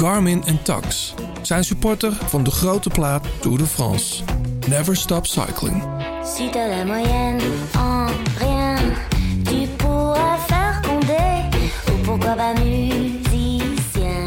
Garmin 0.00 0.44
en 0.44 0.62
Tax 0.62 1.14
zijn 1.42 1.64
supporter 1.64 2.12
van 2.12 2.42
de 2.42 2.50
grote 2.50 2.88
plaat 2.88 3.26
Tour 3.40 3.58
de 3.58 3.66
France. 3.66 4.22
Never 4.68 4.96
Stop 4.96 5.26
Cycling. 5.26 5.82
Si 6.24 6.50
t'as 6.50 6.68
la 6.68 6.84
moyenne 6.84 7.40
en 7.74 8.06
rien, 8.38 8.76
tu 9.44 9.68
pourras 9.76 10.38
faire 10.46 10.80
condé. 10.82 11.58
Ou 11.92 12.04
pourquoi 12.04 12.34
pas 12.34 12.52
musicien. 12.64 14.24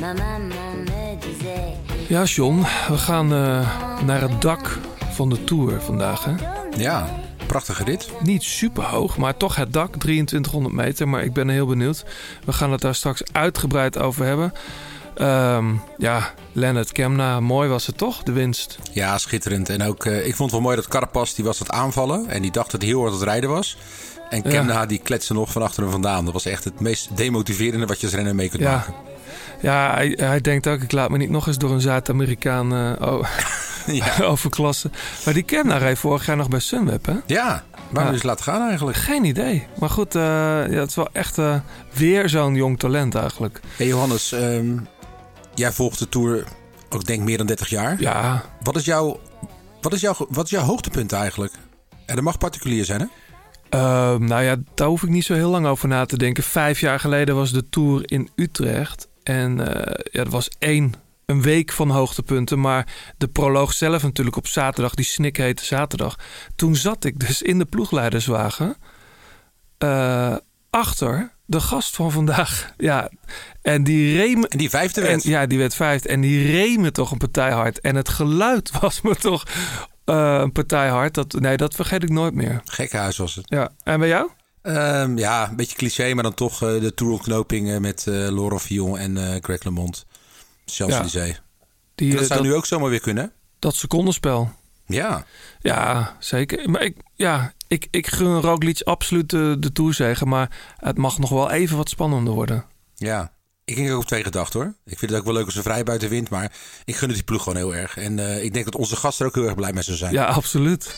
Ma 0.00 0.12
maman 0.12 0.84
me 0.84 1.16
disait. 1.20 2.08
Ja, 2.08 2.24
John, 2.24 2.64
we 2.88 2.98
gaan 2.98 3.32
eh, 3.32 3.68
naar 4.04 4.20
het 4.20 4.42
dak 4.42 4.78
van 5.10 5.28
de 5.28 5.44
Tour 5.44 5.80
vandaag. 5.80 6.24
Hè? 6.24 6.32
Ja, 6.76 7.06
prachtige 7.56 7.84
rit. 7.84 8.08
Niet 8.22 8.42
super 8.42 8.82
hoog, 8.84 9.16
maar 9.16 9.36
toch 9.36 9.56
het 9.56 9.72
dak, 9.72 9.96
2300 9.96 10.74
meter. 10.74 11.08
Maar 11.08 11.22
ik 11.24 11.32
ben 11.32 11.48
heel 11.48 11.66
benieuwd. 11.66 12.04
We 12.44 12.52
gaan 12.52 12.72
het 12.72 12.80
daar 12.80 12.94
straks 12.94 13.22
uitgebreid 13.32 13.98
over 13.98 14.24
hebben. 14.24 14.52
Ehm, 15.14 15.64
ja, 15.98 16.32
Leonard 16.52 16.92
Kemna, 16.92 17.40
mooi 17.40 17.68
was 17.68 17.86
het 17.86 17.98
toch, 17.98 18.22
de 18.22 18.32
winst? 18.32 18.78
Ja, 18.92 19.18
schitterend. 19.18 19.68
En 19.68 19.82
ook, 19.82 20.04
eh, 20.04 20.16
ik 20.26 20.34
vond 20.36 20.38
het 20.38 20.50
wel 20.50 20.60
mooi 20.60 20.76
dat 20.76 20.88
Carapaz, 20.88 21.34
die 21.34 21.44
was 21.44 21.58
het 21.58 21.70
aanvallen. 21.70 22.28
En 22.28 22.42
die 22.42 22.50
dacht 22.50 22.70
dat 22.70 22.80
hij 22.80 22.90
heel 22.90 23.00
hard 23.00 23.12
aan 23.12 23.18
het 23.18 23.28
rijden 23.28 23.50
was. 23.50 23.76
En 24.30 24.40
Ja. 24.44 24.50
Kemna, 24.50 24.86
die 24.86 24.98
kletste 24.98 25.32
nog 25.32 25.52
van 25.52 25.62
achter 25.62 25.82
hem 25.82 25.90
vandaan. 25.92 26.24
Dat 26.24 26.32
was 26.32 26.46
echt 26.46 26.64
het 26.64 26.80
meest 26.80 27.16
demotiverende 27.16 27.86
wat 27.86 28.00
je 28.00 28.06
als 28.06 28.14
renner 28.14 28.34
mee 28.34 28.48
kunt 28.48 28.62
Ja. 28.62 28.70
maken. 28.70 28.94
Ja, 29.62 29.94
hij, 29.94 30.14
hij 30.20 30.40
denkt 30.40 30.66
ook, 30.66 30.80
ik 30.82 30.92
laat 30.92 31.10
me 31.10 31.16
niet 31.18 31.30
nog 31.30 31.46
eens 31.46 31.58
door 31.58 31.70
een 31.70 31.80
Zuid-Amerikaan 31.80 32.74
eh, 32.74 33.08
o- 33.12 33.22
Ja. 33.92 34.22
overklassen. 34.32 34.92
Maar 35.24 35.34
die 35.34 35.42
Kemna 35.42 35.76
reed 35.76 35.98
vorig 35.98 36.26
jaar 36.26 36.36
nog 36.36 36.48
bij 36.48 36.60
Sunweb, 36.60 37.06
hè? 37.06 37.14
Ja, 37.26 37.64
waarom 37.90 38.14
is 38.14 38.22
laten 38.22 38.44
gaan 38.44 38.68
eigenlijk? 38.68 38.96
Geen 38.96 39.24
idee. 39.24 39.66
Maar 39.78 39.90
goed, 39.90 40.14
eh, 40.14 40.22
ja, 40.22 40.78
het 40.78 40.88
is 40.88 40.94
wel 40.94 41.08
echt 41.12 41.38
eh, 41.38 41.54
weer 41.92 42.28
zo'n 42.28 42.54
jong 42.54 42.78
talent 42.78 43.14
eigenlijk. 43.14 43.60
Hey 43.76 43.86
Johannes, 43.86 44.32
ehm, 44.32 44.76
jij 45.54 45.72
volgt 45.72 45.98
de 45.98 46.08
Tour 46.08 46.44
ook 46.88 47.04
denk 47.04 47.22
meer 47.22 47.38
dan 47.38 47.46
30 47.46 47.68
jaar. 47.68 48.00
Ja, 48.00 48.44
Wat 48.62 48.76
is 48.76 48.84
jouw, 48.84 49.20
wat 49.80 49.92
is 49.92 50.00
jouw, 50.00 50.14
wat 50.28 50.44
is 50.44 50.50
jouw 50.50 50.64
hoogtepunt 50.64 51.12
eigenlijk? 51.12 51.52
En 52.06 52.14
dat 52.14 52.24
mag 52.24 52.38
particulier 52.38 52.84
zijn, 52.84 53.00
hè? 53.00 53.06
Ehm, 53.68 54.24
nou 54.24 54.42
ja, 54.42 54.56
daar 54.74 54.88
hoef 54.88 55.02
ik 55.02 55.08
niet 55.08 55.24
zo 55.24 55.34
heel 55.34 55.50
lang 55.50 55.66
over 55.66 55.88
na 55.88 56.04
te 56.06 56.18
denken. 56.18 56.42
Vijf 56.42 56.80
jaar 56.80 57.00
geleden 57.00 57.34
was 57.34 57.52
de 57.52 57.68
Tour 57.68 58.02
in 58.04 58.28
Utrecht. 58.34 59.08
En 59.22 59.74
eh, 59.74 60.04
ja, 60.12 60.20
er 60.20 60.30
was 60.30 60.48
één, 60.58 60.94
een 61.26 61.42
week 61.42 61.72
van 61.72 61.90
hoogtepunten. 61.90 62.60
Maar 62.60 62.86
de 63.18 63.28
proloog 63.28 63.72
zelf 63.72 64.02
natuurlijk 64.02 64.36
op 64.36 64.46
zaterdag, 64.46 64.94
die 64.94 65.04
snikhete 65.04 65.64
zaterdag. 65.64 66.16
Toen 66.56 66.76
zat 66.76 67.04
ik 67.04 67.18
dus 67.18 67.42
in 67.42 67.58
de 67.58 67.64
ploegleiderswagen. 67.64 68.76
eh, 69.78 70.36
achter 70.70 71.34
de 71.46 71.60
gast 71.60 71.96
van 71.96 72.12
vandaag. 72.12 72.70
Ja, 72.76 73.10
en 73.62 73.84
die 73.84 74.16
reem... 74.16 74.44
En 74.44 74.58
die 74.58 74.70
vijfde 74.70 75.00
En, 75.00 75.06
werd. 75.06 75.22
ja, 75.22 75.46
die 75.46 75.58
werd 75.58 75.74
vijfde. 75.74 76.08
En 76.08 76.20
die 76.20 76.50
reed 76.50 76.78
me 76.78 76.90
toch 76.90 77.10
een 77.10 77.18
partij 77.18 77.50
hard. 77.52 77.80
En 77.80 77.94
het 77.96 78.08
geluid 78.08 78.70
was 78.80 79.00
me 79.00 79.16
toch 79.16 79.42
eh, 80.04 80.38
een 80.40 80.52
partij 80.52 80.88
hard. 80.88 81.14
Dat, 81.14 81.32
nee, 81.32 81.56
dat 81.56 81.74
vergeet 81.74 82.02
ik 82.02 82.08
nooit 82.10 82.34
meer. 82.34 82.60
Gekkenhuis 82.64 83.16
was 83.16 83.34
het. 83.34 83.44
Ja, 83.48 83.70
en 83.82 83.98
bij 83.98 84.08
jou? 84.08 84.30
Ehm, 84.62 85.18
ja, 85.18 85.48
een 85.48 85.56
beetje 85.56 85.76
cliché, 85.76 86.14
maar 86.14 86.22
dan 86.22 86.34
toch 86.34 86.62
eh, 86.62 86.80
de 86.80 86.94
Tourontknoping 86.94 87.70
eh, 87.70 87.78
met 87.78 88.06
eh 88.06 88.12
Laurent 88.14 88.62
Fillon 88.62 88.98
en 88.98 89.16
eh, 89.16 89.34
Greg 89.40 89.62
LeMond. 89.64 90.06
Champs-Élysées. 90.66 91.40
Die, 91.94 92.10
En 92.10 92.14
dat 92.14 92.22
eh, 92.22 92.28
zou 92.28 92.40
dat, 92.40 92.48
nu 92.48 92.54
ook 92.54 92.66
zomaar 92.66 92.90
weer 92.90 93.00
kunnen. 93.00 93.32
dat 93.58 93.74
secondenspel. 93.74 94.50
Ja, 94.86 95.24
Ja, 95.60 96.16
zeker. 96.18 96.70
Maar 96.70 96.82
ik, 96.82 96.96
ja, 97.14 97.52
ik, 97.68 97.86
ik 97.90 98.06
gun 98.06 98.40
Roglic 98.40 98.82
absoluut 98.82 99.30
de, 99.30 99.56
de 99.58 99.72
Tour 99.72 99.94
zeggen. 99.94 100.28
Maar 100.28 100.50
het 100.76 100.96
mag 100.96 101.18
nog 101.18 101.30
wel 101.30 101.50
even 101.50 101.76
wat 101.76 101.88
spannender 101.88 102.34
worden. 102.34 102.64
ja. 102.94 103.34
Ik 103.64 103.76
denk 103.76 103.90
ook 103.90 104.00
op 104.00 104.06
twee 104.06 104.22
gedachten 104.22 104.60
hoor. 104.60 104.74
Ik 104.84 104.98
vind 104.98 105.10
het 105.10 105.20
ook 105.20 105.26
wel 105.26 105.34
leuk 105.34 105.44
als 105.44 105.54
ze 105.54 105.62
vrij 105.62 105.82
buiten 105.82 106.08
wint, 106.08 106.30
maar 106.30 106.52
ik 106.84 106.96
gun 106.96 107.08
het 107.08 107.16
die 107.16 107.26
ploeg 107.26 107.42
gewoon 107.42 107.58
heel 107.58 107.74
erg. 107.74 107.96
En 107.96 108.18
eh, 108.18 108.44
ik 108.44 108.52
denk 108.52 108.64
dat 108.64 108.74
onze 108.74 108.96
gast 108.96 109.20
er 109.20 109.26
ook 109.26 109.34
heel 109.34 109.44
erg 109.44 109.54
blij 109.54 109.72
mee 109.72 109.82
zou 109.82 109.96
zijn. 109.96 110.12
Ja, 110.12 110.24
absoluut. 110.24 110.96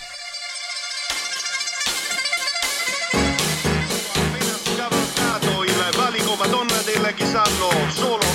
solo 7.95 8.28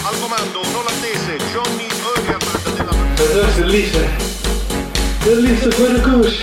is 3.53 3.59
de 3.59 3.65
liefde. 3.65 4.03
De 5.23 5.35
liefde 5.35 5.71
voor 5.71 5.87
de 5.87 6.01
koers. 6.01 6.37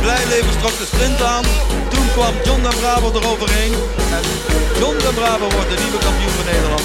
Blijleven 0.00 0.58
trok 0.58 0.78
de 0.78 0.86
sprint 0.92 1.22
aan. 1.22 1.44
Toen 1.88 2.06
kwam 2.12 2.34
John 2.44 2.62
den 2.62 2.76
Braber 2.80 3.22
eroverheen. 3.22 3.72
En 4.16 4.24
John 4.80 4.96
den 4.98 5.14
Braber 5.14 5.48
wordt 5.54 5.70
de 5.70 5.78
nieuwe 5.82 5.98
kampioen 5.98 6.34
van 6.38 6.44
Nederland. 6.52 6.84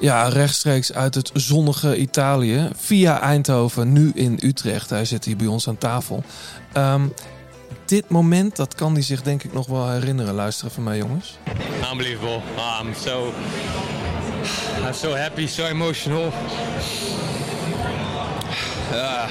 Ja, 0.00 0.28
rechtstreeks 0.28 0.92
uit 0.92 1.14
het 1.14 1.30
zonnige 1.34 1.96
Italië. 1.96 2.68
Via 2.76 3.20
Eindhoven, 3.20 3.92
nu 3.92 4.10
in 4.14 4.38
Utrecht. 4.42 4.90
Hij 4.90 5.04
zit 5.04 5.24
hier 5.24 5.36
bij 5.36 5.46
ons 5.46 5.68
aan 5.68 5.78
tafel. 5.78 6.22
Ehm, 6.72 7.06
dit 7.84 8.08
moment, 8.08 8.56
dat 8.56 8.74
kan 8.74 8.92
hij 8.92 9.02
zich 9.02 9.22
denk 9.22 9.42
ik 9.42 9.52
nog 9.52 9.66
wel 9.66 9.90
herinneren. 9.90 10.34
Luisteren 10.34 10.70
van 10.72 10.82
mij, 10.82 10.96
jongens. 10.96 11.38
Unbelievable. 11.92 12.40
Ah, 12.56 12.84
I'm 12.84 12.94
so 12.94 13.32
I'm 14.86 14.94
so 14.94 15.14
happy, 15.14 15.46
so 15.46 15.64
emotional. 15.64 16.32
Uh, 18.92 19.28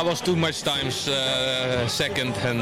I 0.00 0.04
was 0.04 0.20
too 0.20 0.36
much 0.36 0.56
times 0.62 1.08
uh, 1.08 1.88
second 1.88 2.34
and 2.44 2.60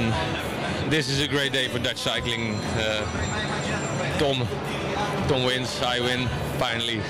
this 0.90 1.08
is 1.08 1.28
a 1.28 1.30
great 1.30 1.52
day 1.52 1.68
for 1.68 1.80
Dutch 1.82 1.98
cycling. 1.98 2.54
Uh, 2.76 4.18
Tom 4.18 4.42
Tom 5.28 5.44
wins, 5.44 5.70
I 5.96 6.00
win 6.02 6.28
finally. 6.58 7.00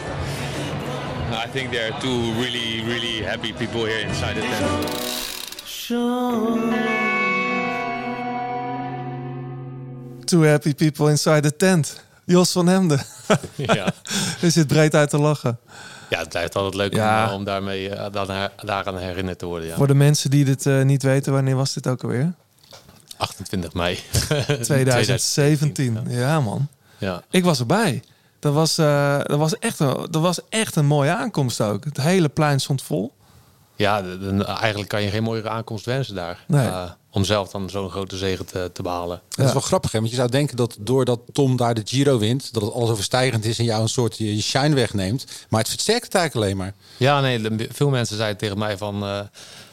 I 1.46 1.46
think 1.52 1.70
there 1.72 1.92
are 1.92 2.00
two 2.00 2.32
really, 2.40 2.82
really 2.86 3.22
happy 3.24 3.52
people 3.52 3.84
here 3.84 4.00
inside 4.08 4.34
the 4.34 4.40
tent. 4.40 5.04
Two 10.24 10.42
happy 10.42 10.74
people 10.74 11.10
inside 11.10 11.42
the 11.42 11.56
tent. 11.56 12.02
Jos 12.24 12.52
van 12.52 12.66
Hemden. 12.68 13.00
Ja. 13.56 13.92
Hij 14.40 14.50
zit 14.50 14.66
breed 14.66 14.94
uit 14.94 15.10
te 15.10 15.18
lachen. 15.18 15.58
ja, 16.10 16.18
het 16.18 16.28
blijft 16.28 16.54
altijd 16.54 16.74
leuk 16.74 16.94
Ja. 16.94 17.28
om, 17.28 17.34
om 17.34 17.44
daarmee, 17.44 17.90
eh, 17.90 18.12
daaraan, 18.12 18.48
daaraan 18.64 18.98
herinnerd 18.98 19.38
te 19.38 19.46
worden. 19.46 19.68
Ja. 19.68 19.76
Voor 19.76 19.86
de 19.86 19.94
mensen 19.94 20.30
die 20.30 20.44
dit 20.44 20.66
eh, 20.66 20.82
niet 20.82 21.02
weten, 21.02 21.32
wanneer 21.32 21.56
was 21.56 21.72
dit 21.74 21.86
ook 21.86 22.02
alweer? 22.02 22.32
28 23.16 23.72
mei 23.72 23.98
2017. 24.62 25.98
Ja, 26.08 26.40
man. 26.40 26.68
Ja. 27.04 27.22
Ik 27.30 27.44
was 27.44 27.58
erbij. 27.58 28.02
Dat 28.38 28.54
was, 28.54 28.78
eh, 28.78 29.18
dat, 29.24 29.38
was 29.38 29.58
echt 29.58 29.78
een, 29.80 30.06
dat 30.10 30.22
was 30.22 30.38
echt 30.48 30.76
een 30.76 30.86
mooie 30.86 31.14
aankomst 31.14 31.60
ook. 31.60 31.84
Het 31.84 32.00
hele 32.00 32.28
plein 32.28 32.60
stond 32.60 32.82
vol. 32.82 33.12
Ja, 33.76 34.02
de- 34.02 34.18
de- 34.36 34.44
eigenlijk 34.44 34.88
kan 34.88 35.02
je 35.02 35.10
geen 35.10 35.22
mooiere 35.22 35.48
aankomst 35.48 35.84
wensen 35.84 36.14
daar. 36.14 36.44
Nee. 36.46 36.66
Eh, 36.66 36.90
om 37.10 37.24
zelf 37.24 37.50
dan 37.50 37.70
zo'n 37.70 37.90
grote 37.90 38.16
zegen 38.16 38.46
te, 38.46 38.70
te 38.72 38.82
behalen. 38.82 39.20
Dat 39.28 39.46
is 39.46 39.52
wel 39.52 39.60
grappig, 39.62 39.92
hè? 39.92 39.98
Want 39.98 40.10
je 40.10 40.16
zou 40.16 40.28
denken 40.30 40.56
dat 40.56 40.76
doordat 40.80 41.20
Tom 41.32 41.56
daar 41.56 41.74
de 41.74 41.82
Giro 41.84 42.18
wint, 42.18 42.52
dat 42.52 42.62
het 42.62 42.72
alles 42.72 42.90
overstijgend 42.90 43.44
is 43.44 43.58
en 43.58 43.64
jou 43.64 43.82
een 43.82 43.88
soort 43.88 44.18
je, 44.18 44.36
je 44.36 44.42
shine 44.42 44.74
wegneemt. 44.74 45.24
Maar 45.48 45.60
het 45.60 45.68
versterkt 45.68 46.04
het 46.04 46.14
eigenlijk 46.14 46.46
alleen 46.46 46.56
maar. 46.58 46.74
Ja, 46.96 47.20
nee, 47.20 47.56
de- 47.56 47.68
veel 47.72 47.88
mensen 47.90 48.16
zeiden 48.16 48.38
tegen 48.38 48.58
mij 48.58 48.76
van... 48.78 49.02
eh, 49.04 49.20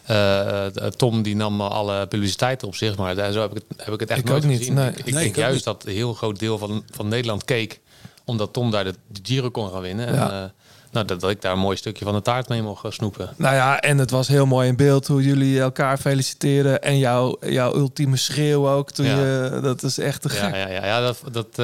eh, 0.06 0.66
eh, 0.66 0.72
Tom 0.92 1.22
die 1.22 1.36
nam 1.36 1.62
alle 1.62 2.08
publiciteit 2.08 2.64
op 2.64 2.76
zich, 2.76 2.98
maar 2.98 3.16
daar, 3.16 3.32
zo 3.32 3.42
heb 3.42 3.52
ik 3.56 3.64
het, 3.68 3.84
heb 3.86 3.94
ik 3.94 4.00
het 4.00 4.10
echt 4.10 4.20
Ik 4.20 4.26
nooit 4.26 4.44
ook 4.44 4.50
niet, 4.50 4.58
gezien. 4.58 4.74
nee. 4.74 4.90
Ik, 4.90 4.98
ik 4.98 5.06
Nee, 5.06 5.14
denk 5.14 5.26
ik 5.26 5.36
juist 5.36 5.56
niet. 5.56 5.64
dat 5.64 5.86
een 5.86 5.94
heel 5.94 6.14
groot 6.14 6.40
deel 6.40 6.58
van, 6.58 6.84
van 6.90 7.08
Nederland 7.08 7.46
keek, 7.46 7.80
omdat 8.26 8.54
Tom 8.54 8.72
daar 8.72 8.84
de, 8.84 8.94
de 9.08 9.20
Giro 9.24 9.50
kon 9.50 9.72
gaan 9.72 9.82
winnen. 9.82 10.08
En, 10.08 10.14
eh, 10.14 10.44
nou, 10.92 11.06
dat, 11.06 11.20
dat 11.20 11.30
ik 11.30 11.42
daar 11.42 11.52
een 11.54 11.60
mooi 11.60 11.78
stukje 11.78 12.06
van 12.06 12.14
de 12.14 12.22
taart 12.22 12.50
mee 12.50 12.62
mocht 12.62 12.94
snoepen. 12.94 13.30
Nou 13.38 13.56
ja, 13.56 13.80
en 13.80 13.98
het 13.98 14.12
was 14.12 14.28
heel 14.28 14.46
mooi 14.46 14.68
in 14.68 14.76
beeld 14.76 15.08
hoe 15.08 15.24
jullie 15.24 15.60
elkaar 15.62 15.98
feliciteerden. 15.98 16.82
En 16.82 16.98
jouw, 16.98 17.38
jouw 17.42 17.76
ultieme 17.76 18.18
schreeuw 18.18 18.70
ook. 18.70 18.92
Toen 18.92 19.06
Ja. 19.06 19.18
je, 19.20 19.60
dat 19.64 19.84
is 19.84 19.98
echt 19.98 20.22
te 20.22 20.30
gek. 20.30 20.56
Ja, 20.56 20.58
ja, 20.58 20.70
ja, 20.70 20.86
ja 20.86 21.02
dat, 21.02 21.22
dat 21.32 21.56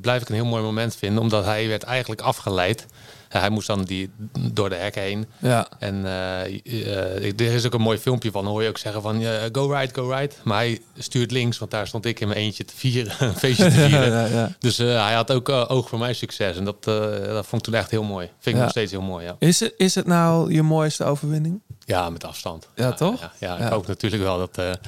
blijf 0.00 0.22
ik 0.22 0.28
een 0.28 0.34
heel 0.34 0.44
mooi 0.44 0.62
moment 0.62 0.96
vinden. 0.96 1.22
Omdat 1.22 1.44
hij 1.44 1.68
werd 1.68 1.82
eigenlijk 1.82 2.20
afgeleid 2.20 2.86
hij 3.40 3.50
moest 3.50 3.66
dan 3.66 3.82
die, 3.82 4.10
door 4.52 4.68
de 4.68 4.74
hek 4.74 4.94
heen. 4.94 5.26
Ja. 5.38 5.66
En 5.78 6.06
eh, 6.06 6.44
eh, 6.44 7.40
er 7.40 7.54
is 7.54 7.66
ook 7.66 7.74
een 7.74 7.80
mooi 7.80 7.98
filmpje 7.98 8.30
van. 8.30 8.44
Dan 8.44 8.52
hoor 8.52 8.62
je 8.62 8.68
ook 8.68 8.78
zeggen 8.78 9.02
van 9.02 9.22
eh, 9.22 9.42
go 9.52 9.70
right, 9.70 9.94
go 9.94 10.10
right. 10.10 10.40
Maar 10.42 10.56
hij 10.56 10.80
stuurt 10.98 11.30
links, 11.30 11.58
want 11.58 11.70
daar 11.70 11.86
stond 11.86 12.04
ik 12.04 12.20
in 12.20 12.28
mijn 12.28 12.40
eentje 12.40 12.64
te 12.64 12.76
vieren. 12.76 13.12
Een 13.28 13.34
feestje 13.34 13.64
te 13.64 13.70
vieren. 13.70 14.10
Ja, 14.10 14.24
ja, 14.24 14.26
ja. 14.26 14.50
Dus 14.58 14.78
eh, 14.78 15.04
hij 15.04 15.14
had 15.14 15.32
ook 15.32 15.48
eh, 15.48 15.64
oog 15.68 15.88
voor 15.88 15.98
mijn 15.98 16.14
succes. 16.14 16.56
En 16.56 16.64
dat, 16.64 16.86
eh, 16.86 16.94
dat 17.24 17.46
vond 17.46 17.66
ik 17.66 17.72
toen 17.72 17.80
echt 17.80 17.90
heel 17.90 18.02
mooi. 18.02 18.30
Vind 18.38 18.56
ik 18.56 18.62
nog 18.62 18.70
steeds 18.70 18.90
heel 18.90 19.02
mooi, 19.02 19.24
ja. 19.24 19.36
Is, 19.38 19.60
het, 19.60 19.74
is 19.76 19.94
het 19.94 20.06
nou 20.06 20.52
je 20.52 20.62
mooiste 20.62 21.04
overwinning? 21.04 21.60
Ja, 21.84 22.10
met 22.10 22.24
afstand. 22.24 22.68
Ja, 22.74 22.92
toch? 22.92 23.30
Ja. 23.40 23.58
ik 23.58 23.68
hoop 23.68 23.86
natuurlijk 23.86 24.22
wel 24.22 24.38
dat... 24.38 24.78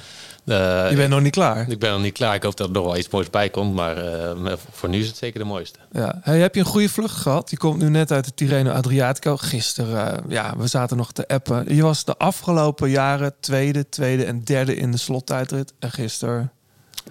eh, 0.47 0.91
Je 0.91 0.97
bent 0.97 1.11
nog 1.11 1.21
niet 1.21 1.33
klaar. 1.33 1.69
Ik 1.69 1.79
ben 1.79 1.93
nog 1.93 2.01
niet 2.03 2.13
klaar. 2.13 2.35
Ik 2.35 2.43
hoop 2.43 2.57
dat 2.57 2.67
er 2.67 2.73
nog 2.73 2.85
wel 2.85 2.97
iets 2.97 3.09
moois 3.09 3.31
bij 3.31 3.51
komt. 3.51 3.75
Maar 3.75 3.97
eh, 3.97 4.53
voor 4.71 4.89
nu 4.89 4.99
is 5.01 5.07
het 5.07 5.17
zeker 5.17 5.39
de 5.41 5.47
mooiste. 5.47 5.79
Ja. 5.93 6.19
Hey, 6.23 6.39
heb 6.39 6.55
je 6.55 6.61
een 6.61 6.67
goede 6.67 6.89
vlucht 6.89 7.15
gehad? 7.17 7.51
Je 7.51 7.57
komt 7.57 7.79
nu 7.83 7.89
net 7.89 8.13
uit 8.13 8.25
de 8.25 8.35
Tirreno 8.35 8.71
Adriatico. 8.71 9.37
Gisteren, 9.37 10.17
eh, 10.17 10.23
ja, 10.29 10.55
we 10.57 10.67
zaten 10.67 10.97
nog 10.97 11.13
te 11.13 11.29
appen. 11.29 11.75
Je 11.75 11.83
was 11.83 12.05
de 12.05 12.17
afgelopen 12.19 12.91
jaren 12.91 13.35
tweede, 13.41 13.89
tweede 13.89 14.25
en 14.25 14.45
derde 14.45 14.77
in 14.77 14.91
de 14.93 14.99
slottijdrit. 14.99 15.73
En 15.79 15.91
gisteren 15.91 16.51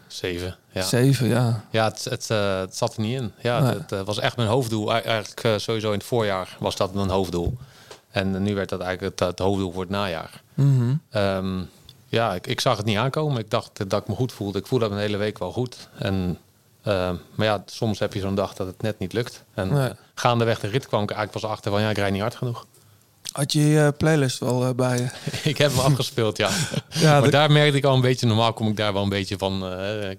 Zeven. 0.08 0.56
Ja. 0.72 0.82
zeven, 0.82 1.28
ja. 1.28 1.64
Ja, 1.70 1.84
het, 1.86 2.04
het, 2.10 2.28
het 2.28 2.76
zat 2.76 2.96
er 2.96 3.02
niet 3.02 3.20
in. 3.22 3.32
Ja, 3.42 3.60
Nee. 3.60 3.74
het, 3.74 3.90
het, 3.90 4.06
was 4.06 4.20
echt 4.20 4.36
mijn 4.36 4.48
hoofddoel. 4.50 4.92
Ei- 4.94 5.02
Eigenlijk 5.04 5.60
sowieso 5.62 5.92
in 5.92 5.98
het 5.98 6.08
voorjaar 6.08 6.56
was 6.60 6.76
dat 6.76 6.94
mijn 6.94 7.10
hoofddoel. 7.10 7.58
En 8.12 8.44
nu 8.44 8.56
werd 8.56 8.70
dat 8.70 8.80
eigenlijk 8.82 9.20
het, 9.20 9.30
het 9.30 9.40
hoofddoel 9.40 9.72
voor 9.72 9.82
het 9.82 9.90
najaar. 9.92 10.42
Mhm. 10.54 10.94
Ehm, 11.10 11.62
ja, 12.16 12.34
ik, 12.34 12.48
ik 12.48 12.62
zag 12.62 12.78
het 12.78 12.86
niet 12.86 12.98
aankomen. 12.98 13.40
Ik 13.40 13.50
dacht 13.50 13.90
dat 13.90 14.02
ik 14.02 14.08
me 14.08 14.16
goed 14.16 14.32
voelde. 14.34 14.60
Ik 14.60 14.68
voelde 14.68 14.90
me 14.90 14.96
de 14.96 15.02
hele 15.02 15.18
week 15.18 15.38
wel 15.40 15.52
goed. 15.52 15.90
En, 16.00 16.38
ehm, 16.84 17.16
maar 17.36 17.46
ja, 17.48 17.64
soms 17.66 18.00
heb 18.00 18.14
je 18.14 18.20
zo'n 18.20 18.36
dag 18.36 18.54
dat 18.54 18.68
het 18.68 18.82
net 18.82 19.00
niet 19.00 19.14
lukt. 19.14 19.44
En 19.54 19.74
Nee. 19.74 19.88
eh, 19.88 19.96
gaandeweg 20.16 20.60
de 20.60 20.68
rit 20.68 20.88
kwam 20.88 21.04
ik 21.04 21.12
eigenlijk 21.12 21.42
pas 21.42 21.52
achter 21.52 21.72
van... 21.72 21.82
ja, 21.82 21.90
ik 21.90 21.98
rijd 21.98 22.12
niet 22.12 22.22
hard 22.22 22.36
genoeg. 22.36 22.66
Had 23.32 23.54
je 23.54 23.62
je 23.68 23.94
playlist 23.98 24.40
wel 24.40 24.66
eh, 24.66 24.74
bij 24.76 24.98
je? 24.98 25.08
ik 25.50 25.58
heb 25.58 25.72
hem 25.72 25.80
afgespeeld, 25.80 26.38
ja. 26.38 26.50
Ja, 26.90 27.20
maar 27.20 27.30
daar 27.32 27.52
merkte 27.52 27.78
ik 27.78 27.84
al 27.86 27.96
een 27.96 28.02
beetje... 28.02 28.26
normaal 28.28 28.54
kom 28.54 28.68
ik 28.68 28.78
daar 28.78 28.94
wel 28.94 29.04
een 29.04 29.10
beetje 29.10 29.38
van 29.38 29.66
eh, 29.66 30.10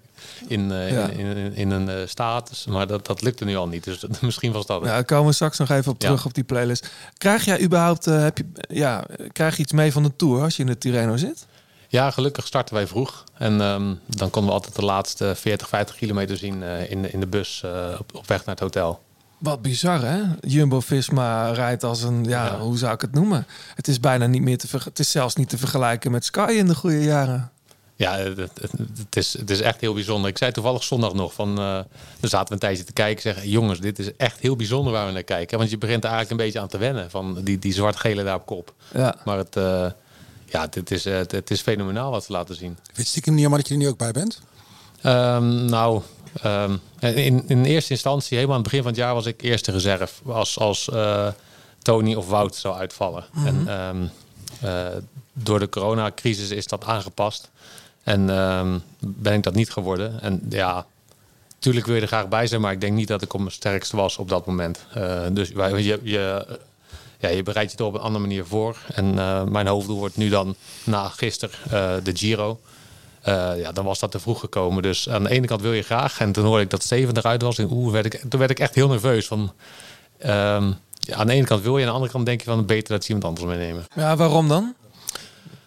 in, 0.49 0.73
eh, 0.73 0.91
Ja. 0.93 1.09
in, 1.09 1.19
in, 1.37 1.55
in 1.55 1.71
een 1.71 1.89
eh, 1.89 1.97
status. 2.07 2.67
Maar 2.67 2.87
dat, 2.87 3.07
dat 3.07 3.23
lukte 3.23 3.45
nu 3.45 3.57
al 3.57 3.69
niet. 3.69 3.85
Dus 3.85 4.01
dat- 4.01 4.21
misschien 4.29 4.53
was 4.53 4.67
dat 4.67 4.79
het. 4.81 4.89
Ja, 4.89 4.95
daar 4.95 5.05
komen 5.05 5.27
we 5.27 5.33
straks 5.33 5.59
nog 5.59 5.71
even 5.71 5.93
op 5.93 6.03
Ja. 6.03 6.07
terug 6.09 6.25
op 6.25 6.35
die 6.35 6.45
playlist. 6.45 6.91
Krijg 7.19 7.45
jij 7.45 7.61
überhaupt 7.63 8.07
eh, 8.07 8.23
heb 8.23 8.39
je, 8.39 8.45
ja, 8.69 9.05
krijg 9.33 9.57
je 9.57 9.63
iets 9.63 9.73
mee 9.73 9.93
van 9.93 10.03
de 10.03 10.17
Tour 10.17 10.43
als 10.43 10.57
je 10.57 10.63
in 10.63 10.69
de 10.69 10.79
Tirreno 10.79 11.17
zit? 11.17 11.47
Ja, 11.89 12.11
gelukkig 12.11 12.47
starten 12.47 12.75
wij 12.75 12.87
vroeg. 12.87 13.25
En 13.35 13.61
ehm, 13.61 13.95
dan 14.07 14.31
konden 14.31 14.51
we 14.51 14.57
altijd 14.57 14.77
de 14.77 14.85
laatste 14.85 15.35
40, 15.37 15.69
50 15.69 15.97
kilometer 15.97 16.37
zien 16.37 16.63
eh, 16.63 16.91
in, 16.91 17.03
de, 17.03 17.11
in 17.11 17.21
de 17.21 17.27
bus 17.27 17.63
eh, 17.65 17.87
op, 17.99 18.15
op 18.15 18.27
weg 18.27 18.39
naar 18.45 18.55
het 18.55 18.65
hotel. 18.65 19.01
Wat 19.39 19.63
bizar, 19.63 20.01
hè? 20.03 20.21
Jumbo-Visma 20.41 21.51
rijdt 21.51 21.85
als 21.85 22.03
een, 22.03 22.25
ja, 22.25 22.45
Ja. 22.45 22.59
hoe 22.59 22.79
zou 22.79 22.95
ik 22.95 23.01
het 23.01 23.13
noemen? 23.13 23.47
Het 23.75 23.89
is 23.89 24.01
bijna 24.01 24.27
niet 24.27 24.43
meer 24.43 24.59
te 24.59 24.69
ver, 24.69 24.85
Het 24.85 24.99
is 24.99 25.11
zelfs 25.11 25.35
niet 25.35 25.49
te 25.49 25.59
vergelijken 25.59 26.11
met 26.11 26.25
Sky 26.25 26.53
in 26.57 26.67
de 26.67 26.75
goede 26.75 27.03
jaren. 27.03 27.51
Ja, 27.99 28.17
het, 28.17 28.37
het, 28.37 29.17
is, 29.17 29.39
het 29.39 29.51
is 29.51 29.61
echt 29.61 29.81
heel 29.81 29.95
bijzonder. 29.95 30.31
Ik 30.31 30.39
zei 30.39 30.53
toevallig 30.53 30.85
zondag 30.85 31.13
nog 31.15 31.33
van, 31.33 31.59
eh 31.59 31.79
dan 32.21 32.31
zaten 32.31 32.47
we 32.49 32.53
een 32.55 32.59
tijdje 32.59 32.85
te 32.85 32.93
kijken. 32.93 33.23
Zeggen, 33.23 33.49
jongens, 33.49 33.81
dit 33.81 33.99
is 33.99 34.17
echt 34.17 34.41
heel 34.41 34.57
bijzonder 34.57 34.93
waar 34.93 35.07
we 35.07 35.13
naar 35.13 35.23
kijken. 35.23 35.59
Want 35.59 35.71
je 35.71 35.79
begint 35.79 36.05
er 36.05 36.11
eigenlijk 36.11 36.41
een 36.41 36.47
beetje 36.47 36.61
aan 36.61 36.69
te 36.69 36.79
wennen 36.79 37.11
van 37.11 37.41
die, 37.43 37.59
die 37.59 37.73
zwart-gele 37.73 38.25
daar 38.25 38.35
op 38.35 38.47
kop. 38.47 38.75
Ja. 38.95 39.15
Maar 39.25 39.39
het, 39.39 39.57
ja, 40.57 40.69
het, 40.71 40.91
is, 40.91 41.07
eh, 41.07 41.17
het, 41.17 41.33
het 41.33 41.51
is 41.51 41.61
fenomenaal 41.61 42.11
wat 42.11 42.25
ze 42.25 42.33
laten 42.33 42.55
zien. 42.55 42.79
Vind 42.83 42.97
je 42.97 43.05
stiekem 43.05 43.33
niet 43.33 43.41
jammer 43.43 43.59
dat 43.59 43.69
je 43.69 43.75
er 43.75 43.81
nu 43.81 43.89
ook 43.89 43.99
bij 43.99 44.13
bent? 44.13 44.41
Ehm, 45.03 45.65
nou, 45.65 46.03
ehm, 46.43 46.77
in, 47.01 47.45
in 47.49 47.65
eerste 47.65 47.91
instantie, 47.93 48.37
helemaal 48.37 48.57
aan 48.57 48.63
het 48.63 48.71
begin 48.71 48.85
van 48.85 48.93
het 48.93 49.01
jaar, 49.01 49.15
was 49.15 49.27
ik 49.27 49.43
eerste 49.43 49.73
reserve. 49.73 50.33
Als, 50.33 50.59
als 50.59 50.89
eh, 50.89 51.29
Tony 51.83 52.15
of 52.15 52.29
Wout 52.29 52.55
zou 52.55 52.77
uitvallen. 52.77 53.25
En 53.45 53.69
ehm, 53.69 54.07
eh, 54.61 54.87
door 55.33 55.59
de 55.59 55.69
coronacrisis 55.69 56.51
is 56.51 56.67
dat 56.67 56.85
aangepast. 56.85 57.51
En 58.03 58.27
ben 58.99 59.33
ik 59.35 59.43
dat 59.43 59.55
niet 59.55 59.71
geworden. 59.71 60.21
En 60.21 60.41
ja, 60.49 60.87
natuurlijk 61.55 61.87
wil 61.87 61.95
je 61.95 62.01
er 62.01 62.07
graag 62.07 62.29
bij 62.29 62.47
zijn, 62.47 62.61
maar 62.61 62.73
ik 62.73 62.81
denk 62.81 62.93
niet 62.97 63.09
dat 63.09 63.23
ik 63.23 63.33
op 63.33 63.41
mijn 63.41 63.53
sterkste 63.53 63.97
was 63.97 64.19
op 64.19 64.29
dat 64.29 64.47
moment. 64.47 64.79
Eh, 64.95 65.21
dus 65.33 65.51
wij- 65.51 65.83
je, 65.83 66.01
je, 66.03 66.47
ja, 67.19 67.29
je 67.29 67.43
bereidt 67.43 67.73
je 67.73 67.79
er 67.79 67.85
op 67.85 67.95
een 67.95 68.01
andere 68.01 68.25
manier 68.25 68.45
voor. 68.45 68.77
En 68.95 69.19
eh, 69.19 69.43
mijn 69.43 69.67
hoofddoel 69.67 69.99
wordt 69.99 70.17
nu 70.17 70.29
dan 70.29 70.55
na 70.85 71.09
gisteren 71.09 71.55
eh, 71.65 72.05
de 72.05 72.17
Giro. 72.17 72.61
Eh, 73.23 73.53
ja, 73.57 73.73
dan 73.73 73.85
was 73.85 73.99
dat 73.99 74.11
te 74.11 74.21
vroeg 74.21 74.41
gekomen. 74.41 74.83
Dus 74.83 75.09
aan 75.09 75.23
de 75.23 75.31
ene 75.31 75.47
kant 75.47 75.61
wil 75.61 75.73
je 75.73 75.83
graag. 75.83 76.21
En 76.21 76.33
toen 76.33 76.45
hoorde 76.45 76.63
ik 76.63 76.71
dat 76.71 76.83
Steven 76.83 77.17
eruit 77.17 77.43
was. 77.43 77.59
En 77.59 77.69
oeh, 77.71 77.93
werd 77.93 78.07
ik, 78.07 78.23
toen 78.29 78.39
werd 78.39 78.51
ik 78.51 78.59
echt 78.59 78.75
heel 78.75 78.89
nerveus. 78.89 79.27
Van, 79.27 79.53
ehm, 80.19 80.73
ja, 80.99 81.17
aan 81.17 81.27
de 81.27 81.33
ene 81.33 81.47
kant 81.47 81.63
wil 81.63 81.77
je, 81.77 81.81
aan 81.81 81.89
de 81.89 81.95
andere 81.95 82.13
kant 82.13 82.27
denk 82.27 82.41
je 82.41 82.47
van 82.47 82.67
beter 82.67 82.93
dat 82.93 83.05
ze 83.05 83.13
iemand 83.13 83.25
anders 83.25 83.57
meenemen. 83.57 83.85
Ja, 83.95 84.17
waarom 84.17 84.49
dan? 84.49 84.75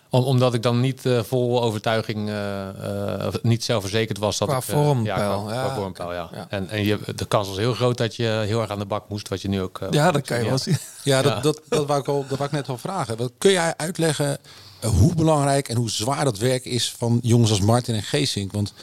Om, 0.09 0.23
omdat 0.23 0.53
ik 0.53 0.61
dan 0.61 0.79
niet 0.79 1.05
eh, 1.05 1.23
vol 1.23 1.63
overtuiging, 1.63 2.29
eh, 2.29 3.25
eh, 3.25 3.33
niet 3.41 3.63
zelfverzekerd 3.63 4.17
was. 4.17 4.37
Dat 4.37 4.47
Qua 4.47 4.57
ik, 4.57 4.63
vormpeil, 4.63 5.05
Ja, 5.05 5.15
qua, 5.15 5.53
ja, 5.53 5.63
qua 5.65 5.75
vormpeil, 5.75 6.13
ja. 6.13 6.29
ja. 6.33 6.45
En, 6.49 6.69
en 6.69 6.83
je, 6.83 6.99
de 7.15 7.25
kans 7.25 7.47
was 7.47 7.57
heel 7.57 7.73
groot 7.73 7.97
dat 7.97 8.15
je 8.15 8.43
heel 8.45 8.61
erg 8.61 8.69
aan 8.69 8.79
de 8.79 8.85
bak 8.85 9.09
moest. 9.09 9.27
Wat 9.27 9.41
je 9.41 9.47
nu 9.47 9.61
ook... 9.61 9.79
Ja, 9.91 10.11
dat 10.11 10.27
kan 10.27 10.39
je 10.39 10.45
wel 10.45 10.57
zien. 10.57 10.77
Ja, 11.03 11.21
dat, 11.21 11.33
Ja. 11.33 11.41
Dat, 11.41 11.61
dat, 11.67 11.85
wou 11.85 11.99
ik 11.99 12.07
al, 12.07 12.25
dat 12.27 12.37
wou 12.37 12.49
ik 12.49 12.55
net 12.55 12.69
al 12.69 12.77
vragen. 12.77 13.17
Wat, 13.17 13.31
kun 13.37 13.51
jij 13.51 13.73
uitleggen 13.77 14.37
hoe 14.81 15.15
belangrijk 15.15 15.69
en 15.69 15.75
hoe 15.75 15.89
zwaar 15.89 16.23
dat 16.23 16.37
werk 16.37 16.65
is 16.65 16.93
van 16.97 17.19
jongens 17.21 17.49
als 17.49 17.61
Martin 17.61 17.95
en 17.95 18.03
Geesink? 18.03 18.51
Want 18.51 18.73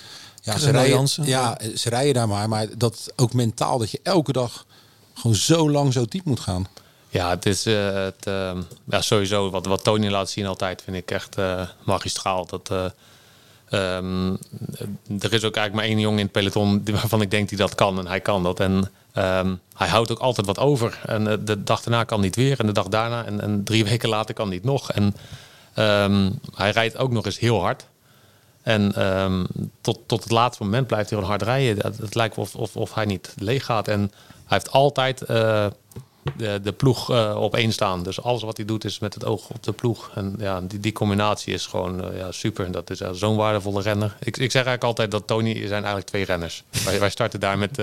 ja, 0.42 0.58
ze 0.58 0.70
rijden, 0.70 1.08
ja, 1.22 1.58
ze 1.74 1.88
rijden 1.88 2.14
daar 2.14 2.28
maar, 2.28 2.48
maar 2.48 2.66
dat 2.76 3.12
ook 3.16 3.32
mentaal 3.32 3.78
dat 3.78 3.90
je 3.90 4.00
elke 4.02 4.32
dag 4.32 4.66
gewoon 5.14 5.36
zo 5.36 5.70
lang 5.70 5.92
zo 5.92 6.04
diep 6.04 6.24
moet 6.24 6.40
gaan. 6.40 6.66
Ja, 7.16 7.30
het 7.30 7.46
is 7.46 7.66
eh, 7.66 8.06
ehm, 8.06 8.62
ja, 8.84 9.00
sowieso 9.00 9.50
wat, 9.50 9.66
wat 9.66 9.84
Tony 9.84 10.08
laat 10.08 10.30
zien 10.30 10.46
altijd 10.46 10.82
vind 10.82 10.96
ik 10.96 11.10
echt 11.10 11.36
eh, 11.36 11.68
magistraal. 11.84 12.46
Dat, 12.46 12.70
eh, 12.70 12.84
ehm, 13.68 14.34
er 15.20 15.32
is 15.32 15.44
ook 15.44 15.56
eigenlijk 15.56 15.72
maar 15.74 15.84
één 15.84 16.00
jongen 16.00 16.18
in 16.18 16.24
het 16.24 16.32
peloton 16.32 16.84
waarvan 16.92 17.20
ik 17.20 17.30
denk 17.30 17.48
die 17.48 17.58
dat 17.58 17.74
kan 17.74 17.98
en 17.98 18.06
hij 18.06 18.20
kan 18.20 18.42
dat. 18.42 18.60
En 18.60 18.90
ehm, 19.12 19.54
hij 19.74 19.88
houdt 19.88 20.10
ook 20.10 20.18
altijd 20.18 20.46
wat 20.46 20.58
over. 20.58 20.98
En 21.06 21.44
de 21.44 21.62
dag 21.62 21.82
daarna 21.82 22.04
kan 22.04 22.20
niet 22.20 22.36
weer 22.36 22.60
en 22.60 22.66
de 22.66 22.72
dag 22.72 22.88
daarna 22.88 23.24
en, 23.24 23.40
en 23.40 23.64
drie 23.64 23.84
weken 23.90 24.08
later 24.08 24.34
kan 24.34 24.48
niet 24.48 24.64
nog. 24.64 24.92
En 24.92 25.14
hij 26.54 26.70
rijdt 26.70 26.96
ook 26.96 27.10
nog 27.10 27.24
eens 27.24 27.38
heel 27.38 27.60
hard. 27.60 27.86
En 28.62 28.92
tot, 29.80 29.98
tot 30.06 30.22
het 30.22 30.32
laatste 30.32 30.62
moment 30.62 30.86
blijft 30.86 31.10
hij 31.10 31.18
gewoon 31.18 31.34
hard 31.34 31.48
rijden. 31.48 31.84
Het, 31.84 31.98
het 31.98 32.14
lijkt 32.14 32.38
of, 32.38 32.54
of, 32.54 32.76
of 32.76 32.94
hij 32.94 33.04
niet 33.04 33.34
leeg 33.38 33.64
gaat. 33.64 33.88
En 33.88 34.00
hij 34.00 34.58
heeft 34.58 34.70
altijd 34.70 35.22
de, 36.36 36.60
de 36.62 36.72
ploeg 36.72 37.10
eh, 37.10 37.36
op 37.40 37.54
één 37.54 37.72
staan. 37.72 38.02
Dus 38.02 38.22
alles 38.22 38.42
wat 38.42 38.56
hij 38.56 38.66
doet 38.66 38.84
is 38.84 38.98
met 38.98 39.14
het 39.14 39.24
oog 39.24 39.48
op 39.48 39.62
de 39.62 39.72
ploeg. 39.72 40.10
En 40.14 40.34
ja, 40.38 40.60
die, 40.60 40.80
die 40.80 40.92
combinatie 40.92 41.54
is 41.54 41.66
gewoon 41.66 42.04
eh, 42.04 42.18
ja, 42.18 42.32
super. 42.32 42.70
Dat 42.70 42.90
is 42.90 43.00
eh, 43.00 43.10
zo'n 43.12 43.36
waardevolle 43.36 43.82
renner. 43.82 44.16
Ik, 44.18 44.36
ik 44.36 44.50
zeg 44.50 44.64
eigenlijk 44.64 44.84
altijd 44.84 45.10
dat 45.10 45.26
Tony 45.26 45.54
zijn 45.54 45.70
eigenlijk 45.70 46.06
twee 46.06 46.24
renners. 46.24 46.64
wij, 46.84 47.00
wij 47.00 47.10
starten 47.10 47.40
daar 47.40 47.58
met, 47.58 47.78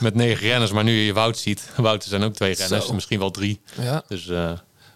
met 0.00 0.14
negen 0.14 0.46
renners. 0.46 0.72
Maar 0.72 0.84
nu 0.84 0.92
je 0.92 1.12
Wout 1.12 1.38
ziet, 1.38 1.70
Wout 1.76 2.04
zijn 2.04 2.22
ook 2.22 2.34
twee 2.34 2.54
renners. 2.54 2.86
Zo. 2.86 2.94
Misschien 2.94 3.18
wel 3.18 3.30
drie. 3.30 3.60
Ja. 3.80 4.02
Dus 4.08 4.30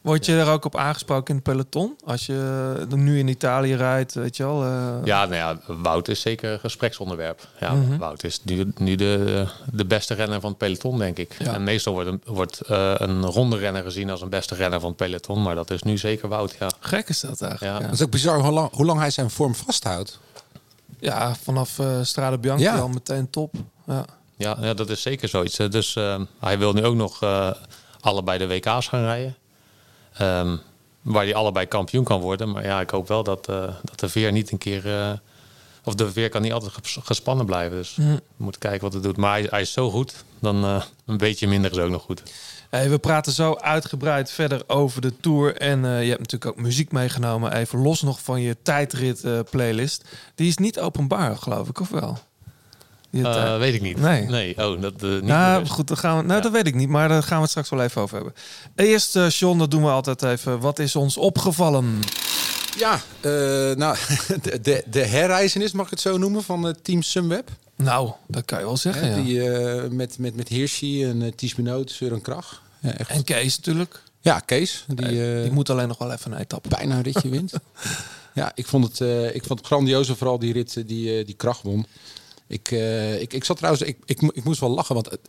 Word 0.07 0.27
je 0.27 0.39
er 0.39 0.49
ook 0.49 0.65
op 0.65 0.77
aangesproken 0.77 1.29
in 1.29 1.35
het 1.35 1.43
peloton? 1.45 1.97
Als 2.05 2.27
je 2.27 2.87
er 2.91 2.97
nu 2.99 3.19
in 3.19 3.29
Italië 3.29 3.75
rijdt, 3.75 4.15
weet 4.15 4.37
je 4.37 4.43
wel? 4.43 4.65
eh, 4.65 4.95
Ja, 5.05 5.25
nou 5.25 5.35
ja, 5.35 5.59
Wout 5.83 6.09
is 6.09 6.21
zeker 6.21 6.53
een 6.53 6.59
gespreksonderwerp. 6.61 7.49
Ja, 7.61 7.73
Mhm. 7.73 7.97
Wout 7.99 8.25
is 8.25 8.41
nu, 8.45 8.73
nu 8.77 8.95
de, 8.95 9.47
de 9.73 9.85
beste 9.85 10.15
renner 10.15 10.41
van 10.41 10.49
het 10.51 10.59
peloton, 10.59 10.99
denk 10.99 11.19
ik. 11.19 11.35
Ja. 11.39 11.55
En 11.55 11.65
meestal 11.65 11.93
wordt, 11.93 12.09
een, 12.09 12.21
wordt 12.25 12.61
eh, 12.61 12.93
een 12.97 13.25
ronde 13.25 13.57
renner 13.57 13.83
gezien 13.83 14.11
als 14.11 14.21
een 14.21 14.29
beste 14.29 14.55
renner 14.55 14.81
van 14.81 14.89
het 14.89 14.99
peloton. 14.99 15.43
Maar 15.43 15.55
dat 15.55 15.71
is 15.71 15.83
nu 15.83 15.99
zeker 15.99 16.29
Wout, 16.29 16.57
ja. 16.59 16.69
Gek 16.81 17.09
is 17.09 17.21
dat 17.21 17.41
eigenlijk. 17.43 17.73
Ja. 17.75 17.79
Ja, 17.81 17.85
Het 17.85 17.95
is 17.95 18.03
ook 18.03 18.11
bizar 18.11 18.41
hoe 18.41 18.53
lang, 18.53 18.71
hoe 18.73 18.85
lang 18.87 18.99
hij 19.01 19.11
zijn 19.11 19.31
vorm 19.31 19.55
vasthoudt. 19.55 20.19
Ja, 20.99 21.35
vanaf 21.43 21.79
eh 21.79 21.87
Strade 22.03 22.39
Bianchi 22.39 22.63
Ja. 22.65 22.79
al 22.79 22.89
meteen 22.89 23.31
top. 23.31 23.55
Ja. 23.87 24.05
Ja, 24.37 24.57
ja 24.61 24.75
dat 24.75 24.89
is 24.91 25.03
zeker 25.03 25.29
zoiets. 25.29 25.59
Eh, 25.59 25.71
Dus 25.71 25.97
eh, 25.97 26.21
hij 26.41 26.59
wil 26.59 26.73
nu 26.73 26.85
ook 26.85 26.95
nog 26.95 27.23
eh, 27.23 27.51
allebei 28.01 28.39
de 28.39 28.47
WK's 28.47 28.89
gaan 28.89 29.03
rijden. 29.05 29.37
Ehm, 30.19 30.57
waar 31.03 31.25
hij 31.25 31.35
allebei 31.35 31.67
kampioen 31.67 32.05
kan 32.05 32.21
worden. 32.21 32.51
Maar 32.51 32.65
ja, 32.65 32.81
ik 32.81 32.91
hoop 32.91 33.09
wel 33.09 33.23
dat, 33.23 33.49
eh, 33.49 33.75
dat 33.85 34.01
de 34.01 34.09
veer 34.09 34.33
niet 34.33 34.51
een 34.53 34.59
keer... 34.59 34.87
eh, 35.01 35.13
of 35.85 35.95
de 35.95 36.13
veer 36.13 36.29
kan 36.29 36.43
niet 36.43 36.53
altijd 36.53 36.73
ges- 36.73 36.99
gespannen 37.03 37.47
blijven. 37.47 37.77
Dus 37.77 37.95
Hm. 37.97 38.03
we 38.03 38.21
moeten 38.37 38.61
kijken 38.61 38.81
wat 38.81 38.93
het 38.93 39.03
doet. 39.03 39.17
Maar 39.17 39.31
hij, 39.39 39.47
hij 39.51 39.61
is 39.61 39.73
zo 39.73 39.91
goed, 39.91 40.25
dan 40.41 40.65
eh, 40.65 40.83
een 41.07 41.17
beetje 41.17 41.47
minder 41.49 41.71
is 41.71 41.79
ook 41.79 41.91
nog 41.91 42.03
goed. 42.03 42.23
Hey, 42.71 42.91
we 42.91 42.99
praten 42.99 43.33
zo 43.33 43.55
uitgebreid 43.55 44.31
verder 44.31 44.63
over 44.67 45.01
de 45.01 45.17
Tour. 45.21 45.57
En 45.57 45.81
je 45.81 46.09
hebt 46.09 46.21
natuurlijk 46.21 46.47
ook 46.59 46.65
muziek 46.65 46.93
meegenomen. 46.93 47.53
Even 47.53 47.79
los 47.83 48.03
nog 48.03 48.21
van 48.23 48.41
je 48.41 48.57
tijdrit 48.63 49.25
playlist. 49.51 50.05
Die 50.35 50.49
is 50.49 50.57
niet 50.57 50.81
openbaar, 50.81 51.37
geloof 51.37 51.69
ik, 51.69 51.81
of 51.81 51.89
wel? 51.89 52.19
Eh, 53.13 53.23
tijd- 53.23 53.59
weet 53.59 53.75
ik 53.75 53.83
niet. 53.83 53.99
Nee. 54.01 54.57
oh, 54.57 54.81
dat 54.81 55.03
eh, 55.03 55.09
niet 55.11 55.23
nou, 55.23 55.67
goed, 55.67 55.89
dan 55.89 55.97
gaan 55.97 56.17
we, 56.19 56.23
nou, 56.25 56.43
dat 56.43 56.53
weet 56.53 56.67
ik 56.67 56.75
niet, 56.75 56.89
maar 56.89 57.09
daar 57.09 57.23
gaan 57.23 57.37
we 57.37 57.43
het 57.43 57.51
straks 57.51 57.69
wel 57.69 57.83
even 57.83 58.03
over 58.03 58.15
hebben. 58.17 58.35
Eerst, 58.75 59.17
eh 59.17 59.29
John, 59.31 59.59
dat 59.59 59.71
doen 59.71 59.83
we 59.83 59.91
altijd 59.91 60.23
even. 60.23 60.61
Wat 60.61 60.79
is 60.79 60.97
ons 60.97 61.17
opgevallen? 61.17 61.99
Ja, 62.79 63.01
eh, 63.21 63.31
nou, 63.77 63.97
de, 64.43 64.61
de, 64.61 64.85
de 64.91 65.05
herreizenis, 65.05 65.73
mag 65.73 65.85
ik 65.85 65.91
het 65.91 66.01
zo 66.01 66.19
noemen, 66.19 66.43
van 66.43 66.63
het 66.63 66.85
team 66.85 67.03
Sunweb. 67.03 67.51
Nou, 67.77 68.11
dat 68.27 68.45
kan 68.45 68.59
je 68.59 68.65
wel 68.65 68.77
zeggen. 68.77 69.09
Ja. 69.09 69.23
Die 69.23 69.51
eh, 69.51 69.91
met, 69.91 70.19
met, 70.19 70.37
met 70.37 70.49
Hirschi 70.49 71.05
en 71.05 71.23
uh, 71.23 71.33
Ties 71.37 71.55
Minot, 71.55 71.91
Søren 71.91 72.21
Krach. 72.23 72.63
Ja, 72.81 72.93
echt. 72.97 73.11
En 73.11 73.25
Kees 73.25 73.57
natuurlijk. 73.57 74.03
Ja, 74.21 74.39
Kees. 74.39 74.85
Die, 74.89 75.35
eh, 75.35 75.43
Die 75.43 75.53
moet 75.53 75.71
alleen 75.71 75.89
nog 75.89 75.99
wel 75.99 76.13
even 76.13 76.33
een 76.33 76.39
etappe. 76.39 76.69
bijna 76.69 76.95
een 76.97 77.03
ritje 77.03 77.29
wint. 77.29 77.53
ja, 78.35 78.53
ik 78.55 78.67
vond 78.67 78.85
het, 78.85 79.01
eh, 79.01 79.35
ik 79.35 79.45
vond 79.45 79.59
het 79.59 79.69
grandioos, 79.69 80.09
vooral 80.09 80.39
die 80.39 80.53
rit 80.53 80.89
die, 80.89 81.19
eh, 81.19 81.27
die 81.27 81.35
kracht 81.35 81.63
won. 81.63 81.87
Ik, 82.49 82.71
eh, 82.71 83.21
ik, 83.21 83.33
ik 83.33 83.45
zat 83.45 83.57
trouwens, 83.57 83.85
ik, 83.85 83.97
ik, 84.05 84.23
ik 84.23 84.45
moest 84.45 84.61
wel 84.61 84.71
lachen, 84.71 84.95
want 84.95 85.11
het- 85.11 85.21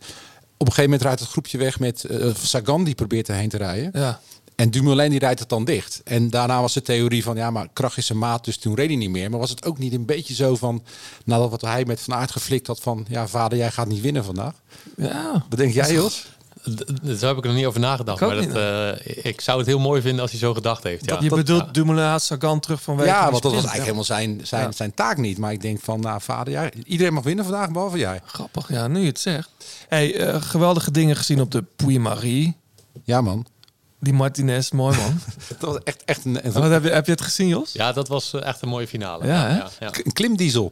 op 0.59 0.67
een 0.67 0.73
gegeven 0.73 0.83
moment 0.83 1.01
rijdt 1.01 1.19
het 1.19 1.29
groepje 1.29 1.57
weg 1.57 1.79
met 1.79 2.03
eh, 2.03 2.35
Sagan 2.35 2.83
die 2.83 2.95
probeert 2.95 3.29
erheen 3.29 3.49
te 3.49 3.57
rijden. 3.57 3.89
Ja. 3.93 4.19
En 4.55 4.69
Dumoulin 4.71 5.09
die 5.09 5.19
rijdt 5.19 5.39
het 5.39 5.49
dan 5.49 5.65
dicht. 5.65 6.01
En 6.03 6.29
daarna 6.29 6.61
was 6.61 6.73
de 6.73 6.81
theorie 6.81 7.23
van, 7.23 7.35
ja, 7.35 7.51
maar 7.51 7.67
kracht 7.73 7.97
is 7.97 8.05
zijn 8.05 8.17
maat, 8.19 8.45
dus 8.45 8.57
toen 8.57 8.75
reed 8.75 8.87
hij 8.87 8.95
niet 8.97 9.09
meer. 9.09 9.29
Maar 9.29 9.39
was 9.39 9.49
het 9.49 9.65
ook 9.65 9.77
niet 9.77 9.93
een 9.93 10.05
beetje 10.05 10.33
zo 10.33 10.55
van, 10.55 10.83
nadat 11.25 11.49
wat 11.49 11.61
hij 11.61 11.85
met 11.85 12.01
Van 12.01 12.13
Aert 12.13 12.31
geflikt 12.31 12.67
had 12.67 12.79
van, 12.79 13.05
ja 13.09 13.27
vader, 13.27 13.57
jij 13.57 13.71
gaat 13.71 13.87
niet 13.87 14.01
winnen 14.01 14.23
vandaag. 14.23 14.53
Ja. 14.97 15.45
Wat 15.49 15.59
denk 15.59 15.73
jij, 15.73 15.93
Jos? 15.93 16.25
Daar 16.75 17.29
heb 17.29 17.37
ik 17.37 17.43
er 17.43 17.47
nog 17.49 17.55
niet 17.55 17.65
over 17.65 17.79
nagedacht. 17.79 18.21
Ik 18.21 18.27
Maar 18.27 18.35
dat, 18.35 18.55
eh, 19.05 19.25
ik 19.25 19.41
zou 19.41 19.57
het 19.57 19.67
heel 19.67 19.79
mooi 19.79 20.01
vinden 20.01 20.21
als 20.21 20.31
hij 20.31 20.39
zo 20.39 20.53
gedacht 20.53 20.83
heeft. 20.83 21.05
Ja. 21.05 21.17
je 21.19 21.29
Dat- 21.29 21.37
bedoelt 21.37 21.65
ja. 21.65 21.71
Dumoulin 21.71 22.19
Sagan 22.19 22.59
terug 22.59 22.81
vanwege 22.81 23.09
Ja, 23.09 23.19
want 23.31 23.31
dat 23.33 23.41
was 23.43 23.53
eigenlijk 23.53 23.83
helemaal 23.83 24.03
zijn, 24.03 24.39
zijn, 24.43 24.63
Ja. 24.63 24.71
zijn 24.71 24.93
taak 24.93 25.17
niet. 25.17 25.37
Maar 25.37 25.51
ik 25.51 25.61
denk 25.61 25.79
van, 25.81 25.99
nou 25.99 26.21
vader, 26.21 26.53
jij, 26.53 26.73
iedereen 26.85 27.13
mag 27.13 27.23
winnen 27.23 27.45
vandaag, 27.45 27.71
behalve 27.71 27.97
jij. 27.97 28.21
Grappig, 28.25 28.69
ja, 28.69 28.87
nu 28.87 28.99
je 28.99 29.07
het 29.07 29.19
zegt. 29.19 29.49
Hey, 29.87 30.15
eh, 30.15 30.41
geweldige 30.41 30.91
dingen 30.91 31.15
gezien 31.15 31.41
op 31.41 31.51
de 31.51 31.63
Puy-Marie. 31.75 32.55
Ja 33.03 33.21
man, 33.21 33.45
Die 33.99 34.13
Martinez, 34.13 34.71
mooi 34.71 34.97
man. 34.97 35.19
dat 35.59 35.71
was 35.71 35.77
echt, 35.83 36.03
echt 36.05 36.25
een, 36.25 36.39
Wat, 36.53 36.69
heb, 36.69 36.83
je, 36.83 36.89
heb 36.89 37.05
je 37.05 37.11
het 37.11 37.21
gezien, 37.21 37.47
Jos? 37.47 37.71
Ja, 37.73 37.91
dat 37.91 38.07
was 38.07 38.33
eh, 38.33 38.43
echt 38.45 38.61
een 38.61 38.69
mooie 38.69 38.87
finale. 38.87 39.25
Ja, 39.27 39.47
hè? 39.47 39.57
ja, 39.57 39.69
ja. 39.79 39.89
een 40.03 40.13
klimdiesel. 40.13 40.71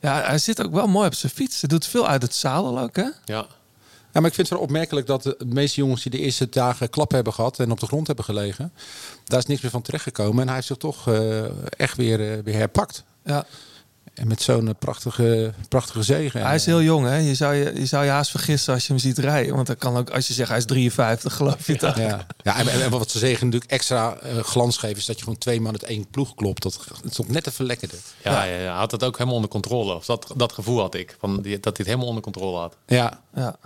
Ja, 0.00 0.22
hij 0.22 0.38
zit 0.38 0.64
ook 0.64 0.72
wel 0.72 0.86
mooi 0.86 1.06
op 1.06 1.14
zijn 1.14 1.32
fiets. 1.32 1.60
Hij 1.60 1.68
doet 1.68 1.86
veel 1.86 2.06
uit 2.08 2.22
het 2.22 2.34
zadel 2.34 2.78
ook, 2.80 2.96
hè? 2.96 3.08
ja. 3.24 3.46
Ja, 4.12 4.20
maar 4.20 4.28
ik 4.30 4.36
vind 4.36 4.48
het 4.48 4.58
wel 4.58 4.66
opmerkelijk 4.66 5.06
dat 5.06 5.22
de 5.22 5.36
meeste 5.46 5.80
jongens 5.80 6.02
die 6.02 6.10
de 6.10 6.18
eerste 6.18 6.48
dagen 6.48 6.90
klap 6.90 7.10
hebben 7.10 7.32
gehad 7.32 7.58
en 7.58 7.70
op 7.70 7.80
de 7.80 7.86
grond 7.86 8.06
hebben 8.06 8.24
gelegen, 8.24 8.72
daar 9.24 9.38
is 9.38 9.46
niks 9.46 9.60
meer 9.60 9.70
van 9.70 9.82
terechtgekomen. 9.82 10.40
En 10.40 10.46
hij 10.46 10.54
heeft 10.54 10.66
zich 10.66 10.76
toch 10.76 11.08
eh, 11.08 11.44
echt 11.80 11.96
weer, 11.96 12.32
eh, 12.32 12.38
weer 12.44 12.54
herpakt. 12.54 13.04
Ja. 13.24 13.46
En 14.14 14.28
met 14.28 14.42
zo'n 14.42 14.68
eh, 14.68 14.74
prachtige, 14.78 15.52
prachtige 15.68 16.02
zegen. 16.02 16.42
Hij 16.42 16.54
is 16.54 16.66
heel 16.66 16.82
jong, 16.82 17.06
hè? 17.06 17.16
Je 17.16 17.34
zou 17.34 17.54
je, 17.54 17.72
je 17.74 17.86
zou 17.86 18.04
je 18.04 18.10
haast 18.10 18.30
vergissen 18.30 18.74
als 18.74 18.86
je 18.86 18.92
hem 18.92 19.02
ziet 19.02 19.18
rijden. 19.18 19.54
Want 19.54 19.66
dan 19.66 19.76
kan 19.76 19.96
ook, 19.96 20.10
als 20.10 20.26
je 20.26 20.32
zegt 20.32 20.48
hij 20.48 20.58
is 20.58 20.64
53, 20.64 21.34
geloof 21.34 21.66
je 21.66 21.76
dat? 21.76 21.96
Ja, 21.96 22.26
ja 22.42 22.58
en, 22.58 22.68
en 22.68 22.90
wat 22.90 23.10
ze 23.10 23.18
zegen 23.18 23.44
natuurlijk 23.46 23.70
extra 23.70 24.18
glans 24.42 24.76
geven, 24.76 24.96
is 24.96 25.06
dat 25.06 25.16
je 25.16 25.24
gewoon 25.24 25.38
twee 25.38 25.60
man 25.60 25.72
uit 25.72 25.82
één 25.82 26.06
ploeg 26.10 26.34
klopt. 26.34 26.62
Dat, 26.62 26.84
dat 27.02 27.10
is 27.10 27.20
ook 27.20 27.28
net 27.28 27.46
even 27.46 27.64
lekkerder. 27.64 27.98
Ja, 28.24 28.44
ja, 28.44 28.54
ja, 28.54 28.56
hij 28.56 28.66
had 28.66 28.90
het 28.90 29.04
ook 29.04 29.14
helemaal 29.14 29.34
onder 29.34 29.50
controle. 29.50 29.94
Of 29.94 30.04
dat, 30.04 30.32
dat 30.36 30.52
gevoel 30.52 30.80
had 30.80 30.94
ik. 30.94 31.16
Van 31.18 31.42
die, 31.42 31.54
dat 31.54 31.64
hij 31.64 31.72
het 31.76 31.86
helemaal 31.86 32.06
onder 32.06 32.22
controle 32.22 32.58
had. 32.58 32.76
Ja, 32.86 33.20
Ja. 33.34 33.56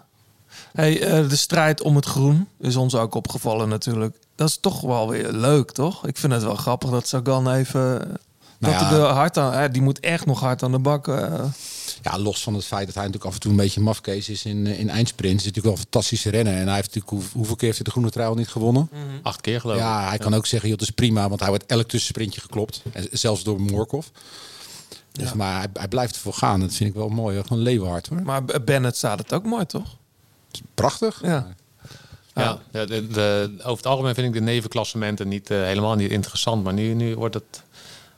Hey, 0.76 1.02
eh, 1.02 1.28
de 1.28 1.36
strijd 1.36 1.82
om 1.82 1.96
het 1.96 2.04
groen 2.06 2.48
is 2.58 2.76
ons 2.76 2.94
ook 2.94 3.14
opgevallen 3.14 3.68
natuurlijk. 3.68 4.16
Dat 4.34 4.48
is 4.48 4.58
toch 4.60 4.80
wel 4.80 5.08
weer 5.08 5.32
leuk, 5.32 5.70
toch? 5.70 6.06
Ik 6.06 6.16
vind 6.16 6.32
het 6.32 6.42
wel 6.42 6.54
grappig 6.54 6.90
dat 6.90 7.08
Sagan 7.08 7.50
even... 7.52 8.00
eh, 8.02 8.14
Nou 8.58 8.72
dat 8.72 8.80
ja. 8.82 8.88
hij 8.88 8.98
hard 9.12 9.38
aan, 9.38 9.52
hè, 9.52 9.68
die 9.70 9.82
moet 9.82 10.00
echt 10.00 10.26
nog 10.26 10.40
hard 10.40 10.62
aan 10.62 10.72
de 10.72 10.78
bak. 10.78 11.08
eh. 11.08 11.44
ja, 12.02 12.18
los 12.18 12.42
van 12.42 12.54
het 12.54 12.64
feit 12.64 12.86
dat 12.86 12.94
hij 12.94 13.04
natuurlijk 13.04 13.24
af 13.30 13.34
en 13.34 13.40
toe 13.40 13.50
een 13.50 13.56
beetje 13.56 13.80
mafkees 13.80 14.28
is 14.28 14.44
in, 14.44 14.66
eh, 14.66 14.78
in 14.78 14.88
eindsprints. 14.90 15.44
Is 15.44 15.48
natuurlijk 15.48 15.64
wel 15.64 15.72
een 15.74 15.90
fantastische 15.90 16.30
rennen. 16.30 16.54
En 16.54 16.66
hij 16.66 16.74
heeft 16.74 16.94
natuurlijk, 16.94 17.10
hoe, 17.24 17.32
hoeveel 17.32 17.56
keer 17.56 17.64
heeft 17.64 17.76
hij 17.76 17.84
de 17.86 17.90
groene 17.92 18.10
trui 18.10 18.28
al 18.28 18.34
niet 18.34 18.48
gewonnen? 18.48 18.90
Acht 19.22 19.40
keer 19.40 19.60
geloof 19.60 19.76
ik. 19.76 19.82
Ja, 19.82 20.08
hij 20.08 20.18
kan 20.18 20.34
ook 20.34 20.46
zeggen, 20.46 20.68
joh, 20.68 20.78
dat 20.78 20.88
is 20.88 20.94
prima, 20.94 21.28
want 21.28 21.40
hij 21.40 21.48
wordt 21.48 21.66
elk 21.66 21.88
tussensprintje 21.88 22.40
geklopt. 22.40 22.82
En 22.92 23.08
zelfs 23.12 23.42
door 23.42 23.60
Morkov. 23.60 24.06
Dus, 25.12 25.32
Maar 25.32 25.56
hij, 25.58 25.66
hij 25.72 25.88
blijft 25.88 26.14
ervoor 26.14 26.32
gaan. 26.34 26.60
Dat 26.60 26.74
vind 26.74 26.90
ik 26.90 26.96
wel 26.96 27.08
mooi. 27.08 27.42
Gewoon 27.42 27.62
leeuwenhard 27.62 28.08
hoor. 28.08 28.22
Maar 28.22 28.44
Bennett 28.64 28.96
staat 28.96 29.18
het 29.18 29.32
ook 29.32 29.44
mooi, 29.44 29.66
toch? 29.66 29.96
Prachtig. 30.74 31.18
Ja. 31.22 31.46
Ja, 32.34 32.58
de, 32.70 32.86
de, 32.86 33.06
de- 33.06 33.54
over 33.58 33.76
het 33.76 33.86
algemeen 33.86 34.14
vind 34.14 34.26
ik 34.26 34.32
de 34.32 34.40
nevenklassementen 34.40 35.28
niet, 35.28 35.50
eh, 35.50 35.58
helemaal 35.62 35.94
niet 35.94 36.10
interessant. 36.10 36.64
Maar 36.64 36.72
nu, 36.72 36.94
nu 36.94 37.16
wordt 37.16 37.34
het 37.34 37.62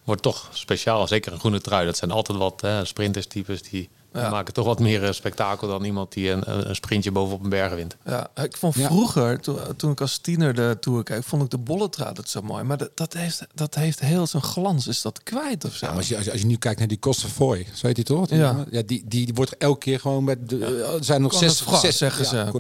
wordt 0.04 0.22
toch 0.22 0.48
speciaal. 0.52 1.06
Zeker 1.06 1.32
een 1.32 1.38
groene 1.38 1.60
trui. 1.60 1.86
Dat 1.86 1.96
zijn 1.96 2.10
altijd 2.10 2.38
wat 2.38 2.66
sprinterstypes 2.82 3.62
die 3.62 3.88
Ja. 4.12 4.30
maken 4.30 4.54
toch 4.54 4.64
wat 4.66 4.78
meer 4.80 5.04
eh, 5.04 5.12
spektakel 5.12 5.68
dan 5.68 5.84
iemand 5.84 6.12
die 6.12 6.30
een, 6.30 6.50
een 6.50 6.68
een 6.68 6.74
sprintje 6.74 7.10
bovenop 7.12 7.42
een 7.42 7.48
berg 7.48 7.74
wint. 7.74 7.96
Ja, 8.04 8.30
ik 8.42 8.56
vond 8.56 8.74
Ja. 8.74 8.86
vroeger, 8.86 9.40
toen, 9.40 9.58
toen 9.76 9.90
ik 9.90 10.00
als 10.00 10.18
tiener 10.18 10.54
de 10.54 10.76
Tour 10.80 11.02
keek, 11.02 11.24
vond 11.24 11.42
ik 11.42 11.50
de 11.50 11.58
bolletrui 11.58 12.14
dat 12.14 12.28
zo 12.28 12.42
mooi. 12.42 12.62
Maar 12.64 12.76
dat, 12.76 12.90
dat, 12.94 13.12
heeft, 13.12 13.46
dat 13.54 13.74
heeft 13.74 14.00
heel 14.00 14.26
zijn 14.26 14.42
glans. 14.42 14.86
Is 14.86 15.02
dat 15.02 15.22
kwijt 15.22 15.64
of 15.64 15.74
zo? 15.74 15.86
Ja, 15.86 15.92
als 15.92 16.08
je, 16.08 16.16
als, 16.16 16.24
je, 16.24 16.30
als 16.32 16.40
je 16.40 16.46
nu 16.46 16.56
kijkt 16.56 16.78
naar 16.78 16.88
die 16.88 16.98
Kostenfoy, 16.98 17.66
zo 17.74 17.86
heet 17.86 17.96
hij 17.96 18.04
toch? 18.04 18.28
Ja. 18.30 18.64
ja 18.70 18.82
die, 18.82 19.04
die, 19.06 19.24
die 19.24 19.34
wordt 19.34 19.56
elke 19.56 19.78
keer 19.78 20.00
gewoon 20.00 20.24
met. 20.24 20.48
De, 20.48 20.84
er 20.98 21.04
zijn 21.04 21.22
nog 21.22 21.34
zes, 21.34 21.64
zes 21.80 21.96
zeggen 21.96 22.22
ja, 22.24 22.28
ze. 22.28 22.50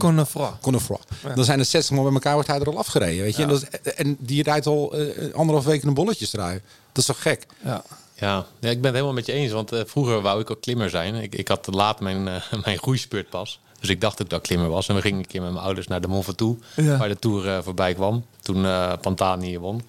Dan 1.34 1.44
zijn 1.44 1.58
er 1.58 1.64
60 1.64 1.94
man 1.96 2.04
bij 2.04 2.12
elkaar, 2.12 2.32
wordt 2.34 2.48
hij 2.48 2.60
er 2.60 2.66
al 2.66 2.78
afgereden. 2.78 3.22
Weet 3.24 3.36
je? 3.36 3.42
En, 3.42 3.48
dat 3.48 3.62
is- 3.82 3.92
en 3.94 4.16
die 4.20 4.42
rijdt 4.42 4.66
al 4.66 4.92
eh, 4.92 5.34
anderhalf 5.34 5.64
week 5.64 5.82
een 5.82 5.94
bolletjes 5.94 6.30
draaien. 6.30 6.60
Dat 6.92 6.98
is 6.98 7.04
toch 7.04 7.22
gek? 7.22 7.46
Ja. 7.64 7.82
Ja, 8.20 8.46
ja, 8.60 8.68
ik 8.70 8.76
ben 8.76 8.84
het 8.84 8.92
helemaal 8.92 9.12
met 9.12 9.26
je 9.26 9.32
eens. 9.32 9.52
Want 9.52 9.72
eh, 9.72 9.80
vroeger 9.86 10.20
wou 10.20 10.40
ik 10.40 10.50
ook 10.50 10.60
klimmer 10.60 10.90
zijn. 10.90 11.14
Ik, 11.14 11.34
ik 11.34 11.48
had 11.48 11.66
laat 11.70 12.00
mijn, 12.00 12.28
eh, 12.28 12.34
mijn 12.64 12.78
groeispurt 12.78 13.28
pas. 13.28 13.60
Dus 13.80 13.88
ik 13.88 14.00
dacht 14.00 14.22
ook 14.22 14.30
dat 14.30 14.38
ik 14.38 14.44
klimmer 14.44 14.68
was. 14.68 14.88
En 14.88 14.94
we 14.94 15.00
gingen 15.00 15.18
een 15.18 15.26
keer 15.26 15.42
met 15.42 15.52
mijn 15.52 15.64
ouders 15.64 15.86
naar 15.86 16.00
de 16.00 16.08
Mont 16.08 16.24
Ventoux. 16.24 16.64
Ja. 16.76 16.96
Waar 16.96 17.08
de 17.08 17.18
Tour 17.18 17.48
eh, 17.48 17.58
voorbij 17.62 17.94
kwam. 17.94 18.24
Toen 18.42 18.66
Pantani 19.00 19.58
won. 19.58 19.82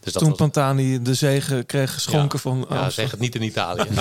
Dus 0.00 0.12
dat 0.12 0.22
Toen 0.22 0.30
was- 0.30 0.38
Pantani 0.38 1.02
de 1.02 1.14
zegen 1.14 1.66
kreeg 1.66 1.94
geschonken 1.94 2.40
ja, 2.42 2.50
van... 2.50 2.66
Ja, 2.70 2.90
zeg 2.90 3.10
het 3.10 3.20
niet 3.20 3.34
in 3.34 3.42
Italië. 3.42 3.88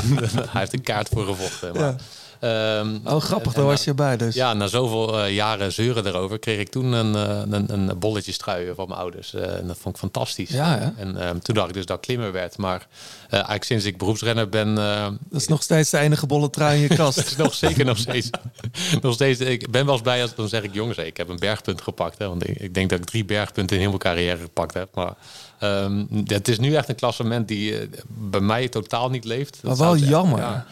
Hij 0.49 0.59
heeft 0.61 0.73
een 0.73 0.81
kaart 0.81 1.09
voor 1.09 1.25
gevochten. 1.25 1.73
Maar, 1.75 1.95
ehm, 2.39 2.97
Oh, 3.03 3.21
grappig, 3.21 3.53
daar 3.53 3.65
was 3.65 3.83
je 3.83 3.93
bij 3.93 4.17
dus. 4.17 4.35
Ja, 4.35 4.53
na 4.53 4.67
zoveel 4.67 5.19
eh, 5.19 5.33
jaren 5.33 5.71
zeuren 5.71 6.05
erover 6.05 6.39
kreeg 6.39 6.59
ik 6.59 6.69
toen 6.69 6.91
een, 6.91 7.15
eh, 7.15 7.59
een, 7.59 7.73
een 7.73 7.99
bolletjestrui 7.99 8.73
van 8.75 8.87
mijn 8.87 8.99
ouders. 8.99 9.33
Eh, 9.33 9.57
en 9.57 9.67
dat 9.67 9.77
vond 9.77 9.95
ik 9.95 10.01
fantastisch. 10.01 10.49
Ja, 10.49 10.77
hè? 10.77 11.01
En 11.01 11.21
ehm, 11.21 11.39
toen 11.39 11.55
dacht 11.55 11.67
ik 11.67 11.73
dus 11.73 11.85
dat 11.85 11.97
ik 11.97 12.01
klimmer 12.03 12.31
werd. 12.31 12.57
Maar 12.57 12.87
eigenlijk 13.29 13.63
sinds 13.63 13.85
ik 13.85 13.97
beroepsrenner 13.97 14.49
ben... 14.49 14.75
Dat 14.75 15.41
is 15.41 15.47
nog 15.47 15.63
steeds 15.63 15.89
de 15.89 15.97
enige 15.97 16.25
bolle 16.25 16.49
trui 16.49 16.75
in 16.75 16.81
je 16.81 16.87
dat 16.95 16.97
kast. 16.97 17.17
is 17.17 17.35
nog 17.35 17.53
zeker 17.53 17.85
nog 17.85 17.97
steeds. 17.97 18.29
nog 19.01 19.13
steeds 19.13 19.39
ik 19.39 19.71
ben 19.71 19.85
wel 19.85 19.93
eens 19.93 20.03
blij 20.03 20.21
als 20.21 20.35
dan 20.35 20.49
zeg 20.49 20.63
ik 20.63 20.73
jongens, 20.73 20.97
ik 20.97 21.17
heb 21.17 21.29
een 21.29 21.39
bergpunt 21.39 21.81
gepakt. 21.81 22.17
Hè, 22.17 22.27
want 22.27 22.49
ik, 22.49 22.57
ik 22.57 22.73
denk 22.73 22.89
dat 22.89 22.99
ik 22.99 23.05
drie 23.05 23.25
bergpunten 23.25 23.75
in 23.75 23.81
heel 23.81 23.91
mijn 23.91 24.01
carrière 24.01 24.37
gepakt 24.37 24.73
heb. 24.73 24.95
Maar 24.95 25.13
ehm, 25.59 26.05
het 26.25 26.47
is 26.47 26.59
nu 26.59 26.75
echt 26.75 26.89
een 26.89 26.95
klassement 26.95 27.47
die 27.47 27.89
bij 28.07 28.39
mij 28.39 28.67
totaal 28.67 29.09
niet 29.09 29.25
leeft. 29.25 29.57
Dat 29.61 29.77
maar 29.77 29.87
wel 29.87 29.97
jammer. 29.97 30.39
ja. 30.39 30.65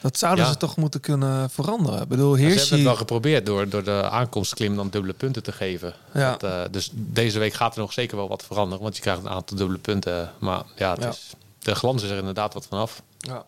Dat 0.00 0.18
zouden 0.18 0.44
Ja. 0.44 0.50
ze 0.50 0.56
toch 0.56 0.76
moeten 0.76 1.00
kunnen 1.00 1.50
veranderen. 1.50 2.02
Ik 2.02 2.08
bedoel, 2.08 2.30
Ja, 2.30 2.36
Ze 2.36 2.40
hebben 2.40 2.56
Hirschi... 2.58 2.74
het 2.74 2.84
wel 2.84 2.96
geprobeerd 2.96 3.46
door, 3.46 3.68
door 3.68 3.84
de 3.84 4.08
aankomstklim 4.10 4.76
dan 4.76 4.88
dubbele 4.90 5.12
punten 5.14 5.42
te 5.42 5.52
geven. 5.52 5.94
Ja. 6.14 6.30
Dat, 6.30 6.42
eh, 6.42 6.60
dus 6.70 6.90
deze 6.94 7.38
week 7.38 7.52
gaat 7.54 7.74
er 7.74 7.80
nog 7.80 7.92
zeker 7.92 8.16
wel 8.16 8.28
wat 8.28 8.42
veranderen. 8.44 8.82
Want 8.82 8.96
je 8.96 9.02
krijgt 9.02 9.20
een 9.22 9.28
aantal 9.30 9.56
dubbele 9.56 9.78
punten. 9.78 10.32
Maar 10.38 10.62
ja, 10.76 10.90
het 10.92 11.02
Ja. 11.02 11.08
Is, 11.08 11.30
de 11.58 11.74
glans 11.74 12.02
is 12.02 12.10
er 12.10 12.18
inderdaad 12.18 12.54
wat 12.54 12.66
vanaf. 12.68 13.02
Ja. 13.18 13.44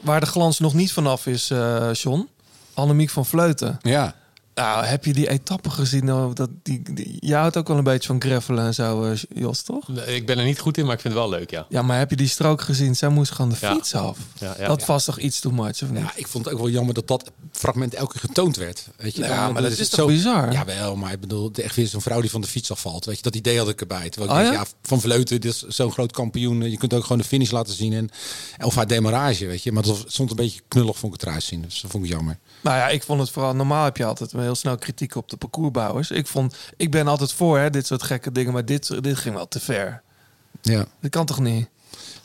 Waar 0.00 0.20
de 0.20 0.26
glans 0.26 0.58
nog 0.58 0.74
niet 0.74 0.92
vanaf 0.92 1.26
is, 1.26 1.50
eh 1.50 1.92
John. 1.92 2.28
Annemiek 2.74 3.10
van 3.10 3.26
Vleuten. 3.26 3.78
Ja. 3.82 4.14
Nou, 4.54 4.84
heb 4.84 5.04
je 5.04 5.12
die 5.12 5.28
etappe 5.28 5.70
gezien? 5.70 6.04
Nou, 6.04 6.34
dat, 6.34 6.50
die, 6.62 6.82
die, 6.94 7.16
jij 7.20 7.38
houdt 7.38 7.56
ook 7.56 7.68
wel 7.68 7.76
een 7.78 7.84
beetje 7.84 8.08
van 8.08 8.20
greffelen 8.22 8.64
en 8.64 8.74
zo, 8.74 9.04
eh, 9.04 9.18
Jos, 9.34 9.62
toch? 9.62 9.88
Ik 9.88 10.26
ben 10.26 10.38
er 10.38 10.44
niet 10.44 10.58
goed 10.58 10.78
in, 10.78 10.84
maar 10.84 10.94
ik 10.94 11.00
vind 11.00 11.14
het 11.14 11.22
wel 11.22 11.32
leuk, 11.32 11.50
ja. 11.50 11.66
Ja, 11.68 11.82
maar 11.82 11.98
heb 11.98 12.10
je 12.10 12.16
die 12.16 12.28
strook 12.28 12.60
gezien? 12.60 12.96
Zij 12.96 13.08
moest 13.08 13.32
gewoon 13.32 13.50
de 13.50 13.56
Ja. 13.60 13.72
fiets 13.74 13.94
af. 13.94 14.18
Ja, 14.38 14.54
ja. 14.58 14.66
dat 14.66 14.80
Ja. 14.80 14.86
was 14.86 15.04
toch 15.04 15.18
iets 15.18 15.40
too 15.40 15.52
much, 15.52 15.82
of 15.82 15.90
niet? 15.90 15.98
Ja, 15.98 16.12
ik 16.14 16.26
vond 16.28 16.44
het 16.44 16.54
ook 16.54 16.60
wel 16.60 16.70
jammer 16.70 16.94
dat 16.94 17.08
dat 17.08 17.30
fragment 17.52 17.94
elke 17.94 18.12
keer 18.12 18.20
getoond 18.20 18.56
werd. 18.56 18.88
Weet 18.96 19.16
je? 19.16 19.22
Ja, 19.22 19.44
Dan- 19.44 19.52
maar 19.52 19.62
dat 19.62 19.70
is 19.78 19.88
toch 19.88 20.06
bizar? 20.06 20.52
Jawel, 20.52 20.96
maar 20.96 21.12
ik 21.12 21.20
bedoel, 21.20 21.50
echt 21.54 21.76
weer 21.76 21.86
zo'n 21.86 22.00
vrouw 22.00 22.20
die 22.20 22.30
van 22.30 22.40
de 22.40 22.46
fiets 22.46 22.70
afvalt. 22.70 23.04
Weet 23.04 23.16
je, 23.16 23.22
dat 23.22 23.34
idee 23.36 23.58
had 23.58 23.68
ik 23.68 23.80
erbij. 23.80 24.08
Terwijl 24.10 24.32
ik 24.32 24.36
Oh, 24.36 24.42
denk, 24.42 24.52
ja? 24.54 24.60
ja? 24.60 24.66
Van 24.82 25.00
Vleuten, 25.00 25.40
dit 25.40 25.52
is 25.52 25.62
zo'n 25.62 25.92
groot 25.92 26.12
kampioen. 26.12 26.70
Je 26.70 26.76
kunt 26.76 26.94
ook 26.94 27.02
gewoon 27.02 27.18
de 27.18 27.24
finish 27.24 27.50
laten 27.50 27.74
zien. 27.74 27.92
En, 27.92 28.10
of 28.64 28.74
haar 28.74 28.86
demarrage, 28.86 29.46
weet 29.46 29.62
je. 29.62 29.72
Maar 29.72 29.82
dat 29.82 30.04
stond 30.06 30.30
een 30.30 30.36
beetje 30.36 30.60
knullig, 30.68 30.98
vond 30.98 31.14
ik 31.14 31.20
het 31.20 31.28
eruit 31.28 31.44
zien. 31.44 31.62
Dus 31.62 31.80
dat 31.80 31.90
vond 31.90 32.04
ik 32.04 32.10
jammer. 32.10 32.38
Nou 32.62 32.76
ja, 32.76 32.88
ik 32.88 33.02
vond 33.02 33.20
het 33.20 33.30
vooral... 33.30 33.54
Normaal 33.54 33.84
heb 33.84 33.96
je 33.96 34.04
altijd 34.04 34.32
heel 34.44 34.54
snel 34.54 34.76
kritiek 34.78 35.14
op 35.14 35.28
de 35.28 35.36
parcoursbouwers. 35.36 36.10
Ik, 36.10 36.26
vond, 36.26 36.56
ik 36.76 36.90
ben 36.90 37.06
altijd 37.08 37.32
voor 37.32 37.58
hè, 37.58 37.70
dit 37.70 37.86
soort 37.86 38.02
gekke 38.02 38.32
dingen, 38.32 38.52
maar 38.52 38.64
dit, 38.64 39.02
dit 39.02 39.16
ging 39.16 39.34
wel 39.34 39.48
te 39.48 39.60
ver. 39.60 40.02
Ja. 40.62 40.86
Dat 41.00 41.10
kan 41.10 41.26
toch 41.26 41.40
niet? 41.40 41.68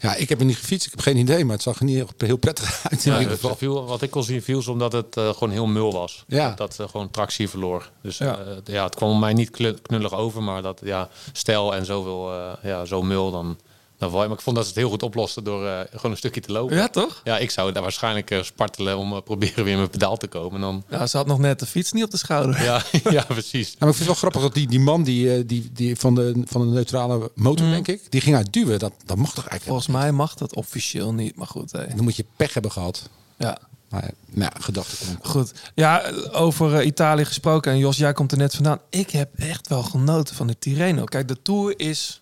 ja, 0.02 0.16
ik 0.16 0.30
heb 0.30 0.40
er 0.40 0.46
niet 0.46 0.58
gefietst. 0.58 0.86
Ik 0.86 0.92
heb 0.92 1.02
geen 1.02 1.18
idee, 1.18 1.46
maar 1.46 1.54
het 1.54 1.64
zag 1.64 1.78
er 1.80 1.84
niet 1.86 2.06
heel, 2.18 2.38
prettig 2.38 2.80
uit 2.90 3.06
in 3.06 3.12
Ja, 3.12 3.20
ieder 3.20 3.34
geval. 3.34 3.56
viel, 3.56 3.86
wat 3.86 4.02
ik 4.02 4.12
kon 4.12 4.24
zien 4.24 4.42
viel 4.42 4.62
ze 4.62 4.72
omdat 4.72 4.92
het 4.92 5.18
eh, 5.18 5.30
gewoon 5.30 5.52
heel 5.52 5.66
mul 5.66 5.92
was. 5.92 6.24
Ja. 6.28 6.52
Dat 6.56 6.76
ze 6.76 6.88
gewoon 6.88 7.12
tractie 7.12 7.50
verloor. 7.50 7.90
Dus 8.02 8.18
Ja. 8.18 8.26
ja. 8.26 8.60
ja, 8.64 8.84
het 8.84 8.96
kwam 8.96 9.20
mij 9.20 9.34
niet 9.34 9.50
knullig 9.82 10.14
over, 10.14 10.44
maar 10.44 10.62
dat 10.62 10.82
ja, 10.84 11.10
stijl 11.32 11.76
en 11.76 11.86
zoveel, 11.86 12.32
eh, 12.34 12.52
ja, 12.64 12.86
zo 12.86 13.02
mul 13.02 13.32
dan, 13.32 13.58
dan 14.00 14.10
val 14.12 14.22
je. 14.22 14.28
Maar 14.28 14.38
ik 14.38 14.44
vond 14.44 14.56
dat 14.56 14.66
ze 14.66 14.72
het 14.72 14.80
heel 14.80 14.90
goed 14.90 15.04
oplosten 15.04 15.44
door 15.44 15.68
eh, 15.68 15.80
gewoon 15.96 16.12
een 16.12 16.18
stukje 16.18 16.42
te 16.42 16.52
lopen. 16.52 16.76
Ja, 16.76 16.88
toch? 16.88 17.22
Ja, 17.24 17.38
ik 17.38 17.52
zou 17.52 17.72
daar 17.72 17.82
waarschijnlijk 17.84 18.32
eh, 18.32 18.44
spartelen 18.44 18.98
om 18.98 19.14
eh, 19.14 19.22
proberen 19.22 19.64
weer 19.64 19.72
in 19.74 19.78
mijn 19.80 19.90
pedaal 19.90 20.18
te 20.18 20.28
komen. 20.28 20.54
En 20.56 20.62
dan, 20.62 20.84
Ja, 20.90 21.08
ze 21.08 21.18
had 21.18 21.28
nog 21.28 21.40
net 21.40 21.60
de 21.60 21.66
fiets 21.66 21.92
niet 21.92 22.04
op 22.04 22.12
de 22.12 22.18
schouder. 22.18 22.64
ja, 22.64 22.84
ja, 23.18 23.24
precies. 23.28 23.70
Ja, 23.70 23.76
maar 23.80 23.90
ik 23.90 23.96
vind 23.96 23.98
het 23.98 24.06
wel 24.08 24.16
grappig 24.16 24.42
dat 24.42 24.54
die, 24.54 24.68
die 24.68 24.80
man 24.80 25.04
die, 25.04 25.34
eh, 25.36 25.44
die, 25.46 25.70
die 25.74 25.96
van, 25.96 26.16
de, 26.16 26.42
van 26.46 26.62
de 26.62 26.68
neutrale 26.74 27.32
motor, 27.36 27.66
Mhm. 27.66 27.74
denk 27.74 27.88
ik, 27.88 28.12
die 28.12 28.22
ging 28.22 28.36
uitduwen. 28.36 28.80
Dat, 28.80 28.94
dat 29.06 29.18
mag 29.18 29.28
toch 29.34 29.48
eigenlijk 29.48 29.64
Volgens 29.64 29.88
mij 29.88 30.12
mag 30.12 30.34
dat 30.34 30.56
officieel 30.56 31.14
niet, 31.14 31.36
maar 31.36 31.48
goed. 31.48 31.72
Dan 31.72 32.04
moet 32.04 32.16
je 32.16 32.26
pech 32.36 32.54
hebben 32.54 32.72
gehad. 32.72 33.10
Ja. 33.38 33.58
Maar 33.90 34.12
nou, 34.32 34.52
ja, 34.56 34.62
gedachten 34.62 34.98
komen. 35.08 35.26
Goed. 35.26 35.52
Ja, 35.76 36.12
over 36.32 36.84
Italië 36.84 37.26
gesproken. 37.26 37.72
En 37.72 37.78
Jos, 37.78 37.98
jij 37.98 38.14
komt 38.14 38.32
er 38.32 38.38
net 38.38 38.54
vandaan. 38.56 38.80
Ik 38.90 39.10
heb 39.10 39.30
echt 39.40 39.68
wel 39.68 39.84
genoten 39.84 40.36
van 40.36 40.48
de 40.48 40.60
Tirreno. 40.60 41.04
Kijk, 41.04 41.28
de 41.28 41.42
Tour 41.42 41.74
is 41.80 42.22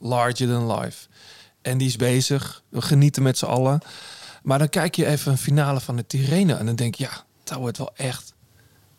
larger 0.00 0.48
than 0.48 0.72
life. 0.80 1.06
En 1.64 1.78
die 1.78 1.88
is 1.88 1.96
bezig. 1.96 2.62
We 2.68 2.82
genieten 2.82 3.22
met 3.22 3.38
z'n 3.38 3.44
allen. 3.44 3.80
Maar 4.42 4.58
dan 4.58 4.68
kijk 4.68 4.94
je 4.96 5.06
even 5.06 5.32
een 5.32 5.38
finale 5.38 5.80
van 5.80 5.96
de 5.96 6.06
Tirreno. 6.06 6.56
En 6.56 6.66
dan 6.66 6.74
denk 6.74 6.94
je, 6.94 7.04
ja, 7.04 7.24
dat 7.44 7.58
wordt 7.58 7.78
wel 7.78 7.90
echt, 7.96 8.32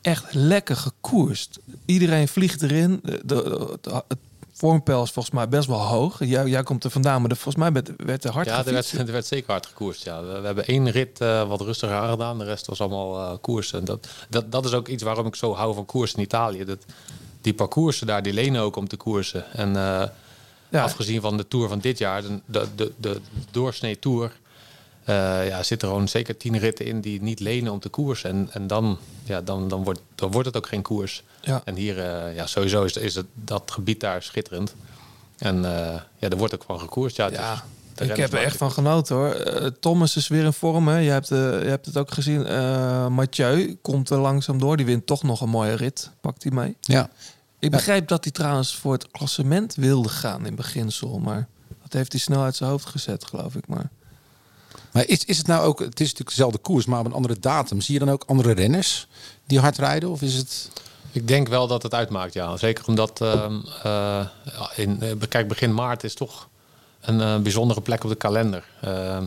echt 0.02 0.34
lekker 0.34 0.76
gekoerst. 0.76 1.60
Iedereen 1.86 2.28
vliegt 2.28 2.62
erin. 2.62 3.00
De, 3.04 3.22
de- 3.26 3.78
de- 3.82 4.04
het 4.08 4.18
vormpeil 4.54 5.04
is 5.04 5.12
volgens 5.12 5.36
mij 5.36 5.50
best 5.50 5.68
wel 5.68 5.80
hoog. 5.82 6.26
Jij, 6.26 6.46
jij 6.46 6.64
komt 6.64 6.84
er 6.84 6.90
vandaan, 6.92 7.20
maar 7.20 7.30
de, 7.30 7.36
volgens 7.36 7.64
mij 7.64 7.72
werd, 7.72 7.92
werd 8.06 8.24
er 8.24 8.32
hard 8.32 8.46
Ja, 8.48 8.58
er 8.66 8.74
werd, 8.74 8.92
er 8.92 9.12
werd 9.12 9.26
zeker 9.26 9.52
hard 9.52 9.66
gekoerst. 9.66 10.04
Ja. 10.04 10.24
We, 10.24 10.40
we 10.40 10.46
hebben 10.46 10.66
één 10.68 10.90
rit 10.92 11.22
eh, 11.22 11.48
wat 11.48 11.62
rustiger 11.62 11.96
aangedaan. 11.96 12.38
De 12.38 12.44
rest 12.46 12.66
was 12.68 12.82
allemaal 12.82 13.20
eh 13.32 13.38
koers. 13.42 13.74
En 13.74 13.86
dat, 13.86 14.08
dat, 14.30 14.52
dat 14.52 14.66
is 14.66 14.74
ook 14.74 14.88
iets 14.88 15.04
waarom 15.04 15.26
ik 15.26 15.36
zo 15.36 15.54
hou 15.54 15.74
van 15.76 15.86
koers 15.86 16.14
in 16.14 16.22
Italië. 16.22 16.66
Dat, 16.66 16.86
die 17.42 17.54
parcoursen 17.54 18.08
daar, 18.08 18.24
die 18.24 18.34
lenen 18.34 18.62
ook 18.62 18.76
om 18.76 18.88
te 18.88 18.98
koersen. 18.98 19.54
En 19.54 19.76
eh, 19.76 20.04
Ja. 20.76 20.84
afgezien 20.84 21.22
van 21.22 21.38
de 21.38 21.48
Tour 21.48 21.68
van 21.70 21.80
dit 21.80 21.98
jaar, 21.98 22.22
de, 22.22 22.40
de, 22.46 22.68
de, 22.76 22.92
de 22.98 23.22
doorsnee 23.52 24.00
Tour... 24.00 24.32
eh, 25.04 25.48
ja, 25.48 25.64
zitten 25.64 25.88
er 25.88 25.94
gewoon 25.94 26.10
zeker 26.10 26.38
tien 26.38 26.58
ritten 26.58 26.86
in 26.86 27.02
die 27.02 27.22
niet 27.22 27.40
lenen 27.40 27.72
om 27.72 27.80
te 27.80 27.90
koersen. 27.90 28.30
En, 28.30 28.50
en 28.52 28.68
dan, 28.68 28.98
ja, 29.24 29.42
dan, 29.42 29.68
dan, 29.68 29.84
wordt, 29.84 30.02
dan 30.16 30.32
wordt 30.32 30.48
het 30.48 30.58
ook 30.58 30.68
geen 30.68 30.82
koers. 30.82 31.24
Ja. 31.42 31.62
En 31.66 31.76
hier, 31.76 32.00
eh, 32.00 32.36
ja, 32.36 32.46
sowieso 32.46 32.84
is, 32.84 32.98
is 32.98 33.16
het, 33.16 33.26
dat 33.34 33.72
gebied 33.72 34.00
daar 34.00 34.24
schitterend. 34.24 34.76
En 35.38 35.66
eh, 35.66 36.02
ja, 36.18 36.30
er 36.30 36.38
wordt 36.38 36.54
ook 36.54 36.64
van 36.64 36.80
gekoerst. 36.80 37.16
Ja, 37.16 37.30
Ja, 37.32 37.64
de 37.96 38.06
ik 38.06 38.16
heb 38.16 38.34
er 38.34 38.44
echt 38.44 38.58
van 38.58 38.72
genoten 38.72 39.16
hoor. 39.16 39.30
Eh, 39.32 39.68
Thomas 39.80 40.16
is 40.16 40.28
weer 40.28 40.44
in 40.44 40.54
vorm. 40.54 40.88
Hè. 40.88 40.98
Je, 40.98 41.10
hebt, 41.10 41.28
je 41.28 41.66
hebt 41.66 41.86
het 41.86 41.98
ook 41.98 42.12
gezien. 42.12 42.46
Eh 42.46 43.08
Mathieu 43.08 43.78
komt 43.82 44.10
er 44.10 44.18
langzaam 44.18 44.60
door. 44.60 44.78
Die 44.78 44.86
wint 44.86 45.06
toch 45.06 45.24
nog 45.24 45.42
een 45.42 45.50
mooie 45.50 45.74
rit. 45.74 46.10
Pakt 46.22 46.44
hij 46.44 46.52
mee. 46.52 46.76
Ja. 46.80 47.10
Ik 47.66 47.72
begrijp 47.72 48.08
dat 48.08 48.24
hij 48.24 48.34
trouwens 48.34 48.76
voor 48.76 48.94
het 48.94 49.12
klassement 49.12 49.76
wilde 49.76 50.10
gaan 50.10 50.46
in 50.46 50.56
beginsel. 50.56 51.20
Maar 51.20 51.48
dat 51.82 51.94
heeft 51.94 52.12
hij 52.12 52.22
snel 52.22 52.44
uit 52.44 52.56
zijn 52.56 52.70
hoofd 52.70 52.86
gezet, 52.86 53.26
geloof 53.26 53.56
ik. 53.56 53.68
Maar 53.68 53.90
Maar 54.92 55.08
is, 55.08 55.26
is 55.26 55.38
het 55.38 55.48
nou 55.48 55.66
ook, 55.66 55.80
het 55.80 56.00
is 56.00 56.08
natuurlijk 56.08 56.30
dezelfde 56.30 56.58
koers, 56.58 56.86
maar 56.86 57.00
op 57.00 57.06
een 57.06 57.14
andere 57.14 57.40
datum. 57.40 57.82
Zie 57.82 57.94
je 57.94 58.00
dan 58.00 58.10
ook 58.10 58.24
andere 58.28 58.52
renners 58.52 59.08
die 59.46 59.60
hard 59.60 59.78
rijden? 59.78 60.10
Of 60.10 60.22
is 60.22 60.34
het... 60.34 60.70
Ik 61.12 61.28
denk 61.28 61.48
wel 61.48 61.68
dat 61.68 61.84
het 61.84 61.94
uitmaakt, 61.94 62.34
ja. 62.34 62.58
Zeker 62.58 62.88
omdat, 62.88 63.22
ehm, 63.22 63.60
eh, 63.84 64.26
in, 64.76 65.02
eh, 65.02 65.12
kijk, 65.30 65.48
begin 65.48 65.74
maart 65.74 66.04
is 66.04 66.14
toch 66.14 66.50
een 67.02 67.22
eh, 67.22 67.38
bijzondere 67.38 67.82
plek 67.82 68.04
op 68.04 68.10
de 68.10 68.16
kalender. 68.16 68.64
Ehm, 68.82 69.26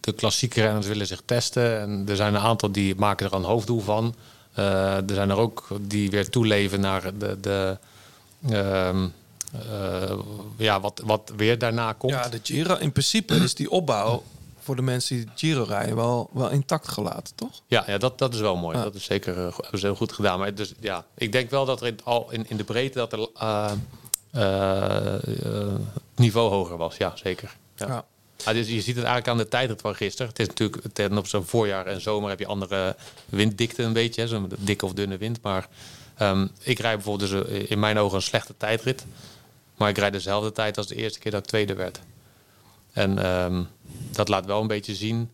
de 0.00 0.12
klassieke 0.12 0.60
renners 0.60 0.86
willen 0.86 1.06
zich 1.06 1.22
testen. 1.24 1.80
En 1.80 2.04
er 2.08 2.16
zijn 2.16 2.34
een 2.34 2.40
aantal 2.40 2.72
die 2.72 2.94
maken 2.94 3.26
er 3.26 3.34
een 3.34 3.42
hoofddoel 3.42 3.80
van. 3.80 4.14
Eh, 4.58 4.96
er 4.96 5.14
zijn 5.14 5.30
er 5.30 5.36
ook 5.36 5.68
die 5.80 6.10
weer 6.10 6.28
toeleven 6.28 6.80
naar 6.80 7.18
de, 7.18 7.40
de, 7.40 7.78
ehm, 8.48 9.08
eh, 9.70 10.18
ja, 10.56 10.80
wat, 10.80 11.02
wat 11.04 11.32
weer 11.36 11.58
daarna 11.58 11.92
komt. 11.92 12.12
ja, 12.12 12.28
de 12.28 12.40
Giro. 12.42 12.74
In 12.74 12.92
principe 12.92 13.34
is 13.34 13.54
die 13.54 13.70
opbouw 13.70 14.22
voor 14.58 14.76
de 14.76 14.82
mensen 14.82 15.16
die 15.16 15.28
Giro 15.34 15.62
rijden 15.62 15.96
wel, 15.96 16.30
wel 16.32 16.50
intact 16.50 16.88
gelaten, 16.88 17.34
toch? 17.34 17.60
Ja, 17.66 17.84
ja 17.86 17.98
dat, 17.98 18.18
dat 18.18 18.34
is 18.34 18.40
wel 18.40 18.56
mooi. 18.56 18.76
Ja. 18.76 18.82
Dat 18.82 18.94
is 18.94 19.04
zeker 19.04 19.36
hebben 19.36 19.78
ze 19.78 19.86
heel 19.86 19.94
goed 19.94 20.12
gedaan. 20.12 20.38
Maar 20.38 20.54
dus, 20.54 20.74
ja, 20.80 21.04
ik 21.14 21.32
denk 21.32 21.50
wel 21.50 21.64
dat 21.64 21.80
er 21.80 21.86
in, 21.86 21.98
al 22.04 22.30
in, 22.30 22.48
in 22.48 22.56
de 22.56 22.64
breedte 22.64 22.98
dat 22.98 23.12
er 23.12 23.28
niveau 26.14 26.50
hoger 26.50 26.76
was. 26.76 26.96
Ja, 26.96 27.12
zeker. 27.16 27.56
Ja. 27.76 27.86
Ja. 27.86 28.04
Ja, 28.44 28.52
dus 28.52 28.66
je 28.68 28.74
ziet 28.80 28.96
het 28.96 29.04
eigenlijk 29.04 29.28
aan 29.28 29.36
de 29.36 29.48
tijdrit 29.48 29.80
van 29.80 29.94
gisteren. 29.94 30.28
Het 30.28 30.38
is 30.38 30.46
natuurlijk 30.46 30.82
ten 30.92 31.18
op 31.18 31.26
zo'n 31.26 31.44
voorjaar 31.44 31.86
en 31.86 32.00
zomer 32.00 32.28
heb 32.30 32.38
je 32.38 32.46
andere 32.46 32.96
winddikte 33.26 33.82
een 33.82 33.92
beetje. 33.92 34.26
Zo'n 34.28 34.50
dikke 34.58 34.84
of 34.84 34.92
dunne 34.92 35.16
wind. 35.16 35.42
Maar 35.42 35.68
ehm, 36.16 36.46
ik 36.62 36.78
rijd 36.78 36.94
bijvoorbeeld 36.94 37.30
dus 37.30 37.44
eh, 37.48 37.70
in 37.70 37.78
mijn 37.78 37.98
ogen 37.98 38.16
een 38.16 38.22
slechte 38.22 38.54
tijdrit. 38.56 39.04
Maar 39.76 39.88
ik 39.88 39.98
rijd 39.98 40.12
dezelfde 40.12 40.52
tijd 40.52 40.76
als 40.76 40.86
de 40.86 40.94
eerste 40.94 41.18
keer 41.18 41.30
dat 41.30 41.40
ik 41.42 41.46
tweede 41.46 41.74
werd. 41.74 42.00
En 42.92 43.18
ehm, 43.24 43.62
dat 44.10 44.28
laat 44.28 44.46
wel 44.46 44.60
een 44.60 44.66
beetje 44.66 44.94
zien 44.94 45.30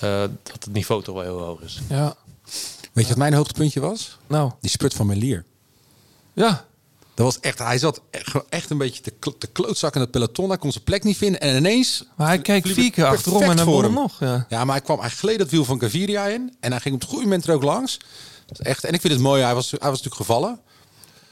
eh, 0.00 0.20
dat 0.42 0.64
het 0.64 0.72
niveau 0.72 1.02
toch 1.02 1.14
wel 1.14 1.24
heel 1.24 1.40
hoog 1.40 1.60
is. 1.60 1.80
Ja. 1.88 2.16
Weet 2.92 3.04
je 3.04 3.08
wat 3.08 3.18
mijn 3.18 3.34
hoogtepuntje 3.34 3.80
was? 3.80 4.18
Nou, 4.26 4.52
Die 4.60 4.70
spurt 4.70 4.94
van 4.94 5.06
Melier. 5.06 5.44
ja. 6.32 6.66
Dat 7.18 7.26
was 7.26 7.40
echt, 7.40 7.58
hij 7.58 7.78
zat 7.78 8.00
echt, 8.10 8.30
gewoon 8.30 8.46
echt 8.48 8.70
een 8.70 8.78
beetje 8.78 9.02
te, 9.02 9.38
te 9.38 9.46
klootzak 9.46 9.94
in 9.94 10.00
het 10.00 10.10
peloton. 10.10 10.48
Hij 10.48 10.58
kon 10.58 10.72
zijn 10.72 10.84
plek 10.84 11.04
niet 11.04 11.16
vinden. 11.16 11.40
En 11.40 11.56
ineens... 11.56 12.04
Maar 12.16 12.26
hij 12.26 12.38
keek 12.40 12.66
vier 12.66 12.90
keer 12.90 13.04
achterom 13.04 13.42
en 13.42 13.56
hij 13.56 13.64
voor 13.64 13.82
hem. 13.82 13.92
nog. 13.92 14.20
Ja. 14.20 14.46
Ja, 14.48 14.64
maar 14.64 14.74
hij 14.74 14.84
kwam, 14.84 15.00
hij 15.00 15.10
gleed 15.10 15.38
het 15.38 15.50
wiel 15.50 15.64
van 15.64 15.80
Gaviria 15.80 16.26
in. 16.26 16.56
En 16.60 16.70
hij 16.70 16.80
ging 16.80 16.94
op 16.94 17.00
het 17.00 17.10
goede 17.10 17.24
moment 17.24 17.46
er 17.46 17.54
ook 17.54 17.62
langs. 17.62 18.00
Echt, 18.58 18.84
en 18.84 18.92
ik 18.92 19.00
vind 19.00 19.12
het 19.12 19.22
mooi, 19.22 19.42
hij 19.42 19.54
was, 19.54 19.70
hij 19.70 19.78
was 19.78 20.02
natuurlijk 20.02 20.16
gevallen. 20.16 20.60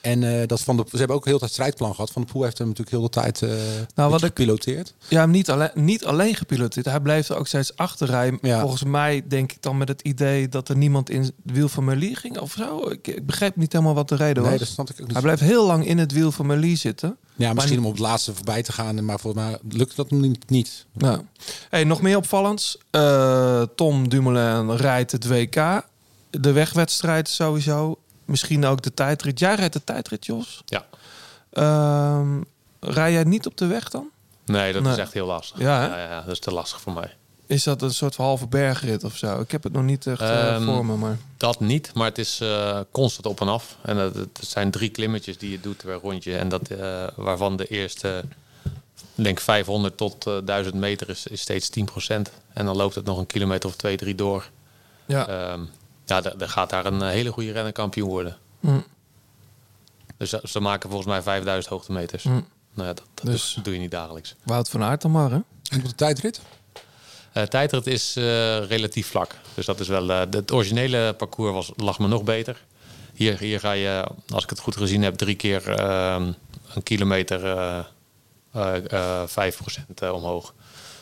En 0.07 0.41
eh, 0.41 0.47
dat 0.47 0.61
van 0.61 0.77
de, 0.77 0.85
ze 0.91 0.97
hebben 0.97 1.17
ook 1.17 1.25
heel 1.25 1.39
tijd 1.39 1.51
strijdplan 1.51 1.95
gehad. 1.95 2.11
Van 2.11 2.23
de 2.23 2.33
Poel 2.33 2.43
heeft 2.43 2.59
hem 2.59 2.67
natuurlijk 2.69 2.97
heel 2.97 3.05
de 3.07 3.13
tijd 3.21 3.43
eh 3.43 3.51
Nou, 3.95 4.11
wat 4.11 4.21
ik- 4.21 4.27
gepiloteerd. 4.27 4.95
Ja, 5.09 5.21
hem 5.21 5.31
niet 5.31 5.51
alleen, 5.51 5.71
niet 5.75 6.05
alleen 6.05 6.35
gepiloteerd. 6.35 6.87
Hij 6.87 7.01
bleef 7.01 7.29
er 7.29 7.37
ook 7.37 7.47
steeds 7.47 7.77
achterrijden. 7.77 8.39
Ja. 8.43 8.61
Volgens 8.61 8.85
mij 8.85 9.23
denk 9.29 9.53
ik 9.53 9.63
dan 9.63 9.77
met 9.79 9.89
het 9.89 10.01
idee 10.03 10.49
dat 10.49 10.69
er 10.69 10.77
niemand 10.77 11.11
in 11.11 11.21
het 11.21 11.33
wiel 11.43 11.69
van 11.69 11.85
Merlier 11.85 12.17
ging 12.17 12.39
of 12.39 12.53
zo. 12.53 12.91
Ik, 12.91 13.07
ik 13.07 13.27
begreep 13.27 13.57
niet 13.57 13.73
helemaal 13.73 13.95
wat 13.95 14.09
de 14.09 14.17
reden 14.17 14.43
Nee, 14.43 14.51
was. 14.51 14.61
dat 14.61 14.69
snap 14.69 14.91
ik 14.91 14.95
ook 15.01 15.07
niet. 15.07 15.13
Hij 15.13 15.23
bleef 15.23 15.41
heel 15.41 15.67
lang 15.67 15.87
in 15.87 15.99
het 15.99 16.13
wiel 16.13 16.33
van 16.33 16.47
Merlier 16.47 16.77
zitten. 16.77 17.17
Ja, 17.37 17.53
misschien 17.53 17.79
om 17.79 17.85
op 17.87 17.93
het 17.93 18.01
laatste 18.01 18.35
voorbij 18.35 18.63
te 18.63 18.73
gaan. 18.73 19.05
Maar 19.05 19.21
volgens 19.21 19.45
mij 19.45 19.59
lukt 19.69 19.97
dat 19.97 20.11
hem 20.11 20.21
niet. 20.21 20.51
niet. 20.51 20.87
Nou. 20.93 21.21
Hey, 21.71 21.85
nog 21.85 22.03
meer 22.03 22.17
opvallends. 22.17 22.79
Eh, 22.91 23.63
Tom 23.77 24.09
Dumoulin 24.09 24.77
rijdt 24.77 25.13
het 25.13 25.27
WK. 25.27 25.83
De 26.31 26.53
wegwedstrijd 26.53 27.29
sowieso. 27.29 27.99
Misschien 28.27 28.65
ook 28.65 28.83
de 28.83 28.95
tijdrit. 28.95 29.39
Jij 29.39 29.55
rijdt 29.55 29.73
de 29.73 29.85
tijdrit, 29.85 30.27
Jos. 30.27 30.63
Ja. 30.67 30.87
Ehm, 31.53 32.41
rij 32.81 33.13
jij 33.13 33.25
niet 33.25 33.47
op 33.47 33.57
de 33.57 33.67
weg 33.67 33.89
dan? 33.89 34.09
Nee, 34.45 34.73
dat 34.73 34.83
Nee. 34.83 34.93
is 34.93 34.99
echt 34.99 35.13
heel 35.13 35.27
lastig. 35.27 35.59
Ja, 35.59 35.85
ja, 35.85 35.99
ja, 35.99 36.21
dat 36.21 36.33
is 36.33 36.39
te 36.39 36.53
lastig 36.53 36.81
voor 36.81 36.93
mij. 36.93 37.15
Is 37.47 37.63
dat 37.63 37.83
een 37.83 37.95
soort 37.95 38.15
van 38.15 38.25
halve 38.25 38.47
bergrit 38.47 39.05
of 39.05 39.17
zo? 39.17 39.41
Ik 39.41 39.51
heb 39.51 39.63
het 39.63 39.73
nog 39.73 39.83
niet 39.83 40.07
echt 40.07 40.21
eh, 40.21 40.55
Ehm, 40.55 40.65
voor 40.65 40.87
me, 40.87 40.97
maar... 40.97 41.19
Dat 41.37 41.61
niet, 41.61 41.95
maar 41.95 42.07
het 42.09 42.19
is 42.19 42.41
eh, 42.41 42.81
constant 42.91 43.27
op 43.27 43.41
en 43.41 43.49
af. 43.49 43.77
En 43.83 43.97
het, 43.97 44.15
het 44.15 44.39
zijn 44.41 44.71
drie 44.71 44.89
klimmetjes 44.91 45.39
die 45.39 45.51
je 45.51 45.61
doet 45.61 45.77
per 45.77 45.95
rondje. 45.95 46.37
En 46.37 46.49
dat, 46.49 46.69
eh, 46.69 47.05
waarvan 47.17 47.57
de 47.57 47.67
eerste, 47.67 48.25
ik 48.95 49.25
denk 49.25 49.41
500 49.41 49.97
tot 49.97 50.27
eh 50.27 50.37
1000 50.45 50.75
meter 50.75 51.09
is, 51.09 51.27
is 51.27 51.41
steeds 51.41 51.69
10%. 51.71 52.31
En 52.53 52.65
dan 52.67 52.77
loopt 52.77 52.95
het 52.95 53.05
nog 53.05 53.19
een 53.19 53.27
kilometer 53.27 53.69
of 53.69 53.77
twee, 53.77 53.97
drie 53.97 54.15
door. 54.15 54.51
Ja. 55.07 55.29
Ehm, 55.29 55.61
ja, 56.07 56.23
er 56.39 56.49
gaat 56.49 56.71
daar 56.71 56.87
een 56.87 57.03
eh, 57.03 57.09
hele 57.09 57.33
goede 57.33 57.53
renner 57.53 57.73
kampioen 57.73 58.09
worden. 58.09 58.37
Hm. 58.61 58.79
Dus 60.17 60.31
ze- 60.31 60.41
ze 60.45 60.61
maken 60.61 60.89
volgens 60.91 61.11
mij 61.11 61.23
5000 61.23 61.73
hoogtemeters. 61.75 62.23
Hm. 62.23 62.31
Nou 62.31 62.89
ja, 62.89 62.95
dat, 62.95 63.03
dat 63.15 63.27
Dus- 63.27 63.59
doe- 63.63 63.75
je 63.75 63.81
niet 63.81 63.91
dagelijks. 63.91 64.35
Wout 64.43 64.69
van 64.69 64.83
Aert 64.83 65.03
dan 65.03 65.11
maar, 65.11 65.31
hè? 65.31 65.37
En 65.71 65.79
op 65.79 65.85
de 65.85 65.95
tijdrit? 65.95 66.41
Eh 67.33 67.43
tijdrit 67.43 67.87
is 67.87 68.17
eh, 68.17 68.23
relatief 68.67 69.07
vlak. 69.09 69.35
Dus 69.55 69.67
dat 69.67 69.81
is 69.81 69.89
wel. 69.89 70.11
eh, 70.11 70.19
het 70.31 70.53
originele 70.53 71.15
parcours 71.19 71.53
was, 71.53 71.71
lag 71.77 71.99
me 71.99 72.09
nog 72.09 72.23
beter. 72.23 72.65
Hier, 73.15 73.39
hier 73.39 73.61
ga 73.61 73.73
je, 73.73 74.07
als 74.29 74.43
ik 74.45 74.51
het 74.51 74.59
goed 74.61 74.77
gezien 74.77 75.03
heb, 75.03 75.15
drie 75.15 75.35
keer 75.37 75.69
ehm, 75.69 76.33
een 76.75 76.83
kilometer 76.83 77.45
eh 77.45 77.79
eh, 78.53 78.93
eh, 78.93 79.29
5% 79.29 80.01
eh, 80.01 80.13
omhoog. 80.13 80.55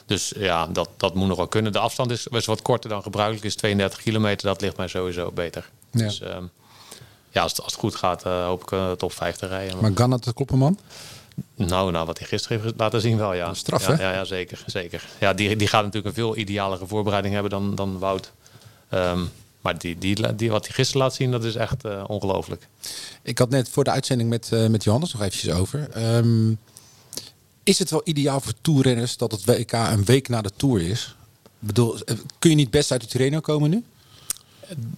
Dus 0.07 0.33
ja, 0.37 0.67
dat, 0.67 0.89
dat 0.97 1.15
moet 1.15 1.29
nog 1.29 1.37
wel 1.37 1.49
kunnen. 1.49 1.73
De 1.73 1.79
afstand 1.79 2.11
is, 2.11 2.27
is 2.27 2.47
wat 2.47 2.63
korter 2.63 2.91
dan 2.91 3.03
gebruikelijk, 3.03 3.45
is 3.45 3.55
32 3.55 4.03
kilometer. 4.03 4.47
Dat 4.47 4.61
ligt 4.61 4.77
mij 4.77 4.89
sowieso 4.89 5.31
beter. 5.31 5.71
Ja. 5.91 6.05
Dus 6.05 6.21
ehm, 6.21 6.45
ja, 7.31 7.43
als, 7.43 7.53
het, 7.53 7.63
als 7.63 7.73
het 7.73 7.81
goed 7.81 7.95
gaat, 7.95 8.25
eh, 8.25 8.45
hoop 8.45 8.63
ik 8.63 8.73
eh, 8.73 8.91
top 8.91 9.13
5 9.13 9.37
te 9.37 9.47
rijden. 9.47 9.81
Maar 9.81 9.91
Ganna 9.95 10.19
te 10.19 10.35
kloppen, 10.35 10.59
man. 10.59 10.79
Nou, 11.55 11.91
nou, 11.91 12.07
wat 12.07 12.19
hij 12.19 12.27
gisteren 12.27 12.61
heeft 12.61 12.75
laten 12.77 13.01
zien 13.01 13.17
wel, 13.17 13.35
ja. 13.35 13.55
Straf, 13.55 13.87
ja, 13.87 13.97
hè? 13.97 14.03
Ja, 14.03 14.13
ja, 14.13 14.25
zeker, 14.25 14.65
zeker. 14.67 15.05
Ja, 15.21 15.33
die, 15.33 15.57
die 15.57 15.69
gaat 15.69 15.85
natuurlijk 15.85 16.17
een 16.17 16.23
veel 16.23 16.37
idealere 16.37 16.87
voorbereiding 16.87 17.35
hebben 17.35 17.51
dan, 17.51 17.75
dan 17.75 17.99
Wout. 17.99 18.33
Ehm, 18.89 19.21
maar 19.61 19.79
die, 19.79 19.99
die, 19.99 20.35
die, 20.35 20.51
wat 20.51 20.67
hij 20.67 20.75
gisteren 20.75 21.03
laat 21.03 21.15
zien, 21.15 21.31
dat 21.31 21.45
is 21.45 21.55
echt 21.55 21.85
eh, 21.85 22.05
ongelooflijk. 22.07 22.69
Ik 23.23 23.39
had 23.39 23.51
net 23.51 23.69
voor 23.69 23.85
de 23.85 23.91
uitzending 23.91 24.29
met, 24.29 24.51
met 24.69 24.85
Johannes 24.85 25.13
nog 25.13 25.23
eventjes 25.23 25.55
over. 25.55 25.91
Ehm, 25.91 26.53
is 27.65 27.79
het 27.79 27.91
wel 27.91 28.01
ideaal 28.05 28.41
voor 28.41 28.53
toerrenners 28.61 29.17
dat 29.17 29.33
het 29.33 29.45
WK 29.45 29.73
een 29.73 30.05
week 30.05 30.29
na 30.29 30.43
de 30.43 30.51
Tour 30.57 30.83
is? 30.83 31.15
Ik 31.45 31.67
bedoel, 31.67 31.99
eh, 31.99 32.17
kun 32.39 32.51
je 32.51 32.57
niet 32.57 32.71
best 32.71 32.91
uit 32.91 33.01
de 33.01 33.07
Tirreno 33.07 33.41
komen 33.41 33.71
nu? 33.71 33.85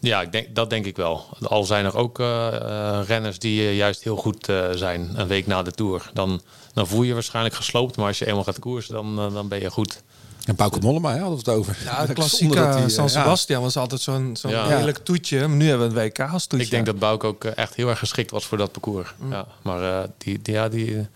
Ja, 0.01 0.21
ik 0.23 0.33
denk, 0.33 0.55
dat 0.55 0.71
denk 0.71 0.87
ik 0.87 0.97
wel. 0.97 1.27
Al 1.43 1.65
zijn 1.65 1.85
er 1.85 1.97
ook 1.97 2.21
eh, 2.21 2.47
eh, 2.47 3.07
renners 3.07 3.39
die 3.39 3.75
juist 3.75 4.03
heel 4.03 4.17
goed 4.17 4.49
eh, 4.49 4.71
zijn 4.75 5.11
een 5.15 5.27
week 5.27 5.47
na 5.47 5.63
de 5.63 5.71
Tour. 5.71 6.11
Dan, 6.13 6.41
dan 6.73 6.87
voel 6.87 7.03
je 7.03 7.09
je 7.09 7.15
waarschijnlijk 7.15 7.55
gesloopt. 7.55 7.97
Maar 7.97 8.07
als 8.07 8.19
je 8.19 8.27
eenmaal 8.27 8.45
gaat 8.45 8.59
koersen, 8.59 8.95
dan, 8.95 9.17
dan 9.17 9.49
ben 9.49 9.61
je 9.61 9.71
goed. 9.71 10.03
En 10.45 10.57
Bauke 10.57 10.79
Mollema, 10.81 11.13
hè, 11.13 11.19
hadden 11.19 11.39
we 11.45 11.51
het 11.51 11.59
over. 11.59 11.79
Ja, 11.85 12.07
de 12.07 12.13
klassieke 12.21 12.85
San 12.87 13.05
ja. 13.05 13.09
Sebastian 13.09 13.63
was 13.63 13.77
altijd 13.77 14.01
zo'n 14.01 14.37
zo'n 14.37 14.51
Ja. 14.51 14.67
heerlijk 14.67 14.99
toetje. 14.99 15.49
Maar 15.49 15.57
nu 15.57 15.69
hebben 15.69 15.93
we 15.93 16.01
een 16.01 16.07
WK 16.09 16.21
als 16.21 16.47
toetje. 16.47 16.65
Ik 16.65 16.71
denk 16.73 16.87
dat 16.87 16.99
Bouk 16.99 17.25
ook 17.25 17.45
echt 17.45 17.75
heel 17.75 17.89
erg 17.89 17.99
geschikt 17.99 18.31
was 18.31 18.47
voor 18.47 18.59
dat 18.59 18.73
parcours. 18.73 19.15
Ja, 19.31 19.47
maar 19.63 20.03
eh, 20.03 20.09
die, 20.19 20.43
die, 20.43 20.55
ja, 20.55 20.69
die, 20.69 21.07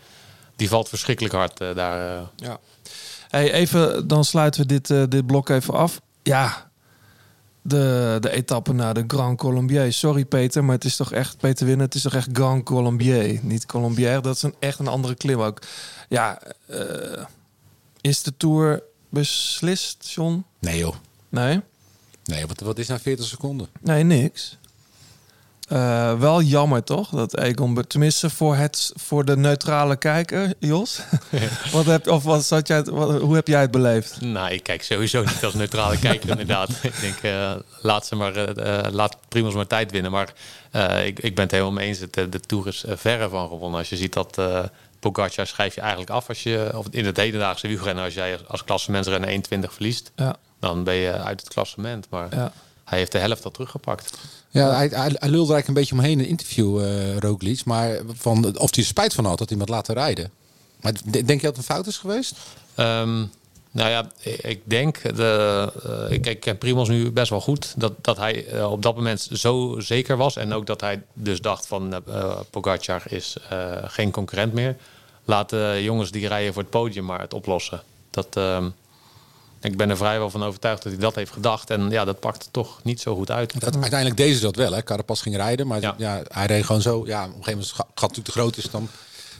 die 0.60 0.68
valt 0.68 0.88
verschrikkelijk 0.88 1.34
hard 1.34 1.60
eh, 1.60 1.74
daar. 1.74 2.16
eh. 2.18 2.22
Ja. 2.36 2.58
Hey, 3.28 3.52
even, 3.52 4.08
dan 4.08 4.24
sluiten 4.24 4.60
we 4.60 4.66
dit, 4.66 4.90
eh, 4.90 5.02
dit 5.08 5.26
blok 5.26 5.48
even 5.48 5.74
af. 5.74 6.00
Ja, 6.22 6.70
de, 7.62 8.16
de 8.20 8.30
etappe 8.30 8.72
naar 8.72 8.94
de 8.94 9.04
Grand 9.06 9.38
Colombier. 9.38 9.92
Sorry 9.92 10.24
Peter, 10.24 10.64
maar 10.64 10.74
het 10.74 10.84
is 10.84 10.96
toch 10.96 11.12
echt, 11.12 11.36
Peter 11.38 11.66
Winnen, 11.66 11.86
het 11.86 11.94
is 11.94 12.02
toch 12.02 12.14
echt 12.14 12.28
Grand 12.32 12.64
Colombier. 12.64 13.38
Niet 13.42 13.66
Colombier, 13.66 14.22
dat 14.22 14.36
is 14.36 14.42
een, 14.42 14.54
echt 14.58 14.78
een 14.78 14.88
andere 14.88 15.14
klim 15.14 15.40
ook. 15.40 15.58
Ja, 16.08 16.40
eh, 16.66 17.24
is 18.00 18.22
de 18.22 18.36
Tour 18.36 18.82
beslist, 19.08 20.10
John? 20.14 20.44
Nee 20.58 20.78
joh. 20.78 20.94
Nee? 21.28 21.60
Nee, 22.24 22.46
wat, 22.46 22.60
wat 22.60 22.78
is 22.78 22.86
nou 22.88 23.00
40 23.00 23.26
seconden? 23.26 23.68
Nee, 23.80 24.02
niks. 24.02 24.58
Eh, 25.70 26.18
wel 26.18 26.42
jammer 26.42 26.84
toch? 26.84 27.08
Dat 27.08 27.38
Egon, 27.38 27.84
tenminste 27.86 28.30
voor, 28.30 28.56
het, 28.56 28.92
voor 28.96 29.24
de 29.24 29.36
neutrale 29.36 29.96
kijker, 29.96 30.54
Jos. 30.58 31.00
wat 31.72 31.84
heb, 31.84 32.08
of 32.08 32.22
wat 32.22 32.44
zat 32.44 32.68
jij, 32.68 32.82
wat, 32.82 33.20
hoe 33.20 33.34
heb 33.34 33.48
jij 33.48 33.60
het 33.60 33.70
beleefd? 33.70 34.20
Nou, 34.20 34.50
ik 34.52 34.62
kijk 34.62 34.82
sowieso 34.82 35.20
niet 35.22 35.44
als 35.44 35.54
neutrale 35.54 35.98
kijker 35.98 36.30
inderdaad. 36.38 36.70
Ik 36.82 37.00
denk, 37.00 37.16
eh, 37.16 37.52
laat 37.80 38.06
ze 38.06 38.16
maar, 38.16 38.36
eh, 38.36 38.92
laat 38.92 39.16
Primoz 39.28 39.54
maar 39.54 39.66
tijd 39.66 39.90
winnen. 39.90 40.10
Maar 40.10 40.32
ik, 41.04 41.18
ik 41.18 41.34
ben 41.34 41.44
het 41.44 41.50
helemaal 41.50 41.72
mee 41.72 41.86
eens. 41.86 41.98
Het, 41.98 42.16
eh, 42.16 42.24
de 42.30 42.40
Tour 42.40 42.66
is 42.66 42.84
verre 42.88 43.28
van 43.28 43.48
gewonnen. 43.48 43.78
Als 43.78 43.88
je 43.88 43.96
ziet 43.96 44.12
dat 44.12 44.40
Pogacar 45.00 45.46
schrijf 45.46 45.74
je 45.74 45.80
eigenlijk 45.80 46.10
af 46.10 46.28
als 46.28 46.42
je, 46.42 46.70
of 46.74 46.86
in 46.90 47.04
het 47.04 47.16
hedendaagse 47.16 47.68
wielrennen, 47.68 48.04
als 48.04 48.14
jij 48.14 48.38
als 48.46 48.64
klassementsrenner 48.64 49.30
1.20 49.30 49.72
verliest, 49.72 50.12
Ja, 50.16 50.36
dan 50.60 50.84
ben 50.84 50.94
je 50.94 51.12
uit 51.12 51.40
het 51.40 51.48
klassement. 51.48 52.06
Maar 52.10 52.34
ja. 52.34 52.52
hij 52.84 52.98
heeft 52.98 53.12
de 53.12 53.18
helft 53.18 53.44
al 53.44 53.50
teruggepakt. 53.50 54.18
Ja, 54.52 54.74
hij, 54.74 54.86
hij, 54.86 55.10
hij 55.18 55.28
lulde 55.28 55.52
eigenlijk 55.52 55.68
een 55.68 55.74
beetje 55.74 55.94
omheen 55.94 56.12
in 56.12 56.18
een 56.18 56.26
interview, 56.26 56.80
eh 56.84 57.16
Roglic. 57.18 57.64
Maar 57.64 58.00
van, 58.12 58.58
of 58.58 58.74
hij 58.74 58.84
er 58.84 58.88
spijt 58.88 59.14
van 59.14 59.24
had 59.24 59.38
dat 59.38 59.48
hij 59.48 59.58
laten 59.68 59.94
rijden. 59.94 60.30
Maar 60.80 60.92
de- 61.04 61.24
denk 61.24 61.40
je 61.40 61.46
dat 61.46 61.56
het 61.56 61.68
een 61.68 61.74
fout 61.74 61.86
is 61.86 61.98
geweest? 61.98 62.34
Ehm, 62.74 63.24
nou 63.70 63.90
ja, 63.90 64.10
ik 64.22 64.60
denk, 64.64 65.16
de, 65.16 65.72
eh, 66.08 66.12
ik, 66.12 66.26
ik 66.26 66.40
ken 66.40 66.58
nu 66.88 67.10
best 67.10 67.30
wel 67.30 67.40
goed, 67.40 67.74
dat, 67.76 67.92
dat 68.00 68.16
hij 68.16 68.46
eh, 68.46 68.72
op 68.72 68.82
dat 68.82 68.94
moment 68.96 69.28
zo 69.32 69.76
zeker 69.78 70.16
was. 70.16 70.36
En 70.36 70.52
ook 70.52 70.66
dat 70.66 70.80
hij 70.80 71.02
dus 71.12 71.40
dacht 71.40 71.66
van 71.66 71.92
eh 71.94 72.40
Pogacar 72.50 73.02
is 73.08 73.36
geen 73.84 74.10
concurrent 74.10 74.52
meer. 74.52 74.76
Laat 75.24 75.50
de 75.50 75.78
jongens 75.82 76.10
die 76.10 76.28
rijden 76.28 76.52
voor 76.52 76.62
het 76.62 76.70
podium 76.70 77.04
maar 77.04 77.20
het 77.20 77.34
oplossen. 77.34 77.82
Dat, 78.10 78.36
ehm, 78.36 78.68
ik 79.60 79.76
ben 79.76 79.90
er 79.90 79.96
vrijwel 79.96 80.30
van 80.30 80.42
overtuigd 80.42 80.82
dat 80.82 80.92
hij 80.92 81.00
dat 81.00 81.14
heeft 81.14 81.32
gedacht. 81.32 81.70
En 81.70 81.90
ja, 81.90 82.04
dat 82.04 82.20
pakt 82.20 82.48
toch 82.50 82.80
niet 82.82 83.00
zo 83.00 83.14
goed 83.14 83.30
uit. 83.30 83.60
Dat, 83.60 83.74
uiteindelijk 83.76 84.16
deden 84.16 84.34
ze 84.36 84.42
dat 84.42 84.56
wel, 84.56 84.72
hè. 84.72 84.82
Carapaz 84.82 85.22
ging 85.22 85.36
rijden, 85.36 85.66
maar 85.66 85.80
ja. 85.80 85.94
Ja. 85.98 86.22
hij 86.28 86.46
reed 86.46 86.64
gewoon 86.64 86.82
zo. 86.82 87.06
Ja, 87.06 87.20
op 87.20 87.26
een 87.26 87.32
gegeven 87.32 87.50
moment 87.52 87.68
als 87.70 87.78
het 87.78 87.86
gat 87.86 88.08
natuurlijk 88.08 88.26
te 88.26 88.32
groot 88.40 88.56
is, 88.56 88.70
dan 88.70 88.88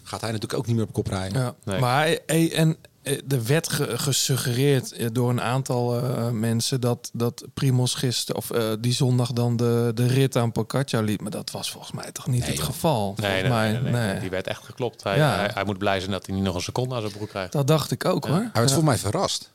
gaat 0.03 0.21
hij 0.21 0.31
natuurlijk 0.33 0.59
ook 0.61 0.67
niet 0.67 0.77
meer 0.77 0.85
op 0.85 0.93
kop 0.93 1.07
rijden. 1.07 1.43
Ja, 1.43 1.55
Nee. 1.65 1.81
maar 1.81 2.07
en 2.07 2.77
eh, 3.03 3.13
er 3.29 3.45
werd 3.47 3.69
ge- 3.73 3.99
gesuggereerd 3.99 4.93
eh, 4.93 5.07
door 5.13 5.31
een 5.31 5.41
aantal 5.41 5.97
eh, 5.99 6.29
mensen 6.31 6.81
dat, 6.81 7.11
dat 7.13 7.45
Primos 7.55 7.95
gisteren 7.95 8.41
of 8.43 8.51
die 8.81 8.93
zondag 8.93 9.33
dan 9.33 9.57
de, 9.57 9.91
de 9.95 10.07
rit 10.07 10.37
aan 10.37 10.53
Pogacar 10.53 11.03
liet. 11.03 11.21
Maar 11.21 11.31
dat 11.31 11.51
was 11.51 11.71
volgens 11.71 11.93
mij 11.93 12.13
toch 12.13 12.27
niet 12.27 12.47
het 12.47 12.61
geval. 12.61 13.15
Nee, 13.17 13.49
mij, 13.49 13.73
nee, 13.73 13.81
nee, 13.83 13.93
nee. 13.93 14.07
nee. 14.13 14.21
die 14.21 14.31
werd 14.31 14.47
echt 14.47 14.65
geklopt. 14.65 15.03
Hij, 15.03 15.17
Ja. 15.17 15.35
hij, 15.37 15.51
hij 15.55 15.65
moet 15.65 15.79
blij 15.79 15.99
zijn 16.01 16.11
dat 16.13 16.27
hij 16.27 16.35
niet 16.35 16.45
nog 16.45 16.55
een 16.55 16.61
seconde 16.61 16.95
aan 16.95 17.01
zijn 17.01 17.13
broek 17.13 17.29
krijgt. 17.29 17.53
Dat 17.53 17.67
dacht 17.67 17.91
ik 17.91 18.05
ook 18.05 18.25
hoor. 18.27 18.37
Hij 18.37 18.51
werd 18.53 18.69
Ja. 18.69 18.75
voor 18.75 18.85
mij 18.85 18.99
verrast. 18.99 19.51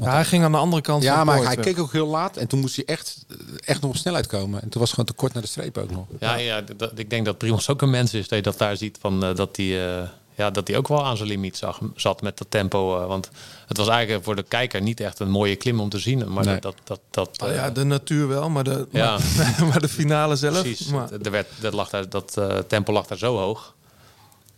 Ja, 0.00 0.12
hij 0.12 0.24
ging 0.24 0.44
aan 0.44 0.52
de 0.52 0.58
andere 0.58 0.82
kant 0.82 1.02
Ja, 1.02 1.16
van 1.16 1.26
maar 1.26 1.36
hij 1.44 1.56
weg. 1.56 1.64
keek 1.64 1.78
ook 1.78 1.92
heel 1.92 2.06
laat 2.06 2.36
en 2.36 2.48
toen 2.48 2.60
moest 2.60 2.76
hij 2.76 2.84
echt, 2.84 3.26
echt 3.64 3.80
nog 3.80 3.90
op 3.90 3.96
snelheid 3.96 4.26
komen. 4.26 4.62
En 4.62 4.68
toen 4.68 4.80
was 4.80 4.90
het 4.90 4.98
gewoon 4.98 5.04
te 5.04 5.12
kort 5.20 5.32
naar 5.32 5.42
de 5.42 5.48
streep 5.48 5.78
ook 5.78 5.90
nog. 5.90 6.04
Ja, 6.20 6.34
ja 6.34 6.60
dat, 6.76 6.98
ik 6.98 7.10
denk 7.10 7.24
dat 7.24 7.38
Primoz 7.38 7.68
ook 7.68 7.82
een 7.82 7.90
mens 7.90 8.14
is 8.14 8.28
dat 8.28 8.38
je 8.38 8.42
dat 8.44 8.58
daar 8.58 8.76
ziet 8.76 8.98
van 9.00 9.24
eh, 9.24 9.34
dat 9.34 9.56
hij 9.56 9.96
eh, 9.98 10.08
ja, 10.34 10.50
dat 10.50 10.68
hij 10.68 10.76
ook 10.76 10.88
wel 10.88 11.04
aan 11.06 11.16
zijn 11.16 11.28
limiet 11.28 11.56
zag, 11.56 11.80
zat 11.96 12.22
met 12.22 12.38
dat 12.38 12.46
tempo. 12.50 13.00
eh, 13.00 13.06
want 13.06 13.30
het 13.66 13.76
was 13.76 13.88
eigenlijk 13.88 14.24
voor 14.24 14.36
de 14.36 14.42
kijker 14.42 14.82
niet 14.82 15.00
echt 15.00 15.18
een 15.18 15.30
mooie 15.30 15.56
klim 15.56 15.80
om 15.80 15.88
te 15.88 15.98
zien. 15.98 16.32
Maar 16.32 16.44
Nee. 16.44 16.58
dat, 16.60 16.76
dat, 16.84 17.00
dat, 17.10 17.36
dat 17.36 17.48
Oh 17.48 17.54
ja, 17.54 17.70
de 17.70 17.84
natuur 17.84 18.28
wel, 18.28 18.50
maar 18.50 18.64
de, 18.64 18.86
Ja. 18.90 19.18
maar, 19.36 19.56
maar 19.68 19.80
de 19.80 19.88
finale 19.88 20.36
zelf. 20.36 20.60
precies. 20.62 20.86
Maar, 20.86 21.10
Er 21.22 21.30
werd, 21.30 21.46
dat, 21.60 21.72
lag 21.72 21.90
daar, 21.90 22.08
dat 22.08 22.40
tempo 22.66 22.92
lag 22.92 23.06
daar 23.06 23.18
zo 23.18 23.36
hoog 23.38 23.74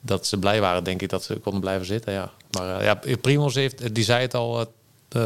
dat 0.01 0.27
ze 0.27 0.39
blij 0.39 0.61
waren, 0.61 0.85
denk 0.85 1.03
ik, 1.03 1.09
dat 1.09 1.23
ze 1.25 1.35
konden 1.37 1.61
blijven 1.61 1.87
zitten. 1.87 2.13
Ja. 2.13 2.31
Maar 2.51 2.79
eh, 2.79 2.85
ja, 2.85 3.17
Primoz 3.21 3.55
heeft, 3.55 3.95
die 3.95 4.05
zei 4.05 4.21
het 4.23 4.35
al 4.35 4.73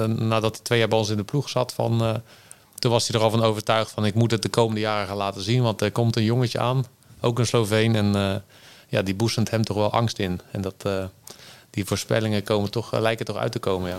nadat 0.07 0.55
hij 0.55 0.65
twee 0.65 0.79
jaar 0.79 0.89
bij 0.89 0.99
ons 0.99 1.09
in 1.09 1.17
de 1.17 1.25
ploeg 1.25 1.49
zat 1.49 1.73
van. 1.73 2.01
eh, 2.03 2.15
toen 2.79 2.91
was 2.91 3.09
hij 3.09 3.17
er 3.19 3.25
al 3.25 3.31
van 3.31 3.43
overtuigd 3.43 3.91
van 3.91 4.05
ik 4.07 4.15
moet 4.15 4.31
het 4.31 4.43
de 4.43 4.49
komende 4.49 4.81
jaren 4.81 5.07
gaan 5.07 5.17
laten 5.17 5.43
zien. 5.43 5.63
Want 5.63 5.81
er 5.81 5.93
komt 5.93 6.17
een 6.17 6.25
jongetje 6.25 6.59
aan, 6.59 6.85
ook 7.21 7.39
een 7.39 7.47
Sloveen. 7.47 7.97
En 7.97 8.15
eh, 8.15 8.35
ja, 8.89 9.03
die 9.03 9.15
boezemt 9.15 9.51
hem 9.51 9.65
toch 9.65 9.77
wel 9.77 9.93
angst 9.93 10.19
in. 10.19 10.41
En 10.51 10.61
dat, 10.61 10.75
eh, 10.83 11.05
die 11.71 11.85
voorspellingen 11.85 12.43
komen 12.43 12.71
toch, 12.71 12.93
eh, 12.93 13.01
lijken 13.01 13.27
toch 13.27 13.37
uit 13.37 13.53
te 13.53 13.59
komen. 13.59 13.89
Ja. 13.91 13.97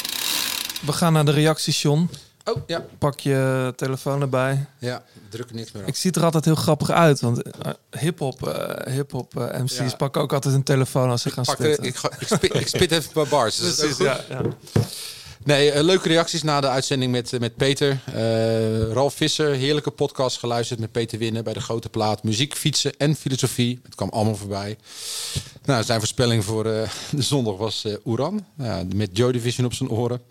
we 0.85 0.91
gaan 0.91 1.13
naar 1.13 1.25
de 1.25 1.31
reacties, 1.31 1.81
John. 1.81 2.09
Oh, 2.45 2.55
ja. 2.67 2.85
Pak 2.97 3.19
je 3.19 3.73
telefoon 3.75 4.21
erbij. 4.21 4.65
Ja, 4.77 5.03
druk 5.29 5.53
niks 5.53 5.71
meer 5.71 5.81
op. 5.83 5.87
Ik 5.89 5.95
zie 5.95 6.09
het 6.09 6.19
er 6.19 6.25
altijd 6.25 6.45
heel 6.45 6.55
grappig 6.55 6.89
uit, 6.89 7.19
want 7.21 7.41
eh, 7.41 7.71
hip-hop 7.99 8.47
eh, 8.47 8.93
hip-hop 8.93 9.37
eh, 9.39 9.59
MC's 9.61 9.77
Ja. 9.77 9.95
pakken 9.95 10.21
ook 10.21 10.33
altijd 10.33 10.53
een 10.53 10.63
telefoon 10.63 11.09
als 11.09 11.21
ze 11.21 11.29
gaan 11.29 11.43
Pak 11.43 11.59
er- 11.59 11.63
spitten. 11.65 11.85
ik, 11.85 11.95
ga- 11.95 12.11
ik, 12.19 12.27
spit, 12.27 12.53
ik 12.55 12.67
spit 12.67 12.91
even 12.91 13.03
een 13.03 13.11
paar 13.13 13.27
bars. 13.27 13.59
Is 13.59 13.75
Precies, 13.75 13.95
goed? 13.95 14.05
ja, 14.05 14.19
ja. 14.29 14.41
Nee, 15.43 15.71
eh, 15.71 15.83
leuke 15.83 16.07
reacties 16.07 16.43
na 16.43 16.61
de 16.61 16.67
uitzending 16.67 17.11
met, 17.11 17.33
eh, 17.33 17.39
met 17.39 17.55
Peter. 17.55 18.01
Eh, 18.05 18.91
Ralf 18.91 19.13
Visser, 19.13 19.55
heerlijke 19.55 19.91
podcast 19.91 20.37
geluisterd 20.37 20.79
met 20.79 20.91
Peter 20.91 21.17
Winnen 21.17 21.43
bij 21.43 21.53
de 21.53 21.59
Grote 21.59 21.89
Plaat. 21.89 22.23
Muziek, 22.23 22.55
fietsen 22.55 22.97
en 22.97 23.15
filosofie. 23.15 23.79
Het 23.83 23.95
kwam 23.95 24.09
allemaal 24.09 24.35
voorbij. 24.35 24.77
Nou, 25.65 25.83
zijn 25.83 25.99
voorspelling 25.99 26.45
voor 26.45 26.63
de 27.11 27.21
zondag 27.21 27.57
was 27.57 27.85
eh 27.85 27.93
Oeran. 28.05 28.45
Ja, 28.57 28.83
met 28.95 29.09
Joy 29.13 29.31
Division 29.31 29.65
op 29.65 29.73
zijn 29.73 29.89
oren. 29.89 30.21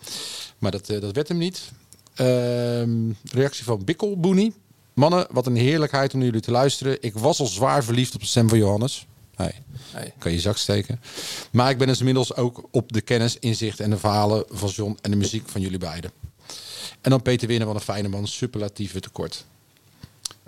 Maar 0.58 0.70
dat, 0.70 0.86
dat 0.86 1.14
werd 1.14 1.28
hem 1.28 1.38
niet. 1.38 1.70
Ehm, 2.14 2.90
reactie 3.32 3.64
van 3.64 3.84
Bikkel 3.84 4.16
Boenie. 4.16 4.54
Mannen, 4.94 5.26
wat 5.30 5.46
een 5.46 5.56
heerlijkheid 5.56 6.14
om 6.14 6.22
jullie 6.22 6.40
te 6.40 6.50
luisteren. 6.50 6.96
Ik 7.00 7.14
was 7.14 7.40
al 7.40 7.46
zwaar 7.46 7.84
verliefd 7.84 8.14
op 8.14 8.20
de 8.20 8.26
stem 8.26 8.48
van 8.48 8.58
Johannes. 8.58 9.06
Hey. 9.44 10.12
kan 10.18 10.32
je 10.32 10.40
zak 10.40 10.56
steken. 10.56 11.00
Maar 11.50 11.70
ik 11.70 11.78
ben 11.78 11.86
dus 11.86 11.98
inmiddels 11.98 12.34
ook 12.34 12.68
op 12.70 12.92
de 12.92 13.00
kennis, 13.00 13.38
inzicht 13.38 13.80
en 13.80 13.90
de 13.90 13.98
verhalen 13.98 14.44
van 14.48 14.68
John 14.68 14.98
en 15.02 15.10
de 15.10 15.16
muziek 15.16 15.48
van 15.48 15.60
jullie 15.60 15.78
beiden. 15.78 16.10
En 17.00 17.10
dan 17.10 17.22
Peter 17.22 17.48
Winnen, 17.48 17.66
wat 17.66 17.76
een 17.76 17.82
fijne 17.82 18.08
man. 18.08 18.26
Superlatieve 18.26 19.00
tekort. 19.00 19.44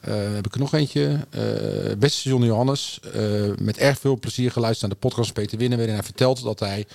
Eh, 0.01 0.15
heb 0.35 0.47
ik 0.47 0.55
er 0.55 0.61
nog 0.61 0.75
eentje. 0.75 1.27
Eh, 1.31 1.97
beste 1.99 2.29
John 2.29 2.45
Johannes. 2.45 3.01
eh, 3.13 3.23
met 3.59 3.79
erg 3.79 3.99
veel 3.99 4.19
plezier 4.19 4.53
geluisterd 4.53 4.91
naar 4.91 5.01
de 5.01 5.07
podcast 5.09 5.33
van 5.33 5.43
Peter 5.43 5.59
Winnen. 5.59 5.79
Waarin 5.79 5.97
hij 5.97 6.05
vertelt 6.05 6.43
dat, 6.43 6.61
hij, 6.61 6.87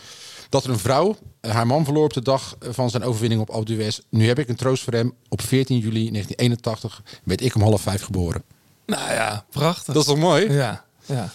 dat 0.50 0.64
er 0.64 0.70
een 0.70 0.80
vrouw 0.80 1.18
haar 1.42 1.68
man 1.68 1.84
verloor 1.84 2.04
op 2.04 2.14
de 2.14 2.22
dag 2.22 2.58
van 2.60 2.90
zijn 2.90 3.04
overwinning 3.04 3.48
op 3.48 3.66
d'Huez. 3.66 4.00
Nu 4.10 4.28
heb 4.28 4.40
ik 4.40 4.50
een 4.50 4.56
troost 4.56 4.84
voor 4.84 4.94
hem. 4.94 5.14
Op 5.30 5.42
14 5.42 5.78
juli 5.78 6.12
1981 6.12 7.04
werd 7.24 7.42
ik 7.42 7.56
om 7.56 7.62
half 7.62 7.82
vijf 7.82 8.02
geboren. 8.02 8.44
Nou 8.86 9.12
ja, 9.12 9.46
prachtig. 9.50 9.94
Dat 9.94 10.04
is 10.04 10.10
toch 10.10 10.18
mooi? 10.18 10.52
Ja, 10.52 10.86
ja. 11.06 11.34